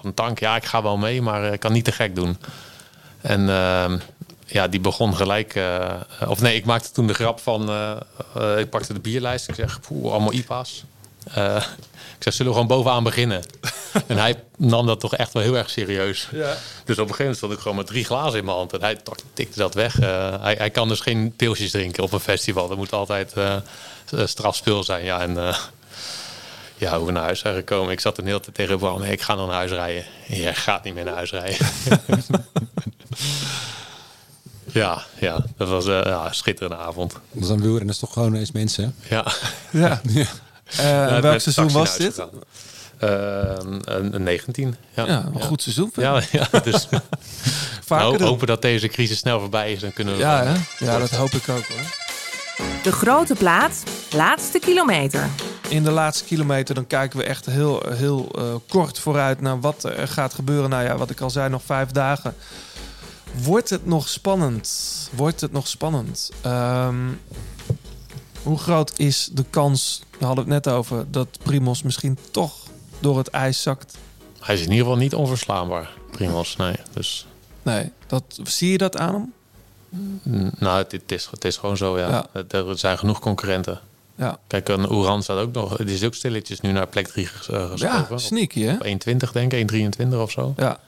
van 0.00 0.14
Tank, 0.14 0.38
ja, 0.38 0.56
ik 0.56 0.64
ga 0.64 0.82
wel 0.82 0.96
mee, 0.96 1.22
maar 1.22 1.52
ik 1.52 1.60
kan 1.60 1.72
niet 1.72 1.84
te 1.84 1.92
gek 1.92 2.14
doen. 2.14 2.36
En 3.20 3.48
ehm, 3.48 3.98
ja, 4.46 4.68
die 4.68 4.80
begon 4.80 5.16
gelijk. 5.16 5.60
of 6.28 6.40
nee, 6.40 6.56
ik 6.56 6.64
maakte 6.64 6.90
toen 6.90 7.06
de 7.06 7.14
grap 7.14 7.40
van. 7.40 7.62
ik 8.58 8.70
pakte 8.70 8.92
de 8.92 9.00
bierlijst. 9.00 9.48
Ik 9.48 9.54
zeg, 9.54 9.80
poeh, 9.80 10.12
allemaal 10.12 10.32
IPA's. 10.32 10.84
Eh, 11.34 11.56
ik 12.18 12.22
zeg, 12.22 12.32
zullen 12.32 12.52
we 12.52 12.58
gewoon 12.58 12.76
bovenaan 12.76 13.04
beginnen? 13.04 13.42
en 14.06 14.18
hij 14.18 14.42
nam 14.56 14.86
dat 14.86 15.00
toch 15.00 15.14
echt 15.14 15.32
wel 15.32 15.42
heel 15.42 15.56
erg 15.56 15.70
serieus. 15.70 16.28
Ja. 16.32 16.56
Dus 16.84 16.98
op 16.98 17.08
een 17.08 17.14
gegeven 17.14 17.18
moment 17.18 17.36
stond 17.36 17.52
ik 17.52 17.58
gewoon 17.58 17.76
met 17.76 17.86
drie 17.86 18.04
glazen 18.04 18.38
in 18.38 18.44
mijn 18.44 18.56
hand. 18.56 18.72
En 18.72 18.80
hij 18.80 18.98
tikte 19.32 19.58
dat 19.58 19.74
weg. 19.74 20.00
Eh, 20.00 20.42
hij, 20.42 20.54
hij 20.58 20.70
kan 20.70 20.88
dus 20.88 21.00
geen 21.00 21.32
pilsjes 21.36 21.70
drinken 21.70 22.02
op 22.02 22.12
een 22.12 22.20
festival. 22.20 22.68
Dat 22.68 22.76
moet 22.76 22.92
altijd 22.92 23.32
eh 23.32 23.56
strafspul 24.24 24.84
zijn. 24.84 25.04
Ja, 25.04 25.20
en 25.20 25.38
eh, 25.48 25.58
ja, 26.76 26.96
hoe 26.96 27.06
we 27.06 27.12
naar 27.12 27.22
huis 27.22 27.40
zijn 27.40 27.54
gekomen. 27.54 27.92
Ik 27.92 28.00
zat 28.00 28.18
een 28.18 28.26
hele 28.26 28.40
tijd 28.40 28.54
tegen 28.54 28.78
Bram. 28.78 29.00
Nee, 29.00 29.12
ik 29.12 29.22
ga 29.22 29.36
dan 29.36 29.46
naar 29.46 29.56
huis 29.56 29.70
rijden. 29.70 30.04
Jij 30.26 30.54
gaat 30.54 30.84
niet 30.84 30.94
meer 30.94 31.04
naar 31.04 31.14
huis 31.14 31.30
rijden. 31.30 31.66
ja, 34.72 35.04
ja, 35.18 35.44
dat 35.56 35.68
was 35.68 35.86
eh, 35.86 36.00
ja, 36.04 36.26
een 36.26 36.34
schitterende 36.34 36.76
avond. 36.76 37.12
Dat 37.12 37.42
is 37.42 37.48
dan 37.48 37.60
wielrenners 37.60 37.98
toch 37.98 38.12
gewoon 38.12 38.34
eens 38.34 38.52
mensen. 38.52 38.94
hè? 39.00 39.14
Ja. 39.14 39.32
Ja. 39.70 40.00
Ja. 40.08 40.26
Eh, 40.66 40.84
Ja, 40.84 41.20
welk 41.20 41.40
seizoen 41.40 41.72
was 41.72 41.96
dit? 41.96 42.18
Eh, 42.98 43.08
een, 43.84 44.14
een 44.14 44.22
19. 44.22 44.76
Ja, 44.94 45.04
Ja, 45.06 45.30
een 45.34 45.40
goed 45.42 45.62
seizoen. 45.62 45.90
vind 45.92 46.06
ik. 46.24 46.30
Ja, 46.32 46.46
ja 46.52 46.60
dus 46.60 46.88
nou, 47.88 48.22
hopen 48.24 48.46
dat 48.46 48.62
deze 48.62 48.88
crisis 48.88 49.18
snel 49.18 49.40
voorbij 49.40 49.72
is. 49.72 49.80
Dan 49.80 49.92
kunnen 49.92 50.14
we 50.14 50.20
Ja, 50.20 50.44
hè? 50.44 50.84
ja, 50.84 50.98
dat 50.98 51.10
hoop 51.10 51.30
ik 51.30 51.48
ook 51.48 51.66
hoor. 51.66 52.00
De 52.82 52.92
Grote 52.92 53.34
Plaats, 53.34 53.82
laatste 54.10 54.58
kilometer. 54.58 55.28
In 55.68 55.82
de 55.82 55.90
laatste 55.90 56.24
kilometer 56.24 56.74
dan 56.74 56.86
kijken 56.86 57.18
we 57.18 57.24
echt 57.24 57.46
heel, 57.46 57.82
heel 57.88 58.28
eh, 58.38 58.54
kort 58.68 58.98
vooruit 58.98 59.40
naar 59.40 59.60
wat 59.60 59.84
er 59.84 60.08
gaat 60.08 60.34
gebeuren. 60.34 60.70
Nou 60.70 60.84
ja, 60.84 60.96
wat 60.96 61.10
ik 61.10 61.20
al 61.20 61.30
zei, 61.30 61.48
nog 61.48 61.62
vijf 61.64 61.90
dagen. 61.90 62.34
Wordt 63.42 63.70
het 63.70 63.86
nog 63.86 64.08
spannend? 64.08 64.70
Wordt 65.12 65.40
het 65.40 65.52
nog 65.52 65.68
spannend? 65.68 66.30
Ehm, 66.40 66.96
hoe 68.42 68.58
groot 68.58 68.98
is 68.98 69.28
de 69.32 69.44
kans, 69.50 70.02
we 70.18 70.24
hadden 70.24 70.44
het 70.44 70.64
net 70.64 70.74
over, 70.74 71.04
dat 71.10 71.28
Primos 71.42 71.82
misschien 71.82 72.18
toch 72.30 72.52
door 73.00 73.18
het 73.18 73.28
ijs 73.28 73.62
zakt? 73.62 73.96
Hij 74.40 74.54
is 74.54 74.60
in 74.60 74.70
ieder 74.70 74.84
geval 74.84 74.98
niet 75.00 75.14
onverslaanbaar, 75.14 75.90
Primos. 76.10 76.56
Nee, 76.56 76.74
dus 76.92 77.26
Nee, 77.62 77.90
dat, 78.06 78.22
zie 78.42 78.70
je 78.70 78.78
dat 78.78 78.96
aan 78.96 79.14
hem? 79.14 79.32
Mm, 80.22 80.50
Nou, 80.58 80.78
het, 80.78 80.92
het 80.92 81.12
is, 81.12 81.28
het 81.30 81.44
is 81.44 81.56
gewoon 81.56 81.76
zo, 81.76 81.98
ja. 81.98 82.08
Ja. 82.08 82.26
Het- 82.32 82.52
Er 82.52 82.78
zijn 82.78 82.98
genoeg 82.98 83.18
concurrenten. 83.18 83.80
Ja. 84.14 84.38
Kijk, 84.46 84.68
een 84.68 84.92
Oeran 84.92 85.22
staat 85.22 85.38
ook 85.38 85.52
nog... 85.52 85.76
Die 85.76 85.94
is 85.94 86.04
ook 86.04 86.14
stilletjes 86.14 86.60
nu 86.60 86.72
naar 86.72 86.86
plek 86.86 87.06
3 87.08 87.26
ges, 87.26 87.48
eh, 87.48 87.70
geschoven. 87.70 88.06
Ja, 88.10 88.18
sneaky 88.18 88.62
hè? 88.62 88.74
Op 88.74 88.84
1,20 88.84 89.32
denk 89.32 89.52
ik, 89.52 89.70
1,23 89.98 90.18
of 90.20 90.30
zo. 90.30 90.54
Ja. 90.56 90.80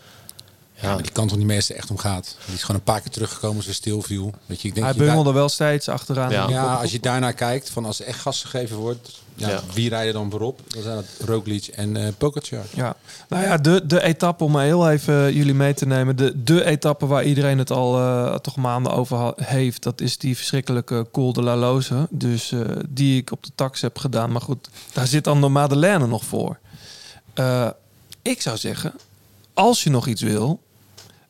Ja, 0.85 0.95
maar 0.95 1.03
die 1.03 1.13
kant 1.13 1.29
waar 1.31 1.39
die 1.39 1.49
meeste 1.49 1.75
echt 1.75 1.91
om 1.91 1.99
gaat. 1.99 2.37
Die 2.47 2.55
is 2.55 2.61
gewoon 2.61 2.77
een 2.77 2.83
paar 2.83 3.01
keer 3.01 3.11
teruggekomen 3.11 3.57
als 3.67 3.75
stil 3.75 4.03
viel. 4.03 4.33
Weet 4.47 4.61
je, 4.63 4.69
ik 4.69 4.75
denk 4.75 4.87
Hij 4.87 4.95
dat 4.97 5.05
daar- 5.07 5.15
bungelde 5.15 5.39
wel 5.39 5.49
steeds 5.49 5.89
achteraan. 5.89 6.31
Ja. 6.49 6.75
als 6.75 6.93
je 6.93 7.01
daarnaar 7.01 7.33
kijkt, 7.33 7.71
van 7.71 7.85
als 7.85 8.01
er 8.01 8.07
echt 8.07 8.19
gas 8.21 8.41
gegeven 8.45 8.77
wordt, 8.77 9.23
ja, 9.35 9.49
Ja. 9.49 9.61
wie 9.73 9.89
rijden 9.89 10.13
dan 10.13 10.31
voorop? 10.31 10.61
Dan 10.67 10.83
zijn 10.83 10.97
het 10.97 11.07
Roglic 11.25 11.67
en 11.67 11.97
eh 11.97 12.09
Pogacar. 12.19 12.65
Ja, 12.75 12.97
nou 13.29 13.43
ja, 13.45 13.57
de, 13.57 13.87
de 13.87 14.03
etappe, 14.03 14.45
om 14.45 14.53
maar 14.53 14.65
heel 14.65 14.91
even 14.91 15.35
jullie 15.35 15.55
mee 15.55 15.75
te 15.75 15.87
nemen. 15.87 16.17
De, 16.17 16.43
de 16.45 16.65
etappe 16.65 17.07
waar 17.07 17.25
iedereen 17.25 17.59
het 17.59 17.71
al 17.71 17.99
eh, 17.99 18.35
toch 18.35 18.57
maanden 18.57 18.93
over 18.93 19.33
heeft. 19.43 19.83
Dat 19.83 20.01
is 20.01 20.19
die 20.19 20.37
verschrikkelijke 20.37 21.07
Col 21.13 21.33
de 21.33 21.43
la 21.43 21.57
Loze. 21.57 22.07
Dus 22.11 22.53
eh, 22.53 22.61
die 22.89 23.21
ik 23.21 23.33
op 23.33 23.43
de 23.45 23.51
tax 23.55 23.81
heb 23.81 23.99
gedaan. 23.99 24.33
Maar 24.33 24.41
goed, 24.41 24.69
daar 24.93 25.07
zit 25.07 25.25
dan 25.25 25.41
de 25.41 25.49
Madeleine 25.49 26.07
nog 26.07 26.25
voor. 26.25 26.59
Eh, 27.35 27.69
ik 28.23 28.43
zou 28.43 28.57
zeggen, 28.57 28.93
als 29.55 29.83
je 29.83 29.91
nog 29.91 30.07
iets 30.07 30.23
wil... 30.23 30.61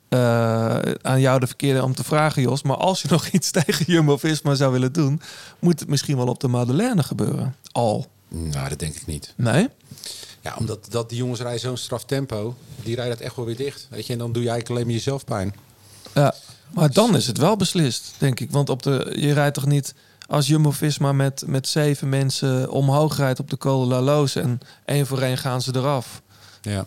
eh, 0.09 0.77
aan 1.03 1.21
jou 1.21 1.41
de 1.41 1.47
verkeerde 1.47 1.83
om 1.83 1.95
te 1.95 2.05
vragen, 2.05 2.43
Jos. 2.43 2.63
Maar 2.63 2.77
als 2.77 3.03
je 3.03 3.09
nog 3.17 3.27
iets 3.27 3.51
tegen 3.51 3.85
Jumbo-Visma 3.87 4.55
zou 4.55 4.73
willen 4.73 4.93
doen... 4.93 5.21
moet 5.59 5.81
het 5.81 5.89
misschien 5.89 6.17
wel 6.17 6.27
op 6.27 6.41
de 6.41 6.49
Madeleine 6.49 7.03
gebeuren. 7.03 7.57
Al. 7.73 8.07
Nou, 8.29 8.69
dat 8.69 8.79
denk 8.79 8.95
ik 8.95 9.07
niet. 9.07 9.33
Nee? 9.37 9.69
Ja, 10.41 10.55
omdat 10.59 10.87
dat 10.91 11.09
die 11.09 11.19
jongens 11.19 11.41
rijden 11.41 11.61
zo'n 11.61 11.77
straf 11.77 12.05
tempo, 12.05 12.57
die 12.83 12.95
rijden 12.95 13.17
dat 13.17 13.27
echt 13.27 13.37
wel 13.37 13.45
weer 13.45 13.57
dicht. 13.57 13.87
Weet 13.91 14.07
je, 14.07 14.13
en 14.13 14.19
dan 14.19 14.33
doe 14.33 14.43
je 14.43 14.49
eigenlijk 14.49 14.71
alleen 14.71 14.87
maar 14.87 15.05
jezelf 15.05 15.25
pijn. 15.25 15.55
Ja, 16.15 16.35
maar 16.71 16.93
dan 16.93 17.17
is 17.17 17.27
het 17.27 17.39
wel 17.39 17.57
beslist, 17.57 18.15
denk 18.19 18.41
ik. 18.41 18.51
Want 18.51 18.69
op 18.69 18.83
de, 18.83 19.15
je 19.19 19.33
rijdt 19.33 19.55
toch 19.55 19.67
niet 19.67 19.95
als 20.27 20.47
Jumbo-Visma 20.47 21.13
met, 21.13 21.43
met 21.47 21.69
zeven 21.69 22.09
mensen 22.09 22.71
omhoog 22.71 23.17
rijdt 23.17 23.41
op 23.41 23.51
de 23.51 23.57
Col 23.57 23.81
de 23.81 23.87
la 23.87 24.01
Loze 24.01 24.41
en 24.41 24.61
één 24.85 25.07
voor 25.07 25.21
één 25.21 25.39
gaan 25.39 25.63
ze 25.63 25.73
eraf. 25.75 26.23
Ja. 26.63 26.87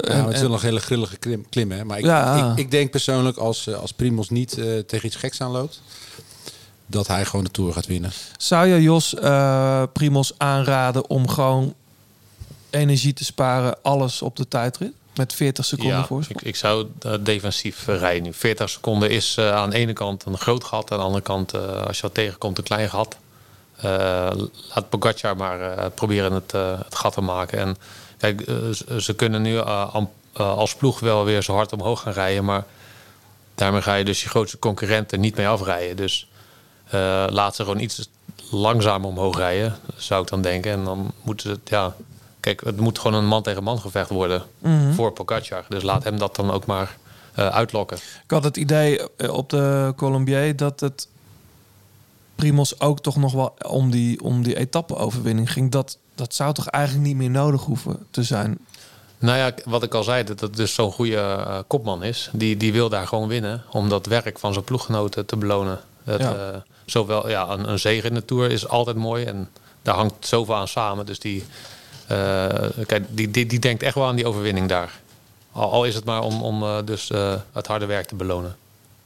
Ja, 0.00 0.08
en- 0.10 0.24
het 0.24 0.34
is 0.34 0.40
wel 0.40 0.52
een 0.52 0.60
hele 0.60 0.80
grillige 0.80 1.16
klim, 1.16 1.46
klim 1.48 1.70
hè. 1.70 1.84
Maar 1.84 1.98
ik, 1.98 2.04
Ja. 2.04 2.50
ik, 2.52 2.58
ik 2.58 2.70
denk 2.70 2.90
persoonlijk, 2.90 3.36
als, 3.36 3.66
eh, 3.66 3.74
als 3.74 3.92
Primos 3.92 4.30
niet 4.30 4.58
eh, 4.58 4.78
tegen 4.78 5.06
iets 5.06 5.16
geks 5.16 5.40
aanloopt, 5.40 5.80
dat 6.86 7.06
hij 7.06 7.24
gewoon 7.24 7.44
de 7.44 7.50
Tour 7.50 7.72
gaat 7.72 7.86
winnen. 7.86 8.12
Zou 8.36 8.66
je 8.66 8.82
Jos 8.82 9.14
eh 9.14 9.82
Primos 9.92 10.32
aanraden 10.36 11.10
om 11.10 11.28
gewoon 11.28 11.74
energie 12.70 13.12
te 13.12 13.24
sparen, 13.24 13.76
alles 13.82 14.22
op 14.22 14.36
de 14.36 14.48
tijdrit? 14.48 14.92
Met 15.16 15.32
40 15.34 15.64
seconden 15.64 15.96
Ja, 15.96 16.04
voorsprong? 16.06 16.40
ik, 16.40 16.46
ik 16.46 16.56
zou 16.56 16.86
defensief 17.20 17.86
rijden 17.86 18.22
nu. 18.22 18.32
40 18.32 18.70
seconden 18.70 19.10
is 19.10 19.38
aan 19.38 19.70
de 19.70 19.76
ene 19.76 19.92
kant 19.92 20.24
een 20.26 20.38
groot 20.38 20.64
gat. 20.64 20.90
Aan 20.92 20.98
de 20.98 21.04
andere 21.04 21.22
kant, 21.22 21.52
eh, 21.54 21.82
als 21.86 21.96
je 21.96 22.02
wat 22.02 22.14
tegenkomt, 22.14 22.58
een 22.58 22.64
klein 22.64 22.88
gat. 22.90 23.16
Eh, 23.76 24.30
laat 24.74 24.88
Pogacar 24.88 25.36
maar 25.36 25.60
eh, 25.60 25.86
proberen 25.94 26.32
het, 26.32 26.52
eh, 26.54 26.78
het 26.84 26.94
gat 26.94 27.12
te 27.12 27.20
maken. 27.20 27.58
En 27.58 27.76
kijk, 28.18 28.40
eh, 28.40 28.54
ze- 28.72 29.02
ze 29.02 29.14
kunnen 29.14 29.42
nu 29.42 29.56
eh, 29.58 29.94
eh, 30.32 30.56
als 30.56 30.74
ploeg 30.74 31.00
wel 31.00 31.24
weer 31.24 31.42
zo 31.42 31.54
hard 31.54 31.72
omhoog 31.72 32.00
gaan 32.00 32.12
rijden. 32.12 32.44
Maar 32.44 32.64
daarmee 33.54 33.82
ga 33.82 33.94
je 33.94 34.04
dus 34.04 34.22
je 34.22 34.28
grootste 34.28 34.58
concurrenten 34.58 35.20
niet 35.20 35.36
mee 35.36 35.48
afrijden. 35.48 35.96
Dus 35.96 36.28
eh, 36.90 37.24
laat 37.28 37.56
ze 37.56 37.62
gewoon 37.64 37.80
iets 37.80 38.08
langzamer 38.50 39.08
omhoog 39.08 39.36
rijden, 39.36 39.76
zou 39.96 40.22
ik 40.22 40.28
dan 40.28 40.40
denken. 40.42 40.72
En 40.72 40.84
dan 40.84 41.12
moeten 41.22 41.50
ze 41.50 41.58
ja... 41.64 41.94
Kijk, 42.40 42.60
het 42.64 42.80
moet 42.80 42.98
gewoon 42.98 43.16
een 43.22 43.26
man 43.28 43.42
tegen 43.42 43.62
man 43.62 43.78
gevecht 43.78 44.10
worden 44.10 44.42
Mhm. 44.58 44.92
voor 44.92 45.12
Pogacar. 45.12 45.64
Dus 45.68 45.82
laat 45.82 46.04
hem 46.04 46.18
dat 46.18 46.36
dan 46.36 46.50
ook 46.50 46.66
maar 46.66 46.96
eh, 47.34 47.48
uitlokken. 47.48 47.96
Ik 47.96 48.30
had 48.30 48.44
het 48.44 48.56
idee 48.56 49.00
eh, 49.16 49.32
op 49.32 49.50
de 49.50 49.92
Colombier 49.96 50.56
dat 50.56 50.80
het 50.80 51.08
Primos 52.36 52.80
ook 52.80 53.00
toch 53.00 53.16
nog 53.16 53.32
wel 53.32 53.54
om 53.66 53.90
die, 53.90 54.22
om 54.22 54.42
die 54.42 54.56
etappe-overwinning 54.56 55.52
ging. 55.52 55.70
Dat, 55.70 55.98
dat 56.14 56.34
zou 56.34 56.54
toch 56.54 56.66
eigenlijk 56.68 57.06
niet 57.06 57.16
meer 57.16 57.30
nodig 57.30 57.62
hoeven 57.62 58.06
te 58.10 58.22
zijn? 58.22 58.58
Nou 59.18 59.38
ja, 59.38 59.52
wat 59.64 59.82
ik 59.82 59.94
al 59.94 60.02
zei, 60.02 60.24
dat 60.24 60.40
het 60.40 60.56
dus 60.56 60.74
zo'n 60.74 60.92
goede 60.92 61.16
eh, 61.16 61.58
kopman 61.66 62.02
is. 62.02 62.30
Die, 62.32 62.56
die 62.56 62.72
wil 62.72 62.88
daar 62.88 63.06
gewoon 63.06 63.28
winnen 63.28 63.62
om 63.70 63.88
dat 63.88 64.06
werk 64.06 64.38
van 64.38 64.52
zijn 64.52 64.64
ploeggenoten 64.64 65.26
te 65.26 65.36
belonen. 65.36 65.80
Dat, 66.04 66.20
Ja. 66.20 66.34
eh, 66.52 66.58
zowel, 66.84 67.28
ja, 67.28 67.48
een, 67.48 67.68
een 67.70 67.78
zege 67.78 68.06
in 68.06 68.14
de 68.14 68.24
Tour 68.24 68.50
is 68.50 68.68
altijd 68.68 68.96
mooi 68.96 69.24
en 69.24 69.48
daar 69.82 69.94
hangt 69.94 70.26
zoveel 70.26 70.54
aan 70.54 70.68
samen. 70.68 71.06
Dus 71.06 71.18
die, 71.18 71.44
eh, 72.06 72.46
kijk, 72.86 73.04
die, 73.08 73.30
die, 73.30 73.46
die 73.46 73.58
denkt 73.58 73.82
echt 73.82 73.94
wel 73.94 74.06
aan 74.06 74.16
die 74.16 74.26
overwinning 74.26 74.68
daar. 74.68 75.00
Al, 75.52 75.70
al 75.72 75.84
is 75.84 75.94
het 75.94 76.04
maar 76.04 76.22
om, 76.22 76.42
om 76.42 76.62
eh, 76.62 76.78
dus, 76.84 77.10
eh, 77.10 77.34
het 77.52 77.66
harde 77.66 77.86
werk 77.86 78.06
te 78.06 78.14
belonen. 78.14 78.56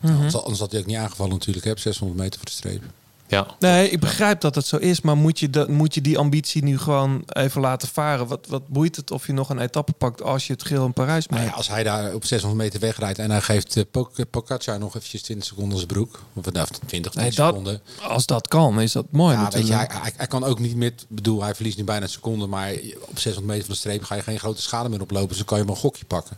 Anders, 0.04 0.36
anders 0.36 0.58
had 0.60 0.70
hij 0.70 0.80
ook 0.80 0.86
niet 0.86 0.96
aangevallen 0.96 1.32
natuurlijk, 1.32 1.64
hè, 1.64 1.70
op 1.70 1.78
600 1.78 2.20
meter 2.20 2.38
voor 2.38 2.48
de 2.48 2.54
streep. 2.54 2.82
Ja. 3.30 3.46
Nee, 3.58 3.90
ik 3.90 4.00
begrijp 4.00 4.40
dat 4.40 4.54
het 4.54 4.66
zo 4.66 4.76
is, 4.76 5.00
maar 5.00 5.16
moet 5.16 5.38
je, 5.38 5.50
dat, 5.50 5.68
moet 5.68 5.94
je 5.94 6.00
die 6.00 6.18
ambitie 6.18 6.62
nu 6.64 6.78
gewoon 6.78 7.22
even 7.26 7.60
laten 7.60 7.88
varen? 7.88 8.26
Wat, 8.26 8.46
wat 8.48 8.68
boeit 8.68 8.96
het 8.96 9.10
of 9.10 9.26
je 9.26 9.32
nog 9.32 9.48
een 9.50 9.58
etappe 9.58 9.92
pakt 9.92 10.22
als 10.22 10.46
je 10.46 10.52
het 10.52 10.64
geel 10.64 10.84
in 10.84 10.92
Parijs 10.92 11.26
Nou 11.26 11.40
maakt? 11.40 11.52
ja, 11.52 11.56
als 11.56 11.68
hij 11.68 11.82
daar 11.82 12.14
op 12.14 12.24
600 12.24 12.62
meter 12.62 12.80
wegrijdt 12.80 13.18
en 13.18 13.30
hij 13.30 13.40
geeft 13.40 13.76
uh, 13.76 13.84
Pogacar 14.30 14.78
nog 14.78 14.94
eventjes 14.96 15.22
20 15.22 15.46
seconden 15.48 15.76
zijn 15.76 15.88
broek. 15.88 16.22
Of 16.34 16.52
nou, 16.52 16.66
20 16.86 17.14
Nee, 17.14 17.26
10 17.26 17.34
dat- 17.36 17.46
seconden. 17.48 17.80
als 18.08 18.26
dat 18.26 18.48
kan, 18.48 18.80
is 18.80 18.92
dat 18.92 19.06
mooi 19.10 19.34
Ja, 19.36 19.42
weet 19.42 19.52
je, 19.52 19.58
natuurlijk. 19.58 19.92
hij, 19.92 20.00
hij, 20.02 20.12
hij 20.16 20.26
kan 20.26 20.44
ook 20.44 20.58
niet 20.58 20.76
met, 20.76 21.06
bedoel, 21.08 21.42
hij 21.42 21.54
verliest 21.54 21.76
nu 21.76 21.84
bijna 21.84 22.02
een 22.02 22.08
seconde, 22.10 22.46
maar 22.46 22.70
op 23.00 23.18
600 23.18 23.46
meter 23.46 23.64
van 23.64 23.74
de 23.74 23.80
streep 23.80 24.02
ga 24.04 24.14
je 24.14 24.22
geen 24.22 24.38
grote 24.38 24.62
schade 24.62 24.88
meer 24.88 25.00
oplopen. 25.00 25.28
Dus 25.28 25.36
dan 25.36 25.46
kan 25.46 25.58
je 25.58 25.64
maar 25.64 25.74
een 25.74 25.80
gokje 25.80 26.04
pakken. 26.04 26.36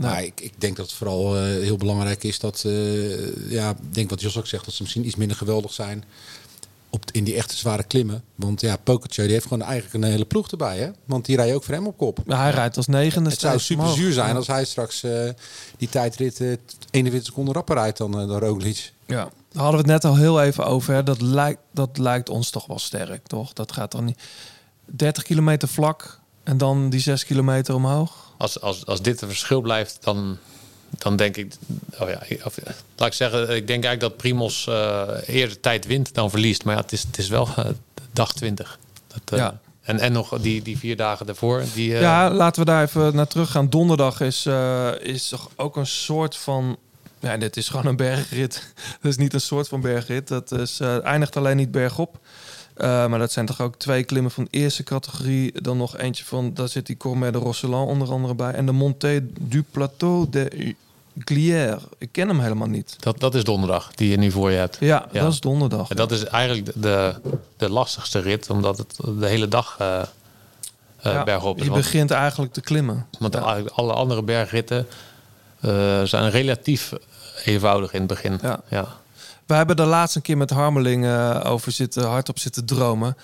Nou. 0.00 0.12
Maar 0.12 0.24
ik, 0.24 0.40
ik 0.40 0.52
denk 0.58 0.76
dat 0.76 0.86
het 0.86 0.94
vooral 0.94 1.36
eh, 1.36 1.42
heel 1.42 1.76
belangrijk 1.76 2.24
is 2.24 2.38
dat, 2.38 2.62
eh, 2.66 3.50
ja, 3.50 3.70
ik 3.70 3.94
denk 3.94 4.10
wat 4.10 4.20
Jos 4.20 4.38
ook 4.38 4.46
zegt, 4.46 4.64
dat 4.64 4.74
ze 4.74 4.82
misschien 4.82 5.06
iets 5.06 5.16
minder 5.16 5.36
geweldig 5.36 5.72
zijn 5.72 6.04
op, 6.90 7.04
in 7.12 7.24
die 7.24 7.34
echte 7.34 7.56
zware 7.56 7.82
klimmen. 7.82 8.22
Want 8.34 8.60
ja, 8.60 8.76
Pogacar 8.76 9.24
die 9.24 9.32
heeft 9.32 9.46
gewoon 9.46 9.62
eigenlijk 9.62 9.94
een 9.94 10.10
hele 10.10 10.24
ploeg 10.24 10.50
erbij, 10.50 10.78
hè? 10.78 10.90
Want 11.04 11.24
die 11.24 11.36
rijdt 11.36 11.54
ook 11.54 11.64
voor 11.64 11.74
hem 11.74 11.86
op 11.86 11.96
kop. 11.96 12.18
Ja, 12.26 12.40
hij 12.40 12.50
rijdt 12.50 12.76
als 12.76 12.86
negende. 12.86 13.30
Het 13.30 13.40
zou 13.40 13.58
super 13.58 13.84
omhoog. 13.84 13.98
zuur 13.98 14.12
zijn 14.12 14.36
als 14.36 14.46
hij 14.46 14.64
straks 14.64 15.02
eh, 15.02 15.28
die 15.76 15.88
tijdrit 15.88 16.40
eh, 16.40 16.52
41 16.90 17.24
seconden 17.24 17.54
rapper 17.54 17.76
rijdt 17.76 17.98
dan, 17.98 18.20
eh, 18.20 18.28
dan 18.28 18.38
Roglic. 18.38 18.92
Ja, 19.06 19.16
daar 19.16 19.62
hadden 19.62 19.84
we 19.84 19.92
het 19.92 20.02
net 20.02 20.04
al 20.04 20.16
heel 20.16 20.42
even 20.42 20.66
over. 20.66 20.94
Hè. 20.94 21.02
Dat, 21.02 21.20
lijkt, 21.20 21.60
dat 21.72 21.98
lijkt 21.98 22.28
ons 22.28 22.50
toch 22.50 22.66
wel 22.66 22.78
sterk, 22.78 23.26
toch? 23.26 23.52
Dat 23.52 23.72
gaat 23.72 23.92
dan 23.92 24.04
niet. 24.04 24.20
30 24.84 25.22
kilometer 25.22 25.68
vlak 25.68 26.19
en 26.50 26.58
dan 26.58 26.90
die 26.90 27.00
6 27.00 27.24
kilometer 27.24 27.74
omhoog. 27.74 28.32
Als, 28.36 28.60
als, 28.60 28.86
als 28.86 29.02
dit 29.02 29.20
een 29.20 29.28
verschil 29.28 29.60
blijft, 29.60 29.98
dan, 30.00 30.38
dan 30.98 31.16
denk 31.16 31.36
ik... 31.36 31.52
Oh 31.98 32.08
ja, 32.08 32.22
of, 32.44 32.58
laat 32.96 33.08
ik 33.08 33.14
zeggen, 33.14 33.40
ik 33.42 33.66
denk 33.66 33.84
eigenlijk 33.84 34.00
dat 34.00 34.16
Primos 34.16 34.66
eh, 34.66 35.08
eerder 35.26 35.60
tijd 35.60 35.86
wint 35.86 36.14
dan 36.14 36.30
verliest. 36.30 36.64
Maar 36.64 36.74
ja, 36.74 36.80
het 36.80 36.92
is, 36.92 37.02
het 37.02 37.18
is 37.18 37.28
wel 37.28 37.48
eh, 37.56 37.64
dag 38.12 38.32
20. 38.32 38.78
Dat, 39.06 39.20
eh, 39.24 39.38
Ja. 39.38 39.60
en, 39.80 39.98
en 39.98 40.12
nog 40.12 40.38
die, 40.40 40.62
die 40.62 40.78
vier 40.78 40.96
dagen 40.96 41.26
daarvoor. 41.26 41.62
Die, 41.74 41.90
Ja, 41.90 42.30
laten 42.30 42.62
we 42.64 42.70
daar 42.70 42.82
even 42.82 43.14
naar 43.14 43.26
terug 43.26 43.50
gaan. 43.50 43.68
Donderdag 43.68 44.20
is, 44.20 44.46
is 45.00 45.28
toch 45.28 45.50
ook 45.56 45.76
een 45.76 45.86
soort 45.86 46.36
van. 46.36 46.76
Ja, 47.20 47.36
dit 47.36 47.56
is 47.56 47.68
gewoon 47.68 47.86
een 47.86 47.96
bergrit. 47.96 48.72
Dat 49.00 49.10
is 49.10 49.16
niet 49.16 49.34
een 49.34 49.40
soort 49.40 49.68
van 49.68 49.80
bergrit. 49.80 50.28
Dat 50.28 50.52
is, 50.52 50.80
eindigt 50.80 51.36
alleen 51.36 51.56
niet 51.56 51.70
bergop. 51.70 52.18
Eh, 52.80 53.06
maar 53.06 53.18
dat 53.18 53.32
zijn 53.32 53.46
toch 53.46 53.60
ook 53.60 53.76
twee 53.76 54.04
klimmen 54.04 54.30
van 54.30 54.46
eerste 54.50 54.82
categorie. 54.82 55.62
Dan 55.62 55.76
nog 55.76 55.96
eentje 55.98 56.24
van, 56.24 56.54
daar 56.54 56.68
zit 56.68 56.86
die 56.86 56.96
Cormet 56.96 57.32
de 57.32 57.38
Rosselan 57.38 57.86
onder 57.86 58.10
andere 58.10 58.34
bij. 58.34 58.52
En 58.52 58.66
de 58.66 58.72
Montée 58.72 59.30
du 59.40 59.62
Plateau 59.70 60.26
de 60.30 60.74
Glières. 61.18 61.82
Ik 61.98 62.08
ken 62.12 62.28
hem 62.28 62.40
helemaal 62.40 62.68
niet. 62.68 62.96
dat, 62.98 63.20
dat 63.20 63.34
is 63.34 63.44
donderdag, 63.44 63.90
die 63.94 64.10
je 64.10 64.16
nu 64.16 64.30
voor 64.30 64.50
je 64.50 64.56
hebt. 64.56 64.76
Ja, 64.80 65.06
dat 65.12 65.32
is 65.32 65.40
donderdag. 65.40 65.90
En 65.90 65.96
dat 65.96 66.12
is 66.12 66.24
eigenlijk 66.24 66.66
de, 66.66 66.72
de, 66.80 67.14
de 67.56 67.70
lastigste 67.70 68.18
rit, 68.20 68.50
omdat 68.50 68.78
het 68.78 68.96
de 69.18 69.26
hele 69.26 69.48
dag 69.48 69.76
Ja, 71.02 71.24
bergop 71.24 71.56
is. 71.58 71.64
Je 71.64 71.70
Want- 71.70 71.82
begint 71.82 72.10
eigenlijk 72.10 72.52
te 72.52 72.60
klimmen. 72.60 73.06
Want 73.18 73.34
Ja. 73.34 73.62
alle 73.74 73.92
andere 73.92 74.22
bergritten 74.22 74.86
zijn 76.04 76.30
relatief 76.30 76.92
eenvoudig 77.44 77.92
in 77.92 77.98
het 77.98 78.08
begin. 78.08 78.38
Ja. 78.68 78.88
Ja. 79.50 79.56
We 79.56 79.66
hebben 79.66 79.76
er 79.76 79.90
laatst 79.90 80.16
een 80.16 80.22
keer 80.22 80.36
met 80.36 80.50
Harmeling 80.50 81.04
eh, 81.04 81.40
over 81.44 81.72
zitten, 81.72 82.04
hardop 82.04 82.38
zitten 82.38 82.64
dromen. 82.64 83.16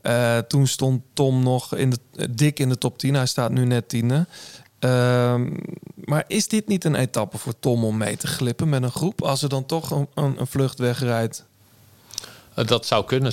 Eh, 0.00 0.38
toen 0.38 0.66
stond 0.66 1.02
Tom 1.12 1.42
nog 1.42 1.74
in 1.74 1.90
de, 1.90 1.98
eh, 2.16 2.26
dik 2.30 2.58
in 2.58 2.68
de 2.68 2.78
top 2.78 2.98
10. 2.98 3.14
Hij 3.14 3.26
staat 3.26 3.50
nu 3.50 3.64
net 3.64 3.88
tiende. 3.88 4.26
Ehm, 4.78 5.50
maar 5.94 6.24
is 6.26 6.48
dit 6.48 6.68
niet 6.68 6.84
een 6.84 6.94
etappe 6.94 7.38
voor 7.38 7.58
Tom 7.60 7.84
om 7.84 7.96
mee 7.96 8.16
te 8.16 8.26
glippen 8.26 8.68
met 8.68 8.82
een 8.82 8.90
groep? 8.90 9.22
Als 9.22 9.42
er 9.42 9.48
dan 9.48 9.66
toch 9.66 9.90
een, 9.90 10.08
een, 10.14 10.46
vlucht 10.46 10.78
wegrijdt. 10.78 11.44
Dat 12.54 12.86
zou 12.86 13.04
kunnen, 13.04 13.32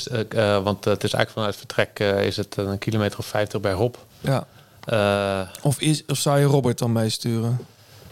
want 0.64 0.86
het 0.86 1.04
is 1.04 1.14
eigenlijk 1.14 1.30
vanuit 1.30 1.56
vertrek 1.56 2.00
is 2.26 2.38
het 2.38 2.58
een 2.58 2.78
kilometer 2.78 3.20
of 3.20 3.26
50 3.26 3.62
bergop. 3.62 4.06
Ja. 4.20 4.48
Eh, 4.84 5.42
Of, 5.62 5.80
is, 5.80 6.04
of 6.08 6.18
zou 6.18 6.40
je 6.40 6.46
Robert 6.46 6.78
dan 6.78 6.92
meesturen? 6.92 7.60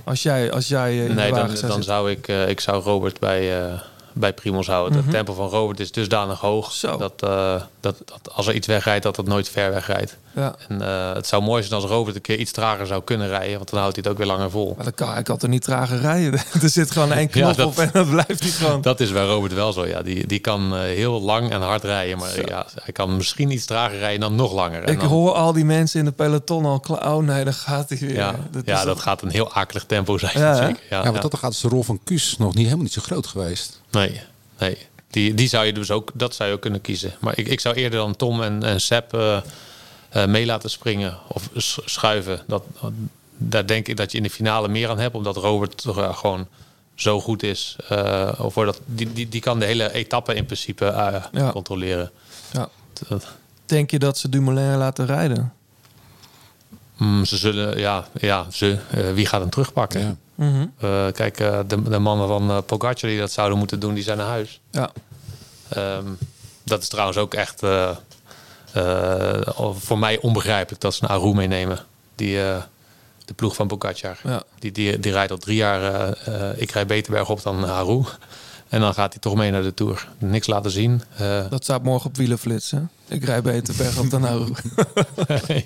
Als 0.04 0.24
jij, 0.24 0.52
als 0.52 0.68
jij 0.68 1.08
de 1.08 1.14
nee, 1.14 1.34
dan, 1.34 1.58
zou 1.58 1.72
dan 1.72 1.84
zou 1.84 2.12
ik, 2.12 2.28
ik 2.28 2.60
zou 2.60 2.84
Robert 2.84 3.20
bij, 3.20 3.70
bij 4.14 4.34
Primoz 4.34 4.68
houden. 4.68 4.98
Mhm. 4.98 5.02
Het 5.02 5.16
tempo 5.16 5.34
van 5.34 5.48
Robert 5.48 5.80
is 5.80 5.92
dusdanig 5.92 6.40
hoog 6.40 6.72
Dat, 6.98 7.14
eh, 7.24 7.62
dat, 7.82 7.98
dat 8.06 8.34
als 8.34 8.48
er 8.48 8.54
iets 8.54 8.68
wegrijdt, 8.68 9.04
dat 9.04 9.18
het 9.18 9.26
nooit 9.28 9.50
ver 9.50 9.72
wegrijdt. 9.72 10.18
Ja. 10.36 10.56
En 10.68 10.82
eh, 10.82 11.14
het 11.14 11.28
zou 11.28 11.44
mooi 11.44 11.64
zijn 11.64 11.82
als 11.82 11.90
Robert 11.90 12.16
een 12.16 12.22
keer 12.22 12.38
iets 12.38 12.52
trager 12.52 12.88
zou 12.88 13.04
kunnen 13.04 13.28
rijden, 13.28 13.56
want 13.58 13.70
dan 13.70 13.80
houdt 13.80 13.96
hij 13.96 14.04
het 14.04 14.12
ook 14.14 14.18
weer 14.18 14.28
langer 14.36 14.52
vol. 14.52 14.74
Maar 14.76 14.86
dat 14.86 14.96
kan 14.96 15.18
ik 15.18 15.30
altijd 15.30 15.52
niet 15.52 15.62
trager 15.64 16.00
rijden. 16.00 16.34
er 16.62 16.70
zit 16.70 16.92
gewoon 16.92 17.12
één 17.14 17.30
knop 17.36 17.56
dat- 17.56 17.68
op 17.68 17.78
en 17.78 17.90
dat 17.94 18.10
blijft 18.10 18.40
hij 18.40 18.50
gewoon. 18.50 18.82
Dat 18.82 19.00
is 19.00 19.12
bij 19.12 19.26
Robert 19.26 19.54
wel 19.54 19.74
zo, 19.74 19.86
ja. 19.88 20.02
Die, 20.02 20.28
die 20.28 20.40
kan 20.40 20.76
eh, 20.76 20.82
heel 20.82 21.22
lang 21.22 21.52
en 21.52 21.62
hard 21.62 21.84
rijden, 21.84 22.18
maar 22.18 22.30
Zo. 22.30 22.42
ja, 22.46 22.66
hij 22.84 22.94
kan 22.94 23.16
misschien 23.18 23.52
iets 23.52 23.66
trager 23.66 23.98
rijden 23.98 24.20
dan 24.20 24.36
nog 24.36 24.54
langer. 24.54 24.84
En 24.84 24.94
Ik 24.94 25.00
dan- 25.00 25.10
hoor 25.10 25.32
al 25.34 25.54
die 25.54 25.66
mensen 25.66 26.00
in 26.00 26.06
de 26.06 26.12
peloton 26.12 26.66
al 26.66 26.80
kla- 26.80 27.14
Oh 27.16 27.24
nee, 27.24 27.44
dan 27.44 27.54
gaat 27.54 27.90
hij 27.90 27.98
weer. 27.98 28.14
ja, 28.14 28.36
Dat 28.52 28.66
ja 28.66 28.86
dat 28.86 29.00
gaat 29.00 29.22
een 29.22 29.30
heel 29.32 29.54
akelig 29.54 29.84
tempo 29.84 30.18
zijn. 30.18 30.32
Ja, 30.40 30.56
zeker. 30.56 30.80
Ja, 30.90 31.04
want 31.04 31.22
dat 31.22 31.38
gaat 31.38 31.52
is 31.52 31.60
de 31.60 31.68
rol 31.68 31.84
van 31.84 32.00
Kuus 32.04 32.36
nog 32.38 32.54
niet 32.54 32.64
helemaal 32.64 32.84
niet 32.84 32.94
zo 32.94 33.02
groot 33.02 33.28
geweest. 33.28 33.82
Nee, 33.92 34.22
nee. 34.60 34.78
Die, 35.12 35.34
die 35.34 35.48
zou 35.48 35.66
je 35.66 35.74
dus 35.74 35.92
ook, 35.92 36.12
dat 36.14 36.36
zou 36.36 36.50
je 36.50 36.56
ook 36.56 36.62
kunnen 36.62 36.82
kiezen. 36.82 37.14
Maar 37.20 37.38
ik, 37.38 37.48
ik 37.48 37.60
zou 37.60 37.76
eerder 37.76 38.00
dan 38.00 38.16
Tom 38.16 38.42
en, 38.44 38.64
en 38.64 38.82
Sepp 38.82 39.14
eh, 39.14 39.38
eh, 40.10 40.26
mee 40.28 40.46
laten 40.46 40.70
springen 40.70 41.18
of 41.28 41.50
sch- 41.58 41.80
schuiven. 41.86 42.42
Dat, 42.48 42.64
daar 43.38 43.68
denk 43.68 43.88
ik 43.88 43.98
dat 43.98 44.12
je 44.12 44.18
in 44.18 44.24
de 44.24 44.30
finale 44.30 44.68
meer 44.68 44.90
aan 44.90 45.00
hebt, 45.00 45.16
omdat 45.16 45.36
Robert 45.36 45.78
toch, 45.82 46.20
gewoon 46.20 46.48
zo 46.96 47.22
goed 47.22 47.44
is. 47.44 47.76
Eh, 47.90 48.32
of 48.38 48.54
dat, 48.54 48.80
die, 48.86 49.14
die, 49.14 49.30
die 49.30 49.42
kan 49.42 49.60
de 49.60 49.66
hele 49.66 49.92
etappe 49.94 50.34
in 50.34 50.46
principe 50.46 50.86
eh, 50.86 51.24
Ja. 51.32 51.52
controleren. 51.52 52.12
Ja. 52.52 52.70
Dat- 53.08 53.28
Denk 53.66 53.92
je 53.92 54.00
dat 54.00 54.18
ze 54.18 54.30
Dumoulin 54.30 54.78
laten 54.78 55.06
rijden? 55.06 55.54
Mm, 56.98 57.26
ze 57.26 57.38
zullen, 57.38 57.80
ja, 57.80 58.08
ja 58.20 58.46
ze, 58.52 58.78
eh, 58.92 59.14
wie 59.14 59.26
gaat 59.26 59.42
hem 59.42 59.50
terugpakken? 59.50 60.20
Mhm. 60.42 60.66
Eh, 60.80 61.06
kijk, 61.12 61.40
eh, 61.40 61.60
de, 61.68 61.82
de 61.82 62.00
mannen 62.00 62.28
van 62.28 62.50
uh, 62.52 62.58
Pogacar 62.66 63.10
die 63.10 63.20
dat 63.20 63.32
zouden 63.32 63.58
moeten 63.58 63.80
doen, 63.80 63.94
die 63.94 64.04
zijn 64.04 64.18
naar 64.18 64.28
huis. 64.28 64.60
Ja. 64.72 64.92
Ehm, 65.70 66.06
dat 66.64 66.82
is 66.82 66.88
trouwens 66.88 67.18
ook 67.18 67.34
echt 67.34 67.64
eh, 67.64 67.90
eh, 68.74 69.72
voor 69.80 70.00
mij 70.00 70.20
onbegrijpelijk 70.20 70.82
dat 70.82 70.94
ze 70.94 71.04
een 71.04 71.10
Aru 71.10 71.34
meenemen. 71.34 71.80
Die, 72.16 72.42
eh, 72.44 72.62
de 73.26 73.34
ploeg 73.34 73.56
van 73.56 73.68
Pogacar. 73.68 74.20
Ja. 74.24 74.44
Die, 74.60 74.72
die, 74.72 75.00
die 75.00 75.12
rijdt 75.12 75.32
al 75.32 75.38
drie 75.38 75.56
jaar, 75.56 75.84
eh, 75.94 76.50
eh, 76.50 76.62
ik 76.62 76.72
rijd 76.72 76.88
Beterberg 76.88 77.30
op 77.30 77.44
dan 77.44 77.66
Aru. 77.66 78.04
En 78.70 78.80
dan 78.80 78.94
gaat 78.94 79.12
hij 79.14 79.22
toch 79.22 79.36
mee 79.36 79.52
naar 79.52 79.62
de 79.62 79.74
Tour. 79.74 80.08
Niks 80.18 80.48
laten 80.48 80.72
zien. 80.72 81.04
Eh, 81.18 81.50
Dat 81.50 81.64
staat 81.64 81.84
morgen 81.84 82.10
op 82.10 82.18
wielenflits, 82.18 82.72
hè? 82.76 82.80
Ik 83.08 83.24
rij 83.24 83.42
beter 83.42 83.76
berg 83.78 84.00
op 84.00 84.10
dan 84.10 84.22
nou. 84.22 84.54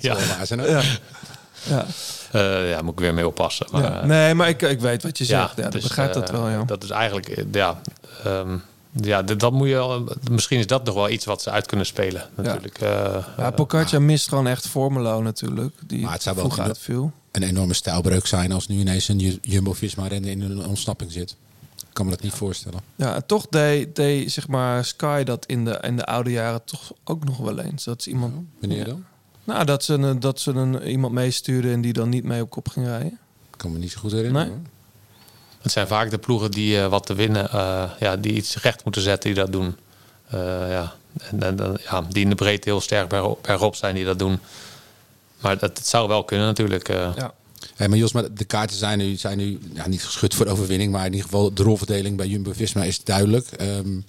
ja. 0.00 0.16
ja. 0.48 0.82
Ja. 1.62 1.86
Eh, 2.32 2.70
ja, 2.70 2.82
moet 2.82 2.92
ik 2.92 2.98
weer 2.98 3.14
mee 3.14 3.26
oppassen. 3.26 3.66
Maar, 3.70 3.82
Ja. 3.82 4.04
Nee, 4.06 4.34
maar 4.34 4.48
ik, 4.48 4.62
ik 4.62 4.80
weet 4.80 5.02
wat 5.02 5.18
je 5.18 5.24
zegt. 5.24 5.56
Ja, 5.56 5.64
ik 5.64 5.72
dus, 5.72 5.82
begrijp 5.82 6.12
dat 6.12 6.28
eh, 6.30 6.34
wel, 6.36 6.48
ja. 6.48 6.64
Dat 6.64 6.84
is 6.84 6.90
eigenlijk, 6.90 7.28
eh, 7.28 7.44
ja, 7.52 7.80
ehm, 8.24 8.56
ja 9.02 9.22
dat, 9.22 9.52
moet 9.52 9.68
je, 9.68 9.78
al- 9.78 10.08
misschien 10.30 10.58
is 10.58 10.66
dat 10.66 10.84
nog 10.84 10.94
wel 10.94 11.10
iets 11.10 11.24
wat 11.24 11.42
ze 11.42 11.50
uit 11.50 11.66
kunnen 11.66 11.86
spelen. 11.86 12.28
Natuurlijk. 12.34 12.78
Eh, 12.80 13.16
Ja, 13.36 13.50
Pogacar 13.50 14.02
mist 14.02 14.28
gewoon 14.28 14.46
echt 14.46 14.68
Formelo 14.68 15.22
natuurlijk. 15.22 15.74
Die 15.86 16.02
Maar 16.02 16.12
het 16.12 16.22
zou 16.22 16.36
wel 16.36 16.58
uitviel. 16.58 17.12
een 17.32 17.42
enorme 17.42 17.74
stijlbreuk 17.74 18.26
zijn 18.26 18.52
als 18.52 18.68
nu 18.68 18.78
ineens 18.78 19.08
een 19.08 19.18
Ju- 19.18 19.38
Jumbo-Visma-renner 19.42 20.30
in 20.30 20.40
een 20.40 20.66
ontsnapping 20.66 21.12
zit. 21.12 21.36
Ik 21.76 22.02
kan 22.02 22.04
me 22.04 22.10
dat 22.10 22.20
niet 22.22 22.32
voorstellen. 22.34 22.80
Ja, 22.96 23.14
en 23.14 23.26
toch 23.26 23.46
deed, 23.50 23.96
deed 23.96 24.32
zeg 24.32 24.48
maar 24.48 24.84
Sky 24.84 25.22
dat 25.22 25.46
in 25.46 25.64
de, 25.64 25.78
in 25.82 25.96
de 25.96 26.04
oude 26.06 26.30
jaren 26.30 26.64
toch 26.64 26.92
ook 27.04 27.24
nog 27.24 27.36
wel 27.36 27.58
eens. 27.58 27.84
Dat 27.84 28.02
ze 28.02 28.10
iemand... 28.10 28.34
Wanneer 28.60 28.78
Ja. 28.78 28.84
dan? 28.84 29.04
Nou, 29.46 29.64
dat 29.64 29.84
ze, 29.84 29.92
een, 29.94 30.20
dat 30.20 30.40
ze 30.40 30.50
een, 30.50 30.82
iemand 30.88 31.12
meestuurden 31.14 31.72
en 31.72 31.80
die 31.80 31.92
dan 31.92 32.08
niet 32.08 32.24
mee 32.24 32.42
op 32.42 32.50
kop 32.50 32.68
ging 32.68 32.86
rijden. 32.86 33.18
Ik 33.52 33.58
kan 33.58 33.72
me 33.72 33.78
niet 33.78 33.90
zo 33.92 34.00
goed 34.00 34.12
herinneren. 34.12 34.48
Nee. 34.48 34.56
Het 35.60 35.72
zijn 35.72 35.86
vaak 35.86 36.10
de 36.10 36.18
ploegen 36.18 36.50
die 36.50 36.80
eh, 36.80 36.86
wat 36.88 37.06
te 37.06 37.14
winnen, 37.14 37.50
eh, 37.50 37.90
ja, 38.00 38.16
die 38.16 38.32
iets 38.32 38.56
recht 38.56 38.84
moeten 38.84 39.02
zetten, 39.02 39.34
die 39.34 39.42
dat 39.42 39.52
doen. 39.52 39.76
Eh, 40.28 40.40
ja. 40.70 40.94
En, 41.20 41.42
en, 41.42 41.56
dan- 41.56 41.78
ja, 41.90 42.02
die 42.08 42.22
in 42.22 42.28
de 42.28 42.34
breedte 42.34 42.68
heel 42.68 42.80
sterk 42.80 43.08
bergop, 43.42 43.74
zijn, 43.74 43.94
die 43.94 44.04
dat 44.04 44.18
doen. 44.18 44.38
Maar 45.40 45.58
dat, 45.58 45.78
het 45.78 45.86
zou 45.86 46.08
wel 46.08 46.24
kunnen 46.24 46.46
natuurlijk. 46.46 46.88
eh. 46.88 47.12
Ja. 47.16 47.34
Hey, 47.74 47.88
maar 47.88 47.98
Jos, 47.98 48.12
maar 48.12 48.34
de 48.34 48.44
kaarten 48.44 48.76
zijn 48.76 48.98
nu, 48.98 49.16
zijn 49.16 49.38
nu 49.38 49.58
ja, 49.74 49.88
niet 49.88 50.04
geschud 50.04 50.34
voor 50.34 50.44
de 50.44 50.50
overwinning. 50.50 50.92
Maar 50.92 51.06
in 51.06 51.12
ieder 51.12 51.28
geval 51.28 51.54
de 51.54 51.62
rolverdeling 51.62 52.16
bij 52.16 52.26
Jumbo-Visma 52.26 52.82
is 52.84 53.04
duidelijk. 53.04 53.46
Ehm, 53.46 54.00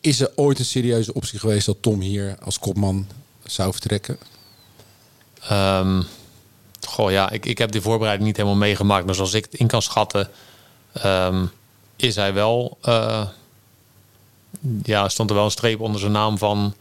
is 0.00 0.20
er 0.20 0.30
ooit 0.34 0.58
een 0.58 0.64
serieuze 0.64 1.14
optie 1.14 1.38
geweest 1.38 1.66
dat 1.66 1.76
Tom 1.80 2.00
hier 2.00 2.36
als 2.42 2.58
kopman 2.58 3.06
zou 3.44 3.72
vertrekken? 3.72 4.18
Ehm, 5.48 6.02
goh, 6.86 7.10
ja, 7.10 7.30
ik, 7.30 7.46
ik 7.46 7.58
heb 7.58 7.72
die 7.72 7.80
voorbereiding 7.80 8.26
niet 8.28 8.36
helemaal 8.36 8.58
meegemaakt. 8.58 9.06
Maar 9.06 9.14
zoals 9.14 9.34
ik 9.34 9.44
het 9.44 9.54
in 9.54 9.66
kan 9.66 9.82
schatten, 9.82 10.28
ehm, 10.92 11.44
is 11.96 12.14
hij 12.16 12.34
wel... 12.34 12.78
eh, 12.82 13.26
ja, 14.82 15.08
stond 15.08 15.30
er 15.30 15.36
wel 15.36 15.44
een 15.44 15.50
streep 15.50 15.80
onder 15.80 16.00
zijn 16.00 16.12
naam 16.12 16.38
van... 16.38 16.74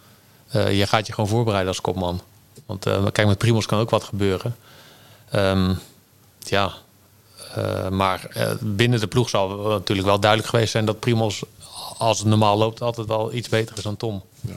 eh, 0.48 0.78
je 0.78 0.88
gaat 0.88 1.08
je 1.08 1.14
gewoon 1.14 1.30
voorbereiden 1.30 1.68
als 1.70 1.82
kopman. 1.82 2.22
Want 2.66 2.86
eh, 2.86 3.06
kijk, 3.12 3.28
met 3.28 3.38
Primos 3.38 3.66
kan 3.66 3.80
ook 3.80 3.90
wat 3.90 4.04
gebeuren. 4.04 4.56
Ehm, 5.30 5.74
ja, 6.40 6.74
eh, 7.56 7.90
maar 7.90 8.26
eh, 8.34 8.52
binnen 8.60 9.00
de 9.00 9.08
ploeg 9.08 9.30
zal 9.30 9.50
natuurlijk 9.50 10.08
wel 10.08 10.20
duidelijk 10.20 10.50
geweest 10.50 10.72
zijn... 10.72 10.86
dat 10.86 11.00
Primos, 11.00 11.44
als 11.98 12.20
het 12.20 12.28
normaal 12.28 12.58
loopt, 12.58 12.82
altijd 12.82 13.08
wel 13.08 13.34
iets 13.34 13.50
beter 13.50 13.78
is 13.78 13.84
dan 13.84 13.98
Tom. 13.98 14.24
Ja. 14.42 14.54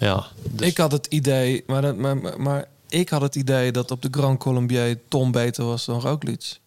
Ja, 0.00 0.26
dus- 0.42 0.66
Ik 0.68 0.76
had 0.76 0.92
het 0.92 1.06
idee, 1.06 1.64
maar, 1.66 1.82
dat, 1.82 1.96
maar, 1.96 2.16
maar, 2.16 2.40
maar 2.40 2.68
ik 2.88 3.08
had 3.08 3.20
het 3.20 3.34
idee 3.34 3.72
dat 3.72 3.90
op 3.90 4.02
de 4.02 4.08
Grand 4.10 4.38
Colombier 4.38 4.98
Tom 5.08 5.32
beter 5.32 5.64
was 5.64 5.84
dan 5.84 6.00
Roglic. 6.00 6.58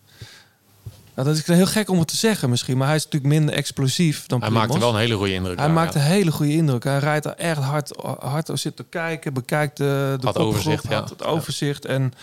Nou, 1.15 1.27
dat 1.27 1.37
is 1.37 1.47
heel 1.47 1.65
gek 1.65 1.89
om 1.89 1.99
het 1.99 2.07
te 2.07 2.15
zeggen 2.15 2.49
misschien, 2.49 2.77
maar 2.77 2.87
hij 2.87 2.95
is 2.95 3.03
natuurlijk 3.03 3.33
minder 3.33 3.55
explosief 3.55 4.25
dan 4.25 4.39
hij 4.39 4.49
Primoz. 4.49 4.67
maakte 4.67 4.85
wel 4.85 4.93
een 4.93 4.99
hele 4.99 5.15
goede 5.15 5.33
indruk. 5.33 5.57
Hij 5.57 5.65
daar, 5.65 5.75
maakt 5.75 5.93
ja. 5.93 5.99
een 5.99 6.05
hele 6.05 6.31
goede 6.31 6.51
indruk. 6.51 6.83
Hij 6.83 6.99
rijdt 6.99 7.25
er 7.25 7.35
echt 7.35 7.59
hard, 7.59 7.95
hard 8.19 8.49
zit 8.53 8.75
te 8.75 8.85
kijken, 8.89 9.33
bekijkt 9.33 9.77
de, 9.77 9.83
de 10.19 10.25
Had 10.25 10.35
kopgroep, 10.35 10.45
overzicht, 10.45 10.87
ja. 10.89 11.03
het 11.03 11.23
overzicht. 11.23 11.85
En 11.85 12.13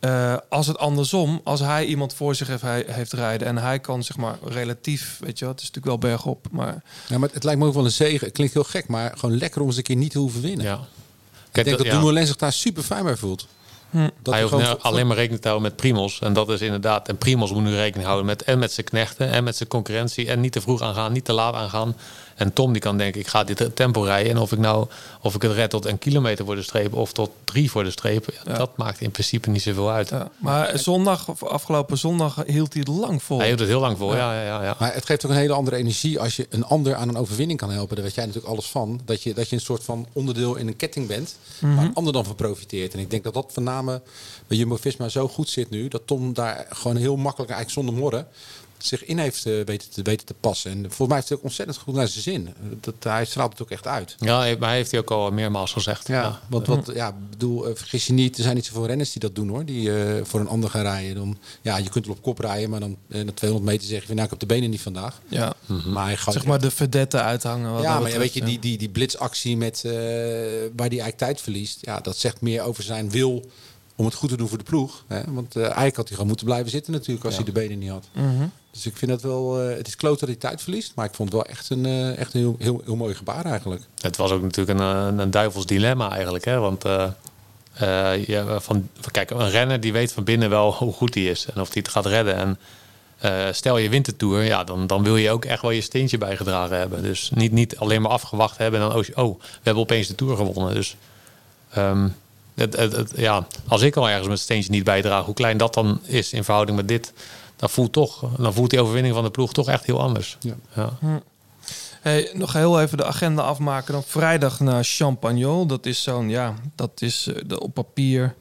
eh, 0.00 0.36
als 0.48 0.66
het 0.66 0.78
andersom, 0.78 1.40
als 1.44 1.60
hij 1.60 1.84
iemand 1.84 2.14
voor 2.14 2.34
zich 2.34 2.48
heeft, 2.48 2.62
hij, 2.62 2.84
heeft 2.86 3.12
rijden 3.12 3.48
en 3.48 3.58
hij 3.58 3.78
kan 3.78 4.02
zeg 4.02 4.16
maar 4.16 4.38
relatief, 4.44 5.18
weet 5.20 5.38
je 5.38 5.44
wel, 5.44 5.54
het 5.54 5.62
is 5.62 5.70
natuurlijk 5.70 6.02
wel 6.02 6.10
bergop, 6.10 6.46
maar 6.50 6.82
Ja, 7.08 7.18
maar 7.18 7.28
het 7.32 7.44
lijkt 7.44 7.60
me 7.60 7.66
ook 7.66 7.74
wel 7.74 7.84
een 7.84 7.90
zegen. 7.90 8.26
Het 8.26 8.34
klinkt 8.34 8.52
heel 8.54 8.64
gek, 8.64 8.88
maar 8.88 9.12
gewoon 9.18 9.36
lekker 9.36 9.60
om 9.60 9.66
eens 9.66 9.76
een 9.76 9.82
keer 9.82 9.96
niet 9.96 10.10
te 10.10 10.18
hoeven 10.18 10.40
winnen. 10.40 10.66
Ja. 10.66 10.80
Ik 11.52 11.62
Kijk, 11.62 11.66
denk 11.66 11.76
dat, 11.76 11.86
dat- 11.86 11.94
ja. 11.94 12.00
Dumoulin 12.00 12.26
zich 12.26 12.36
daar 12.36 12.52
super 12.52 12.82
fijn 12.82 13.04
bij 13.04 13.16
voelt. 13.16 13.46
Hm. 13.90 14.08
Dat 14.22 14.34
hij 14.34 14.42
hoeft 14.42 14.56
nou 14.56 14.78
alleen 14.80 15.06
maar 15.06 15.16
rekening 15.16 15.42
te 15.42 15.48
houden 15.48 15.68
met 15.70 15.80
Primos. 15.80 16.18
En 16.20 16.32
dat 16.32 16.48
is 16.48 16.60
inderdaad. 16.60 17.08
En 17.08 17.18
Primos 17.18 17.52
moet 17.52 17.62
nu 17.62 17.74
rekening 17.74 18.04
houden 18.06 18.26
met 18.26 18.42
en 18.42 18.58
met 18.58 18.72
zijn 18.72 18.86
knechten 18.86 19.30
en 19.30 19.44
met 19.44 19.56
zijn 19.56 19.68
concurrentie. 19.68 20.28
En 20.28 20.40
niet 20.40 20.52
te 20.52 20.60
vroeg 20.60 20.80
aangaan, 20.82 21.12
niet 21.12 21.24
te 21.24 21.32
laat 21.32 21.54
aangaan. 21.54 21.96
En 22.42 22.52
Tom 22.52 22.72
die 22.72 22.82
kan 22.82 22.98
denken, 22.98 23.20
ik 23.20 23.26
ga 23.26 23.44
dit 23.44 23.76
tempo 23.76 24.02
rijden. 24.02 24.30
En 24.32 24.38
of 24.38 24.52
ik 24.52 24.58
nou 24.58 24.86
of 25.20 25.34
ik 25.34 25.42
het 25.42 25.52
red 25.52 25.70
tot 25.70 25.84
een 25.84 25.98
kilometer 25.98 26.44
voor 26.44 26.54
de 26.54 26.62
streep 26.62 26.94
of 26.94 27.12
tot 27.12 27.30
drie 27.44 27.70
voor 27.70 27.84
de 27.84 27.90
streep. 27.90 28.26
Ja. 28.44 28.56
Dat 28.56 28.76
maakt 28.76 29.00
in 29.00 29.10
principe 29.10 29.50
niet 29.50 29.62
zoveel 29.62 29.90
uit. 29.90 30.08
ja. 30.08 30.30
Maar 30.38 30.78
zondag, 30.78 31.28
of 31.28 31.42
afgelopen 31.42 31.98
zondag 31.98 32.42
hield 32.46 32.72
hij 32.72 32.82
het 32.86 32.98
lang 32.98 33.22
vol. 33.22 33.38
Hij 33.38 33.46
hield 33.46 33.58
het 33.58 33.68
heel 33.68 33.80
lang 33.80 33.98
vol. 33.98 34.16
Ja. 34.16 34.44
Ja, 34.44 34.62
ja. 34.62 34.76
Maar 34.78 34.94
het 34.94 35.06
geeft 35.06 35.24
ook 35.24 35.30
een 35.30 35.36
hele 35.36 35.52
andere 35.52 35.76
energie 35.76 36.20
als 36.20 36.36
je 36.36 36.46
een 36.50 36.64
ander 36.64 36.94
aan 36.94 37.08
een 37.08 37.16
overwinning 37.16 37.58
kan 37.58 37.70
helpen. 37.70 37.96
Daar 37.96 38.04
weet 38.04 38.14
jij 38.14 38.26
natuurlijk 38.26 38.52
alles 38.52 38.66
van. 38.66 39.00
Dat 39.04 39.22
je, 39.22 39.34
dat 39.34 39.48
je 39.48 39.56
een 39.56 39.62
soort 39.62 39.84
van 39.84 40.06
onderdeel 40.12 40.56
in 40.56 40.66
een 40.66 40.76
ketting 40.76 41.06
bent. 41.06 41.36
Mhm. 41.58 41.74
Waar 41.74 41.84
een 41.84 41.94
ander 41.94 42.12
dan 42.12 42.24
van 42.24 42.34
profiteert. 42.34 42.94
En 42.94 43.00
ik 43.00 43.10
denk 43.10 43.24
dat 43.24 43.34
dat 43.34 43.50
van 43.52 43.62
name 43.62 44.02
bij 44.46 44.56
Jumbo-Visma 44.56 45.08
zo 45.08 45.28
goed 45.28 45.48
zit 45.48 45.70
nu. 45.70 45.88
Dat 45.88 46.02
Tom 46.04 46.32
daar 46.32 46.66
gewoon 46.68 46.96
heel 46.96 47.16
makkelijk, 47.16 47.50
eigenlijk 47.50 47.86
zonder 47.86 48.02
morren, 48.02 48.26
zich 48.86 49.04
in 49.04 49.18
heeft 49.18 49.46
eh, 49.46 49.52
weten, 49.64 49.90
te, 49.90 50.02
weten 50.02 50.26
te 50.26 50.34
passen. 50.40 50.70
En 50.70 50.90
voor 50.92 51.06
mij 51.06 51.16
heeft 51.16 51.28
het 51.28 51.38
ook 51.38 51.44
ontzettend 51.44 51.78
goed 51.78 51.94
naar 51.94 52.08
zijn 52.08 52.22
zin. 52.22 52.48
Dat, 52.80 52.94
hij 53.00 53.24
straalt 53.24 53.52
het 53.52 53.62
ook 53.62 53.70
echt 53.70 53.86
uit. 53.86 54.14
Ja, 54.18 54.38
hij- 54.38 54.56
maar 54.58 54.68
hij 54.68 54.76
heeft 54.78 54.90
hij 54.90 55.00
ook 55.00 55.10
al 55.10 55.30
meermaals 55.30 55.72
gezegd. 55.72 56.06
Ja, 56.08 56.40
want 56.48 56.66
wat, 56.66 56.90
ja, 56.94 57.16
bedoel, 57.30 57.66
eh, 57.68 57.74
vergis 57.74 58.06
je 58.06 58.12
niet, 58.12 58.36
er 58.36 58.42
zijn 58.42 58.54
niet 58.54 58.66
zoveel 58.66 58.86
renners 58.86 59.12
die 59.12 59.20
dat 59.20 59.34
doen 59.34 59.48
hoor. 59.48 59.64
Die 59.64 60.04
eh, 60.04 60.24
voor 60.24 60.40
een 60.40 60.48
ander 60.48 60.70
gaan 60.70 60.82
rijden. 60.82 61.14
Dan, 61.14 61.38
ja, 61.62 61.76
je 61.76 61.88
kunt 61.88 62.06
wel 62.06 62.14
op 62.14 62.22
kop 62.22 62.38
rijden, 62.38 62.70
maar 62.70 62.80
dan 62.80 62.96
eh, 63.08 63.22
na 63.24 63.32
200 63.32 63.72
meter 63.72 63.88
zeg 63.88 64.00
je 64.00 64.06
van 64.06 64.14
nou, 64.14 64.24
ik 64.24 64.30
heb 64.30 64.48
de 64.48 64.54
benen 64.54 64.70
niet 64.70 64.80
vandaag. 64.80 65.20
Ja. 65.28 65.54
Maar 65.86 66.04
hij 66.04 66.16
gaat 66.16 66.32
Zeg 66.34 66.44
maar 66.44 66.60
de 66.60 66.70
vedette 66.70 67.20
uithangen. 67.20 67.72
wat 67.72 67.82
ja, 67.82 67.98
maar 68.00 68.10
ja, 68.10 68.18
weet 68.18 68.34
je, 68.34 68.44
die, 68.44 68.58
die, 68.58 68.78
die 68.78 68.88
blitzactie 68.88 69.56
met, 69.56 69.84
eh, 69.84 69.92
waar 69.92 70.88
hij 70.88 71.00
eigenlijk 71.00 71.16
tijd 71.18 71.40
verliest, 71.40 71.78
ja, 71.80 72.00
dat 72.00 72.16
zegt 72.16 72.40
meer 72.40 72.62
over 72.62 72.82
zijn 72.82 73.10
wil 73.10 73.50
om 73.96 74.04
het 74.04 74.14
goed 74.14 74.28
te 74.28 74.36
doen 74.36 74.48
voor 74.48 74.58
de 74.58 74.64
ploeg. 74.64 75.04
Hè? 75.06 75.20
Want 75.26 75.56
eh, 75.56 75.62
eigenlijk 75.62 75.96
had 75.96 76.04
hij 76.04 76.12
gewoon 76.12 76.26
moeten 76.26 76.46
blijven 76.46 76.70
zitten 76.70 76.92
natuurlijk 76.92 77.24
als 77.24 77.36
Ja. 77.36 77.42
hij 77.42 77.52
de 77.52 77.60
benen 77.60 77.78
niet 77.78 77.90
had. 77.90 78.08
Mhm. 78.12 78.46
Dus 78.70 78.86
ik 78.86 78.96
vind 78.96 79.10
dat 79.10 79.22
wel, 79.22 79.60
eh, 79.60 79.76
het 79.76 79.86
is 79.86 79.96
kloot 79.96 80.20
dat 80.20 80.28
hij 80.28 80.38
tijd 80.38 80.62
verliest, 80.62 80.92
maar 80.94 81.04
ik 81.06 81.14
vond 81.14 81.32
het 81.32 81.42
wel 81.42 81.50
echt 81.52 81.70
een, 81.70 81.86
eh, 81.86 82.18
echt 82.18 82.34
een 82.34 82.40
heel, 82.40 82.56
heel, 82.58 82.82
heel 82.84 82.96
mooi 82.96 83.14
gebaar 83.14 83.44
eigenlijk. 83.44 83.82
Het 84.00 84.16
was 84.16 84.30
ook 84.30 84.42
natuurlijk 84.42 84.78
een, 84.78 84.86
een, 84.86 85.18
een 85.18 85.30
duivels 85.30 85.66
dilemma 85.66 86.10
eigenlijk. 86.10 86.44
Hè? 86.44 86.58
Want 86.58 86.84
eh, 86.84 87.08
eh, 87.72 88.26
ja, 88.26 88.60
van, 88.60 88.88
kijk, 89.10 89.30
een 89.30 89.50
renner 89.50 89.80
die 89.80 89.92
weet 89.92 90.12
van 90.12 90.24
binnen 90.24 90.50
wel 90.50 90.74
hoe 90.74 90.92
goed 90.92 91.14
hij 91.14 91.24
is. 91.24 91.46
En 91.54 91.60
of 91.60 91.72
hij 91.72 91.82
het 91.82 91.88
gaat 91.88 92.06
redden. 92.06 92.34
En 92.34 92.58
eh, 93.18 93.52
stel 93.52 93.78
je 93.78 93.88
wint 93.88 94.04
de 94.06 94.16
Tour, 94.16 94.42
ja, 94.42 94.64
dan, 94.64 94.86
dan 94.86 95.02
wil 95.02 95.16
je 95.16 95.30
ook 95.30 95.44
echt 95.44 95.62
wel 95.62 95.70
je 95.70 95.80
steentje 95.80 96.18
bijgedragen 96.18 96.78
hebben. 96.78 97.02
Dus 97.02 97.30
niet, 97.34 97.52
niet 97.52 97.76
alleen 97.76 98.02
maar 98.02 98.10
afgewacht 98.10 98.58
hebben 98.58 98.80
en 98.80 98.88
dan, 98.88 98.96
oh, 98.98 99.24
oh, 99.24 99.38
we 99.40 99.46
hebben 99.62 99.82
opeens 99.82 100.06
de 100.06 100.14
Tour 100.14 100.36
gewonnen. 100.36 100.74
Dus 100.74 100.96
ehm, 101.70 102.08
het, 102.54 102.76
het, 102.76 102.92
het- 102.92 103.12
ja, 103.16 103.46
als 103.68 103.82
ik 103.82 103.96
al 103.96 104.08
ergens 104.08 104.26
mijn 104.26 104.38
steentje 104.38 104.70
niet 104.70 104.84
bijdraag, 104.84 105.24
hoe 105.24 105.34
klein 105.34 105.56
dat 105.56 105.74
dan 105.74 106.00
is 106.02 106.32
in 106.32 106.44
verhouding 106.44 106.76
met 106.76 106.88
dit, 106.88 107.12
dan 107.56 107.70
voelt, 107.70 107.92
toch, 107.92 108.24
dan 108.38 108.52
voelt 108.54 108.70
die 108.70 108.80
overwinning 108.80 109.14
van 109.14 109.24
de 109.24 109.30
ploeg 109.30 109.52
toch 109.52 109.68
echt 109.68 109.84
heel 109.84 110.00
anders. 110.00 110.36
Ja. 110.40 110.54
Ja. 110.74 110.90
Hm. 111.00 111.06
Hey, 112.00 112.30
nog 112.32 112.52
heel 112.52 112.80
even 112.80 112.96
de 112.98 113.04
agenda 113.04 113.42
afmaken. 113.42 113.92
Dan 113.92 114.02
vrijdag 114.06 114.60
naar 114.60 114.84
Champagnol. 114.84 115.66
Dat 115.66 115.86
is 115.86 116.02
zo'n, 116.02 116.28
ja, 116.28 116.54
dat 116.74 116.90
is 116.98 117.26
eh, 117.26 117.42
de, 117.46 117.60
op 117.60 117.74
papier 117.74 118.34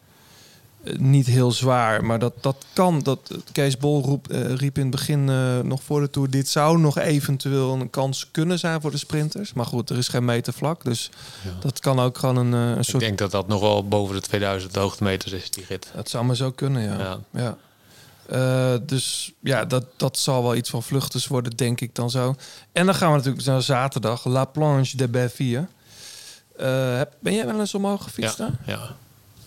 niet 0.98 1.26
heel 1.26 1.52
zwaar. 1.52 2.04
Maar 2.06 2.20
dat, 2.20 2.34
dat 2.40 2.66
kan. 2.74 3.00
Dat, 3.04 3.20
Kees 3.52 3.78
Bol 3.78 4.02
roep, 4.04 4.28
eh, 4.28 4.56
riep 4.56 4.76
in 4.78 4.82
het 4.82 4.92
begin 4.92 5.30
eh, 5.30 5.60
nog 5.60 5.84
voor 5.84 6.02
de 6.02 6.10
Tour... 6.10 6.30
dit 6.30 6.48
zou 6.48 6.80
nog 6.80 6.98
eventueel 6.98 7.74
een 7.74 7.90
kans 7.90 8.32
kunnen 8.32 8.60
zijn 8.60 8.82
voor 8.82 8.92
de 8.92 8.98
sprinters. 8.98 9.54
Maar 9.54 9.66
goed, 9.66 9.90
er 9.90 9.98
is 9.98 10.08
geen 10.08 10.26
metervlak. 10.26 10.84
Dus 10.84 11.10
dat 11.60 11.80
kan 11.80 12.00
ook 12.00 12.18
gewoon 12.18 12.38
een, 12.38 12.54
eh, 12.54 12.70
een 12.70 12.78
Ik 12.78 12.84
soort... 12.84 13.04
denk 13.04 13.18
dat 13.18 13.32
dat 13.32 13.48
nog 13.48 13.62
wel 13.62 13.88
boven 13.88 14.16
de 14.16 14.22
2000 14.22 14.76
hoogtemeters 14.76 15.32
is, 15.32 15.50
die 15.52 15.66
rit. 15.68 15.92
Dat 15.96 16.10
zou 16.10 16.26
maar 16.26 16.36
zo 16.36 16.52
kunnen, 16.52 16.82
ja. 16.84 16.98
Ja. 17.00 17.20
ja. 17.32 17.58
Eh, 18.26 18.80
dus 18.86 19.34
ja, 19.40 19.66
dat, 19.66 19.86
dat 19.98 20.18
zal 20.18 20.44
wel 20.44 20.56
iets 20.56 20.70
van 20.70 20.84
vluchters 20.84 21.28
worden, 21.28 21.56
denk 21.58 21.82
ik 21.82 21.96
dan 21.96 22.10
zo. 22.10 22.36
En 22.72 22.86
dan 22.86 22.96
gaan 22.96 23.12
we 23.12 23.18
natuurlijk 23.18 23.46
naar 23.46 23.62
zaterdag, 23.62 24.26
La 24.26 24.46
Planche 24.46 24.98
de. 24.98 25.66
Eh, 26.58 26.98
heb- 26.98 27.14
ben 27.20 27.34
jij 27.34 27.46
wel 27.46 27.60
eens 27.60 27.74
omhoog 27.74 28.04
gefietst? 28.04 28.38
Ja, 28.38 28.52
ja. 28.66 28.96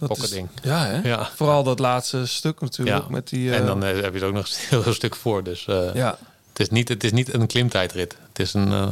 Dat 0.09 0.17
is- 0.17 0.23
Pokkerding. 0.23 0.49
Ja, 0.63 0.87
hè? 0.87 1.09
Ja. 1.09 1.31
Vooral 1.35 1.63
dat 1.63 1.79
laatste 1.79 2.27
stuk 2.27 2.61
natuurlijk. 2.61 2.97
Ja. 2.99 3.05
Met 3.11 3.29
die, 3.29 3.51
eh, 3.51 3.57
En 3.59 3.67
dan 3.67 3.85
eh, 3.85 4.01
heb 4.03 4.15
je 4.15 4.21
er 4.21 4.27
ook 4.27 4.33
nog 4.35 4.47
een 4.47 4.55
heel, 4.69 4.83
heel 4.83 4.93
stuk 5.03 5.17
voor. 5.17 5.43
Dus 5.45 5.67
eh, 5.67 5.95
Ja. 5.95 6.19
het, 6.53 6.61
is 6.61 6.69
niet, 6.71 6.89
het 6.89 7.05
is 7.05 7.13
niet 7.13 7.35
een 7.35 7.47
klimtijdrit. 7.47 8.17
Het 8.29 8.39
is 8.39 8.55
een, 8.55 8.73
eh, 8.73 8.87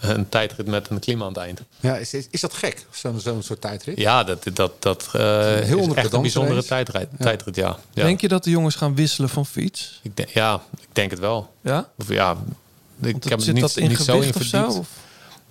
een 0.00 0.28
tijdrit 0.28 0.66
met 0.66 0.88
een 0.90 0.98
klim 0.98 1.22
aan 1.22 1.28
het 1.28 1.36
eind. 1.36 1.60
Ja, 1.80 1.96
is, 1.96 2.14
is, 2.14 2.26
is 2.30 2.40
dat 2.40 2.54
gek, 2.54 2.86
zo'n 2.90 3.20
zo'n 3.20 3.42
soort 3.42 3.60
tijdrit? 3.60 3.98
Ja, 3.98 4.24
dat, 4.24 4.44
dat, 4.52 4.72
dat 4.82 5.08
eh, 5.12 5.20
heel 5.20 5.78
is 5.88 5.94
echt 5.94 6.12
een 6.12 6.20
bijzondere 6.20 6.64
tijdrit, 6.64 7.08
Ja. 7.18 7.24
tijdrit 7.24 7.56
ja. 7.56 7.78
ja. 7.92 8.02
Denk 8.02 8.20
je 8.20 8.28
dat 8.28 8.44
de 8.44 8.50
jongens 8.50 8.74
gaan 8.74 8.94
wisselen 8.94 9.28
van 9.28 9.46
fiets? 9.46 10.00
Ik 10.02 10.16
denk, 10.16 10.28
ja, 10.28 10.62
ik 10.80 10.88
denk 10.92 11.10
het 11.10 11.20
wel. 11.20 11.50
Ja? 11.60 11.88
Of 11.98 12.08
ja, 12.08 12.36
ik 13.02 13.24
heb 13.24 13.40
er 13.40 13.52
niet, 13.52 13.60
dat 13.60 13.76
in 13.76 13.88
niet 13.88 13.98
zo 13.98 14.14
in 14.14 14.18
gewicht 14.20 14.36
of 14.36 14.42
zo? 14.42 14.58
verdiept. 14.58 14.78
Of? 14.78 14.88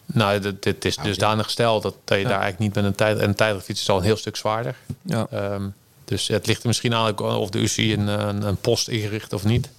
Nou, 0.06 0.40
dit, 0.40 0.64
dit 0.64 0.86
is 0.86 0.96
dusdanig 0.96 1.46
gesteld 1.46 1.84
dat, 1.84 1.96
dat 2.04 2.18
je 2.18 2.24
Ja. 2.24 2.30
daar 2.30 2.42
eigenlijk 2.42 2.60
niet 2.60 2.76
met 2.76 2.84
een 2.84 2.96
tijd... 2.96 3.18
En 3.18 3.28
een 3.28 3.36
tijdritfiets 3.36 3.82
is 3.82 3.90
al 3.90 3.98
een 3.98 4.04
heel 4.04 4.18
stuk 4.18 4.36
zwaarder. 4.36 4.76
Ja. 5.02 5.28
Ehm, 5.32 5.68
dus 6.06 6.28
het 6.28 6.48
ligt 6.48 6.62
er 6.62 6.68
misschien 6.68 6.94
aan 6.94 7.18
of 7.20 7.50
de 7.50 7.60
UCI 7.60 7.94
een, 7.94 8.08
een, 8.08 8.42
een 8.42 8.58
post 8.58 8.88
ingericht 8.88 9.34
of 9.34 9.44
niet. 9.44 9.70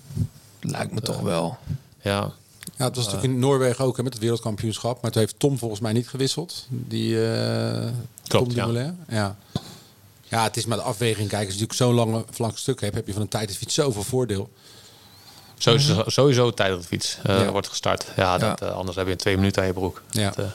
Lijkt 0.61 0.93
me 0.93 1.01
toch 1.01 1.21
wel. 1.21 1.57
Ja. 2.03 2.33
Ja, 2.77 2.85
het 2.85 2.97
was 2.97 3.05
natuurlijk 3.05 3.33
in 3.33 3.39
Noorwegen 3.39 3.85
ook 3.85 3.97
hè, 3.97 4.03
met 4.03 4.13
het 4.13 4.23
wereldkampioenschap. 4.23 5.03
Maar 5.03 5.11
toen 5.11 5.21
heeft 5.21 5.39
Tom 5.39 5.59
volgens 5.59 5.81
mij 5.81 5.93
niet 5.93 6.09
gewisseld. 6.09 6.67
Die, 6.69 7.31
eh 7.31 7.89
Klopt, 8.29 8.49
Tom 8.49 8.57
ja. 8.57 8.67
Dumoulin. 8.67 8.99
Ja. 9.09 9.37
ja, 10.23 10.43
het 10.43 10.57
is 10.57 10.67
maar 10.67 10.79
de 10.79 10.83
afweging. 10.85 11.29
Kijk, 11.29 11.47
als 11.47 11.55
je 11.55 11.61
natuurlijk 11.61 11.79
zo'n 11.79 11.95
lange 11.95 12.25
flank 12.31 12.59
stuk 12.59 12.81
hebt, 12.81 12.95
heb 12.95 13.07
je 13.07 13.13
van 13.13 13.23
een 13.23 13.29
tijdritfiets 13.29 13.75
zoveel 13.75 14.03
voordeel. 14.03 14.51
Sowieso, 15.59 16.03
sowieso 16.07 16.51
tijdritfiets 16.51 17.19
eh, 17.23 17.41
Ja. 17.41 17.51
wordt 17.51 17.69
gestart. 17.69 18.07
Ja, 18.17 18.39
dat, 18.39 18.61
eh, 18.63 18.71
anders 18.71 18.97
heb 18.97 19.07
je 19.07 19.13
in 19.13 19.19
twee 19.19 19.37
minuten 19.37 19.63
aan 19.63 19.69
je 19.69 19.75
broek. 19.75 20.03
Ja. 20.11 20.31
Dat, 20.31 20.39
eh, 20.39 20.51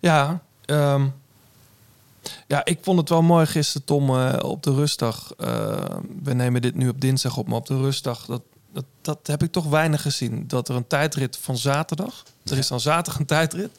Ja, 0.00 0.40
ehm, 0.64 1.06
ja, 2.46 2.64
ik 2.64 2.78
vond 2.82 2.98
het 2.98 3.08
wel 3.08 3.22
mooi 3.22 3.46
gisteren, 3.46 3.86
Tom, 3.86 4.10
eh, 4.16 4.38
op 4.42 4.62
de 4.62 4.74
rustdag. 4.74 5.32
eh, 5.38 5.84
we 6.22 6.32
nemen 6.32 6.62
dit 6.62 6.74
nu 6.74 6.88
op 6.88 7.00
dinsdag 7.00 7.36
op, 7.36 7.46
maar 7.48 7.56
op 7.56 7.66
de 7.66 7.76
rustdag, 7.76 8.24
dat, 8.26 8.42
dat, 8.72 8.84
dat 9.02 9.18
heb 9.26 9.42
ik 9.42 9.52
toch 9.52 9.64
weinig 9.68 10.02
gezien. 10.02 10.44
Dat 10.48 10.68
er 10.68 10.74
een 10.74 10.86
tijdrit 10.86 11.36
van 11.36 11.56
zaterdag, 11.56 12.22
er 12.44 12.58
is 12.58 12.68
dan 12.68 12.80
zaterdag 12.80 13.18
een 13.20 13.26
tijdrit. 13.26 13.70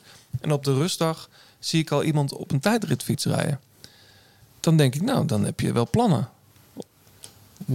En 0.41 0.51
op 0.51 0.63
de 0.63 0.73
rustdag 0.73 1.29
zie 1.59 1.81
ik 1.81 1.91
al 1.91 2.03
iemand 2.03 2.33
op 2.33 2.51
een 2.51 2.59
tijdritfiets 2.59 3.25
rijden. 3.25 3.59
Dan 4.59 4.77
denk 4.77 4.95
ik, 4.95 5.01
nou, 5.01 5.25
dan 5.25 5.45
heb 5.45 5.59
je 5.59 5.71
wel 5.71 5.89
plannen. 5.89 6.29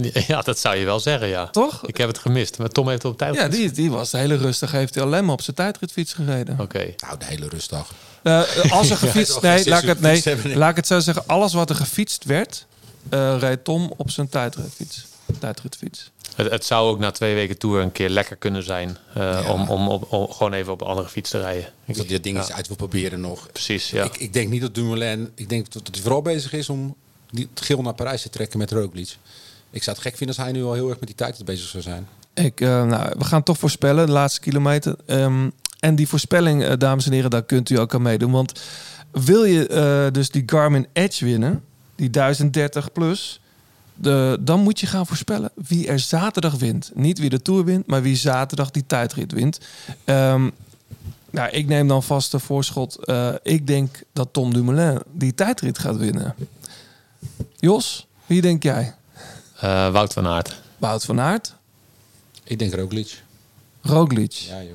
ja, 0.27 0.41
dat 0.41 0.59
zou 0.59 0.75
je 0.75 0.85
wel 0.85 0.99
zeggen, 0.99 1.27
ja. 1.27 1.47
Toch? 1.47 1.85
Ik 1.85 1.97
heb 1.97 2.07
het 2.07 2.17
gemist. 2.17 2.57
Maar 2.57 2.69
Tom 2.69 2.89
heeft 2.89 3.05
op 3.05 3.17
tijd. 3.17 3.35
Ja, 3.35 3.47
die, 3.47 3.71
die 3.71 3.91
was 3.91 4.09
de 4.11 4.17
hele 4.17 4.35
rustig, 4.37 4.71
heeft 4.71 4.95
hij 4.95 5.03
alleen 5.03 5.25
maar 5.25 5.33
op 5.33 5.41
zijn 5.41 5.55
tijdritfiets 5.55 6.13
gereden. 6.13 6.59
Oké. 6.59 6.93
Nou, 6.97 7.17
de 7.19 7.25
hele 7.25 7.47
rustdag. 7.47 7.91
Eh, 8.23 8.71
als 8.71 8.89
er 8.89 8.97
gefietst... 9.07 9.41
nee, 9.41 9.69
laat 9.69 9.81
ik 9.81 9.87
het, 9.87 9.99
nee, 10.01 10.55
laat 10.55 10.69
ik 10.69 10.75
het 10.75 10.87
zo 10.87 10.99
zeggen. 10.99 11.27
Alles 11.27 11.53
wat 11.53 11.69
er 11.69 11.75
gefietst 11.75 12.23
werd, 12.25 12.65
eh 13.09 13.35
reed 13.39 13.63
Tom 13.63 13.93
op 13.97 14.09
zijn 14.09 14.29
tijdritfiets. 14.29 15.05
Tijdritfiets. 15.39 16.11
Het, 16.35 16.51
het 16.51 16.65
zou 16.65 16.89
ook 16.89 16.99
na 16.99 17.11
twee 17.11 17.33
weken 17.35 17.57
tour 17.57 17.81
een 17.81 17.91
keer 17.91 18.09
lekker 18.09 18.35
kunnen 18.35 18.63
zijn. 18.63 18.97
eh, 19.13 19.49
om, 19.51 19.69
om, 19.69 19.87
om 19.87 20.31
gewoon 20.31 20.53
even 20.53 20.73
op 20.73 20.81
een 20.81 20.87
andere 20.87 21.07
fiets 21.09 21.29
te 21.29 21.39
rijden. 21.39 21.69
Ik 21.85 21.95
dat 21.97 22.07
die 22.07 22.19
dingen 22.19 22.39
eens 22.41 22.49
Ja. 22.49 22.55
uit 22.55 22.67
wil 22.67 22.75
proberen 22.75 23.21
nog. 23.21 23.47
Precies, 23.51 23.89
ja. 23.89 24.03
Ik, 24.03 24.17
ik 24.17 24.33
denk 24.33 24.49
niet 24.49 24.61
dat 24.61 24.75
Dumoulin... 24.75 25.31
Ik 25.35 25.49
denk 25.49 25.71
dat 25.73 25.89
hij 25.91 26.01
vooral 26.01 26.21
bezig 26.21 26.53
is 26.53 26.69
om 26.69 26.95
die, 27.31 27.49
het 27.53 27.65
geel 27.65 27.81
naar 27.81 27.93
Parijs 27.93 28.21
te 28.21 28.29
trekken 28.29 28.59
met 28.59 28.71
Roglic. 28.71 29.17
Ik 29.73 29.83
zou 29.83 29.95
het 29.95 30.05
gek 30.05 30.17
vinden 30.17 30.35
als 30.35 30.45
hij 30.45 30.55
nu 30.55 30.63
al 30.63 30.73
heel 30.73 30.89
erg 30.89 30.99
met 30.99 31.07
die 31.07 31.17
tijd 31.17 31.45
bezig 31.45 31.67
zou 31.67 31.83
zijn. 31.83 32.07
Ik, 32.33 32.61
eh, 32.61 32.85
nou, 32.85 33.13
we 33.17 33.23
gaan 33.23 33.43
toch 33.43 33.57
voorspellen, 33.57 34.05
de 34.05 34.11
laatste 34.11 34.39
kilometer. 34.39 34.95
Ehm, 35.05 35.49
en 35.79 35.95
die 35.95 36.07
voorspelling, 36.07 36.63
eh, 36.63 36.73
dames 36.77 37.05
en 37.05 37.11
heren, 37.11 37.29
daar 37.29 37.43
kunt 37.43 37.69
u 37.69 37.79
ook 37.79 37.93
aan 37.93 38.01
meedoen. 38.01 38.31
Want 38.31 38.61
wil 39.11 39.43
je 39.43 39.67
eh, 39.67 40.11
dus 40.11 40.29
die 40.29 40.43
Garmin 40.45 40.87
Edge 40.93 41.25
winnen, 41.25 41.63
die 41.95 42.09
1030 42.09 42.91
plus... 42.91 43.37
De, 43.95 44.37
dan 44.41 44.59
moet 44.59 44.79
je 44.79 44.85
gaan 44.85 45.07
voorspellen 45.07 45.51
wie 45.67 45.87
er 45.87 45.99
zaterdag 45.99 46.55
wint. 46.55 46.91
Niet 46.93 47.19
wie 47.19 47.29
de 47.29 47.41
Tour 47.41 47.65
wint, 47.65 47.87
maar 47.87 48.01
wie 48.01 48.15
zaterdag 48.15 48.71
die 48.71 48.85
tijdrit 48.85 49.31
wint. 49.31 49.59
Ehm, 50.03 50.49
nou, 51.29 51.49
ik 51.49 51.67
neem 51.67 51.87
dan 51.87 52.03
vast 52.03 52.31
de 52.31 52.39
voorschot. 52.39 52.97
Ik 53.43 53.67
denk 53.67 54.01
dat 54.13 54.29
Tom 54.31 54.53
Dumoulin 54.53 55.01
die 55.11 55.33
tijdrit 55.33 55.77
gaat 55.77 55.97
winnen. 55.97 56.35
Jos, 57.55 58.07
wie 58.25 58.41
denk 58.41 58.63
jij? 58.63 58.93
Eh, 59.63 59.89
Wout 59.91 60.13
van 60.13 60.27
Aert. 60.27 60.55
Wout 60.77 61.05
van 61.05 61.19
Aert? 61.19 61.53
Ik 62.43 62.59
denk 62.59 62.73
Roglic. 62.73 63.21
Roglic. 63.81 64.31
Ja, 64.31 64.61
joh. 64.61 64.71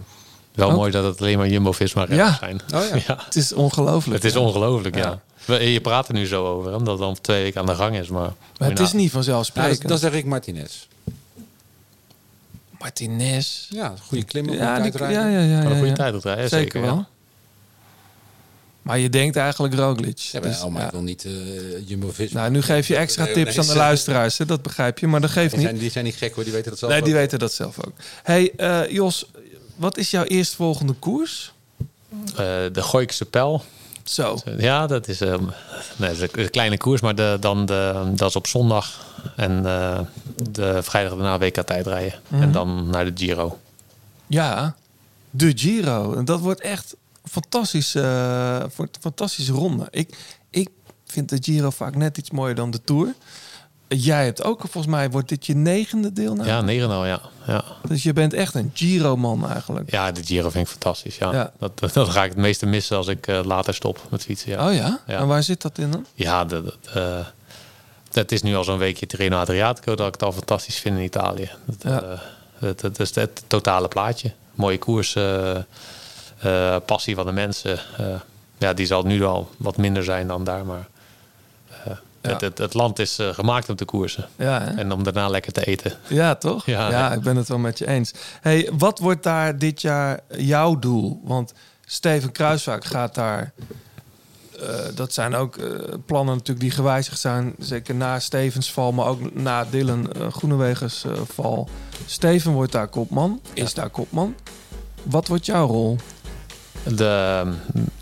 Wel 0.55 0.70
mooi 0.70 0.90
dat 0.90 1.05
het 1.05 1.20
alleen 1.20 1.39
maar 1.39 1.48
Jumbo-Visma 1.48 2.06
Ja. 2.09 2.09
renners 2.09 2.39
zijn. 2.39 2.60
Oh 2.74 2.98
ja. 3.06 3.19
Het 3.24 3.36
is 3.36 3.52
ongelooflijk. 3.52 4.15
Het 4.23 4.24
is 4.24 4.32
ja. 4.39 4.47
ongelooflijk, 4.47 4.94
ja. 4.97 5.02
Ja. 5.06 5.20
We- 5.44 5.62
Je 5.70 5.81
praat 5.81 6.09
er 6.09 6.15
nu 6.15 6.27
zo 6.27 6.47
over, 6.47 6.74
omdat 6.74 6.89
het 6.94 6.98
dan 7.06 7.20
twee 7.20 7.43
weken 7.43 7.60
aan 7.60 7.66
de 7.66 7.74
gang 7.74 7.97
is. 7.97 8.09
Maar, 8.09 8.32
Maar 8.59 8.69
het 8.70 8.81
is 8.81 8.93
niet 8.93 9.10
vanzelfsprekend. 9.10 9.89
dan 9.89 9.98
zeg 9.98 10.12
ik 10.12 10.24
Martinez. 10.24 10.86
Martinez. 12.78 13.66
Ja, 13.70 13.94
goede 14.06 14.24
klimmer, 14.24 14.55
Ja, 14.55 14.81
goede 14.81 14.98
ja, 15.05 15.09
ja, 15.10 15.27
ja, 15.28 15.60
Kan 15.60 15.66
een 15.66 15.69
ja, 15.70 15.74
goede 15.74 15.86
ja. 15.86 15.94
tijd 15.94 16.24
rijden, 16.24 16.48
Zeker, 16.48 16.48
zeker. 16.48 16.81
wel. 16.81 17.06
Maar 18.89 18.98
je 18.98 19.09
denkt 19.10 19.36
eigenlijk 19.36 19.74
Roglic. 19.74 20.19
Ja, 20.19 20.40
maar, 20.40 20.48
Dus, 20.48 20.60
oh, 20.62 20.70
maar 20.73 20.81
ja. 20.81 20.86
ik 20.86 20.93
wil 20.93 21.02
niet 21.02 21.24
eh 21.24 21.32
Jumbo-Visma. 21.89 22.40
Nou, 22.40 22.52
nu 22.52 22.62
geef 22.62 22.89
je 22.89 22.97
extra 22.97 23.24
Nee, 23.24 23.32
tips 23.32 23.56
nee, 23.56 23.65
aan 23.65 23.70
de 23.73 23.77
luisteraars. 23.78 24.39
Hè? 24.39 24.44
Dat 24.47 24.62
begrijp 24.62 24.98
je, 24.98 25.06
maar 25.06 25.20
dat 25.20 25.31
geeft 25.31 25.48
Die 25.51 25.59
niet. 25.59 25.69
zijn, 25.69 25.78
die 25.81 25.90
zijn 25.90 26.05
niet 26.05 26.15
gek 26.16 26.35
hoor, 26.35 26.44
die 26.44 26.52
weten 26.52 26.70
dat 26.70 26.78
zelf 26.78 26.93
Nee, 26.93 27.02
die 27.02 27.12
ook. 27.12 27.19
weten 27.19 27.39
dat 27.39 27.52
zelf 27.52 27.85
ook. 27.86 27.93
hey, 28.23 28.52
eh, 28.56 28.90
Jos, 28.90 29.27
wat 29.77 29.97
is 29.98 30.10
jouw 30.10 30.24
eerstvolgende 30.24 30.93
koers? 30.93 31.52
Eh, 32.27 32.35
de 32.73 32.82
Gooikse 32.82 33.24
Pijl. 33.24 33.65
Zo. 34.05 34.39
Ja, 34.59 34.86
dat 34.86 35.09
is, 35.09 35.20
ehm, 35.20 35.44
nee, 35.97 36.09
dat 36.16 36.23
is 36.23 36.28
een 36.44 36.51
kleine 36.51 36.77
koers, 36.77 37.01
maar 37.01 37.15
de, 37.15 37.36
dan 37.40 37.66
de, 37.66 38.10
dat 38.15 38.28
is 38.28 38.36
op 38.36 38.47
zondag. 38.47 39.06
En 39.36 39.66
eh, 39.66 40.01
de 40.51 40.82
vrijdag 40.82 41.12
daarna 41.12 41.39
WK 41.39 41.55
tijdrijden. 41.66 42.20
Mhm. 42.28 42.43
En 42.43 42.52
dan 42.52 42.90
naar 42.90 43.05
de 43.05 43.12
Giro. 43.24 43.59
Ja, 44.27 44.74
de 45.31 45.52
Giro. 45.55 46.15
En 46.15 46.24
Dat 46.24 46.40
wordt 46.40 46.60
echt 46.60 46.97
eh, 47.95 48.63
voor- 48.69 48.89
fantastische 49.01 49.53
ronde. 49.53 49.87
Ik, 49.91 50.17
ik 50.51 50.69
vind 51.07 51.29
de 51.29 51.39
Giro 51.41 51.71
vaak 51.71 51.95
net 51.97 52.19
iets 52.19 52.31
mooier 52.31 52.55
dan 52.55 52.71
de 52.71 52.81
Tour. 52.85 53.15
Jij 53.89 54.25
hebt 54.25 54.43
ook, 54.43 54.61
volgens 54.61 54.87
mij 54.87 55.11
wordt 55.11 55.29
dit 55.29 55.47
je 55.47 55.55
negende 55.55 56.13
deelname. 56.13 56.49
Ja, 56.49 56.61
9 56.61 56.91
al, 56.91 57.07
ja. 57.07 57.21
ja. 57.47 57.65
Dus 57.89 58.03
je 58.03 58.13
bent 58.13 58.33
echt 58.33 58.55
een 58.55 58.71
Giro-man 58.75 59.49
eigenlijk. 59.51 59.91
Ja, 59.91 60.13
de 60.13 60.25
Giro 60.25 60.51
vind 60.51 60.65
ik 60.65 60.71
fantastisch. 60.71 61.17
Ja. 61.17 61.33
Ja. 61.33 61.53
Dat, 61.59 61.79
dat 61.93 62.09
ga 62.09 62.25
ik 62.25 62.31
het 62.31 62.39
meeste 62.39 62.67
missen 62.67 62.97
als 62.97 63.07
ik 63.07 63.27
eh, 63.27 63.41
later 63.45 63.75
stop 63.75 64.01
met 64.11 64.23
fietsen. 64.23 64.51
Ja. 64.51 64.69
Oh 64.69 64.75
ja? 64.75 65.01
Ja. 65.07 65.19
En 65.19 65.27
waar 65.27 65.43
zit 65.43 65.63
dat 65.63 65.79
in 65.79 65.91
dan? 65.91 66.07
Ja, 66.15 66.45
de, 66.45 66.75
eh, 66.95 67.27
het 68.13 68.33
is 68.33 68.43
nu 68.43 68.57
al 68.57 68.65
zo'n 68.65 68.79
weekje 68.79 69.07
Tirreno 69.07 69.39
Adriatico 69.39 69.95
dat 69.95 70.07
ik 70.07 70.13
het 70.13 70.23
al 70.23 70.33
fantastisch 70.33 70.79
vind 70.79 70.97
in 70.97 71.05
Italië. 71.05 71.51
Ja. 71.81 72.21
het, 72.59 72.83
het 72.83 73.01
is 73.01 73.15
het 73.15 73.43
totale 73.47 73.89
plaatje. 73.89 74.33
Mooie 74.55 74.79
koers, 74.79 75.15
passie 76.86 77.15
van 77.15 77.27
de 77.27 77.32
mensen. 77.32 77.78
eh, 77.97 78.06
ja, 78.59 78.73
die 78.73 78.86
zal 78.86 79.02
nu 79.02 79.24
al 79.24 79.51
wat 79.56 79.77
minder 79.77 80.05
zijn 80.05 80.27
dan 80.27 80.44
daar, 80.44 80.65
maar 80.66 80.89
eh, 81.85 81.93
Ja. 82.23 82.31
het, 82.31 82.40
het, 82.40 82.59
het 82.59 82.74
land 82.74 82.98
is 82.98 83.19
eh, 83.19 83.28
gemaakt 83.35 83.69
om 83.69 83.77
te 83.77 83.85
koersen. 83.85 84.28
Ja, 84.36 84.60
hè? 84.62 84.70
En 84.70 84.93
om 84.93 85.02
daarna 85.05 85.28
lekker 85.28 85.52
te 85.52 85.66
eten. 85.66 85.93
Ja, 86.06 86.35
toch? 86.35 86.66
Ja, 86.66 86.90
Ja. 86.90 87.12
ik 87.12 87.20
ben 87.20 87.36
het 87.36 87.48
wel 87.48 87.59
met 87.59 87.78
je 87.78 87.86
eens. 87.86 88.12
Hey, 88.40 88.70
wat 88.78 88.98
wordt 88.98 89.23
daar 89.23 89.59
dit 89.59 89.81
jaar 89.81 90.20
jouw 90.36 90.78
doel? 90.78 91.20
Want 91.24 91.52
Steven 91.86 92.32
Kruiswijk 92.32 92.85
gaat 92.85 93.15
daar. 93.15 93.52
eh, 94.60 94.69
dat 94.94 95.12
zijn 95.12 95.35
ook 95.35 95.56
eh, 95.56 95.65
plannen 96.06 96.35
natuurlijk 96.35 96.60
die 96.60 96.70
gewijzigd 96.70 97.20
zijn. 97.20 97.55
Zeker 97.59 97.94
na 97.94 98.19
Stevens 98.20 98.73
val, 98.73 98.93
maar 98.93 99.06
ook 99.06 99.35
na 99.35 99.65
Dylan 99.65 100.09
Groenewegers 100.31 101.05
eh, 101.05 101.12
val. 101.35 101.69
Steven 102.06 102.52
wordt 102.52 102.73
daar 102.73 102.89
kopman. 102.89 103.40
Is 103.52 103.74
daar 103.74 103.90
kopman. 103.90 104.35
Wat 105.02 105.28
wordt 105.28 105.47
jouw 105.47 105.66
rol? 105.66 105.97
De, 106.87 107.45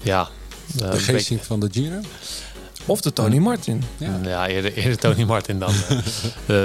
ja, 0.03 0.29
De 0.75 0.99
geesting 0.99 1.45
van 1.45 1.61
de 1.61 1.69
Giro? 1.73 2.01
Of 2.87 3.01
de 3.01 3.13
Tony 3.13 3.39
Martin. 3.39 3.83
Ja, 4.23 4.47
eerder, 4.47 4.73
eerder 4.75 4.99
Tony 4.99 5.23
Martin 5.25 5.59
dan. 5.59 5.69
eh, 6.47 6.57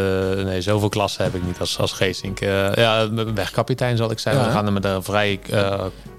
nee, 0.45 0.61
zoveel 0.61 0.89
klassen 0.89 1.23
heb 1.23 1.35
ik 1.35 1.43
niet 1.45 1.59
als, 1.59 1.77
als 1.77 1.91
Geesink. 1.91 2.39
Eh, 2.41 2.73
ja, 2.73 3.09
wegkapitein 3.33 3.97
zal 3.97 4.11
ik 4.11 4.19
zijn. 4.19 4.35
Ja, 4.35 4.45
We 4.45 4.51
gaan 4.51 4.65
er 4.65 4.73
met 4.73 4.85
een 4.85 5.03
vrij 5.03 5.39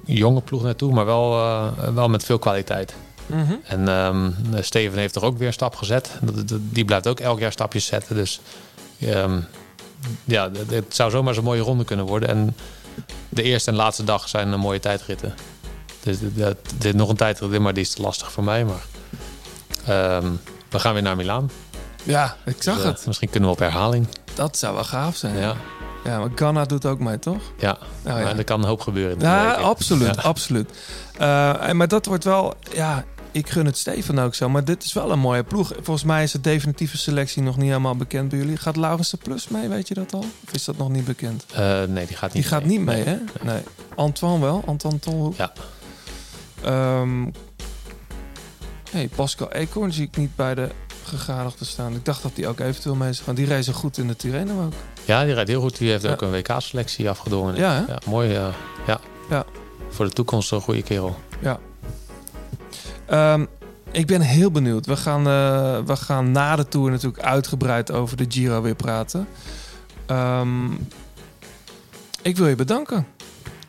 jonge 0.05 0.41
ploeg 0.41 0.63
naartoe, 0.63 0.93
maar 0.93 1.05
wel, 1.05 1.31
wel 1.95 2.09
met 2.09 2.25
veel 2.25 2.39
kwaliteit. 2.39 2.95
Mhm. 3.27 3.53
En 3.65 3.89
ehm, 3.89 4.31
Steven 4.61 4.99
heeft 4.99 5.17
er 5.17 5.25
ook 5.25 5.39
weer 5.39 5.47
een 5.47 5.53
stap 5.53 5.75
gezet. 5.77 6.11
Die 6.61 6.85
blijft 6.85 7.07
ook 7.07 7.21
elk 7.21 7.39
jaar 7.39 7.53
stapjes 7.53 7.87
zetten. 7.87 8.17
Dus 8.17 8.41
ehm, 9.01 9.41
ja, 10.25 10.51
het- 10.51 10.71
het 10.71 10.95
zou 10.97 11.11
zomaar 11.11 11.35
zo'n 11.35 11.45
mooie 11.45 11.61
ronde 11.63 11.85
kunnen 11.85 12.07
worden. 12.07 12.29
En 12.29 12.57
de 13.29 13.43
eerste 13.43 13.71
en 13.71 13.77
laatste 13.77 14.05
dag 14.05 14.29
zijn 14.29 14.53
een 14.53 14.61
mooie 14.61 14.81
tijdritten. 14.81 15.35
Dus 16.03 16.17
dat- 16.35 16.57
dit 16.79 16.95
nog 16.95 17.09
een 17.09 17.17
tijdrit, 17.17 17.59
maar 17.61 17.75
die 17.75 17.83
is 17.83 17.91
te 17.91 18.03
lastig 18.03 18.33
voor 18.33 18.45
mij. 18.45 18.65
Maar 18.65 18.85
ehm, 19.87 20.31
we 20.71 20.79
gaan 20.79 20.93
weer 20.93 21.03
naar 21.03 21.17
Milaan. 21.17 21.51
Ja, 22.03 22.37
ik 22.45 22.63
zag 22.63 22.77
Dus, 22.77 22.85
het. 22.85 23.07
Misschien 23.07 23.31
kunnen 23.31 23.49
we 23.49 23.55
op 23.55 23.61
herhaling. 23.61 24.07
Dat 24.35 24.57
zou 24.59 24.75
wel 24.75 24.85
gaaf 24.85 25.17
zijn. 25.17 25.37
Ja, 25.37 25.57
Ja, 26.05 26.19
maar 26.19 26.29
Ghana 26.35 26.65
doet 26.65 26.87
ook 26.87 26.99
mee, 26.99 27.19
toch? 27.19 27.43
ja. 27.59 27.79
Nou 28.03 28.19
ja. 28.19 28.25
Maar 28.25 28.39
er 28.39 28.45
kan 28.45 28.61
een 28.63 28.69
hoop 28.69 28.81
gebeuren. 28.81 29.21
Ja, 29.21 29.53
absoluut, 29.53 30.15
Ja. 30.15 30.23
absoluut. 30.23 30.71
En- 31.19 31.77
maar 31.77 31.89
dat 31.89 32.07
wordt 32.07 32.25
wel, 32.25 32.55
ja, 32.73 33.05
ik 33.31 33.49
gun 33.51 33.67
het 33.67 33.79
Steven 33.79 34.19
ook 34.19 34.35
zo. 34.35 34.49
Maar 34.49 34.65
dit 34.65 34.85
is 34.85 34.93
wel 34.93 35.11
een 35.13 35.19
mooie 35.19 35.43
ploeg. 35.45 35.73
Volgens 35.83 36.05
mij 36.07 36.23
is 36.23 36.33
de 36.33 36.41
definitieve 36.41 36.99
selectie 36.99 37.43
nog 37.43 37.57
niet 37.57 37.67
helemaal 37.69 37.97
bekend 37.97 38.29
bij 38.29 38.39
jullie. 38.39 38.57
Gaat 38.57 38.77
Laurens 38.77 39.11
de 39.11 39.17
Plus 39.17 39.49
mee, 39.49 39.69
weet 39.69 39.89
je 39.89 39.95
dat 39.95 40.15
al? 40.15 40.25
Of 40.47 40.53
is 40.53 40.65
dat 40.65 40.77
nog 40.77 40.89
niet 40.89 41.05
bekend? 41.05 41.45
Eh, 41.55 41.83
nee, 41.89 42.07
die 42.07 42.17
gaat 42.17 42.33
niet 42.33 42.43
Die 42.43 42.53
gaat 42.53 42.65
niet 42.65 42.81
mee, 42.81 43.05
hè? 43.05 43.17
Nee. 43.43 43.63
Antoine 43.97 44.41
wel, 44.45 44.63
Antoine 44.67 44.99
Tolhoek. 44.99 45.37
Ja. 45.37 45.53
Ehm 46.65 47.25
hey, 48.91 49.09
Pascal 49.15 49.53
Eekhoorn 49.53 49.93
zie 49.93 50.07
ik 50.07 50.17
niet 50.17 50.37
bij 50.37 50.55
de 50.55 50.69
gegadigden 51.05 51.67
staan. 51.67 51.95
Ik 51.95 52.05
dacht 52.05 52.23
dat 52.23 52.35
die 52.35 52.47
ook 52.49 52.61
eventueel 52.61 52.95
mee 52.95 53.13
zou 53.13 53.25
gaan. 53.27 53.35
Die 53.35 53.47
reizen 53.47 53.75
goed 53.75 53.99
in 53.99 54.07
de 54.07 54.17
Tirreno 54.17 54.65
ook. 54.65 54.73
Ja, 55.05 55.25
die 55.25 55.35
rijdt 55.35 55.49
heel 55.49 55.61
goed. 55.61 55.79
Die 55.79 55.91
heeft 55.91 56.03
Ja. 56.03 56.11
ook 56.11 56.23
een 56.23 56.31
WK-selectie 56.31 57.11
afgedwongen. 57.11 57.55
Ja 57.57 57.85
mooi. 58.07 58.35
eh, 58.35 58.47
ja. 58.87 59.01
Ja. 59.31 59.45
Voor 59.89 60.05
de 60.05 60.11
toekomst 60.13 60.53
een 60.53 60.61
goede 60.61 60.83
kerel. 60.83 61.17
Ja. 61.41 61.59
Ehm, 63.07 63.45
ik 63.91 64.07
ben 64.07 64.21
heel 64.21 64.51
benieuwd. 64.51 64.87
We 64.87 64.97
gaan, 64.97 65.27
eh, 65.27 65.79
we 65.87 65.97
gaan 65.97 66.31
na 66.33 66.57
de 66.57 66.69
Tour 66.69 66.91
natuurlijk 66.91 67.23
uitgebreid 67.23 67.93
over 67.93 68.17
de 68.17 68.25
Giro 68.29 68.63
weer 68.63 68.75
praten. 68.75 69.29
Ehm, 70.07 70.65
ik 72.23 72.37
wil 72.37 72.47
je 72.49 72.55
bedanken. 72.55 73.07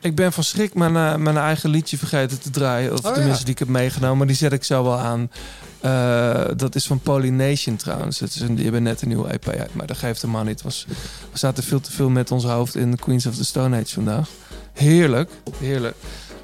Ik 0.04 0.16
ben 0.16 0.34
van 0.34 0.44
schrik 0.44 0.74
mijn, 0.74 0.96
eh, 0.96 1.16
mijn 1.16 1.38
eigen 1.38 1.70
liedje 1.70 1.98
vergeten 1.98 2.40
te 2.42 2.50
draaien. 2.50 2.92
Of 2.94 3.00
Oh, 3.00 3.06
ja. 3.06 3.12
tenminste, 3.12 3.44
die 3.44 3.54
ik 3.54 3.60
heb 3.60 3.68
meegenomen. 3.68 4.18
Maar 4.18 4.28
die 4.28 4.36
zet 4.36 4.52
ik 4.54 4.64
zo 4.64 4.84
wel 4.84 4.98
aan. 5.00 5.32
Eh, 5.80 6.42
dat 6.56 6.76
is 6.76 6.88
van 6.88 7.00
Polynation 7.00 7.76
trouwens. 7.76 8.20
Het 8.20 8.36
is 8.36 8.42
een, 8.42 8.56
die 8.56 8.64
hebben 8.64 8.84
net 8.84 9.02
een 9.02 9.08
nieuwe 9.08 9.30
EP 9.34 9.48
uit. 9.50 9.76
Maar 9.76 9.88
dat 9.88 9.98
geeft 9.98 10.22
helemaal 10.22 10.44
niet. 10.44 10.54
Het 10.54 10.64
Was, 10.64 10.86
we 11.32 11.38
zaten 11.38 11.64
veel 11.64 11.80
te 11.80 11.92
veel 11.92 12.10
met 12.10 12.32
ons 12.32 12.44
hoofd 12.44 12.76
in 12.76 13.00
Queens 13.00 13.26
of 13.26 13.36
the 13.36 13.46
Stone 13.46 13.78
Age 13.82 13.94
vandaag. 13.94 14.30
Heerlijk. 14.74 15.30
Heerlijk. 15.58 15.96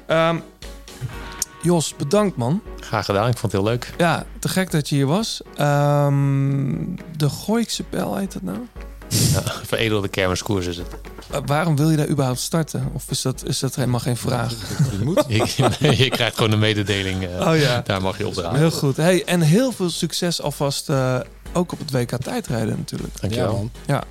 Ehm, 0.06 0.36
Jos, 1.62 1.94
bedankt 1.96 2.36
man. 2.36 2.62
Graag 2.80 3.04
gedaan. 3.04 3.28
Ik 3.28 3.38
vond 3.38 3.52
het 3.52 3.60
heel 3.62 3.70
leuk. 3.70 3.92
Ja, 3.98 4.24
te 4.38 4.48
gek 4.48 4.70
dat 4.70 4.88
je 4.88 4.94
hier 4.94 5.06
was. 5.06 5.40
Ehm, 5.56 6.74
de 7.16 7.28
Gooikse 7.28 7.82
Pijl 7.82 8.16
heet 8.16 8.32
dat 8.32 8.42
nou? 8.42 8.58
Ja, 9.10 9.42
veredelde 9.66 10.08
kermiskoers 10.08 10.66
is 10.66 10.76
het. 10.76 10.86
Eh, 11.30 11.40
waarom 11.46 11.76
wil 11.76 11.90
je 11.90 11.96
daar 11.96 12.08
überhaupt 12.08 12.40
starten? 12.40 12.88
Of 12.92 13.04
is 13.10 13.22
dat, 13.22 13.42
is 13.46 13.58
dat 13.58 13.74
helemaal 13.74 14.00
geen 14.00 14.16
vraag? 14.16 14.52
Je, 15.28 15.96
je 16.04 16.08
krijgt 16.10 16.36
gewoon 16.36 16.52
een 16.52 16.58
mededeling. 16.58 17.24
eh, 17.26 17.48
Oh 17.48 17.56
ja. 17.58 17.80
Daar 17.84 18.02
mag 18.02 18.18
je 18.18 18.26
op 18.26 18.34
draaien. 18.34 18.58
Heel 18.58 18.70
goed. 18.70 18.96
Hey, 18.96 19.24
en 19.24 19.40
heel 19.40 19.72
veel 19.72 19.90
succes 19.90 20.42
alvast 20.42 20.88
eh, 20.88 21.20
ook 21.52 21.72
op 21.72 21.78
het 21.78 21.90
WK 21.90 22.16
tijdrijden 22.22 22.76
natuurlijk. 22.78 23.20
Dankjewel. 23.20 23.70
Ja. 23.86 23.94
Ja. 23.94 24.04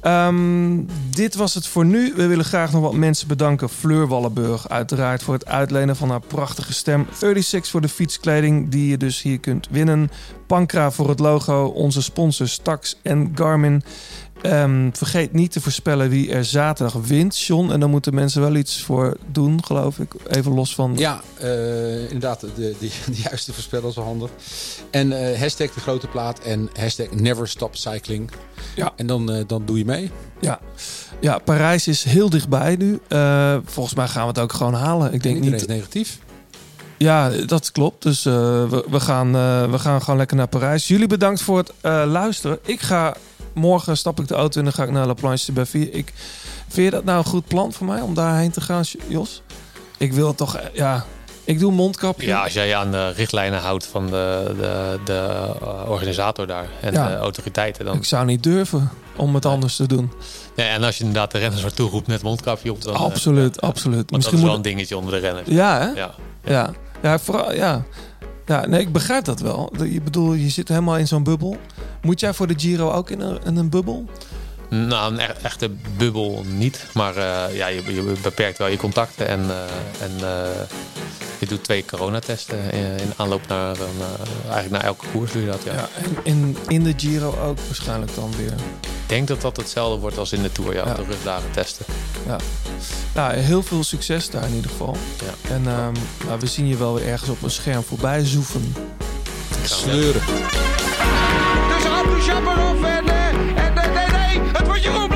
Ehm, 0.00 0.80
dit 1.10 1.34
was 1.34 1.54
het 1.54 1.66
voor 1.66 1.84
nu. 1.84 2.12
We 2.16 2.26
willen 2.26 2.44
graag 2.44 2.72
nog 2.72 2.82
wat 2.82 2.92
mensen 2.94 3.28
bedanken. 3.28 3.68
Fleur 3.68 4.08
Wallenburg 4.08 4.68
uiteraard 4.68 5.22
voor 5.22 5.34
het 5.34 5.46
uitlenen 5.46 5.96
van 5.96 6.10
haar 6.10 6.20
prachtige 6.20 6.72
stem. 6.72 7.06
36 7.18 7.70
voor 7.70 7.80
de 7.80 7.88
fietskleding 7.88 8.70
die 8.70 8.88
je 8.88 8.96
dus 8.96 9.22
hier 9.22 9.38
kunt 9.40 9.66
winnen. 9.70 10.10
Pankra 10.46 10.90
voor 10.90 11.08
het 11.08 11.18
logo. 11.18 11.64
Onze 11.66 12.02
sponsors 12.02 12.58
Tax 12.62 12.96
en 13.02 13.32
Garmin. 13.34 13.82
Ehm, 14.42 14.88
vergeet 14.92 15.32
niet 15.32 15.52
te 15.52 15.60
voorspellen 15.60 16.08
wie 16.08 16.30
er 16.30 16.44
zaterdag 16.44 16.94
wint, 16.94 17.38
John. 17.38 17.70
En 17.70 17.80
dan 17.80 17.90
moeten 17.90 18.14
mensen 18.14 18.40
wel 18.40 18.54
iets 18.54 18.82
voor 18.82 19.16
doen, 19.32 19.64
geloof 19.64 19.98
ik. 19.98 20.14
Even 20.28 20.54
los 20.54 20.74
van... 20.74 20.92
Ja, 20.96 21.20
eh, 21.38 22.02
inderdaad, 22.02 22.40
de, 22.40 22.50
de, 22.56 22.74
de 23.06 23.20
juiste 23.22 23.52
voorspellen 23.52 23.88
is 23.88 23.94
wel 23.94 24.04
handig. 24.04 24.30
En 24.90 25.32
eh, 25.32 25.40
hashtag 25.40 25.70
de 25.70 25.80
grote 25.80 26.06
plaat 26.06 26.38
en 26.38 26.70
hashtag 26.72 27.10
never 27.10 27.48
stop 27.48 27.76
cycling. 27.76 28.30
Ja. 28.74 28.92
En 28.96 29.06
dan, 29.06 29.32
eh, 29.32 29.42
dan 29.46 29.62
doe 29.64 29.78
je 29.78 29.84
mee. 29.84 30.10
Ja, 30.40 30.60
ja 31.20 31.38
Parijs 31.38 31.88
is 31.88 32.04
heel 32.04 32.30
dichtbij 32.30 32.76
nu. 32.76 33.00
Volgens 33.64 33.94
mij 33.94 34.08
gaan 34.08 34.22
we 34.22 34.28
het 34.28 34.38
ook 34.38 34.52
gewoon 34.52 34.74
halen. 34.74 35.12
Ik 35.12 35.22
denk 35.22 35.40
niet... 35.40 35.52
is 35.52 35.66
negatief. 35.66 36.18
Ja, 36.98 37.28
dat 37.28 37.72
klopt. 37.72 38.02
Dus 38.02 38.22
we, 38.22 38.84
we, 38.90 39.00
gaan, 39.00 39.32
we 39.70 39.78
gaan 39.78 40.00
gewoon 40.02 40.18
lekker 40.18 40.36
naar 40.36 40.48
Parijs. 40.48 40.88
Jullie 40.88 41.06
bedankt 41.06 41.42
voor 41.42 41.58
het 41.58 41.72
luisteren. 42.06 42.58
Ik 42.62 42.80
ga 42.80 43.16
morgen 43.56 43.96
stap 43.96 44.20
ik 44.20 44.28
de 44.28 44.34
auto 44.34 44.60
in 44.60 44.66
en 44.66 44.72
dan 44.72 44.72
ga 44.72 44.82
ik 44.82 44.90
naar 44.96 45.06
La 45.06 45.14
Planche 45.14 45.46
de 45.46 45.52
Belleville. 45.52 45.90
Ik 45.90 46.12
vind 46.68 46.84
je 46.86 46.90
dat 46.90 47.04
nou 47.04 47.18
een 47.18 47.24
goed 47.24 47.46
plan 47.46 47.72
voor 47.72 47.86
mij 47.86 48.00
om 48.00 48.14
daarheen 48.14 48.50
te 48.50 48.60
gaan, 48.60 48.82
Jos? 49.08 49.42
Ik 49.98 50.12
wil 50.12 50.34
toch, 50.34 50.56
eh, 50.56 50.64
ja, 50.72 51.04
ik 51.44 51.58
doe 51.58 51.72
mondkapje. 51.72 52.26
Ja, 52.26 52.42
als 52.42 52.52
jij 52.52 52.68
je 52.68 52.74
aan 52.76 52.90
de 52.90 53.10
richtlijnen 53.10 53.60
houdt 53.60 53.86
van 53.86 54.06
de, 54.06 54.54
de, 54.58 54.98
de 55.04 55.28
eh, 55.62 55.90
organisator 55.90 56.46
daar 56.46 56.66
en 56.80 56.92
Ja. 56.92 57.08
de 57.08 57.16
autoriteiten, 57.16 57.84
dan. 57.84 57.96
Ik 57.96 58.04
zou 58.04 58.24
niet 58.24 58.42
durven 58.42 58.90
om 59.16 59.34
het 59.34 59.46
anders 59.46 59.76
te 59.76 59.86
doen. 59.86 60.12
Nee, 60.56 60.66
en 60.68 60.82
als 60.82 60.96
je 60.98 61.04
inderdaad 61.04 61.30
de 61.30 61.38
renners 61.38 61.62
naartoe 61.62 61.90
roept 61.90 62.06
met 62.06 62.22
mondkapje 62.22 62.70
op, 62.72 62.82
dan. 62.82 62.94
eh, 62.94 63.00
absoluut, 63.00 63.60
absoluut. 63.60 63.96
Want 63.96 64.10
Misschien 64.10 64.30
dat 64.36 64.44
is 64.44 64.46
wel 64.50 64.56
moet 64.56 64.66
een 64.66 64.72
dingetje 64.72 64.96
onder 64.96 65.12
de 65.12 65.18
renners. 65.20 65.48
Ja, 65.48 65.78
hè? 65.80 65.86
Ja. 66.00 66.14
Ja, 66.44 66.72
ja, 67.02 67.18
vooral, 67.18 67.54
ja. 67.54 67.82
Ja, 68.46 68.66
nee, 68.66 68.80
ik 68.80 68.92
begrijp 68.92 69.24
dat 69.24 69.40
wel. 69.40 69.72
Je 69.84 70.00
bedoel, 70.00 70.32
je 70.32 70.48
zit 70.48 70.68
helemaal 70.68 70.96
in 70.96 71.06
zo'n 71.06 71.22
bubbel. 71.22 71.56
Moet 72.02 72.20
jij 72.20 72.34
voor 72.34 72.46
de 72.46 72.54
Giro 72.56 72.90
ook 72.90 73.10
in 73.10 73.20
een, 73.20 73.38
in 73.44 73.56
een 73.56 73.68
bubbel? 73.68 74.04
Nou, 74.68 75.12
een 75.12 75.20
e- 75.20 75.34
echte 75.42 75.70
bubbel 75.96 76.44
niet. 76.48 76.86
Maar 76.94 77.16
eh, 77.16 77.56
ja, 77.56 77.66
je, 77.66 77.94
je 77.94 78.14
beperkt 78.22 78.58
wel 78.58 78.68
je 78.68 78.76
contacten. 78.76 79.28
En, 79.28 79.40
eh, 79.50 80.04
en 80.04 80.10
eh, 80.20 80.60
je 81.38 81.46
doet 81.46 81.64
twee 81.64 81.84
coronatesten 81.84 82.72
in, 82.72 82.84
in 82.84 83.12
aanloop 83.16 83.48
naar, 83.48 83.70
een, 83.70 84.02
eigenlijk 84.42 84.70
naar 84.70 84.84
elke 84.84 85.06
koers 85.12 85.32
doe 85.32 85.42
je 85.42 85.48
dat. 85.48 85.62
Ja. 85.62 85.72
Ja, 85.72 85.88
en 85.94 86.16
in, 86.22 86.56
in 86.68 86.82
de 86.82 86.92
Giro 86.96 87.28
ook 87.28 87.58
waarschijnlijk 87.60 88.14
dan 88.14 88.32
weer 88.36 88.54
denk 89.06 89.28
dat 89.28 89.40
dat 89.40 89.56
hetzelfde 89.56 90.00
wordt 90.00 90.18
als 90.18 90.32
in 90.32 90.42
de 90.42 90.52
Tour, 90.52 90.74
ja, 90.74 90.86
ja. 90.86 90.94
de 90.94 91.04
rugdagen 91.04 91.50
testen. 91.50 91.86
Ja. 92.26 92.36
Nou, 93.14 93.34
heel 93.34 93.62
veel 93.62 93.84
succes 93.84 94.30
daar 94.30 94.48
in 94.48 94.54
ieder 94.54 94.70
geval. 94.70 94.96
Ja. 95.24 95.54
En 95.54 95.66
ehm, 95.66 95.94
nou, 96.26 96.40
we 96.40 96.46
zien 96.46 96.66
je 96.66 96.76
wel 96.76 96.94
weer 96.94 97.06
ergens 97.06 97.30
op 97.30 97.42
een 97.42 97.50
scherm 97.50 97.82
voorbij 97.82 98.24
zoeven. 98.24 98.74
Sleuren. 99.64 100.22
Het 105.04 105.15